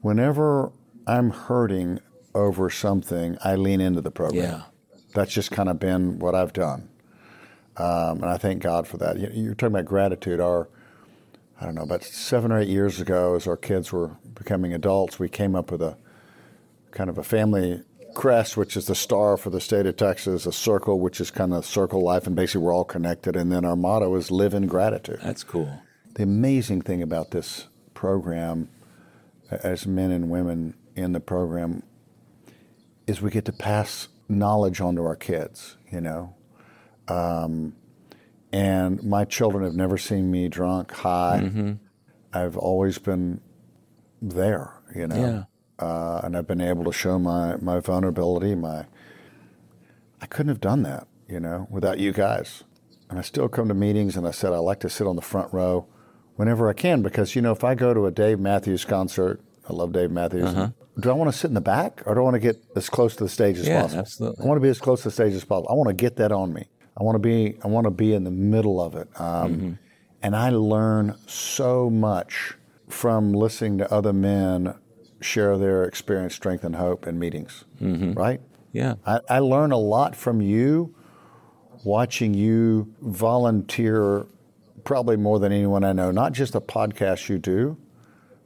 whenever 0.00 0.72
I'm 1.06 1.30
hurting 1.30 2.00
over 2.34 2.70
something, 2.70 3.36
I 3.44 3.54
lean 3.56 3.80
into 3.80 4.00
the 4.00 4.10
program. 4.10 4.42
Yeah. 4.44 4.62
That's 5.14 5.32
just 5.32 5.50
kind 5.50 5.68
of 5.68 5.78
been 5.78 6.18
what 6.18 6.34
I've 6.34 6.52
done. 6.52 6.88
Um, 7.76 8.22
and 8.22 8.26
I 8.26 8.36
thank 8.38 8.62
God 8.62 8.86
for 8.86 8.96
that. 8.98 9.18
You- 9.18 9.30
You're 9.32 9.54
talking 9.54 9.74
about 9.74 9.84
gratitude. 9.86 10.40
Our, 10.40 10.68
I 11.60 11.64
don't 11.64 11.74
know, 11.74 11.82
about 11.82 12.02
seven 12.02 12.50
or 12.52 12.58
eight 12.60 12.68
years 12.68 13.00
ago, 13.00 13.34
as 13.34 13.46
our 13.46 13.56
kids 13.56 13.92
were 13.92 14.16
becoming 14.34 14.72
adults, 14.72 15.18
we 15.18 15.28
came 15.28 15.54
up 15.54 15.70
with 15.70 15.82
a 15.82 15.96
kind 16.90 17.08
of 17.08 17.18
a 17.18 17.22
family 17.22 17.82
crest, 18.14 18.56
which 18.56 18.76
is 18.76 18.86
the 18.86 18.94
star 18.94 19.36
for 19.36 19.50
the 19.50 19.60
state 19.60 19.86
of 19.86 19.96
Texas, 19.96 20.46
a 20.46 20.52
circle, 20.52 21.00
which 21.00 21.20
is 21.20 21.30
kind 21.30 21.52
of 21.52 21.64
circle 21.64 22.02
life, 22.02 22.26
and 22.26 22.36
basically 22.36 22.62
we're 22.62 22.74
all 22.74 22.84
connected. 22.84 23.36
And 23.36 23.50
then 23.50 23.64
our 23.64 23.76
motto 23.76 24.14
is 24.16 24.30
live 24.30 24.54
in 24.54 24.66
gratitude. 24.66 25.20
That's 25.22 25.44
cool. 25.44 25.82
The 26.14 26.22
amazing 26.22 26.82
thing 26.82 27.02
about 27.02 27.30
this 27.30 27.68
program, 27.94 28.68
as 29.50 29.86
men 29.86 30.10
and 30.10 30.30
women 30.30 30.74
in 30.94 31.12
the 31.12 31.20
program, 31.20 31.82
is 33.06 33.20
we 33.20 33.30
get 33.30 33.44
to 33.46 33.52
pass 33.52 34.08
knowledge 34.28 34.80
on 34.80 34.96
to 34.96 35.02
our 35.02 35.16
kids, 35.16 35.76
you 35.90 36.00
know. 36.00 36.34
Um, 37.08 37.74
and 38.52 39.02
my 39.02 39.24
children 39.24 39.64
have 39.64 39.74
never 39.74 39.96
seen 39.98 40.30
me 40.30 40.48
drunk, 40.48 40.92
high. 40.92 41.76
I've 42.32 42.56
always 42.56 42.98
been 42.98 43.40
there, 44.20 44.72
you 44.94 45.06
know. 45.06 45.16
Yeah. 45.16 45.44
Uh, 45.82 46.20
and 46.24 46.36
I've 46.36 46.46
been 46.46 46.60
able 46.60 46.84
to 46.84 46.92
show 46.92 47.18
my, 47.18 47.56
my 47.56 47.80
vulnerability, 47.80 48.54
my 48.54 48.84
I 50.20 50.26
couldn't 50.26 50.50
have 50.50 50.60
done 50.60 50.82
that, 50.84 51.06
you 51.28 51.40
know, 51.40 51.66
without 51.70 51.98
you 51.98 52.12
guys. 52.12 52.62
And 53.10 53.18
I 53.18 53.22
still 53.22 53.48
come 53.48 53.66
to 53.68 53.74
meetings 53.74 54.16
and 54.16 54.26
I 54.26 54.30
said 54.30 54.52
I 54.52 54.58
like 54.58 54.80
to 54.80 54.88
sit 54.88 55.06
on 55.06 55.16
the 55.16 55.22
front 55.22 55.52
row 55.52 55.86
whenever 56.36 56.68
I 56.68 56.72
can 56.72 57.02
because, 57.02 57.34
you 57.34 57.42
know, 57.42 57.52
if 57.52 57.64
I 57.64 57.74
go 57.74 57.92
to 57.92 58.06
a 58.06 58.10
Dave 58.10 58.38
Matthews 58.38 58.84
concert, 58.84 59.40
I 59.68 59.72
love 59.72 59.92
Dave 59.92 60.10
Matthews. 60.10 60.44
Uh-huh. 60.50 60.68
Do 61.00 61.10
I 61.10 61.14
want 61.14 61.32
to 61.32 61.36
sit 61.36 61.48
in 61.48 61.54
the 61.54 61.60
back 61.60 62.02
or 62.06 62.14
do 62.14 62.20
I 62.20 62.24
want 62.24 62.34
to 62.34 62.40
get 62.40 62.56
as 62.76 62.88
close 62.88 63.16
to 63.16 63.24
the 63.24 63.28
stage 63.30 63.58
as 63.58 63.66
Yeah, 63.66 63.82
possible? 63.82 64.00
absolutely. 64.00 64.44
I 64.44 64.48
want 64.48 64.56
to 64.58 64.62
be 64.62 64.68
as 64.68 64.78
close 64.80 65.02
to 65.02 65.08
the 65.08 65.12
stage 65.12 65.34
as 65.34 65.44
possible. 65.44 65.68
I 65.70 65.74
want 65.74 65.88
to 65.88 65.94
get 65.94 66.16
that 66.16 66.30
on 66.32 66.52
me. 66.52 66.64
I 66.96 67.02
want 67.02 67.16
to 67.16 67.18
be 67.18 67.56
I 67.64 67.66
want 67.68 67.86
to 67.86 67.90
be 67.90 68.12
in 68.14 68.24
the 68.24 68.30
middle 68.30 68.80
of 68.80 68.94
it. 68.94 69.08
Um, 69.20 69.52
Mm-hmm. 69.52 69.72
And 70.24 70.36
I 70.36 70.50
learn 70.50 71.16
so 71.26 71.90
much 71.90 72.54
from 72.88 73.32
listening 73.32 73.78
to 73.78 73.92
other 73.92 74.12
men 74.12 74.74
share 75.24 75.56
their 75.58 75.84
experience, 75.84 76.34
strength, 76.34 76.64
and 76.64 76.76
hope 76.76 77.06
in 77.06 77.18
meetings. 77.18 77.64
Mm-hmm. 77.80 78.12
Right? 78.12 78.40
Yeah. 78.72 78.94
I, 79.06 79.20
I 79.28 79.38
learn 79.40 79.72
a 79.72 79.78
lot 79.78 80.16
from 80.16 80.40
you 80.40 80.94
watching 81.84 82.34
you 82.34 82.94
volunteer 83.00 84.26
probably 84.84 85.16
more 85.16 85.38
than 85.38 85.52
anyone 85.52 85.84
I 85.84 85.92
know, 85.92 86.10
not 86.10 86.32
just 86.32 86.52
the 86.52 86.60
podcast 86.60 87.28
you 87.28 87.38
do, 87.38 87.76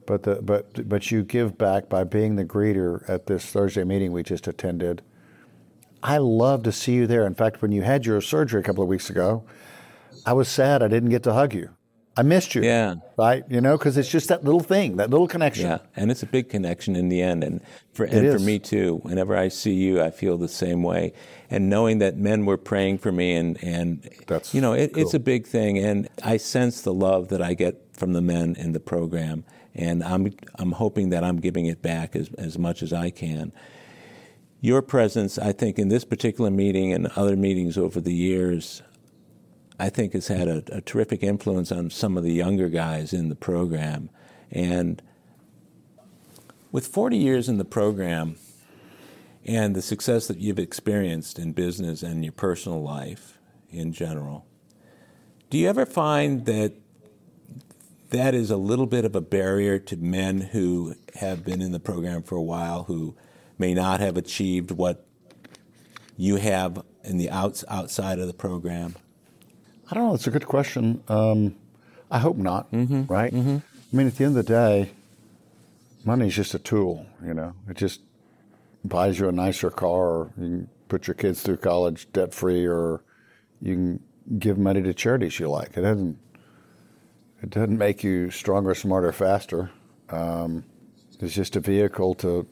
but 0.06 0.22
the 0.22 0.40
but 0.42 0.88
but 0.88 1.10
you 1.10 1.22
give 1.22 1.58
back 1.58 1.88
by 1.88 2.04
being 2.04 2.36
the 2.36 2.44
greeter 2.44 3.08
at 3.08 3.26
this 3.26 3.44
Thursday 3.46 3.84
meeting 3.84 4.12
we 4.12 4.22
just 4.22 4.46
attended. 4.46 5.02
I 6.02 6.18
love 6.18 6.62
to 6.64 6.72
see 6.72 6.92
you 6.92 7.06
there. 7.06 7.26
In 7.26 7.34
fact, 7.34 7.62
when 7.62 7.72
you 7.72 7.82
had 7.82 8.06
your 8.06 8.20
surgery 8.20 8.60
a 8.60 8.62
couple 8.62 8.82
of 8.82 8.88
weeks 8.88 9.10
ago, 9.10 9.44
I 10.24 10.34
was 10.34 10.48
sad 10.48 10.82
I 10.82 10.88
didn't 10.88 11.08
get 11.08 11.22
to 11.24 11.32
hug 11.32 11.54
you. 11.54 11.70
I 12.18 12.22
missed 12.22 12.54
you. 12.54 12.62
Yeah. 12.62 12.94
Right? 13.18 13.44
You 13.48 13.60
know, 13.60 13.76
because 13.76 13.98
it's 13.98 14.08
just 14.08 14.28
that 14.28 14.42
little 14.42 14.60
thing, 14.60 14.96
that 14.96 15.10
little 15.10 15.28
connection. 15.28 15.66
Yeah, 15.66 15.78
and 15.94 16.10
it's 16.10 16.22
a 16.22 16.26
big 16.26 16.48
connection 16.48 16.96
in 16.96 17.08
the 17.08 17.20
end, 17.20 17.44
and 17.44 17.60
for 17.92 18.04
and 18.04 18.32
for 18.32 18.38
me 18.38 18.58
too. 18.58 19.00
Whenever 19.02 19.36
I 19.36 19.48
see 19.48 19.74
you, 19.74 20.00
I 20.00 20.10
feel 20.10 20.38
the 20.38 20.48
same 20.48 20.82
way. 20.82 21.12
And 21.50 21.68
knowing 21.68 21.98
that 21.98 22.16
men 22.16 22.46
were 22.46 22.56
praying 22.56 22.98
for 22.98 23.12
me, 23.12 23.34
and 23.34 23.62
and 23.62 24.08
That's 24.26 24.54
you 24.54 24.60
know, 24.60 24.72
it, 24.72 24.96
it's 24.96 25.14
a 25.14 25.20
big 25.20 25.46
thing, 25.46 25.78
and 25.78 26.08
I 26.22 26.38
sense 26.38 26.80
the 26.80 26.94
love 26.94 27.28
that 27.28 27.42
I 27.42 27.54
get 27.54 27.82
from 27.92 28.14
the 28.14 28.22
men 28.22 28.56
in 28.56 28.72
the 28.72 28.80
program, 28.80 29.44
and 29.74 30.02
I'm 30.02 30.32
I'm 30.58 30.72
hoping 30.72 31.10
that 31.10 31.22
I'm 31.22 31.36
giving 31.36 31.66
it 31.66 31.82
back 31.82 32.16
as 32.16 32.30
as 32.38 32.58
much 32.58 32.82
as 32.82 32.92
I 32.92 33.10
can. 33.10 33.52
Your 34.62 34.80
presence, 34.80 35.38
I 35.38 35.52
think, 35.52 35.78
in 35.78 35.88
this 35.88 36.04
particular 36.04 36.50
meeting 36.50 36.92
and 36.92 37.08
other 37.08 37.36
meetings 37.36 37.76
over 37.76 38.00
the 38.00 38.14
years, 38.14 38.82
I 39.78 39.90
think 39.90 40.14
has 40.14 40.28
had 40.28 40.48
a, 40.48 40.62
a 40.72 40.80
terrific 40.80 41.22
influence 41.22 41.70
on 41.70 41.90
some 41.90 42.16
of 42.16 42.24
the 42.24 42.32
younger 42.32 42.68
guys 42.68 43.12
in 43.12 43.28
the 43.28 43.34
program. 43.34 44.08
And 44.50 45.02
with 46.72 46.86
40 46.86 47.16
years 47.16 47.48
in 47.48 47.58
the 47.58 47.64
program 47.64 48.36
and 49.44 49.76
the 49.76 49.82
success 49.82 50.26
that 50.28 50.38
you've 50.38 50.58
experienced 50.58 51.38
in 51.38 51.52
business 51.52 52.02
and 52.02 52.24
your 52.24 52.32
personal 52.32 52.82
life 52.82 53.38
in 53.70 53.92
general, 53.92 54.46
do 55.50 55.58
you 55.58 55.68
ever 55.68 55.86
find 55.86 56.46
that 56.46 56.74
that 58.10 58.34
is 58.34 58.50
a 58.50 58.56
little 58.56 58.86
bit 58.86 59.04
of 59.04 59.14
a 59.14 59.20
barrier 59.20 59.78
to 59.78 59.96
men 59.96 60.40
who 60.40 60.94
have 61.16 61.44
been 61.44 61.60
in 61.60 61.72
the 61.72 61.80
program 61.80 62.22
for 62.22 62.36
a 62.36 62.42
while 62.42 62.84
who 62.84 63.14
may 63.58 63.74
not 63.74 64.00
have 64.00 64.16
achieved 64.16 64.70
what 64.70 65.04
you 66.16 66.36
have 66.36 66.82
in 67.04 67.18
the 67.18 67.28
outs, 67.30 67.64
outside 67.68 68.18
of 68.18 68.26
the 68.26 68.32
program? 68.32 68.94
I 69.90 69.94
don't 69.94 70.08
know. 70.08 70.14
It's 70.14 70.26
a 70.26 70.30
good 70.30 70.46
question. 70.46 71.02
Um, 71.08 71.56
I 72.10 72.18
hope 72.18 72.36
not. 72.36 72.70
Mm-hmm. 72.72 73.04
Right? 73.04 73.32
Mm-hmm. 73.32 73.58
I 73.58 73.96
mean, 73.96 74.06
at 74.06 74.16
the 74.16 74.24
end 74.24 74.36
of 74.36 74.44
the 74.44 74.52
day, 74.52 74.90
money 76.04 76.26
is 76.26 76.34
just 76.34 76.54
a 76.54 76.58
tool. 76.58 77.06
You 77.24 77.34
know, 77.34 77.54
it 77.68 77.76
just 77.76 78.00
buys 78.84 79.18
you 79.18 79.28
a 79.28 79.32
nicer 79.32 79.70
car, 79.70 80.06
or 80.06 80.30
you 80.36 80.44
can 80.44 80.68
put 80.88 81.06
your 81.06 81.14
kids 81.14 81.42
through 81.42 81.58
college 81.58 82.10
debt 82.12 82.34
free, 82.34 82.66
or 82.66 83.02
you 83.60 83.74
can 83.74 84.38
give 84.38 84.58
money 84.58 84.82
to 84.82 84.92
charities 84.94 85.38
you 85.38 85.48
like. 85.48 85.76
It 85.76 85.82
doesn't. 85.82 86.18
It 87.42 87.50
doesn't 87.50 87.76
make 87.76 88.02
you 88.02 88.30
stronger, 88.30 88.74
smarter, 88.74 89.12
faster. 89.12 89.70
Um, 90.08 90.64
it's 91.20 91.34
just 91.34 91.54
a 91.54 91.60
vehicle 91.60 92.14
to 92.16 92.46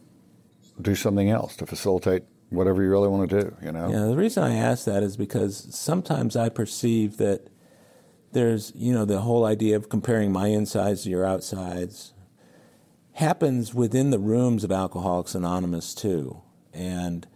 do 0.80 0.95
something 0.95 1.30
else 1.30 1.57
to 1.57 1.66
facilitate 1.66 2.24
whatever 2.55 2.83
you 2.83 2.91
really 2.91 3.09
want 3.09 3.29
to 3.31 3.41
do, 3.41 3.57
you 3.63 3.73
know? 3.73 3.89
Yeah, 3.91 4.07
the 4.07 4.17
reason 4.17 4.43
I 4.43 4.57
ask 4.57 4.85
that 4.87 5.03
is 5.03 5.17
because 5.17 5.75
sometimes 5.75 6.37
I 6.37 6.49
perceive 6.49 7.17
that 7.19 7.49
there's, 8.33 8.73
you 8.75 8.93
know, 8.93 9.05
the 9.05 9.21
whole 9.21 9.45
idea 9.45 9.77
of 9.77 9.89
comparing 9.89 10.33
my 10.33 10.49
insides 10.49 11.05
to 11.05 11.11
your 11.11 11.25
outsides 11.25 12.13
happens 13.15 13.73
within 13.73 14.11
the 14.11 14.19
rooms 14.19 14.65
of 14.65 14.73
Alcoholics 14.73 15.35
Anonymous 15.35 15.95
too. 15.95 16.43
And 16.73 17.27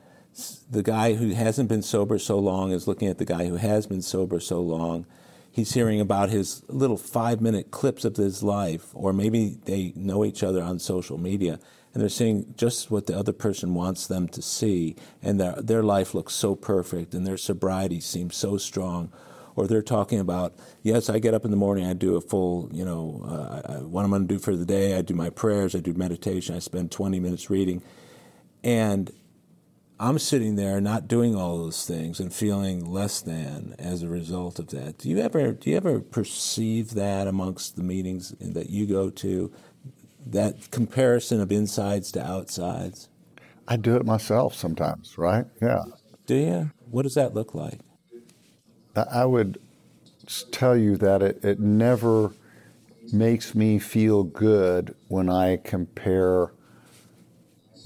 the 0.70 0.82
guy 0.82 1.14
who 1.14 1.30
hasn't 1.30 1.68
been 1.68 1.82
sober 1.82 2.18
so 2.18 2.38
long 2.38 2.72
is 2.72 2.86
looking 2.86 3.08
at 3.08 3.18
the 3.18 3.24
guy 3.24 3.46
who 3.46 3.56
has 3.56 3.86
been 3.86 4.02
sober 4.02 4.40
so 4.40 4.60
long. 4.60 5.06
He's 5.50 5.74
hearing 5.74 6.00
about 6.00 6.30
his 6.30 6.62
little 6.68 6.96
five 6.96 7.40
minute 7.40 7.70
clips 7.70 8.04
of 8.04 8.16
his 8.16 8.42
life, 8.42 8.88
or 8.92 9.12
maybe 9.12 9.58
they 9.64 9.92
know 9.96 10.24
each 10.24 10.42
other 10.42 10.62
on 10.62 10.78
social 10.78 11.18
media 11.18 11.58
and 11.98 12.04
they're 12.04 12.08
seeing 12.08 12.54
just 12.56 12.92
what 12.92 13.08
the 13.08 13.18
other 13.18 13.32
person 13.32 13.74
wants 13.74 14.06
them 14.06 14.28
to 14.28 14.40
see, 14.40 14.94
and 15.20 15.40
their 15.40 15.56
their 15.60 15.82
life 15.82 16.14
looks 16.14 16.32
so 16.32 16.54
perfect, 16.54 17.12
and 17.12 17.26
their 17.26 17.36
sobriety 17.36 17.98
seems 17.98 18.36
so 18.36 18.56
strong, 18.56 19.12
or 19.56 19.66
they're 19.66 19.82
talking 19.82 20.20
about 20.20 20.54
yes, 20.80 21.10
I 21.10 21.18
get 21.18 21.34
up 21.34 21.44
in 21.44 21.50
the 21.50 21.56
morning, 21.56 21.86
I 21.86 21.94
do 21.94 22.14
a 22.14 22.20
full, 22.20 22.70
you 22.72 22.84
know, 22.84 23.24
uh, 23.26 23.80
what 23.80 24.04
I'm 24.04 24.10
going 24.10 24.28
to 24.28 24.32
do 24.32 24.38
for 24.38 24.54
the 24.54 24.64
day, 24.64 24.96
I 24.96 25.02
do 25.02 25.12
my 25.12 25.28
prayers, 25.28 25.74
I 25.74 25.80
do 25.80 25.92
meditation, 25.92 26.54
I 26.54 26.60
spend 26.60 26.92
20 26.92 27.18
minutes 27.18 27.50
reading, 27.50 27.82
and 28.62 29.10
I'm 29.98 30.20
sitting 30.20 30.54
there 30.54 30.80
not 30.80 31.08
doing 31.08 31.34
all 31.34 31.58
those 31.58 31.84
things 31.84 32.20
and 32.20 32.32
feeling 32.32 32.84
less 32.84 33.20
than 33.20 33.74
as 33.76 34.04
a 34.04 34.08
result 34.08 34.60
of 34.60 34.68
that. 34.68 34.98
Do 34.98 35.08
you 35.08 35.18
ever 35.18 35.50
do 35.50 35.68
you 35.68 35.76
ever 35.76 35.98
perceive 35.98 36.94
that 36.94 37.26
amongst 37.26 37.74
the 37.74 37.82
meetings 37.82 38.36
that 38.38 38.70
you 38.70 38.86
go 38.86 39.10
to? 39.10 39.52
That 40.32 40.70
comparison 40.70 41.40
of 41.40 41.50
insides 41.50 42.12
to 42.12 42.24
outsides? 42.24 43.08
I 43.66 43.76
do 43.76 43.96
it 43.96 44.04
myself 44.04 44.54
sometimes, 44.54 45.18
right? 45.18 45.46
Yeah. 45.60 45.84
Do 46.26 46.34
you? 46.34 46.70
What 46.90 47.02
does 47.02 47.14
that 47.14 47.34
look 47.34 47.54
like? 47.54 47.80
I 48.96 49.24
would 49.24 49.58
tell 50.50 50.76
you 50.76 50.96
that 50.96 51.22
it, 51.22 51.44
it 51.44 51.60
never 51.60 52.32
makes 53.12 53.54
me 53.54 53.78
feel 53.78 54.24
good 54.24 54.94
when 55.08 55.30
I 55.30 55.58
compare 55.58 56.52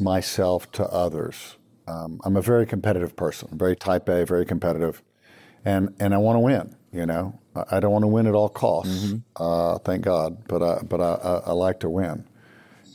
myself 0.01 0.71
to 0.73 0.85
others. 0.85 1.57
Um, 1.87 2.21
I'm 2.25 2.37
a 2.37 2.43
very 2.43 2.67
competitive 2.67 3.17
person, 3.17 3.49
very 3.53 3.77
type 3.77 4.09
A, 4.09 4.25
very 4.25 4.45
competitive, 4.45 5.03
and 5.65 5.95
and 5.99 6.15
I 6.15 6.19
want 6.19 6.37
to 6.37 6.41
win. 6.41 6.77
You 6.93 7.07
know, 7.07 7.41
I 7.71 7.81
don't 7.81 7.93
want 7.93 8.03
to 8.03 8.09
win 8.09 8.27
at 8.27 8.35
all 8.35 8.49
costs. 8.49 9.07
Mm-hmm. 9.07 9.43
Uh, 9.43 9.79
thank 9.79 10.03
God, 10.03 10.47
but 10.47 10.63
I, 10.63 10.83
but 10.83 11.01
I, 11.01 11.15
I, 11.15 11.35
I 11.47 11.53
like 11.53 11.81
to 11.81 11.91
win. 11.91 12.29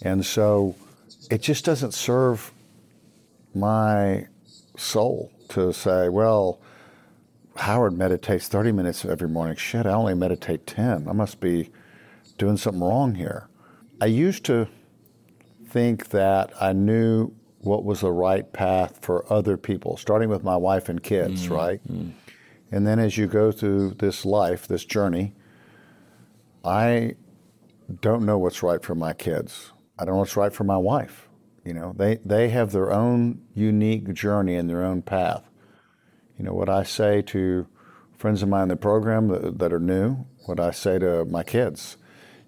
And 0.01 0.25
so 0.25 0.75
it 1.29 1.41
just 1.41 1.65
doesn't 1.65 1.93
serve 1.93 2.51
my 3.53 4.27
soul 4.77 5.31
to 5.49 5.73
say, 5.73 6.09
well, 6.09 6.59
Howard 7.55 7.97
meditates 7.97 8.47
30 8.47 8.71
minutes 8.71 9.05
every 9.05 9.27
morning. 9.27 9.55
Shit, 9.55 9.85
I 9.85 9.91
only 9.91 10.13
meditate 10.13 10.67
10. 10.67 11.07
I 11.07 11.13
must 11.13 11.39
be 11.39 11.71
doing 12.37 12.57
something 12.57 12.83
wrong 12.83 13.15
here. 13.15 13.47
I 13.99 14.05
used 14.05 14.45
to 14.45 14.67
think 15.67 16.09
that 16.09 16.51
I 16.61 16.73
knew 16.73 17.33
what 17.61 17.83
was 17.83 18.01
the 18.01 18.11
right 18.11 18.51
path 18.53 18.99
for 19.01 19.31
other 19.31 19.57
people, 19.57 19.97
starting 19.97 20.29
with 20.29 20.43
my 20.43 20.55
wife 20.55 20.87
and 20.87 21.01
kids, 21.01 21.45
mm-hmm. 21.45 21.53
right? 21.53 21.87
Mm-hmm. 21.91 22.11
And 22.71 22.85
then 22.85 22.99
as 22.99 23.17
you 23.17 23.27
go 23.27 23.51
through 23.51 23.95
this 23.95 24.25
life, 24.25 24.67
this 24.67 24.85
journey, 24.85 25.33
I 26.63 27.15
don't 28.01 28.25
know 28.25 28.37
what's 28.37 28.61
right 28.61 28.83
for 28.83 28.93
my 28.93 29.13
kids. 29.13 29.71
I 29.97 30.05
don't 30.05 30.15
know 30.15 30.19
what's 30.19 30.37
right 30.37 30.53
for 30.53 30.63
my 30.63 30.77
wife. 30.77 31.27
You 31.63 31.73
know, 31.73 31.93
they, 31.97 32.19
they 32.23 32.49
have 32.49 32.71
their 32.71 32.91
own 32.91 33.41
unique 33.53 34.13
journey 34.13 34.55
and 34.55 34.69
their 34.69 34.83
own 34.83 35.01
path. 35.01 35.43
You 36.37 36.45
know, 36.45 36.53
what 36.53 36.69
I 36.69 36.83
say 36.83 37.21
to 37.23 37.67
friends 38.17 38.41
of 38.41 38.49
mine 38.49 38.63
in 38.63 38.69
the 38.69 38.75
program 38.75 39.27
that, 39.27 39.59
that 39.59 39.73
are 39.73 39.79
new, 39.79 40.25
what 40.45 40.59
I 40.59 40.71
say 40.71 40.99
to 40.99 41.25
my 41.25 41.43
kids 41.43 41.97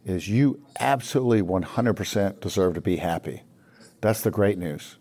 is 0.05 0.29
you 0.29 0.63
absolutely 0.79 1.41
100% 1.41 2.39
deserve 2.39 2.75
to 2.75 2.81
be 2.81 2.97
happy. 2.97 3.43
That's 4.01 4.21
the 4.21 4.31
great 4.31 4.57
news. 4.57 4.97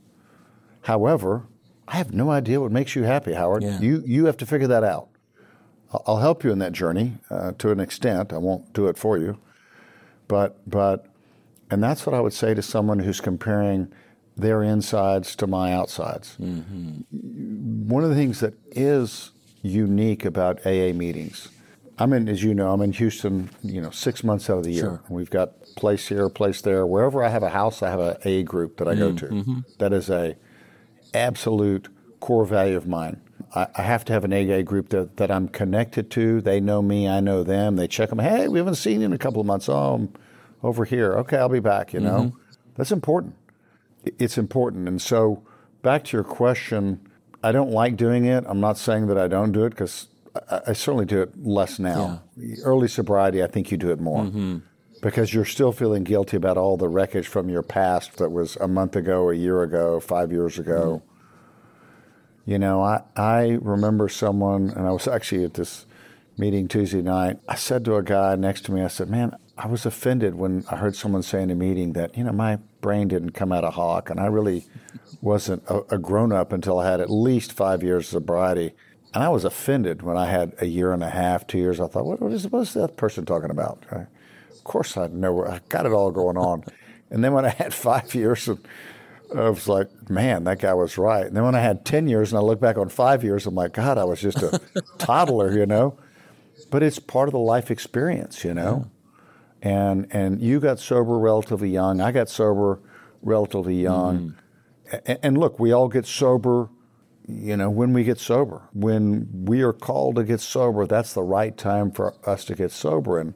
However, 0.82 1.46
I 1.86 1.96
have 1.96 2.12
no 2.12 2.30
idea 2.30 2.60
what 2.60 2.72
makes 2.72 2.96
you 2.96 3.04
happy, 3.04 3.34
Howard. 3.34 3.62
Yeah. 3.62 3.80
You, 3.80 4.02
you 4.04 4.24
have 4.26 4.36
to 4.38 4.46
figure 4.46 4.66
that 4.66 4.84
out. 4.84 5.08
I'll 6.06 6.18
help 6.18 6.44
you 6.44 6.50
in 6.50 6.58
that 6.58 6.72
journey 6.72 7.18
uh, 7.30 7.52
to 7.58 7.70
an 7.70 7.80
extent. 7.80 8.32
I 8.32 8.38
won't 8.38 8.72
do 8.74 8.88
it 8.88 8.98
for 8.98 9.16
you. 9.16 9.38
But, 10.26 10.58
but 10.68 11.06
and 11.70 11.82
that's 11.82 12.06
what 12.06 12.14
I 12.14 12.20
would 12.20 12.32
say 12.32 12.54
to 12.54 12.62
someone 12.62 13.00
who's 13.00 13.20
comparing 13.20 13.92
their 14.36 14.62
insides 14.62 15.34
to 15.36 15.46
my 15.46 15.72
outsides. 15.72 16.36
Mm-hmm. 16.40 17.88
One 17.88 18.04
of 18.04 18.10
the 18.10 18.16
things 18.16 18.40
that 18.40 18.54
is 18.70 19.32
unique 19.62 20.24
about 20.24 20.64
AA 20.64 20.92
meetings, 20.92 21.48
I'm 21.98 22.12
in, 22.12 22.28
as 22.28 22.44
you 22.44 22.54
know, 22.54 22.72
I'm 22.72 22.80
in 22.80 22.92
Houston, 22.92 23.50
you 23.62 23.80
know, 23.80 23.90
six 23.90 24.22
months 24.22 24.48
out 24.48 24.58
of 24.58 24.64
the 24.64 24.70
year. 24.70 24.82
Sure. 24.82 25.02
We've 25.08 25.30
got 25.30 25.60
place 25.74 26.06
here, 26.06 26.28
place 26.28 26.62
there. 26.62 26.86
Wherever 26.86 27.24
I 27.24 27.28
have 27.28 27.42
a 27.42 27.48
house, 27.48 27.82
I 27.82 27.90
have 27.90 28.00
a 28.00 28.18
A 28.24 28.44
group 28.44 28.76
that 28.76 28.86
I 28.86 28.92
mm-hmm. 28.92 29.00
go 29.00 29.12
to. 29.14 29.26
Mm-hmm. 29.26 29.58
That 29.78 29.92
is 29.92 30.08
a 30.08 30.36
absolute 31.12 31.88
core 32.20 32.44
value 32.44 32.76
of 32.76 32.86
mine. 32.86 33.20
I, 33.54 33.66
I 33.74 33.82
have 33.82 34.04
to 34.06 34.12
have 34.12 34.24
an 34.24 34.32
AA 34.32 34.62
group 34.62 34.90
that, 34.90 35.16
that 35.16 35.30
I'm 35.30 35.48
connected 35.48 36.10
to. 36.12 36.40
They 36.40 36.60
know 36.60 36.82
me, 36.82 37.08
I 37.08 37.18
know 37.18 37.42
them. 37.42 37.76
They 37.76 37.88
check 37.88 38.10
them. 38.10 38.20
Hey, 38.20 38.46
we 38.46 38.58
haven't 38.58 38.76
seen 38.76 39.00
you 39.00 39.06
in 39.06 39.12
a 39.12 39.18
couple 39.18 39.40
of 39.40 39.46
months. 39.46 39.68
Oh, 39.68 39.94
I'm, 39.94 40.12
over 40.62 40.84
here. 40.84 41.14
Okay, 41.14 41.36
I'll 41.36 41.48
be 41.48 41.60
back, 41.60 41.92
you 41.92 42.00
know? 42.00 42.18
Mm-hmm. 42.18 42.38
That's 42.76 42.92
important. 42.92 43.34
It's 44.04 44.38
important. 44.38 44.88
And 44.88 45.00
so, 45.02 45.42
back 45.82 46.04
to 46.04 46.16
your 46.16 46.24
question, 46.24 47.00
I 47.42 47.52
don't 47.52 47.70
like 47.70 47.96
doing 47.96 48.24
it. 48.24 48.44
I'm 48.46 48.60
not 48.60 48.78
saying 48.78 49.06
that 49.08 49.18
I 49.18 49.28
don't 49.28 49.52
do 49.52 49.64
it 49.64 49.70
because 49.70 50.08
I, 50.50 50.60
I, 50.68 50.72
certainly 50.72 51.04
do 51.04 51.22
it 51.22 51.32
less 51.44 51.78
now. 51.78 52.22
Yeah. 52.36 52.56
Early 52.64 52.88
sobriety, 52.88 53.42
I 53.42 53.46
think 53.46 53.70
you 53.70 53.76
do 53.76 53.90
it 53.90 54.00
more. 54.00 54.24
Mm-hmm. 54.24 54.58
Because 55.00 55.32
you're 55.32 55.44
still 55.44 55.70
feeling 55.70 56.02
guilty 56.02 56.36
about 56.36 56.56
all 56.56 56.76
the 56.76 56.88
wreckage 56.88 57.28
from 57.28 57.48
your 57.48 57.62
past 57.62 58.16
that 58.16 58.30
was 58.30 58.56
a 58.56 58.66
month 58.66 58.96
ago, 58.96 59.30
a 59.30 59.34
year 59.34 59.62
ago, 59.62 60.00
five 60.00 60.32
years 60.32 60.58
ago. 60.58 61.02
Mm-hmm. 61.04 62.50
You 62.50 62.58
know, 62.58 62.82
I, 62.82 63.02
I 63.14 63.58
remember 63.60 64.08
someone, 64.08 64.70
and 64.70 64.88
I 64.88 64.90
was 64.90 65.06
actually 65.06 65.44
at 65.44 65.54
this 65.54 65.86
meeting 66.36 66.66
Tuesday 66.66 67.02
night. 67.02 67.38
I 67.48 67.54
said 67.54 67.84
to 67.84 67.96
a 67.96 68.02
guy 68.02 68.34
next 68.36 68.62
to 68.62 68.72
me, 68.72 68.82
I 68.82 68.88
said, 68.88 69.08
Man, 69.08 69.36
I 69.58 69.66
was 69.66 69.84
offended 69.84 70.36
when 70.36 70.64
I 70.70 70.76
heard 70.76 70.94
someone 70.94 71.22
say 71.24 71.42
in 71.42 71.50
a 71.50 71.54
meeting 71.54 71.92
that, 71.94 72.16
you 72.16 72.22
know, 72.22 72.32
my 72.32 72.60
brain 72.80 73.08
didn't 73.08 73.32
come 73.32 73.52
out 73.52 73.64
of 73.64 73.74
hawk, 73.74 74.08
and 74.08 74.20
I 74.20 74.26
really 74.26 74.64
wasn't 75.20 75.64
a, 75.66 75.96
a 75.96 75.98
grown 75.98 76.30
up 76.30 76.52
until 76.52 76.78
I 76.78 76.88
had 76.88 77.00
at 77.00 77.10
least 77.10 77.52
five 77.52 77.82
years 77.82 78.06
of 78.06 78.10
sobriety. 78.22 78.72
And 79.12 79.24
I 79.24 79.30
was 79.30 79.44
offended 79.44 80.02
when 80.02 80.16
I 80.16 80.26
had 80.26 80.54
a 80.60 80.66
year 80.66 80.92
and 80.92 81.02
a 81.02 81.10
half, 81.10 81.44
two 81.46 81.58
years. 81.58 81.80
I 81.80 81.88
thought, 81.88 82.06
what, 82.06 82.20
what 82.20 82.32
is 82.32 82.46
what's 82.46 82.74
that 82.74 82.96
person 82.96 83.24
talking 83.24 83.50
about? 83.50 83.84
I, 83.90 84.06
of 84.50 84.62
course, 84.62 84.96
I 84.96 85.08
know 85.08 85.44
I 85.44 85.60
got 85.68 85.86
it 85.86 85.92
all 85.92 86.12
going 86.12 86.36
on. 86.36 86.62
and 87.10 87.24
then 87.24 87.32
when 87.32 87.44
I 87.44 87.48
had 87.48 87.74
five 87.74 88.14
years, 88.14 88.46
of, 88.46 88.60
I 89.34 89.50
was 89.50 89.66
like, 89.66 89.88
man, 90.08 90.44
that 90.44 90.60
guy 90.60 90.74
was 90.74 90.96
right. 90.96 91.26
And 91.26 91.34
then 91.34 91.42
when 91.42 91.56
I 91.56 91.60
had 91.60 91.84
ten 91.84 92.06
years, 92.06 92.32
and 92.32 92.38
I 92.38 92.42
look 92.42 92.60
back 92.60 92.78
on 92.78 92.90
five 92.90 93.24
years, 93.24 93.44
I'm 93.44 93.56
like, 93.56 93.72
God, 93.72 93.98
I 93.98 94.04
was 94.04 94.20
just 94.20 94.40
a 94.40 94.60
toddler, 94.98 95.52
you 95.52 95.66
know. 95.66 95.98
But 96.70 96.84
it's 96.84 97.00
part 97.00 97.28
of 97.28 97.32
the 97.32 97.38
life 97.38 97.72
experience, 97.72 98.44
you 98.44 98.54
know. 98.54 98.84
Yeah 98.84 98.90
and 99.62 100.06
and 100.10 100.40
you 100.40 100.60
got 100.60 100.78
sober 100.78 101.18
relatively 101.18 101.70
young. 101.70 102.00
I 102.00 102.12
got 102.12 102.28
sober 102.28 102.80
relatively 103.22 103.82
young. 103.82 104.18
Mm-hmm. 104.18 104.96
And, 105.04 105.18
and, 105.22 105.38
look, 105.38 105.58
we 105.58 105.70
all 105.70 105.88
get 105.88 106.06
sober 106.06 106.70
you 107.28 107.58
know, 107.58 107.68
when 107.68 107.92
we 107.92 108.04
get 108.04 108.18
sober. 108.18 108.62
When 108.72 109.44
we 109.44 109.60
are 109.62 109.74
called 109.74 110.16
to 110.16 110.24
get 110.24 110.40
sober, 110.40 110.86
that's 110.86 111.12
the 111.12 111.22
right 111.22 111.56
time 111.56 111.90
for 111.90 112.14
us 112.26 112.44
to 112.46 112.54
get 112.54 112.72
sober. 112.72 113.18
And 113.18 113.34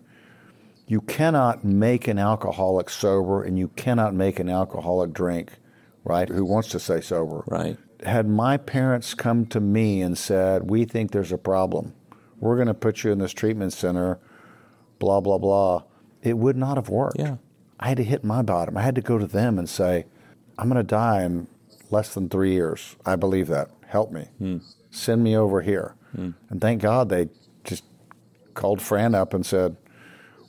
you 0.86 1.02
cannot 1.02 1.62
make 1.62 2.08
an 2.08 2.18
alcoholic 2.18 2.88
sober 2.88 3.42
and 3.42 3.58
you 3.58 3.68
cannot 3.68 4.14
make 4.14 4.40
an 4.40 4.48
alcoholic 4.48 5.12
drink, 5.12 5.52
right? 6.04 6.28
Who 6.28 6.44
wants 6.44 6.70
to 6.70 6.80
stay 6.80 7.02
sober? 7.02 7.44
Right. 7.46 7.76
Had 8.02 8.28
my 8.28 8.56
parents 8.56 9.12
come 9.12 9.44
to 9.46 9.60
me 9.60 10.00
and 10.00 10.16
said, 10.16 10.70
We 10.70 10.86
think 10.86 11.12
there's 11.12 11.30
a 11.30 11.38
problem, 11.38 11.94
we're 12.38 12.56
going 12.56 12.68
to 12.68 12.74
put 12.74 13.04
you 13.04 13.12
in 13.12 13.18
this 13.18 13.32
treatment 13.32 13.74
center, 13.74 14.18
blah, 14.98 15.20
blah, 15.20 15.38
blah, 15.38 15.82
it 16.22 16.38
would 16.38 16.56
not 16.56 16.76
have 16.76 16.88
worked. 16.88 17.18
Yeah. 17.18 17.36
I 17.80 17.88
had 17.88 17.96
to 17.96 18.04
hit 18.04 18.22
my 18.24 18.42
bottom. 18.42 18.76
I 18.76 18.82
had 18.82 18.94
to 18.94 19.00
go 19.00 19.18
to 19.18 19.26
them 19.26 19.58
and 19.58 19.68
say, 19.68 20.06
I'm 20.56 20.68
going 20.68 20.76
to 20.76 20.82
die 20.84 21.24
in 21.24 21.48
less 21.90 22.14
than 22.14 22.28
three 22.28 22.52
years. 22.52 22.96
I 23.04 23.16
believe 23.16 23.48
that. 23.48 23.70
Help 23.88 24.12
me. 24.12 24.28
Hmm. 24.38 24.58
Send 24.90 25.22
me 25.24 25.36
over 25.36 25.62
here. 25.62 25.94
And 26.14 26.60
thank 26.60 26.82
God 26.82 27.08
they 27.08 27.30
just 27.64 27.84
called 28.54 28.82
Fran 28.82 29.14
up 29.14 29.32
and 29.32 29.46
said, 29.46 29.76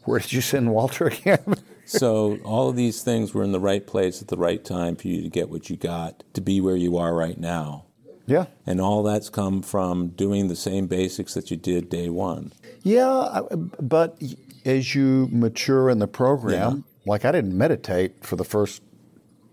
Where 0.04 0.20
did 0.20 0.34
you 0.34 0.41
send 0.41 0.72
Walter 0.74 1.06
again? 1.08 1.56
So 1.86 2.38
all 2.44 2.70
of 2.70 2.76
these 2.76 3.02
things 3.02 3.34
were 3.34 3.44
in 3.44 3.54
the 3.54 3.60
right 3.62 3.86
place 3.88 4.22
at 4.22 4.28
the 4.28 4.36
right 4.38 4.64
time 4.64 4.95
for 4.98 5.08
you 5.08 5.22
to 5.22 5.30
get 5.30 5.50
what 5.50 5.70
you 5.70 5.78
got 5.78 6.24
to 6.34 6.41
be 6.41 6.60
where 6.62 6.76
you 6.76 6.98
are 6.98 7.14
right 7.16 7.38
now. 7.38 7.86
yeah. 8.26 8.45
And 8.66 8.80
all 8.82 9.04
that's 9.04 9.30
come 9.30 9.62
from 9.62 10.10
doing 10.10 10.50
the 10.50 10.56
same 10.56 10.88
basics 10.88 11.34
that 11.34 11.50
you 11.50 11.56
did 11.58 11.90
day 11.90 12.10
one. 12.10 12.52
Yeah, 12.84 13.41
but 13.80 14.22
as 14.65 14.95
you 14.95 15.27
mature 15.31 15.90
in 15.90 15.99
the 15.99 16.07
program, 16.07 16.85
like 17.06 17.26
I 17.26 17.31
didn't 17.31 17.57
meditate 17.57 18.23
for 18.23 18.35
the 18.35 18.45
first 18.45 18.81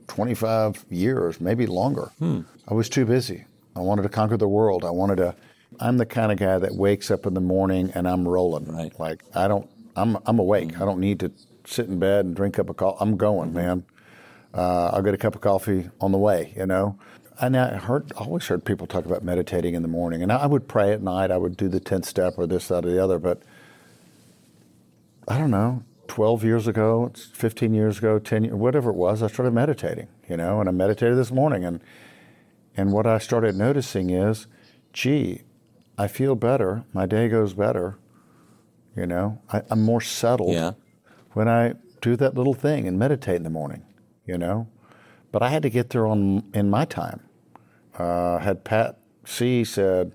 25 0.08 0.86
years, 0.90 1.40
maybe 1.40 1.66
longer. 1.66 2.10
Hmm. 2.18 2.42
I 2.66 2.74
was 2.74 2.88
too 2.88 3.04
busy. 3.04 3.44
I 3.76 3.80
wanted 3.80 4.02
to 4.02 4.08
conquer 4.08 4.36
the 4.36 4.48
world. 4.48 4.84
I 4.84 4.90
wanted 4.90 5.16
to. 5.16 5.34
I'm 5.78 5.98
the 5.98 6.06
kind 6.06 6.32
of 6.32 6.38
guy 6.38 6.58
that 6.58 6.74
wakes 6.74 7.10
up 7.10 7.26
in 7.26 7.34
the 7.34 7.40
morning 7.40 7.92
and 7.94 8.08
I'm 8.08 8.26
rolling. 8.26 8.64
Right. 8.66 8.98
Like 8.98 9.22
I 9.34 9.48
don't. 9.48 9.68
I'm 9.96 10.18
I'm 10.26 10.38
awake. 10.38 10.74
Hmm. 10.74 10.82
I 10.82 10.86
don't 10.86 11.00
need 11.00 11.20
to 11.20 11.32
sit 11.64 11.86
in 11.86 11.98
bed 11.98 12.24
and 12.24 12.34
drink 12.34 12.58
up 12.58 12.68
a 12.70 12.74
coffee. 12.74 12.98
I'm 13.00 13.16
going, 13.16 13.50
hmm. 13.50 13.56
man. 13.56 13.84
Uh, 14.52 14.88
I'll 14.88 15.02
get 15.02 15.14
a 15.14 15.18
cup 15.18 15.36
of 15.36 15.40
coffee 15.40 15.90
on 16.00 16.12
the 16.12 16.18
way. 16.18 16.52
You 16.56 16.66
know. 16.66 16.98
And 17.40 17.56
I 17.56 17.76
heard, 17.78 18.12
always 18.18 18.48
heard 18.48 18.66
people 18.66 18.86
talk 18.86 19.06
about 19.06 19.24
meditating 19.24 19.72
in 19.72 19.80
the 19.80 19.88
morning, 19.88 20.22
and 20.22 20.30
I 20.30 20.44
would 20.44 20.68
pray 20.68 20.92
at 20.92 21.00
night. 21.00 21.30
I 21.30 21.38
would 21.38 21.56
do 21.56 21.68
the 21.68 21.80
tenth 21.80 22.04
step 22.04 22.34
or 22.36 22.46
this, 22.46 22.68
that, 22.68 22.84
or 22.84 22.90
the 22.90 23.02
other. 23.02 23.18
But 23.18 23.42
I 25.30 25.38
don't 25.38 25.52
know, 25.52 25.84
12 26.08 26.42
years 26.42 26.66
ago, 26.66 27.12
15 27.34 27.72
years 27.72 27.98
ago, 27.98 28.18
10 28.18 28.44
years, 28.44 28.54
whatever 28.56 28.90
it 28.90 28.96
was, 28.96 29.22
I 29.22 29.28
started 29.28 29.52
meditating, 29.54 30.08
you 30.28 30.36
know, 30.36 30.58
and 30.58 30.68
I 30.68 30.72
meditated 30.72 31.16
this 31.16 31.30
morning. 31.30 31.64
And, 31.64 31.80
and 32.76 32.92
what 32.92 33.06
I 33.06 33.18
started 33.18 33.54
noticing 33.54 34.10
is, 34.10 34.48
gee, 34.92 35.42
I 35.96 36.08
feel 36.08 36.34
better. 36.34 36.84
My 36.92 37.06
day 37.06 37.28
goes 37.28 37.54
better. 37.54 37.96
You 38.96 39.06
know, 39.06 39.40
I, 39.52 39.62
I'm 39.70 39.82
more 39.82 40.00
settled 40.00 40.52
Yeah. 40.52 40.72
when 41.34 41.48
I 41.48 41.74
do 42.00 42.16
that 42.16 42.34
little 42.34 42.54
thing 42.54 42.88
and 42.88 42.98
meditate 42.98 43.36
in 43.36 43.44
the 43.44 43.50
morning, 43.50 43.84
you 44.26 44.36
know. 44.36 44.66
But 45.30 45.42
I 45.44 45.50
had 45.50 45.62
to 45.62 45.70
get 45.70 45.90
there 45.90 46.08
on 46.08 46.42
in 46.52 46.68
my 46.70 46.84
time. 46.86 47.20
Uh, 47.96 48.38
had 48.38 48.64
Pat 48.64 48.98
C 49.24 49.62
said, 49.62 50.10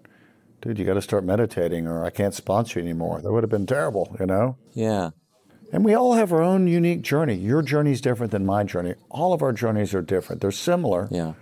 dude, 0.65 0.79
you 0.79 0.85
got 0.85 0.95
to 0.95 1.01
start 1.01 1.23
meditating 1.23 1.85
or 1.87 2.03
I 2.03 2.09
can't 2.09 2.33
sponsor 2.33 2.79
you 2.79 2.85
anymore. 2.85 3.21
That 3.21 3.31
would 3.31 3.43
have 3.43 3.51
been 3.51 3.67
terrible, 3.67 4.15
you 4.19 4.25
know. 4.25 4.57
Yeah. 4.73 5.11
And 5.71 5.85
we 5.85 5.93
all 5.93 6.13
have 6.13 6.33
our 6.33 6.41
own 6.41 6.67
unique 6.67 7.01
journey. 7.03 7.35
Your 7.35 7.61
journey 7.61 7.91
is 7.91 8.01
different 8.01 8.31
than 8.31 8.45
my 8.45 8.63
journey. 8.63 8.95
All 9.09 9.31
of 9.31 9.41
our 9.43 9.53
journeys 9.53 9.93
are 9.93 10.01
different. 10.01 10.41
They're 10.41 10.51
similar, 10.51 11.07
Yeah. 11.11 11.33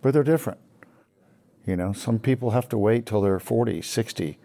but 0.00 0.14
they're 0.14 0.22
different. 0.24 0.58
You 1.66 1.76
know, 1.76 1.92
some 1.92 2.18
people 2.18 2.50
have 2.50 2.68
to 2.70 2.78
wait 2.78 3.04
till 3.06 3.20
they're 3.20 3.38
40, 3.38 3.82
60. 3.82 4.38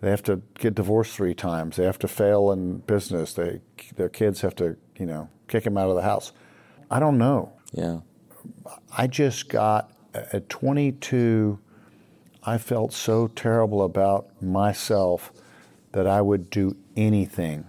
They 0.00 0.10
have 0.10 0.22
to 0.24 0.42
get 0.58 0.74
divorced 0.74 1.14
three 1.16 1.34
times. 1.34 1.76
They 1.76 1.84
have 1.84 1.98
to 2.00 2.08
fail 2.08 2.52
in 2.52 2.78
business. 2.78 3.32
They, 3.32 3.60
their 3.96 4.08
kids 4.08 4.42
have 4.42 4.54
to, 4.56 4.76
you 4.98 5.06
know, 5.06 5.28
kick 5.48 5.64
them 5.64 5.76
out 5.76 5.88
of 5.88 5.96
the 5.96 6.02
house. 6.02 6.32
I 6.90 7.00
don't 7.00 7.18
know. 7.18 7.52
Yeah. 7.72 8.00
I 8.96 9.06
just 9.06 9.48
got 9.48 9.90
at 10.14 10.48
22, 10.48 11.58
I 12.46 12.58
felt 12.58 12.92
so 12.92 13.26
terrible 13.26 13.82
about 13.82 14.40
myself 14.40 15.32
that 15.90 16.06
I 16.06 16.22
would 16.22 16.48
do 16.48 16.76
anything. 16.96 17.64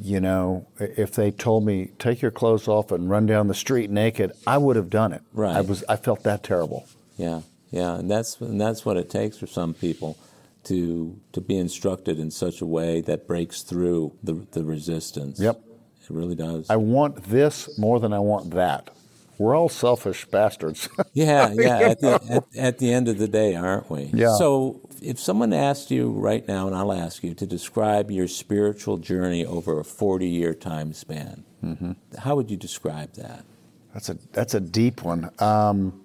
You 0.00 0.20
know, 0.20 0.66
if 0.78 1.12
they 1.12 1.30
told 1.30 1.64
me 1.64 1.92
take 1.98 2.20
your 2.20 2.30
clothes 2.32 2.66
off 2.68 2.90
and 2.90 3.08
run 3.08 3.26
down 3.26 3.46
the 3.46 3.54
street 3.54 3.90
naked, 3.90 4.32
I 4.46 4.58
would 4.58 4.76
have 4.76 4.90
done 4.90 5.12
it. 5.12 5.22
Right. 5.32 5.56
I 5.56 5.60
was 5.60 5.84
I 5.88 5.96
felt 5.96 6.24
that 6.24 6.42
terrible. 6.42 6.86
Yeah, 7.16 7.42
yeah, 7.70 7.96
and 7.96 8.10
that's 8.10 8.40
and 8.40 8.60
that's 8.60 8.84
what 8.84 8.96
it 8.96 9.10
takes 9.10 9.38
for 9.38 9.46
some 9.46 9.74
people 9.74 10.16
to 10.64 11.18
to 11.32 11.40
be 11.40 11.56
instructed 11.56 12.18
in 12.18 12.30
such 12.30 12.60
a 12.60 12.66
way 12.66 13.00
that 13.02 13.26
breaks 13.26 13.62
through 13.62 14.16
the 14.22 14.46
the 14.52 14.64
resistance. 14.64 15.40
Yep. 15.40 15.60
it 16.02 16.10
really 16.10 16.36
does. 16.36 16.70
I 16.70 16.76
want 16.76 17.24
this 17.24 17.76
more 17.78 17.98
than 17.98 18.12
I 18.12 18.20
want 18.20 18.50
that. 18.52 18.90
We're 19.38 19.54
all 19.56 19.68
selfish 19.68 20.24
bastards. 20.26 20.88
yeah, 21.12 21.52
yeah. 21.54 21.78
At 21.78 22.00
the, 22.00 22.20
at, 22.28 22.56
at 22.56 22.78
the 22.78 22.92
end 22.92 23.08
of 23.08 23.18
the 23.18 23.28
day, 23.28 23.54
aren't 23.54 23.88
we? 23.90 24.10
Yeah. 24.12 24.36
So, 24.36 24.80
if 25.00 25.20
someone 25.20 25.52
asked 25.52 25.90
you 25.92 26.10
right 26.10 26.46
now, 26.48 26.66
and 26.66 26.74
I'll 26.74 26.92
ask 26.92 27.22
you 27.22 27.34
to 27.34 27.46
describe 27.46 28.10
your 28.10 28.26
spiritual 28.26 28.96
journey 28.98 29.46
over 29.46 29.78
a 29.78 29.84
forty-year 29.84 30.54
time 30.54 30.92
span, 30.92 31.44
Mm-hmm. 31.64 31.92
how 32.18 32.36
would 32.36 32.50
you 32.50 32.56
describe 32.56 33.14
that? 33.14 33.44
That's 33.92 34.08
a 34.08 34.18
that's 34.32 34.54
a 34.54 34.60
deep 34.60 35.02
one. 35.02 35.30
Um, 35.40 36.02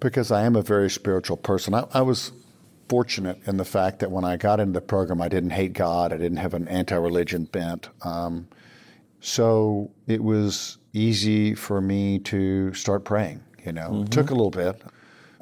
because 0.00 0.30
I 0.30 0.44
am 0.44 0.56
a 0.56 0.62
very 0.62 0.88
spiritual 0.90 1.36
person. 1.36 1.74
I, 1.74 1.84
I 1.92 2.02
was 2.02 2.32
fortunate 2.88 3.38
in 3.46 3.56
the 3.56 3.64
fact 3.64 3.98
that 4.00 4.10
when 4.10 4.24
I 4.24 4.36
got 4.36 4.60
into 4.60 4.72
the 4.74 4.80
program, 4.80 5.20
I 5.20 5.28
didn't 5.28 5.50
hate 5.50 5.72
God. 5.72 6.12
I 6.12 6.16
didn't 6.18 6.38
have 6.38 6.54
an 6.54 6.68
anti-religion 6.68 7.44
bent. 7.46 7.88
Um, 8.02 8.46
so 9.20 9.90
it 10.06 10.22
was 10.22 10.78
easy 10.96 11.54
for 11.54 11.80
me 11.80 12.18
to 12.20 12.72
start 12.74 13.04
praying. 13.04 13.42
You 13.64 13.72
know, 13.72 14.02
it 14.04 14.12
took 14.12 14.30
a 14.30 14.34
little 14.34 14.50
bit, 14.50 14.80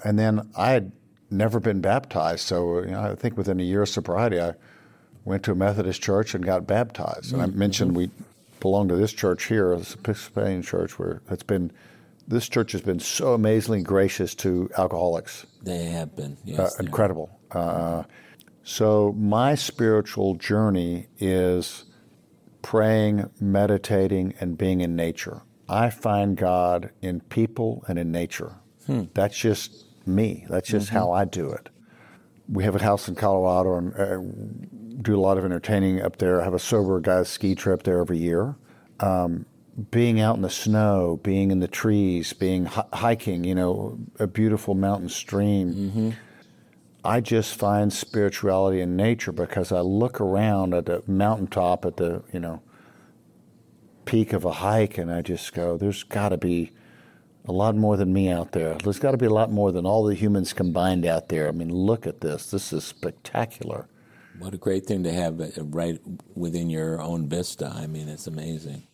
and 0.02 0.18
then 0.18 0.48
I 0.56 0.70
had 0.70 0.92
never 1.30 1.60
been 1.60 1.80
baptized. 1.80 2.40
So 2.40 2.80
you 2.82 2.90
know, 2.92 3.00
I 3.00 3.14
think 3.14 3.36
within 3.36 3.60
a 3.60 3.62
year 3.62 3.82
of 3.82 3.88
sobriety, 3.88 4.40
I 4.40 4.54
went 5.24 5.42
to 5.44 5.52
a 5.52 5.54
Methodist 5.54 6.02
church 6.02 6.34
and 6.34 6.44
got 6.44 6.66
baptized. 6.66 7.32
And 7.32 7.42
I 7.42 7.46
mentioned 7.46 7.96
we 7.96 8.10
belong 8.60 8.88
to 8.88 8.96
this 8.96 9.12
church 9.12 9.44
here, 9.44 9.76
this 9.76 9.94
Episcopalian 9.94 10.62
church, 10.62 10.98
where 10.98 11.20
it's 11.30 11.42
been 11.42 11.70
this 12.26 12.48
church 12.48 12.72
has 12.72 12.80
been 12.80 13.00
so 13.00 13.34
amazingly 13.34 13.82
gracious 13.82 14.34
to 14.34 14.70
alcoholics, 14.78 15.46
They 15.62 15.84
have 15.86 16.16
been, 16.16 16.32
uh, 16.32 16.36
yes, 16.44 16.76
they 16.76 16.86
incredible. 16.86 17.38
Uh, 17.50 18.04
so 18.62 19.14
my 19.18 19.54
spiritual 19.54 20.34
journey 20.36 21.08
is 21.18 21.84
praying, 22.64 23.28
meditating, 23.40 24.34
and 24.40 24.56
being 24.56 24.80
in 24.80 24.96
nature. 24.96 25.42
I 25.68 25.90
find 25.90 26.34
God 26.36 26.90
in 27.02 27.20
people 27.20 27.84
and 27.86 27.98
in 27.98 28.10
nature. 28.10 28.56
That's 29.14 29.36
just 29.38 29.84
me. 30.06 30.46
That's 30.48 30.68
just 30.68 30.88
how 30.88 31.12
I 31.12 31.24
do 31.26 31.50
it. 31.50 31.68
We 32.48 32.64
have 32.64 32.74
a 32.74 32.82
house 32.82 33.06
in 33.06 33.14
Colorado 33.16 33.76
and 33.76 33.94
uh, 33.94 35.00
do 35.02 35.14
a 35.14 35.20
lot 35.20 35.36
of 35.38 35.44
entertaining 35.44 36.00
up 36.00 36.16
there. 36.16 36.40
I 36.40 36.44
have 36.44 36.54
a 36.54 36.58
sober 36.58 37.00
guys 37.00 37.28
ski 37.28 37.54
trip 37.54 37.82
there 37.82 38.00
every 38.00 38.18
year. 38.18 38.56
Um, 39.00 39.44
being 39.90 40.20
out 40.20 40.36
in 40.36 40.42
the 40.42 40.50
snow, 40.50 41.18
being 41.22 41.50
in 41.50 41.60
the 41.60 41.68
trees, 41.68 42.32
being 42.32 42.64
hi- 42.66 42.84
hiking, 42.92 43.44
you 43.44 43.54
know, 43.54 43.98
a 44.18 44.26
beautiful 44.26 44.74
mountain 44.74 45.08
stream. 45.10 46.16
I 47.04 47.20
just 47.20 47.54
find 47.54 47.92
spirituality 47.92 48.80
in 48.80 48.96
nature 48.96 49.32
because 49.32 49.70
I 49.70 49.80
look 49.80 50.20
around 50.20 50.72
at 50.72 50.86
the 50.86 51.02
mountaintop 51.06 51.84
at 51.84 51.98
the, 51.98 52.22
you 52.32 52.40
know, 52.40 52.62
peak 54.06 54.32
of 54.32 54.44
a 54.44 54.52
hike 54.52 54.96
and 54.96 55.10
I 55.12 55.20
just 55.20 55.52
go, 55.52 55.76
there's 55.76 56.02
got 56.02 56.30
to 56.30 56.38
be 56.38 56.72
a 57.46 57.52
lot 57.52 57.76
more 57.76 57.98
than 57.98 58.12
me 58.12 58.30
out 58.30 58.52
there. 58.52 58.74
There's 58.82 58.98
got 58.98 59.10
to 59.10 59.18
be 59.18 59.26
a 59.26 59.32
lot 59.32 59.52
more 59.52 59.70
than 59.70 59.84
all 59.84 60.04
the 60.04 60.14
humans 60.14 60.54
combined 60.54 61.04
out 61.04 61.28
there. 61.28 61.48
I 61.48 61.50
mean, 61.50 61.68
look 61.68 62.06
at 62.06 62.22
this. 62.22 62.50
This 62.50 62.72
is 62.72 62.84
spectacular. 62.84 63.86
What 64.38 64.54
a 64.54 64.58
great 64.58 64.86
thing 64.86 65.04
to 65.04 65.12
have 65.12 65.40
uh, 65.40 65.48
right 65.64 66.00
within 66.34 66.70
your 66.70 67.00
own 67.02 67.28
vista. 67.28 67.72
I 67.74 67.86
mean, 67.86 68.08
it's 68.08 68.26
amazing. 68.26 68.86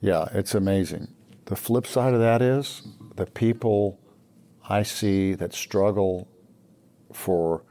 Yeah, 0.00 0.28
it's 0.32 0.54
amazing. 0.54 1.08
The 1.46 1.56
flip 1.56 1.86
side 1.86 2.12
of 2.12 2.20
that 2.20 2.42
is 2.42 2.86
the 3.14 3.26
people 3.26 3.98
I 4.68 4.82
see 4.82 5.34
that 5.34 5.54
struggle 5.54 6.28
for 7.12 7.62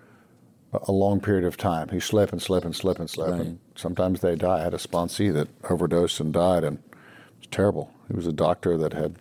a- 0.73 0.91
long 0.91 1.19
period 1.21 1.45
of 1.45 1.55
time, 1.57 1.89
who 1.89 1.99
slip 1.99 2.31
and 2.31 2.41
slip 2.41 2.65
and 2.65 2.75
slip 2.75 2.99
and 2.99 3.09
slip, 3.09 3.29
Right. 3.31 3.41
and 3.41 3.59
sometimes 3.75 4.21
they 4.21 4.35
die. 4.35 4.59
I 4.59 4.63
had 4.63 4.73
a 4.73 4.77
sponsee 4.77 5.31
that 5.33 5.47
overdosed 5.69 6.19
and 6.19 6.33
died, 6.33 6.63
and 6.63 6.77
it 6.79 7.39
was 7.39 7.47
terrible. 7.51 7.91
He 8.09 8.15
was 8.15 8.27
a 8.27 8.33
doctor 8.33 8.77
that 8.77 8.93
had 8.93 9.15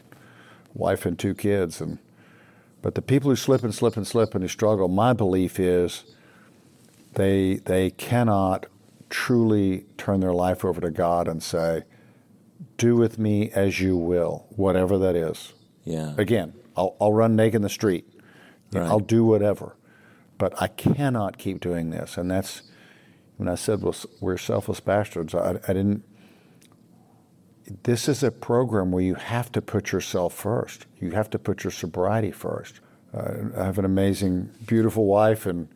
wife 0.74 1.06
and 1.06 1.18
two 1.18 1.34
kids, 1.34 1.80
and 1.80 1.98
but 2.82 2.94
the 2.96 3.02
people 3.02 3.30
who 3.30 3.36
slip 3.36 3.62
and 3.62 3.74
slip 3.74 3.96
and 3.96 4.06
slip 4.06 4.34
and 4.34 4.42
who 4.44 4.48
struggle, 4.48 4.88
my 4.88 5.12
belief 5.12 5.58
is 5.60 6.04
they 7.14 7.56
they 7.64 7.90
cannot 7.90 8.66
truly 9.08 9.86
turn 9.96 10.20
their 10.20 10.32
life 10.34 10.64
over 10.64 10.80
to 10.80 10.90
God 10.90 11.28
and 11.28 11.42
say, 11.42 11.84
"Do 12.76 12.96
with 12.96 13.18
me 13.18 13.50
as 13.50 13.80
you 13.80 13.96
will, 13.96 14.46
whatever 14.56 14.98
that 14.98 15.14
is." 15.16 15.52
Yeah. 15.84 16.14
Again, 16.18 16.54
I'll, 16.76 16.96
I'll 17.00 17.12
run 17.12 17.36
naked 17.36 17.56
in 17.56 17.62
the 17.62 17.68
street. 17.68 18.06
Right. 18.72 18.82
I'll 18.88 18.98
do 18.98 19.24
whatever, 19.24 19.76
but 20.38 20.60
I 20.60 20.68
cannot 20.68 21.38
keep 21.38 21.60
doing 21.60 21.90
this. 21.90 22.16
And 22.16 22.30
that's 22.30 22.62
when 23.36 23.48
I 23.48 23.54
said 23.54 23.82
well, 23.82 23.94
we're 24.20 24.36
selfless 24.36 24.80
bastards. 24.80 25.34
I, 25.34 25.58
I 25.68 25.72
didn't. 25.72 26.04
This 27.84 28.08
is 28.08 28.22
a 28.22 28.30
program 28.30 28.92
where 28.92 29.02
you 29.02 29.14
have 29.14 29.50
to 29.52 29.62
put 29.62 29.90
yourself 29.90 30.34
first. 30.34 30.86
You 31.00 31.12
have 31.12 31.30
to 31.30 31.38
put 31.38 31.64
your 31.64 31.70
sobriety 31.70 32.30
first. 32.30 32.80
Uh, 33.14 33.34
I 33.56 33.64
have 33.64 33.78
an 33.78 33.84
amazing, 33.84 34.50
beautiful 34.66 35.06
wife, 35.06 35.46
and 35.46 35.68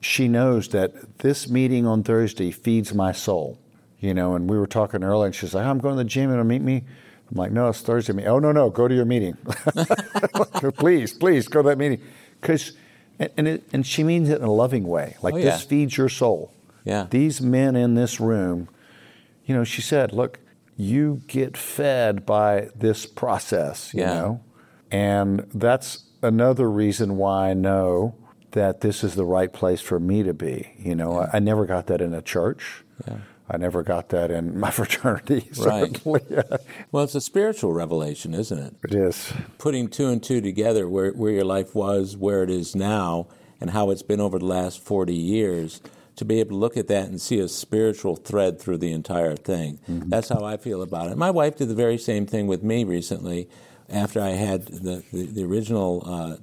she 0.00 0.28
knows 0.28 0.68
that 0.68 1.18
this 1.20 1.48
meeting 1.48 1.86
on 1.86 2.02
Thursday 2.02 2.50
feeds 2.50 2.92
my 2.92 3.12
soul. 3.12 3.58
You 4.00 4.12
know, 4.12 4.34
and 4.34 4.50
we 4.50 4.58
were 4.58 4.66
talking 4.66 5.02
earlier, 5.02 5.26
and 5.26 5.34
she's 5.34 5.54
like, 5.54 5.64
"I'm 5.64 5.78
going 5.78 5.96
to 5.96 6.02
the 6.02 6.08
gym, 6.08 6.30
will 6.30 6.44
meet 6.44 6.60
me." 6.60 6.84
I'm 7.30 7.36
like, 7.38 7.52
"No, 7.52 7.68
it's 7.68 7.80
Thursday." 7.80 8.26
Oh 8.26 8.38
no, 8.38 8.52
no, 8.52 8.68
go 8.68 8.86
to 8.86 8.94
your 8.94 9.06
meeting. 9.06 9.36
please, 10.76 11.14
please 11.14 11.48
go 11.48 11.62
to 11.62 11.68
that 11.70 11.78
meeting, 11.78 12.02
because, 12.40 12.72
and 13.18 13.30
and, 13.36 13.48
it, 13.48 13.64
and, 13.72 13.86
she 13.86 14.02
means 14.04 14.28
it 14.28 14.40
in 14.40 14.44
a 14.44 14.52
loving 14.52 14.86
way. 14.86 15.16
Like 15.22 15.34
oh, 15.34 15.38
yeah. 15.38 15.44
this 15.44 15.62
feeds 15.62 15.96
your 15.96 16.08
soul. 16.08 16.52
Yeah. 16.84 17.06
These 17.10 17.40
men 17.40 17.76
in 17.76 17.94
this 17.94 18.20
room, 18.20 18.68
you 19.46 19.54
know, 19.54 19.64
she 19.64 19.82
said, 19.82 20.12
"Look, 20.12 20.38
you 20.76 21.22
get 21.26 21.56
fed 21.56 22.26
by 22.26 22.68
this 22.74 23.06
process." 23.06 23.92
You 23.94 24.00
yeah. 24.00 24.14
know, 24.14 24.40
and 24.90 25.46
that's 25.54 26.04
another 26.22 26.70
reason 26.70 27.16
why 27.16 27.50
I 27.50 27.54
know 27.54 28.16
that 28.52 28.80
this 28.80 29.02
is 29.04 29.14
the 29.14 29.24
right 29.24 29.52
place 29.52 29.80
for 29.80 29.98
me 29.98 30.22
to 30.22 30.34
be. 30.34 30.72
You 30.78 30.94
know, 30.94 31.20
yeah. 31.20 31.30
I, 31.32 31.36
I, 31.36 31.38
never 31.40 31.66
got 31.66 31.86
that 31.88 32.00
in 32.00 32.14
a 32.14 32.22
church. 32.22 32.84
Yeah. 33.06 33.18
I 33.48 33.56
never 33.58 33.82
got 33.82 34.08
that 34.10 34.30
in 34.30 34.58
my 34.58 34.70
fraternity. 34.72 35.50
Right. 35.58 36.00
well, 36.92 37.04
it's 37.04 37.14
a 37.14 37.20
spiritual 37.20 37.72
revelation, 37.72 38.34
isn't 38.34 38.58
it? 38.58 38.74
It 38.84 38.94
is. 38.94 39.32
Putting 39.58 39.88
two 39.88 40.08
and 40.08 40.22
two 40.22 40.40
together, 40.40 40.88
where, 40.88 41.10
where 41.12 41.32
your 41.32 41.44
life 41.44 41.74
was, 41.74 42.16
where 42.16 42.42
it 42.42 42.50
is 42.50 42.74
now, 42.74 43.28
and 43.60 43.70
how 43.70 43.90
it's 43.90 44.02
been 44.02 44.20
over 44.20 44.38
the 44.38 44.46
last 44.46 44.80
40 44.80 45.14
years, 45.14 45.80
to 46.16 46.24
be 46.24 46.40
able 46.40 46.50
to 46.50 46.56
look 46.56 46.76
at 46.76 46.88
that 46.88 47.08
and 47.08 47.20
see 47.20 47.38
a 47.38 47.48
spiritual 47.48 48.16
thread 48.16 48.60
through 48.60 48.78
the 48.78 48.92
entire 48.92 49.36
thing. 49.36 49.78
Mm-hmm. 49.88 50.08
That's 50.08 50.28
how 50.28 50.44
I 50.44 50.56
feel 50.56 50.82
about 50.82 51.10
it. 51.10 51.16
My 51.16 51.30
wife 51.30 51.56
did 51.56 51.68
the 51.68 51.74
very 51.74 51.98
same 51.98 52.26
thing 52.26 52.46
with 52.46 52.62
me 52.62 52.84
recently 52.84 53.48
after 53.88 54.20
I 54.20 54.30
had 54.30 54.66
the, 54.66 55.02
the, 55.12 55.26
the 55.26 55.44
original 55.44 56.02
uh, 56.06 56.36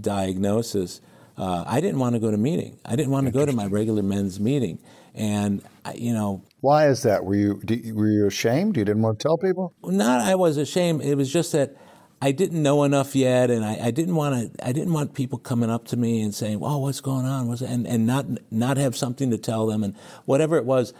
diagnosis. 0.00 1.00
Uh, 1.36 1.64
I 1.66 1.80
didn't 1.80 1.98
want 1.98 2.14
to 2.14 2.20
go 2.20 2.30
to 2.30 2.36
meeting. 2.36 2.78
I 2.84 2.96
didn't 2.96 3.10
want 3.10 3.26
to 3.26 3.32
go 3.32 3.44
to 3.44 3.52
my 3.52 3.66
regular 3.66 4.02
men's 4.02 4.38
meeting. 4.38 4.78
And 5.16 5.62
you 5.94 6.12
know, 6.12 6.42
why 6.60 6.88
is 6.88 7.02
that? 7.02 7.24
Were 7.24 7.34
you 7.34 7.60
were 7.94 8.08
you 8.08 8.26
ashamed? 8.26 8.76
You 8.76 8.84
didn't 8.84 9.02
want 9.02 9.18
to 9.18 9.22
tell 9.22 9.38
people? 9.38 9.74
Not 9.82 10.20
I 10.20 10.34
was 10.34 10.56
ashamed. 10.58 11.02
It 11.02 11.14
was 11.14 11.32
just 11.32 11.52
that 11.52 11.76
I 12.20 12.32
didn't 12.32 12.62
know 12.62 12.84
enough 12.84 13.14
yet, 13.14 13.50
and 13.50 13.64
I, 13.64 13.78
I 13.86 13.90
didn't 13.90 14.14
want 14.14 14.54
to. 14.54 14.66
I 14.66 14.72
didn't 14.72 14.92
want 14.92 15.14
people 15.14 15.38
coming 15.38 15.70
up 15.70 15.86
to 15.88 15.96
me 15.96 16.22
and 16.22 16.34
saying, 16.34 16.58
"Oh, 16.62 16.78
what's 16.78 17.00
going 17.00 17.26
on?" 17.26 17.48
Was 17.48 17.62
and 17.62 17.86
and 17.86 18.06
not 18.06 18.26
not 18.50 18.76
have 18.78 18.96
something 18.96 19.30
to 19.30 19.38
tell 19.38 19.66
them, 19.66 19.84
and 19.84 19.94
whatever 20.24 20.56
it 20.56 20.64
was. 20.64 20.94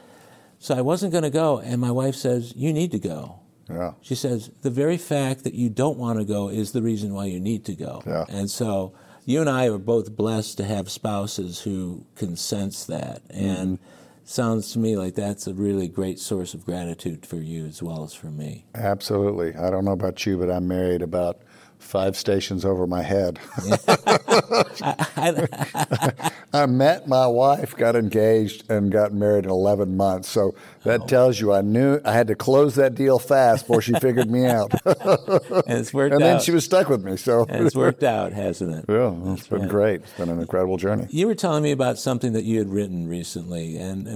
So 0.59 0.75
I 0.75 0.81
wasn't 0.81 1.13
going 1.13 1.25
to 1.25 1.31
go, 1.31 1.59
and 1.59 1.81
my 1.81 1.91
wife 1.91 2.15
says, 2.15 2.53
"You 2.57 2.73
need 2.73 2.91
to 2.93 2.99
go." 2.99 3.41
Yeah. 3.69 3.93
She 4.01 4.15
says 4.15 4.51
the 4.63 4.71
very 4.71 4.97
fact 4.97 5.45
that 5.45 5.55
you 5.55 5.69
don't 5.69 5.99
want 5.99 6.19
to 6.19 6.25
go 6.25 6.49
is 6.49 6.73
the 6.73 6.83
reason 6.83 7.13
why 7.15 7.27
you 7.27 7.41
need 7.41 7.65
to 7.65 7.75
go. 7.75 8.03
Yeah. 8.07 8.25
And 8.29 8.51
so 8.51 8.95
you 9.25 9.41
and 9.41 9.51
I 9.51 9.67
are 9.69 9.79
both 9.79 10.15
blessed 10.15 10.59
to 10.59 10.65
have 10.65 10.91
spouses 10.91 11.61
who 11.61 12.07
can 12.15 12.37
sense 12.37 12.85
that, 12.85 13.23
and. 13.31 13.79
Mm-hmm 13.79 13.93
sounds 14.29 14.73
to 14.73 14.79
me 14.79 14.97
like 14.97 15.15
that's 15.15 15.47
a 15.47 15.55
really 15.55 15.89
great 15.89 16.19
source 16.19 16.55
of 16.55 16.65
gratitude 16.65 17.25
for 17.25 17.37
you 17.37 17.65
as 17.67 17.83
well 17.83 18.05
as 18.05 18.15
for 18.15 18.27
me. 18.27 18.65
Absolutely. 18.75 19.55
I 19.55 19.71
don't 19.71 19.85
know 19.85 19.93
about 19.93 20.27
you, 20.27 20.37
but 20.37 20.51
I'm 20.51 20.69
married 20.69 21.03
about 21.03 21.41
five 21.79 22.17
stations 22.17 22.65
over 22.65 22.87
my 22.87 23.03
head. 23.03 23.39
I 26.53 26.67
met 26.67 27.09
my 27.09 27.27
wife, 27.27 27.77
got 27.77 27.97
engaged, 27.97 28.71
and 28.71 28.91
got 28.91 29.13
married 29.13 29.45
in 29.45 29.51
11 29.51 29.97
months. 29.97 30.29
So 30.29 30.55
that 30.85 31.03
oh. 31.03 31.07
tells 31.07 31.41
you 31.41 31.53
I 31.53 31.61
knew 31.61 32.01
I 32.05 32.13
had 32.13 32.29
to 32.29 32.35
close 32.35 32.75
that 32.77 32.95
deal 32.95 33.19
fast 33.19 33.67
before 33.67 33.83
she 33.83 33.95
figured 33.95 34.31
me 34.31 34.47
out. 34.47 34.73
and 34.85 35.01
it's 35.67 35.93
worked 35.93 36.15
and 36.15 36.23
out. 36.23 36.27
then 36.27 36.41
she 36.41 36.53
was 36.53 36.65
stuck 36.65 36.89
with 36.89 37.05
me. 37.05 37.17
So 37.17 37.47
and 37.49 37.67
it's 37.67 37.77
worked 37.77 38.03
out, 38.03 38.33
hasn't 38.33 38.75
it? 38.75 38.85
Yeah, 38.89 39.13
it's 39.33 39.43
That's 39.43 39.49
been 39.49 39.61
right. 39.63 39.71
great. 39.71 40.01
It's 40.03 40.13
been 40.13 40.29
an 40.29 40.41
incredible 40.41 40.77
journey. 40.77 41.07
You 41.11 41.27
were 41.27 41.35
telling 41.35 41.63
me 41.63 41.73
about 41.73 41.99
something 41.99 42.33
that 42.33 42.45
you 42.45 42.59
had 42.59 42.71
written 42.71 43.09
recently, 43.09 43.77
and 43.77 44.07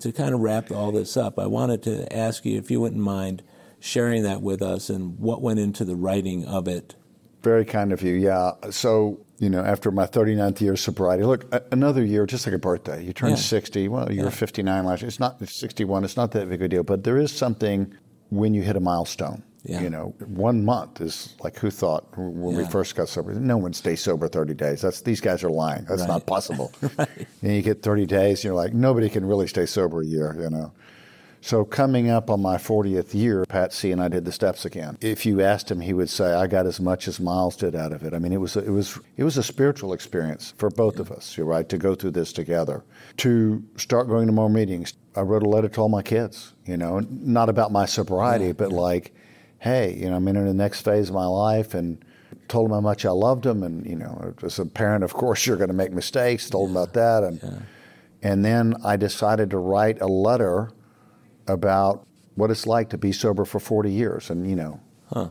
to 0.00 0.12
kind 0.12 0.34
of 0.34 0.40
wrap 0.40 0.70
all 0.70 0.92
this 0.92 1.16
up, 1.16 1.38
I 1.38 1.46
wanted 1.46 1.82
to 1.84 2.14
ask 2.14 2.44
you 2.44 2.58
if 2.58 2.70
you 2.70 2.80
wouldn't 2.80 3.02
mind 3.02 3.42
sharing 3.80 4.22
that 4.22 4.42
with 4.42 4.60
us 4.62 4.90
and 4.90 5.18
what 5.18 5.40
went 5.40 5.58
into 5.58 5.84
the 5.84 5.96
writing 5.96 6.44
of 6.44 6.68
it 6.68 6.94
very 7.42 7.64
kind 7.64 7.92
of 7.92 8.02
you. 8.02 8.14
Yeah. 8.14 8.52
So, 8.70 9.20
you 9.38 9.50
know, 9.50 9.62
after 9.64 9.90
my 9.90 10.06
39th 10.06 10.60
year 10.60 10.72
of 10.72 10.80
sobriety, 10.80 11.24
look, 11.24 11.52
another 11.72 12.04
year, 12.04 12.26
just 12.26 12.46
like 12.46 12.54
a 12.54 12.58
birthday. 12.58 13.04
You 13.04 13.12
turn 13.12 13.30
yeah. 13.30 13.36
60. 13.36 13.88
Well, 13.88 14.10
you 14.10 14.18
yeah. 14.18 14.24
were 14.24 14.30
59 14.30 14.84
last 14.84 15.02
year. 15.02 15.08
It's 15.08 15.20
not 15.20 15.46
61. 15.46 16.04
It's 16.04 16.16
not 16.16 16.32
that 16.32 16.48
big 16.48 16.62
a 16.62 16.68
deal. 16.68 16.82
But 16.82 17.04
there 17.04 17.18
is 17.18 17.32
something 17.32 17.94
when 18.30 18.54
you 18.54 18.62
hit 18.62 18.76
a 18.76 18.80
milestone. 18.80 19.42
Yeah. 19.64 19.82
You 19.82 19.90
know, 19.90 20.14
one 20.26 20.64
month 20.64 21.02
is 21.02 21.34
like 21.40 21.58
who 21.58 21.70
thought 21.70 22.06
when 22.16 22.54
yeah. 22.54 22.62
we 22.62 22.66
first 22.70 22.94
got 22.94 23.10
sober? 23.10 23.34
No 23.34 23.58
one 23.58 23.74
stays 23.74 24.00
sober 24.00 24.26
30 24.26 24.54
days. 24.54 24.80
That's 24.80 25.02
these 25.02 25.20
guys 25.20 25.44
are 25.44 25.50
lying. 25.50 25.84
That's 25.84 26.00
right. 26.00 26.08
not 26.08 26.26
possible. 26.26 26.72
right. 26.98 27.08
And 27.42 27.54
you 27.54 27.60
get 27.60 27.82
30 27.82 28.06
days, 28.06 28.42
you're 28.42 28.54
like 28.54 28.72
nobody 28.72 29.10
can 29.10 29.24
really 29.24 29.46
stay 29.46 29.66
sober 29.66 30.00
a 30.00 30.06
year. 30.06 30.34
You 30.40 30.48
know. 30.48 30.72
So 31.42 31.64
coming 31.64 32.10
up 32.10 32.28
on 32.28 32.42
my 32.42 32.56
40th 32.56 33.14
year, 33.14 33.44
Pat 33.48 33.72
C 33.72 33.92
and 33.92 34.02
I 34.02 34.08
did 34.08 34.24
the 34.24 34.32
steps 34.32 34.64
again. 34.64 34.98
If 35.00 35.24
you 35.24 35.40
asked 35.40 35.70
him, 35.70 35.80
he 35.80 35.94
would 35.94 36.10
say, 36.10 36.32
"I 36.32 36.46
got 36.46 36.66
as 36.66 36.80
much 36.80 37.08
as 37.08 37.18
Myles 37.18 37.56
did 37.56 37.74
out 37.74 37.92
of 37.92 38.02
it." 38.02 38.12
I 38.12 38.18
mean, 38.18 38.32
it 38.32 38.40
was 38.40 38.56
it 38.56 38.70
was 38.70 38.98
it 39.16 39.24
was 39.24 39.38
a 39.38 39.42
spiritual 39.42 39.92
experience 39.92 40.52
for 40.58 40.68
both 40.70 40.98
of 40.98 41.10
us. 41.10 41.36
You're 41.36 41.46
right 41.46 41.68
to 41.68 41.78
go 41.78 41.94
through 41.94 42.12
this 42.12 42.32
together. 42.32 42.84
To 43.18 43.62
start 43.76 44.08
going 44.08 44.26
to 44.26 44.32
more 44.32 44.50
meetings, 44.50 44.92
I 45.16 45.22
wrote 45.22 45.42
a 45.42 45.48
letter 45.48 45.68
to 45.68 45.80
all 45.80 45.88
my 45.88 46.02
kids. 46.02 46.52
You 46.66 46.76
know, 46.76 47.00
not 47.10 47.48
about 47.48 47.72
my 47.72 47.86
sobriety, 47.86 48.46
yeah, 48.46 48.52
but 48.52 48.70
yeah. 48.70 48.76
like, 48.76 49.14
hey, 49.60 49.94
you 49.94 50.10
know, 50.10 50.16
I'm 50.16 50.28
in 50.28 50.46
the 50.46 50.54
next 50.54 50.82
phase 50.82 51.08
of 51.08 51.14
my 51.14 51.26
life, 51.26 51.72
and 51.72 52.04
told 52.48 52.66
them 52.66 52.74
how 52.74 52.80
much 52.80 53.06
I 53.06 53.10
loved 53.10 53.44
them, 53.44 53.62
and 53.62 53.86
you 53.86 53.96
know, 53.96 54.34
as 54.42 54.58
a 54.58 54.66
parent, 54.66 55.04
of 55.04 55.14
course, 55.14 55.46
you're 55.46 55.56
going 55.56 55.68
to 55.68 55.74
make 55.74 55.92
mistakes. 55.92 56.50
Told 56.50 56.68
yeah. 56.68 56.74
them 56.74 56.82
about 56.82 56.94
that, 56.94 57.24
and 57.24 57.66
and 58.22 58.44
then 58.44 58.74
I 58.84 58.96
decided 58.96 59.48
to 59.50 59.58
write 59.58 60.02
a 60.02 60.06
letter 60.06 60.70
about 61.46 62.06
what 62.34 62.50
it's 62.50 62.66
like 62.66 62.90
to 62.90 62.98
be 62.98 63.12
sober 63.12 63.44
for 63.44 63.60
40 63.60 63.90
years. 63.90 64.30
And, 64.30 64.48
you 64.48 64.56
know, 64.56 64.80
huh. 65.12 65.28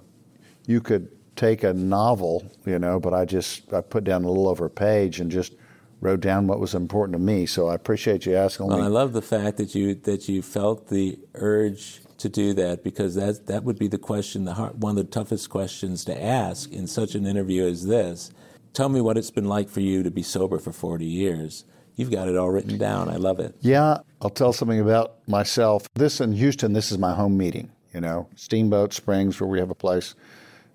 you 0.67 0.81
could 0.81 1.09
take 1.35 1.63
a 1.63 1.73
novel, 1.73 2.51
you 2.65 2.77
know, 2.77 2.99
but 2.99 3.13
I 3.13 3.25
just 3.25 3.73
I 3.73 3.81
put 3.81 4.03
down 4.03 4.25
a 4.25 4.27
little 4.27 4.47
over 4.47 4.65
a 4.65 4.69
page 4.69 5.19
and 5.19 5.31
just 5.31 5.55
wrote 6.01 6.19
down 6.19 6.47
what 6.47 6.59
was 6.59 6.75
important 6.75 7.13
to 7.13 7.19
me. 7.19 7.45
So 7.45 7.67
I 7.67 7.75
appreciate 7.75 8.25
you 8.25 8.35
asking 8.35 8.67
well, 8.67 8.77
me. 8.77 8.83
I 8.83 8.87
love 8.87 9.13
the 9.13 9.21
fact 9.21 9.57
that 9.57 9.73
you 9.73 9.95
that 9.95 10.27
you 10.27 10.41
felt 10.41 10.89
the 10.89 11.17
urge 11.35 12.01
to 12.17 12.27
do 12.27 12.53
that 12.53 12.83
because 12.83 13.15
that 13.15 13.47
that 13.47 13.63
would 13.63 13.79
be 13.79 13.87
the 13.87 13.97
question, 13.97 14.45
the 14.45 14.53
hard, 14.53 14.81
one 14.81 14.97
of 14.97 15.05
the 15.05 15.11
toughest 15.11 15.49
questions 15.49 16.03
to 16.05 16.23
ask 16.23 16.71
in 16.71 16.87
such 16.87 17.15
an 17.15 17.25
interview 17.25 17.65
as 17.65 17.85
this. 17.85 18.31
Tell 18.73 18.89
me 18.89 19.01
what 19.01 19.17
it's 19.17 19.31
been 19.31 19.47
like 19.47 19.69
for 19.69 19.79
you 19.79 20.03
to 20.03 20.11
be 20.11 20.21
sober 20.21 20.59
for 20.59 20.71
40 20.71 21.05
years. 21.05 21.65
You've 21.99 22.11
got 22.11 22.29
it 22.29 22.37
all 22.37 22.49
written 22.49 22.77
down. 22.77 23.09
I 23.09 23.17
love 23.17 23.41
it. 23.41 23.53
Yeah, 23.59 23.97
I'll 24.21 24.29
tell 24.29 24.53
something 24.53 24.79
about 24.79 25.17
myself. 25.27 25.85
This 25.95 26.21
in 26.21 26.31
Houston, 26.31 26.71
this 26.71 26.93
is 26.93 26.97
my 26.97 27.13
home 27.13 27.37
meeting. 27.37 27.73
You 27.93 27.99
know, 27.99 28.29
Steamboat 28.37 28.93
Springs, 28.93 29.41
where 29.41 29.49
we 29.49 29.59
have 29.59 29.69
a 29.69 29.75
place. 29.75 30.15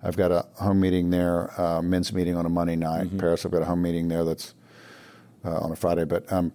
I've 0.03 0.15
got 0.15 0.31
a 0.31 0.45
home 0.61 0.79
meeting 0.79 1.09
there, 1.09 1.59
uh, 1.59 1.81
men's 1.81 2.13
meeting 2.13 2.35
on 2.35 2.45
a 2.45 2.49
Monday 2.49 2.75
night. 2.75 3.07
Mm-hmm. 3.07 3.17
Paris, 3.17 3.43
I've 3.43 3.51
got 3.51 3.63
a 3.63 3.65
home 3.65 3.81
meeting 3.81 4.07
there 4.07 4.23
that's 4.23 4.53
uh, 5.43 5.57
on 5.57 5.71
a 5.71 5.75
Friday. 5.75 6.05
But 6.05 6.31
um, 6.31 6.53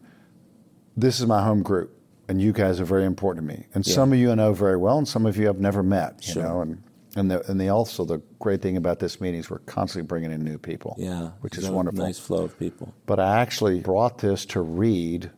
this 0.97 1.19
is 1.19 1.27
my 1.27 1.43
home 1.43 1.65
group, 1.65 1.93
and 2.29 2.41
you 2.41 2.53
guys 2.53 2.79
are 2.79 2.85
very 2.85 3.07
important 3.07 3.49
to 3.49 3.53
me. 3.53 3.67
And 3.75 3.85
yeah. 3.85 3.93
some 3.93 4.13
of 4.13 4.21
you 4.21 4.31
I 4.31 4.37
know 4.37 4.53
very 4.53 4.77
well, 4.77 4.99
and 4.99 5.09
some 5.09 5.27
of 5.27 5.37
you 5.37 5.49
I've 5.49 5.59
never 5.59 5.83
met. 5.83 6.25
You 6.29 6.35
sure. 6.35 6.43
know, 6.45 6.61
and 6.61 6.81
and 7.17 7.31
the, 7.31 7.51
and 7.51 7.61
the 7.61 7.69
also 7.69 8.05
the 8.05 8.19
great 8.39 8.63
thing 8.63 8.77
about 8.77 8.99
this 8.99 9.21
meeting 9.21 9.41
is 9.41 9.51
we're 9.51 9.59
constantly 9.61 10.07
bringing 10.07 10.33
in 10.33 10.45
new 10.45 10.59
people. 10.59 10.95
Yeah, 10.99 11.31
which 11.41 11.59
is 11.59 11.69
wonderful. 11.69 12.05
Nice 12.05 12.19
flow 12.19 12.45
of 12.45 12.59
people. 12.59 12.95
But 13.07 13.19
I 13.19 13.41
actually 13.41 13.81
brought 13.81 14.19
this 14.19 14.45
to 14.47 14.61
read 14.61 15.31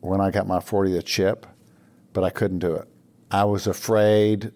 when 0.00 0.20
I 0.20 0.30
got 0.30 0.46
my 0.46 0.58
40th 0.58 1.04
chip, 1.04 1.46
but 2.12 2.24
I 2.24 2.30
couldn't 2.30 2.58
do 2.58 2.74
it. 2.74 2.88
I 3.30 3.44
was 3.44 3.66
afraid 3.66 4.52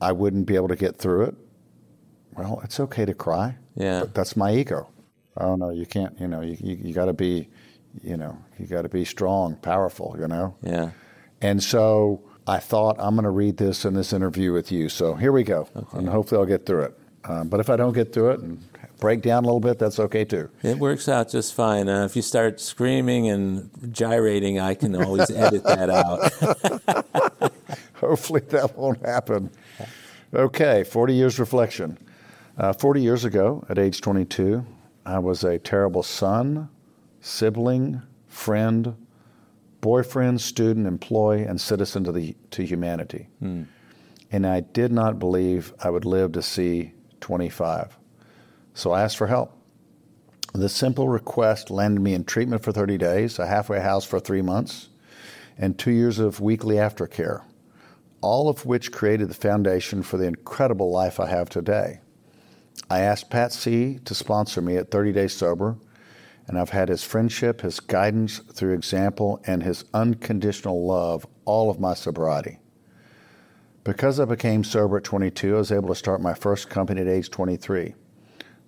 I 0.00 0.12
wouldn't 0.12 0.46
be 0.46 0.56
able 0.56 0.68
to 0.68 0.76
get 0.76 0.96
through 0.96 1.24
it. 1.24 1.34
Well, 2.36 2.60
it's 2.64 2.80
okay 2.80 3.04
to 3.04 3.14
cry. 3.14 3.56
Yeah, 3.74 4.00
but 4.00 4.14
that's 4.14 4.36
my 4.36 4.54
ego. 4.54 4.90
Oh 5.36 5.56
no, 5.56 5.70
you 5.70 5.86
can't. 5.86 6.18
You 6.20 6.28
know, 6.28 6.42
you 6.42 6.56
you, 6.60 6.78
you 6.82 6.94
got 6.94 7.06
to 7.06 7.12
be, 7.12 7.48
you 8.02 8.16
know, 8.16 8.36
you 8.58 8.66
got 8.66 8.82
to 8.82 8.88
be 8.88 9.04
strong, 9.04 9.56
powerful. 9.56 10.16
You 10.18 10.28
know. 10.28 10.56
Yeah. 10.62 10.90
And 11.40 11.62
so 11.62 12.22
I 12.46 12.58
thought 12.58 12.96
I'm 12.98 13.14
going 13.14 13.24
to 13.24 13.30
read 13.30 13.56
this 13.56 13.84
in 13.84 13.94
this 13.94 14.12
interview 14.12 14.52
with 14.52 14.72
you. 14.72 14.88
So 14.88 15.14
here 15.14 15.32
we 15.32 15.44
go, 15.44 15.68
okay. 15.76 15.98
and 15.98 16.08
hopefully 16.08 16.40
I'll 16.40 16.46
get 16.46 16.66
through 16.66 16.82
it. 16.82 16.98
Um, 17.24 17.48
but 17.48 17.60
if 17.60 17.70
I 17.70 17.76
don't 17.76 17.92
get 17.92 18.12
through 18.12 18.30
it 18.32 18.40
and 18.40 18.60
break 18.98 19.22
down 19.22 19.44
a 19.44 19.46
little 19.46 19.60
bit, 19.60 19.78
that's 19.78 20.00
okay 20.00 20.24
too. 20.24 20.50
It 20.62 20.78
works 20.78 21.08
out 21.08 21.30
just 21.30 21.54
fine. 21.54 21.88
Uh, 21.88 22.04
if 22.04 22.16
you 22.16 22.22
start 22.22 22.60
screaming 22.60 23.28
and 23.28 23.70
gyrating, 23.92 24.58
I 24.58 24.74
can 24.74 24.96
always 24.96 25.30
edit 25.30 25.62
that 25.64 25.88
out. 25.88 27.52
hopefully 27.94 28.40
that 28.48 28.76
won't 28.76 29.04
happen. 29.04 29.50
Okay, 30.34 30.82
40 30.82 31.14
years 31.14 31.38
reflection. 31.38 31.96
Uh, 32.58 32.72
40 32.72 33.00
years 33.00 33.24
ago, 33.24 33.64
at 33.68 33.78
age 33.78 34.00
22, 34.00 34.64
I 35.06 35.18
was 35.18 35.44
a 35.44 35.58
terrible 35.58 36.02
son, 36.02 36.68
sibling, 37.20 38.02
friend, 38.28 38.94
boyfriend, 39.82 40.40
student, 40.40 40.86
employee, 40.86 41.42
and 41.42 41.60
citizen 41.60 42.04
to, 42.04 42.12
the, 42.12 42.34
to 42.52 42.64
humanity. 42.64 43.28
Mm. 43.42 43.66
And 44.30 44.46
I 44.46 44.60
did 44.60 44.90
not 44.92 45.18
believe 45.18 45.74
I 45.82 45.90
would 45.90 46.06
live 46.06 46.32
to 46.32 46.42
see 46.42 46.94
25. 47.20 47.98
So 48.72 48.92
I 48.92 49.02
asked 49.02 49.18
for 49.18 49.26
help. 49.26 49.58
The 50.54 50.68
simple 50.68 51.08
request 51.08 51.70
landed 51.70 52.00
me 52.00 52.14
in 52.14 52.24
treatment 52.24 52.62
for 52.62 52.72
30 52.72 52.96
days, 52.96 53.38
a 53.38 53.46
halfway 53.46 53.80
house 53.80 54.04
for 54.04 54.20
three 54.20 54.40
months, 54.40 54.88
and 55.58 55.78
two 55.78 55.90
years 55.90 56.18
of 56.18 56.40
weekly 56.40 56.76
aftercare, 56.76 57.42
all 58.20 58.48
of 58.48 58.64
which 58.64 58.92
created 58.92 59.28
the 59.28 59.34
foundation 59.34 60.02
for 60.02 60.16
the 60.16 60.26
incredible 60.26 60.90
life 60.90 61.18
I 61.18 61.26
have 61.26 61.48
today. 61.50 62.00
I 62.88 63.00
asked 63.00 63.30
Pat 63.30 63.52
C. 63.52 63.98
to 64.04 64.14
sponsor 64.14 64.60
me 64.60 64.76
at 64.76 64.90
30 64.90 65.12
Days 65.12 65.32
Sober, 65.32 65.76
and 66.46 66.58
I've 66.58 66.70
had 66.70 66.88
his 66.88 67.04
friendship, 67.04 67.60
his 67.60 67.80
guidance 67.80 68.38
through 68.38 68.74
example, 68.74 69.40
and 69.46 69.62
his 69.62 69.84
unconditional 69.94 70.86
love 70.86 71.26
all 71.44 71.70
of 71.70 71.80
my 71.80 71.94
sobriety. 71.94 72.58
Because 73.84 74.20
I 74.20 74.24
became 74.24 74.62
sober 74.62 74.98
at 74.98 75.04
22, 75.04 75.56
I 75.56 75.58
was 75.58 75.72
able 75.72 75.88
to 75.88 75.94
start 75.94 76.20
my 76.20 76.34
first 76.34 76.70
company 76.70 77.00
at 77.00 77.08
age 77.08 77.30
23. 77.30 77.94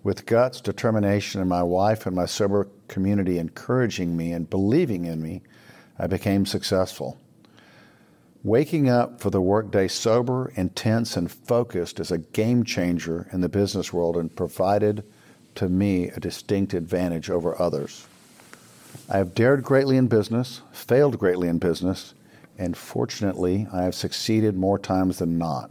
With 0.03 0.27
guts, 0.27 0.61
determination, 0.61 1.41
and 1.41 1.49
my 1.49 1.63
wife 1.63 2.07
and 2.07 2.15
my 2.15 2.27
sober 2.27 2.69
community 2.89 3.39
encouraging 3.39 4.17
me 4.17 4.33
and 4.33 4.51
believing 4.51 5.05
in 5.05 5.23
me, 5.23 5.43
I 5.99 6.09
became 6.09 6.45
successful. 6.45 7.19
Waking 8.43 8.91
up 8.91 9.21
for 9.21 9.31
the 9.31 9.41
workday 9.41 9.89
sober, 9.89 10.53
intense, 10.57 11.17
and 11.17 11.31
focused 11.31 11.99
is 12.01 12.11
a 12.11 12.19
game 12.19 12.65
changer 12.65 13.29
in 13.33 13.41
the 13.41 13.49
business 13.49 13.93
world 13.93 14.17
and 14.19 14.35
provided 14.35 15.05
to 15.57 15.69
me 15.69 16.09
a 16.09 16.21
distinct 16.21 16.75
advantage 16.75 17.31
over 17.31 17.61
others. 17.61 18.07
I 19.09 19.19
have 19.19 19.35
dared 19.35 19.63
greatly 19.63 19.97
in 19.97 20.07
business, 20.07 20.63
failed 20.73 21.19
greatly 21.19 21.49
in 21.49 21.59
business, 21.59 22.15
and 22.59 22.77
fortunately, 22.77 23.67
I 23.73 23.83
have 23.83 23.95
succeeded 23.95 24.57
more 24.57 24.79
times 24.79 25.19
than 25.19 25.39
not. 25.39 25.71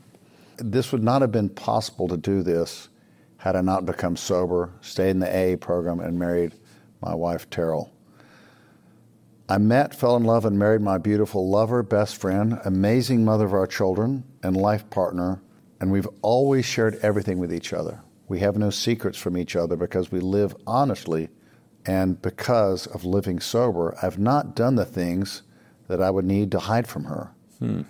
This 0.57 0.91
would 0.91 1.03
not 1.03 1.21
have 1.21 1.31
been 1.31 1.49
possible 1.49 2.07
to 2.07 2.17
do 2.17 2.43
this 2.43 2.89
had 3.37 3.55
I 3.55 3.61
not 3.61 3.85
become 3.85 4.15
sober, 4.15 4.71
stayed 4.81 5.09
in 5.11 5.19
the 5.19 5.27
AA 5.53 5.57
program, 5.57 5.99
and 5.99 6.17
married 6.17 6.53
my 7.01 7.13
wife, 7.13 7.49
Terrell. 7.49 7.91
I 9.49 9.57
met, 9.57 9.93
fell 9.93 10.15
in 10.15 10.23
love, 10.23 10.45
and 10.45 10.57
married 10.57 10.81
my 10.81 10.97
beautiful 10.97 11.49
lover, 11.49 11.83
best 11.83 12.15
friend, 12.15 12.59
amazing 12.63 13.25
mother 13.25 13.45
of 13.45 13.53
our 13.53 13.67
children, 13.67 14.23
and 14.41 14.55
life 14.55 14.89
partner, 14.89 15.41
and 15.81 15.91
we've 15.91 16.07
always 16.21 16.65
shared 16.65 16.95
everything 17.01 17.37
with 17.37 17.53
each 17.53 17.73
other. 17.73 17.99
We 18.27 18.39
have 18.39 18.57
no 18.57 18.69
secrets 18.69 19.17
from 19.17 19.37
each 19.37 19.55
other 19.55 19.75
because 19.75 20.11
we 20.11 20.19
live 20.19 20.55
honestly, 20.65 21.29
and 21.85 22.21
because 22.21 22.87
of 22.87 23.03
living 23.03 23.39
sober, 23.39 23.97
I've 24.01 24.17
not 24.17 24.55
done 24.55 24.75
the 24.75 24.85
things 24.85 25.43
that 25.87 26.01
I 26.01 26.09
would 26.09 26.25
need 26.25 26.51
to 26.51 26.59
hide 26.59 26.87
from 26.87 27.05
her. 27.05 27.31
Hmm. 27.59 27.81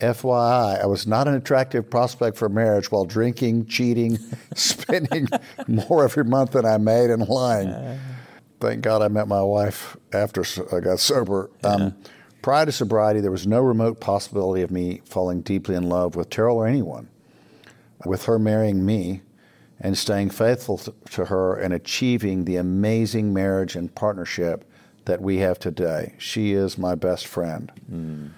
FYI, 0.00 0.82
I 0.82 0.86
was 0.86 1.06
not 1.06 1.28
an 1.28 1.34
attractive 1.34 1.88
prospect 1.88 2.36
for 2.36 2.48
marriage 2.48 2.90
while 2.90 3.04
drinking, 3.04 3.66
cheating, 3.66 4.18
spending 4.54 5.28
more 5.68 6.04
every 6.04 6.24
month 6.24 6.52
than 6.52 6.66
I 6.66 6.78
made, 6.78 7.10
and 7.10 7.26
lying. 7.28 7.68
Uh, 7.68 7.98
Thank 8.60 8.82
God 8.82 9.02
I 9.02 9.08
met 9.08 9.28
my 9.28 9.42
wife 9.42 9.96
after 10.12 10.42
I 10.72 10.80
got 10.80 10.98
sober. 10.98 11.50
Yeah. 11.62 11.70
Um, 11.70 11.96
prior 12.42 12.66
to 12.66 12.72
sobriety, 12.72 13.20
there 13.20 13.30
was 13.30 13.46
no 13.46 13.60
remote 13.60 14.00
possibility 14.00 14.62
of 14.62 14.70
me 14.70 15.02
falling 15.04 15.42
deeply 15.42 15.74
in 15.74 15.88
love 15.88 16.16
with 16.16 16.30
Terrell 16.30 16.56
or 16.56 16.66
anyone. 16.66 17.08
With 18.04 18.24
her 18.24 18.38
marrying 18.38 18.84
me 18.84 19.22
and 19.84 19.98
staying 19.98 20.30
faithful 20.30 20.78
to 21.10 21.26
her 21.26 21.54
and 21.54 21.74
achieving 21.74 22.46
the 22.46 22.56
amazing 22.56 23.34
marriage 23.34 23.76
and 23.76 23.94
partnership 23.94 24.64
that 25.04 25.20
we 25.20 25.36
have 25.36 25.58
today, 25.58 26.14
she 26.16 26.54
is 26.54 26.78
my 26.78 26.94
best 26.94 27.26
friend. 27.26 27.70
Mm. 27.92 28.30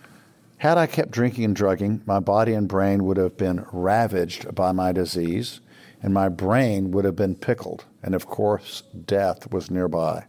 Had 0.59 0.77
I 0.77 0.89
kept 0.89 1.13
drinking 1.13 1.45
and 1.45 1.55
drugging, 1.55 2.03
my 2.05 2.19
body 2.19 2.53
and 2.53 2.67
brain 2.67 3.05
would 3.05 3.17
have 3.17 3.37
been 3.37 3.65
ravaged 3.71 4.57
by 4.57 4.73
my 4.73 4.91
disease, 4.91 5.61
and 6.03 6.13
my 6.13 6.29
brain 6.29 6.91
would 6.91 7.05
have 7.05 7.15
been 7.15 7.37
pickled, 7.37 7.85
and 8.03 8.17
of 8.17 8.27
course, 8.27 8.83
death 9.05 9.53
was 9.53 9.71
nearby. 9.71 10.25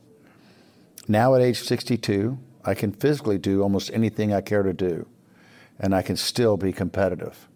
Now, 1.08 1.34
at 1.34 1.42
age 1.42 1.62
62, 1.62 2.38
I 2.64 2.76
can 2.76 2.92
physically 2.92 3.40
do 3.40 3.64
almost 3.64 3.90
anything 3.92 4.32
I 4.32 4.42
care 4.42 4.62
to 4.62 4.74
do, 4.74 5.08
and 5.80 5.96
I 5.96 6.04
can 6.04 6.16
still 6.16 6.58
be 6.58 6.72
competitive. 6.72 7.47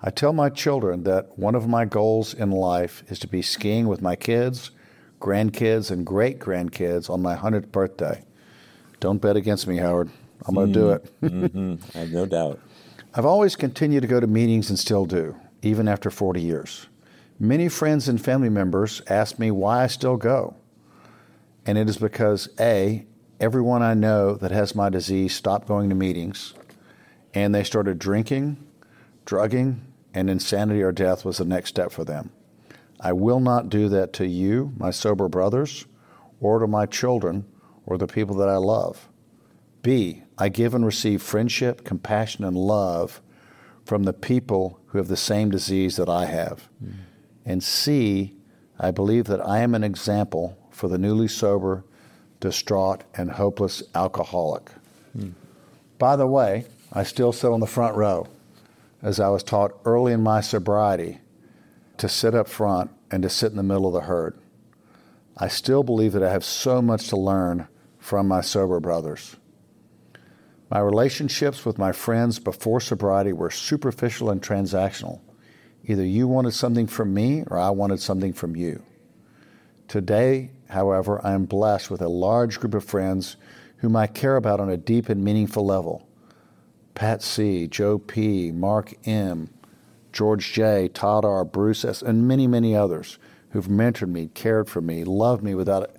I 0.00 0.10
tell 0.10 0.32
my 0.32 0.48
children 0.48 1.02
that 1.04 1.36
one 1.36 1.56
of 1.56 1.66
my 1.66 1.84
goals 1.84 2.32
in 2.32 2.52
life 2.52 3.02
is 3.08 3.18
to 3.20 3.26
be 3.26 3.42
skiing 3.42 3.88
with 3.88 4.00
my 4.00 4.14
kids, 4.14 4.70
grandkids, 5.20 5.90
and 5.90 6.06
great 6.06 6.38
grandkids 6.38 7.10
on 7.10 7.20
my 7.20 7.34
100th 7.34 7.72
birthday. 7.72 8.22
Don't 9.00 9.20
bet 9.20 9.36
against 9.36 9.66
me, 9.66 9.78
Howard. 9.78 10.10
I'm 10.46 10.54
going 10.54 10.72
to 10.72 10.78
mm, 10.78 10.82
do 10.82 10.90
it. 10.90 11.20
mm-hmm. 11.20 11.98
I 11.98 12.00
have 12.00 12.12
no 12.12 12.26
doubt. 12.26 12.60
I've 13.12 13.26
always 13.26 13.56
continued 13.56 14.02
to 14.02 14.06
go 14.06 14.20
to 14.20 14.26
meetings 14.28 14.70
and 14.70 14.78
still 14.78 15.04
do, 15.04 15.34
even 15.62 15.88
after 15.88 16.10
40 16.10 16.40
years. 16.40 16.86
Many 17.40 17.68
friends 17.68 18.08
and 18.08 18.22
family 18.22 18.48
members 18.48 19.02
ask 19.08 19.38
me 19.38 19.50
why 19.50 19.82
I 19.82 19.86
still 19.88 20.16
go. 20.16 20.54
And 21.66 21.76
it 21.76 21.88
is 21.88 21.96
because 21.96 22.48
A, 22.60 23.04
everyone 23.40 23.82
I 23.82 23.94
know 23.94 24.34
that 24.34 24.52
has 24.52 24.76
my 24.76 24.90
disease 24.90 25.34
stopped 25.34 25.66
going 25.66 25.88
to 25.88 25.94
meetings 25.96 26.54
and 27.34 27.54
they 27.54 27.64
started 27.64 27.98
drinking, 27.98 28.64
drugging, 29.24 29.87
and 30.14 30.30
insanity 30.30 30.82
or 30.82 30.92
death 30.92 31.24
was 31.24 31.38
the 31.38 31.44
next 31.44 31.70
step 31.70 31.92
for 31.92 32.04
them. 32.04 32.30
I 33.00 33.12
will 33.12 33.40
not 33.40 33.68
do 33.68 33.88
that 33.90 34.12
to 34.14 34.26
you, 34.26 34.72
my 34.76 34.90
sober 34.90 35.28
brothers, 35.28 35.86
or 36.40 36.58
to 36.58 36.66
my 36.66 36.86
children 36.86 37.46
or 37.86 37.96
the 37.96 38.06
people 38.06 38.36
that 38.36 38.48
I 38.48 38.56
love. 38.56 39.08
B, 39.82 40.24
I 40.36 40.48
give 40.48 40.74
and 40.74 40.84
receive 40.84 41.22
friendship, 41.22 41.84
compassion, 41.84 42.44
and 42.44 42.56
love 42.56 43.22
from 43.84 44.02
the 44.02 44.12
people 44.12 44.80
who 44.86 44.98
have 44.98 45.08
the 45.08 45.16
same 45.16 45.50
disease 45.50 45.96
that 45.96 46.08
I 46.08 46.26
have. 46.26 46.68
Mm. 46.84 46.94
And 47.46 47.62
C, 47.62 48.36
I 48.78 48.90
believe 48.90 49.24
that 49.24 49.44
I 49.46 49.60
am 49.60 49.74
an 49.74 49.84
example 49.84 50.58
for 50.70 50.88
the 50.88 50.98
newly 50.98 51.28
sober, 51.28 51.84
distraught, 52.40 53.04
and 53.14 53.30
hopeless 53.30 53.82
alcoholic. 53.94 54.70
Mm. 55.16 55.32
By 55.98 56.16
the 56.16 56.26
way, 56.26 56.66
I 56.92 57.02
still 57.02 57.32
sit 57.32 57.50
on 57.50 57.60
the 57.60 57.66
front 57.66 57.96
row, 57.96 58.26
as 59.02 59.20
I 59.20 59.28
was 59.28 59.42
taught 59.42 59.78
early 59.84 60.12
in 60.12 60.22
my 60.22 60.40
sobriety 60.40 61.20
to 61.98 62.08
sit 62.08 62.34
up 62.34 62.48
front 62.48 62.90
and 63.10 63.22
to 63.22 63.28
sit 63.28 63.50
in 63.50 63.56
the 63.56 63.62
middle 63.62 63.86
of 63.86 63.94
the 63.94 64.08
herd. 64.08 64.38
I 65.36 65.48
still 65.48 65.82
believe 65.82 66.12
that 66.12 66.22
I 66.22 66.32
have 66.32 66.44
so 66.44 66.82
much 66.82 67.08
to 67.08 67.16
learn 67.16 67.68
from 67.98 68.26
my 68.26 68.40
sober 68.40 68.80
brothers. 68.80 69.36
My 70.70 70.80
relationships 70.80 71.64
with 71.64 71.78
my 71.78 71.92
friends 71.92 72.38
before 72.38 72.80
sobriety 72.80 73.32
were 73.32 73.50
superficial 73.50 74.30
and 74.30 74.42
transactional. 74.42 75.20
Either 75.84 76.04
you 76.04 76.28
wanted 76.28 76.52
something 76.52 76.86
from 76.86 77.14
me 77.14 77.44
or 77.46 77.58
I 77.58 77.70
wanted 77.70 78.00
something 78.00 78.32
from 78.32 78.56
you. 78.56 78.82
Today, 79.86 80.50
however, 80.68 81.24
I 81.24 81.32
am 81.32 81.46
blessed 81.46 81.90
with 81.90 82.02
a 82.02 82.08
large 82.08 82.60
group 82.60 82.74
of 82.74 82.84
friends 82.84 83.36
whom 83.78 83.96
I 83.96 84.06
care 84.06 84.36
about 84.36 84.60
on 84.60 84.68
a 84.68 84.76
deep 84.76 85.08
and 85.08 85.24
meaningful 85.24 85.64
level. 85.64 86.07
Pat 86.98 87.22
C., 87.22 87.68
Joe 87.68 87.96
P., 87.96 88.50
Mark 88.50 88.92
M., 89.06 89.50
George 90.12 90.52
J., 90.52 90.88
Todd 90.88 91.24
R., 91.24 91.44
Bruce 91.44 91.84
S., 91.84 92.02
and 92.02 92.26
many, 92.26 92.48
many 92.48 92.74
others 92.74 93.20
who've 93.50 93.68
mentored 93.68 94.08
me, 94.08 94.26
cared 94.34 94.68
for 94.68 94.80
me, 94.80 95.04
loved 95.04 95.44
me 95.44 95.54
without 95.54 95.94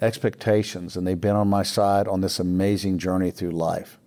expectations, 0.00 0.96
and 0.96 1.06
they've 1.06 1.20
been 1.20 1.36
on 1.36 1.48
my 1.48 1.62
side 1.62 2.08
on 2.08 2.22
this 2.22 2.40
amazing 2.40 2.96
journey 2.96 3.30
through 3.30 3.50
life. 3.50 3.98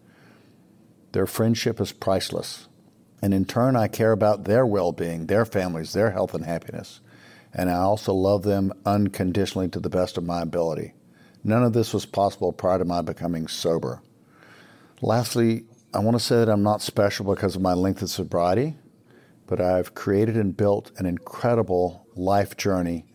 Their 1.12 1.28
friendship 1.28 1.80
is 1.80 1.92
priceless. 1.92 2.68
And 3.22 3.36
in 3.36 3.46
turn, 3.46 3.76
I 3.76 3.88
care 3.88 4.12
about 4.12 4.46
their 4.46 4.66
well 4.66 4.92
being, 4.92 5.28
their 5.28 5.46
families, 5.46 5.94
their 5.94 6.10
health 6.10 6.34
and 6.34 6.44
happiness. 6.44 7.02
And 7.54 7.70
I 7.70 7.76
also 7.76 8.16
love 8.16 8.42
them 8.42 8.74
unconditionally 8.84 9.70
to 9.70 9.80
the 9.80 9.92
best 9.92 10.18
of 10.18 10.24
my 10.24 10.42
ability. 10.42 10.96
None 11.44 11.62
of 11.62 11.74
this 11.74 11.94
was 11.94 12.08
possible 12.08 12.52
prior 12.52 12.80
to 12.80 12.86
my 12.86 13.04
becoming 13.04 13.48
sober. 13.48 14.02
Lastly, 15.04 15.66
I 15.94 16.00
want 16.00 16.18
to 16.18 16.24
say 16.24 16.38
that 16.38 16.50
I'm 16.50 16.64
not 16.64 16.82
special 16.82 17.26
because 17.26 17.58
of 17.58 17.62
my 17.62 17.74
length 17.74 18.02
of 18.02 18.10
sobriety, 18.10 18.78
but 19.46 19.60
I've 19.60 19.94
created 19.94 20.38
and 20.38 20.56
built 20.56 20.90
an 20.98 21.06
incredible 21.06 22.08
life 22.16 22.56
journey 22.56 23.06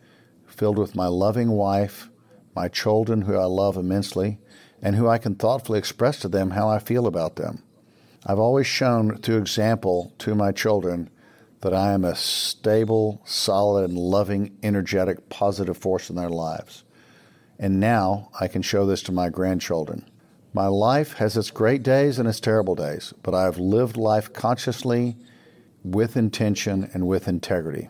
filled 0.45 0.77
with 0.77 0.95
my 0.95 1.07
loving 1.07 1.49
wife, 1.49 2.09
my 2.55 2.67
children, 2.67 3.23
who 3.23 3.35
I 3.35 3.45
love 3.45 3.77
immensely, 3.77 4.37
and 4.79 4.95
who 4.95 5.07
I 5.07 5.17
can 5.17 5.33
thoughtfully 5.33 5.79
express 5.79 6.19
to 6.19 6.27
them 6.27 6.51
how 6.51 6.69
I 6.69 6.77
feel 6.77 7.07
about 7.07 7.35
them. 7.35 7.63
I've 8.27 8.37
always 8.37 8.67
shown 8.67 9.17
through 9.17 9.37
example 9.37 10.13
to 10.19 10.35
my 10.35 10.51
children 10.51 11.09
that 11.61 11.73
I 11.73 11.93
am 11.93 12.05
a 12.05 12.15
stable, 12.15 13.23
solid, 13.25 13.89
and 13.89 13.97
loving, 13.97 14.55
energetic, 14.61 15.29
positive 15.29 15.77
force 15.77 16.11
in 16.11 16.15
their 16.15 16.29
lives. 16.29 16.83
And 17.57 17.79
now 17.79 18.29
I 18.39 18.47
can 18.47 18.61
show 18.61 18.85
this 18.85 19.01
to 19.03 19.11
my 19.11 19.29
grandchildren. 19.29 20.05
My 20.57 20.65
life 20.65 21.13
has 21.17 21.37
its 21.37 21.51
great 21.51 21.83
days 21.83 22.17
and 22.17 22.27
its 22.27 22.39
terrible 22.39 22.73
days, 22.73 23.13
but 23.21 23.35
I 23.35 23.43
have 23.43 23.59
lived 23.59 23.95
life 23.95 24.33
consciously, 24.33 25.15
with 25.83 26.17
intention, 26.17 26.89
and 26.95 27.05
with 27.05 27.27
integrity. 27.27 27.89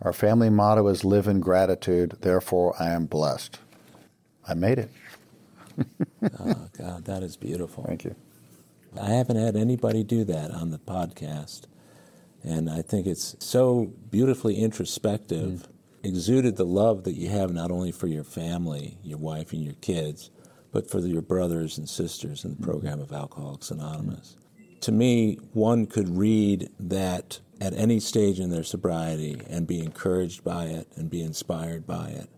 Our 0.00 0.14
family 0.14 0.48
motto 0.48 0.88
is 0.88 1.04
live 1.04 1.28
in 1.28 1.40
gratitude, 1.40 2.16
therefore 2.22 2.74
I 2.80 2.92
am 2.92 3.04
blessed. 3.04 3.58
I 4.48 4.54
made 4.54 4.78
it. 4.78 4.90
oh, 6.40 6.68
God, 6.78 7.04
that 7.04 7.22
is 7.22 7.36
beautiful. 7.36 7.84
Thank 7.84 8.04
you. 8.04 8.16
I 8.98 9.10
haven't 9.10 9.36
had 9.36 9.54
anybody 9.54 10.02
do 10.02 10.24
that 10.24 10.50
on 10.50 10.70
the 10.70 10.78
podcast. 10.78 11.64
And 12.42 12.70
I 12.70 12.80
think 12.80 13.06
it's 13.06 13.36
so 13.38 13.92
beautifully 14.10 14.56
introspective, 14.56 15.68
mm. 15.68 16.08
exuded 16.08 16.56
the 16.56 16.64
love 16.64 17.04
that 17.04 17.16
you 17.16 17.28
have 17.28 17.52
not 17.52 17.70
only 17.70 17.92
for 17.92 18.06
your 18.06 18.24
family, 18.24 18.96
your 19.02 19.18
wife, 19.18 19.52
and 19.52 19.62
your 19.62 19.74
kids, 19.74 20.30
but 20.72 20.90
for 20.90 20.98
your 21.00 21.22
brothers 21.22 21.78
and 21.78 21.88
sisters 21.88 22.44
in 22.44 22.56
the 22.56 22.62
program 22.62 23.00
of 23.00 23.12
Alcoholics 23.12 23.70
Anonymous. 23.70 24.36
To 24.80 24.90
me, 24.90 25.38
one 25.52 25.86
could 25.86 26.08
read 26.16 26.70
that 26.80 27.38
at 27.60 27.74
any 27.74 28.00
stage 28.00 28.40
in 28.40 28.50
their 28.50 28.64
sobriety 28.64 29.40
and 29.48 29.66
be 29.66 29.78
encouraged 29.78 30.42
by 30.42 30.64
it 30.64 30.88
and 30.96 31.08
be 31.08 31.22
inspired 31.22 31.86
by 31.86 32.08
it. 32.08 32.28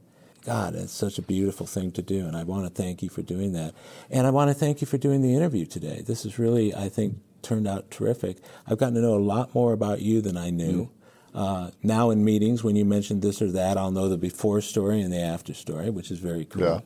God, 0.44 0.74
it's 0.74 0.92
such 0.92 1.16
a 1.16 1.22
beautiful 1.22 1.64
thing 1.64 1.90
to 1.92 2.02
do, 2.02 2.26
and 2.26 2.36
I 2.36 2.42
want 2.42 2.66
to 2.66 2.82
thank 2.82 3.02
you 3.02 3.08
for 3.08 3.22
doing 3.22 3.52
that. 3.52 3.72
And 4.10 4.26
I 4.26 4.30
want 4.30 4.50
to 4.50 4.54
thank 4.54 4.82
you 4.82 4.86
for 4.86 4.98
doing 4.98 5.22
the 5.22 5.34
interview 5.34 5.64
today. 5.64 6.02
This 6.06 6.26
is 6.26 6.38
really, 6.38 6.74
I 6.74 6.90
think, 6.90 7.16
turned 7.40 7.66
out 7.66 7.90
terrific. 7.90 8.38
I've 8.66 8.76
gotten 8.76 8.94
to 8.96 9.00
know 9.00 9.14
a 9.14 9.16
lot 9.16 9.54
more 9.54 9.72
about 9.72 10.02
you 10.02 10.20
than 10.20 10.36
I 10.36 10.50
knew. 10.50 10.90
Mm. 10.90 10.90
Uh, 11.34 11.70
now 11.82 12.10
in 12.10 12.24
meetings, 12.24 12.62
when 12.62 12.76
you 12.76 12.84
mention 12.84 13.20
this 13.20 13.40
or 13.40 13.50
that, 13.52 13.78
I'll 13.78 13.90
know 13.90 14.10
the 14.10 14.18
before 14.18 14.60
story 14.60 15.00
and 15.00 15.10
the 15.10 15.20
after 15.20 15.54
story, 15.54 15.88
which 15.88 16.10
is 16.10 16.18
very 16.18 16.44
cool. 16.44 16.62
Yeah 16.62 16.80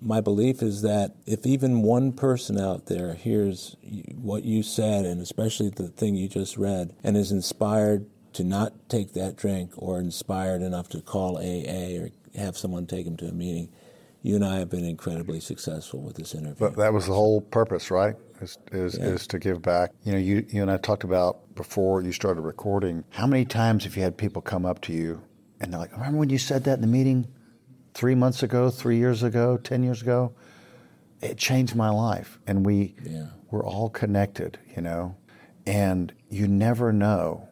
my 0.00 0.20
belief 0.20 0.62
is 0.62 0.82
that 0.82 1.14
if 1.26 1.46
even 1.46 1.82
one 1.82 2.12
person 2.12 2.58
out 2.58 2.86
there 2.86 3.14
hears 3.14 3.76
what 4.14 4.44
you 4.44 4.62
said, 4.62 5.04
and 5.04 5.20
especially 5.20 5.68
the 5.68 5.88
thing 5.88 6.14
you 6.14 6.28
just 6.28 6.56
read, 6.56 6.94
and 7.02 7.16
is 7.16 7.32
inspired 7.32 8.06
to 8.32 8.44
not 8.44 8.88
take 8.88 9.12
that 9.14 9.36
drink 9.36 9.72
or 9.76 9.98
inspired 9.98 10.62
enough 10.62 10.88
to 10.88 11.00
call 11.00 11.36
AA 11.36 12.00
or 12.00 12.10
have 12.36 12.56
someone 12.56 12.86
take 12.86 13.04
them 13.04 13.16
to 13.18 13.26
a 13.26 13.32
meeting, 13.32 13.68
you 14.22 14.36
and 14.36 14.44
I 14.44 14.58
have 14.58 14.70
been 14.70 14.84
incredibly 14.84 15.40
successful 15.40 16.00
with 16.00 16.16
this 16.16 16.34
interview. 16.34 16.54
But 16.58 16.76
that 16.76 16.92
was 16.92 17.06
the 17.06 17.14
whole 17.14 17.40
purpose, 17.40 17.90
right? 17.90 18.14
Is 18.40 18.58
is, 18.72 18.98
yeah. 18.98 19.06
is 19.06 19.26
to 19.28 19.38
give 19.38 19.60
back. 19.62 19.90
You 20.04 20.12
know, 20.12 20.18
you 20.18 20.46
you 20.48 20.62
and 20.62 20.70
I 20.70 20.76
talked 20.78 21.04
about 21.04 21.54
before 21.54 22.02
you 22.02 22.12
started 22.12 22.42
recording. 22.42 23.04
How 23.10 23.26
many 23.26 23.44
times 23.44 23.84
have 23.84 23.96
you 23.96 24.02
had 24.02 24.16
people 24.16 24.40
come 24.40 24.64
up 24.64 24.80
to 24.82 24.92
you 24.92 25.22
and 25.60 25.72
they're 25.72 25.80
like, 25.80 25.92
"Remember 25.92 26.18
when 26.18 26.30
you 26.30 26.38
said 26.38 26.64
that 26.64 26.74
in 26.74 26.80
the 26.80 26.86
meeting?" 26.86 27.26
Three 27.94 28.14
months 28.14 28.42
ago, 28.42 28.70
three 28.70 28.98
years 28.98 29.22
ago, 29.22 29.56
10 29.56 29.82
years 29.82 30.02
ago, 30.02 30.32
it 31.20 31.36
changed 31.36 31.74
my 31.74 31.90
life. 31.90 32.38
And 32.46 32.64
we, 32.64 32.94
yeah. 33.04 33.26
we're 33.50 33.64
all 33.64 33.90
connected, 33.90 34.58
you 34.74 34.82
know, 34.82 35.16
and 35.66 36.12
you 36.28 36.48
never 36.48 36.92
know 36.92 37.48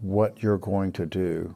what 0.00 0.42
you're 0.42 0.58
going 0.58 0.92
to 0.92 1.06
do 1.06 1.54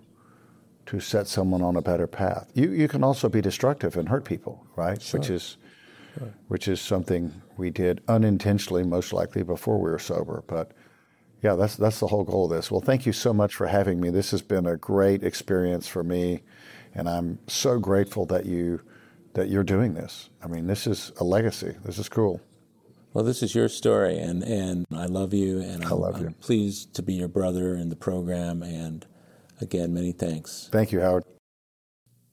to 0.87 1.01
set 1.01 1.27
someone 1.27 1.63
on 1.63 1.77
a 1.77 1.83
better 1.83 2.07
path. 2.07 2.51
You, 2.55 2.71
you 2.71 2.89
can 2.89 3.03
also 3.03 3.29
be 3.29 3.41
destructive 3.41 3.97
and 3.97 4.09
hurt 4.09 4.25
people, 4.25 4.67
right? 4.77 5.01
Sure. 5.01 5.21
Which 5.21 5.31
is, 5.31 5.57
sure. 6.19 6.35
which 6.49 6.69
is 6.69 6.81
something 6.81 7.43
we 7.57 7.71
did 7.71 8.03
unintentionally, 8.09 8.85
most 8.85 9.13
likely 9.13 9.43
before 9.43 9.79
we 9.79 9.91
were 9.91 9.99
sober. 9.99 10.45
But 10.47 10.73
yeah, 11.43 11.55
that's 11.55 11.77
that's 11.77 12.01
the 12.01 12.07
whole 12.07 12.25
goal 12.25 12.45
of 12.45 12.51
this. 12.51 12.71
Well, 12.71 12.81
thank 12.81 13.05
you 13.05 13.13
so 13.13 13.33
much 13.35 13.55
for 13.55 13.67
having 13.67 14.01
me. 14.01 14.11
This 14.11 14.31
has 14.31 14.41
been 14.41 14.67
a 14.67 14.77
great 14.77 15.23
experience 15.23 15.87
for 15.87 16.03
me 16.03 16.43
and 16.95 17.09
I'm 17.09 17.39
so 17.49 17.79
grateful 17.79 18.27
that 18.27 18.47
you 18.47 18.81
that 19.35 19.49
you're 19.49 19.65
doing 19.65 19.95
this. 19.95 20.31
I 20.43 20.47
mean, 20.47 20.67
this 20.67 20.87
is 20.87 21.13
a 21.19 21.25
legacy. 21.25 21.75
This 21.85 21.99
is 21.99 22.09
cool. 22.09 22.41
Well, 23.13 23.25
this 23.25 23.43
is 23.43 23.55
your 23.55 23.69
story, 23.69 24.19
and, 24.19 24.43
and 24.43 24.87
I 24.93 25.07
love 25.07 25.33
you, 25.35 25.61
and 25.61 25.85
I'm, 25.85 25.93
I 25.93 25.95
love 25.95 26.21
you. 26.21 26.27
I'm 26.29 26.35
pleased 26.35 26.95
to 26.95 27.03
be 27.03 27.15
your 27.15 27.29
brother 27.29 27.75
in 27.75 27.89
the 27.89 27.97
program. 27.97 28.63
And 28.63 29.07
again, 29.61 29.95
many 29.95 30.13
thanks. 30.13 30.69
Thank 30.73 30.91
you, 30.93 31.01
Howard. 31.01 31.25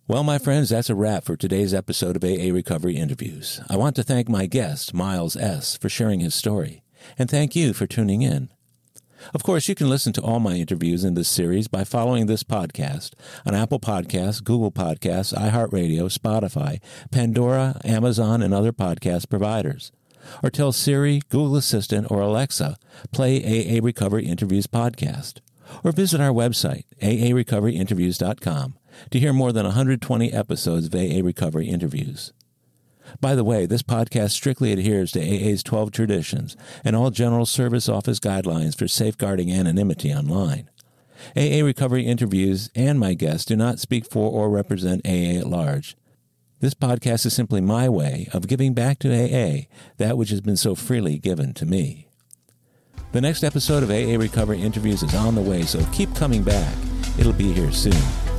Well, 0.07 0.23
my 0.23 0.39
friends, 0.39 0.69
that's 0.69 0.89
a 0.89 0.95
wrap 0.95 1.23
for 1.23 1.35
today's 1.35 1.73
episode 1.73 2.15
of 2.15 2.23
AA 2.23 2.53
Recovery 2.53 2.97
Interviews. 2.97 3.61
I 3.69 3.77
want 3.77 3.95
to 3.97 4.03
thank 4.03 4.27
my 4.27 4.45
guest, 4.47 4.93
Myles 4.93 5.35
S., 5.37 5.77
for 5.77 5.87
sharing 5.87 6.19
his 6.19 6.35
story, 6.35 6.83
and 7.17 7.29
thank 7.29 7.55
you 7.55 7.73
for 7.73 7.85
tuning 7.87 8.23
in. 8.23 8.49
Of 9.33 9.43
course, 9.43 9.69
you 9.69 9.75
can 9.75 9.89
listen 9.89 10.13
to 10.13 10.21
all 10.21 10.39
my 10.39 10.55
interviews 10.55 11.03
in 11.03 11.13
this 11.13 11.29
series 11.29 11.67
by 11.67 11.83
following 11.83 12.25
this 12.25 12.43
podcast 12.43 13.11
on 13.45 13.55
Apple 13.55 13.79
Podcasts, 13.79 14.43
Google 14.43 14.71
Podcasts, 14.71 15.33
iHeartRadio, 15.33 16.11
Spotify, 16.11 16.79
Pandora, 17.11 17.79
Amazon, 17.83 18.41
and 18.41 18.53
other 18.53 18.73
podcast 18.73 19.29
providers. 19.29 19.91
Or 20.43 20.49
tell 20.49 20.71
Siri, 20.71 21.21
Google 21.29 21.55
Assistant, 21.55 22.09
or 22.11 22.21
Alexa, 22.21 22.77
play 23.11 23.37
AA 23.39 23.79
Recovery 23.83 24.25
Interviews 24.25 24.67
podcast. 24.67 25.39
Or 25.83 25.91
visit 25.91 26.19
our 26.19 26.31
website, 26.31 26.83
aarecoveryinterviews.com, 27.01 28.75
to 29.09 29.19
hear 29.19 29.33
more 29.33 29.51
than 29.51 29.65
120 29.65 30.33
episodes 30.33 30.87
of 30.87 30.95
AA 30.95 31.23
Recovery 31.23 31.69
Interviews. 31.69 32.33
By 33.19 33.35
the 33.35 33.43
way, 33.43 33.65
this 33.65 33.83
podcast 33.83 34.31
strictly 34.31 34.71
adheres 34.71 35.11
to 35.11 35.19
AA's 35.19 35.63
12 35.63 35.91
traditions 35.91 36.55
and 36.83 36.95
all 36.95 37.11
General 37.11 37.45
Service 37.45 37.89
Office 37.89 38.19
guidelines 38.19 38.77
for 38.77 38.87
safeguarding 38.87 39.51
anonymity 39.51 40.13
online. 40.13 40.69
AA 41.35 41.63
Recovery 41.63 42.05
interviews 42.05 42.69
and 42.75 42.99
my 42.99 43.13
guests 43.13 43.45
do 43.45 43.55
not 43.55 43.79
speak 43.79 44.05
for 44.09 44.31
or 44.31 44.49
represent 44.49 45.05
AA 45.05 45.37
at 45.39 45.47
large. 45.47 45.95
This 46.59 46.73
podcast 46.73 47.25
is 47.25 47.33
simply 47.33 47.59
my 47.59 47.89
way 47.89 48.27
of 48.33 48.47
giving 48.47 48.73
back 48.73 48.99
to 48.99 49.09
AA 49.09 49.65
that 49.97 50.17
which 50.17 50.29
has 50.29 50.41
been 50.41 50.57
so 50.57 50.75
freely 50.75 51.17
given 51.17 51.53
to 51.55 51.65
me. 51.65 52.07
The 53.13 53.21
next 53.21 53.43
episode 53.43 53.83
of 53.83 53.89
AA 53.89 54.17
Recovery 54.17 54.61
Interviews 54.61 55.03
is 55.03 55.13
on 55.15 55.35
the 55.35 55.41
way, 55.41 55.63
so 55.63 55.83
keep 55.91 56.15
coming 56.15 56.43
back. 56.43 56.73
It'll 57.19 57.33
be 57.33 57.51
here 57.51 57.71
soon. 57.71 58.30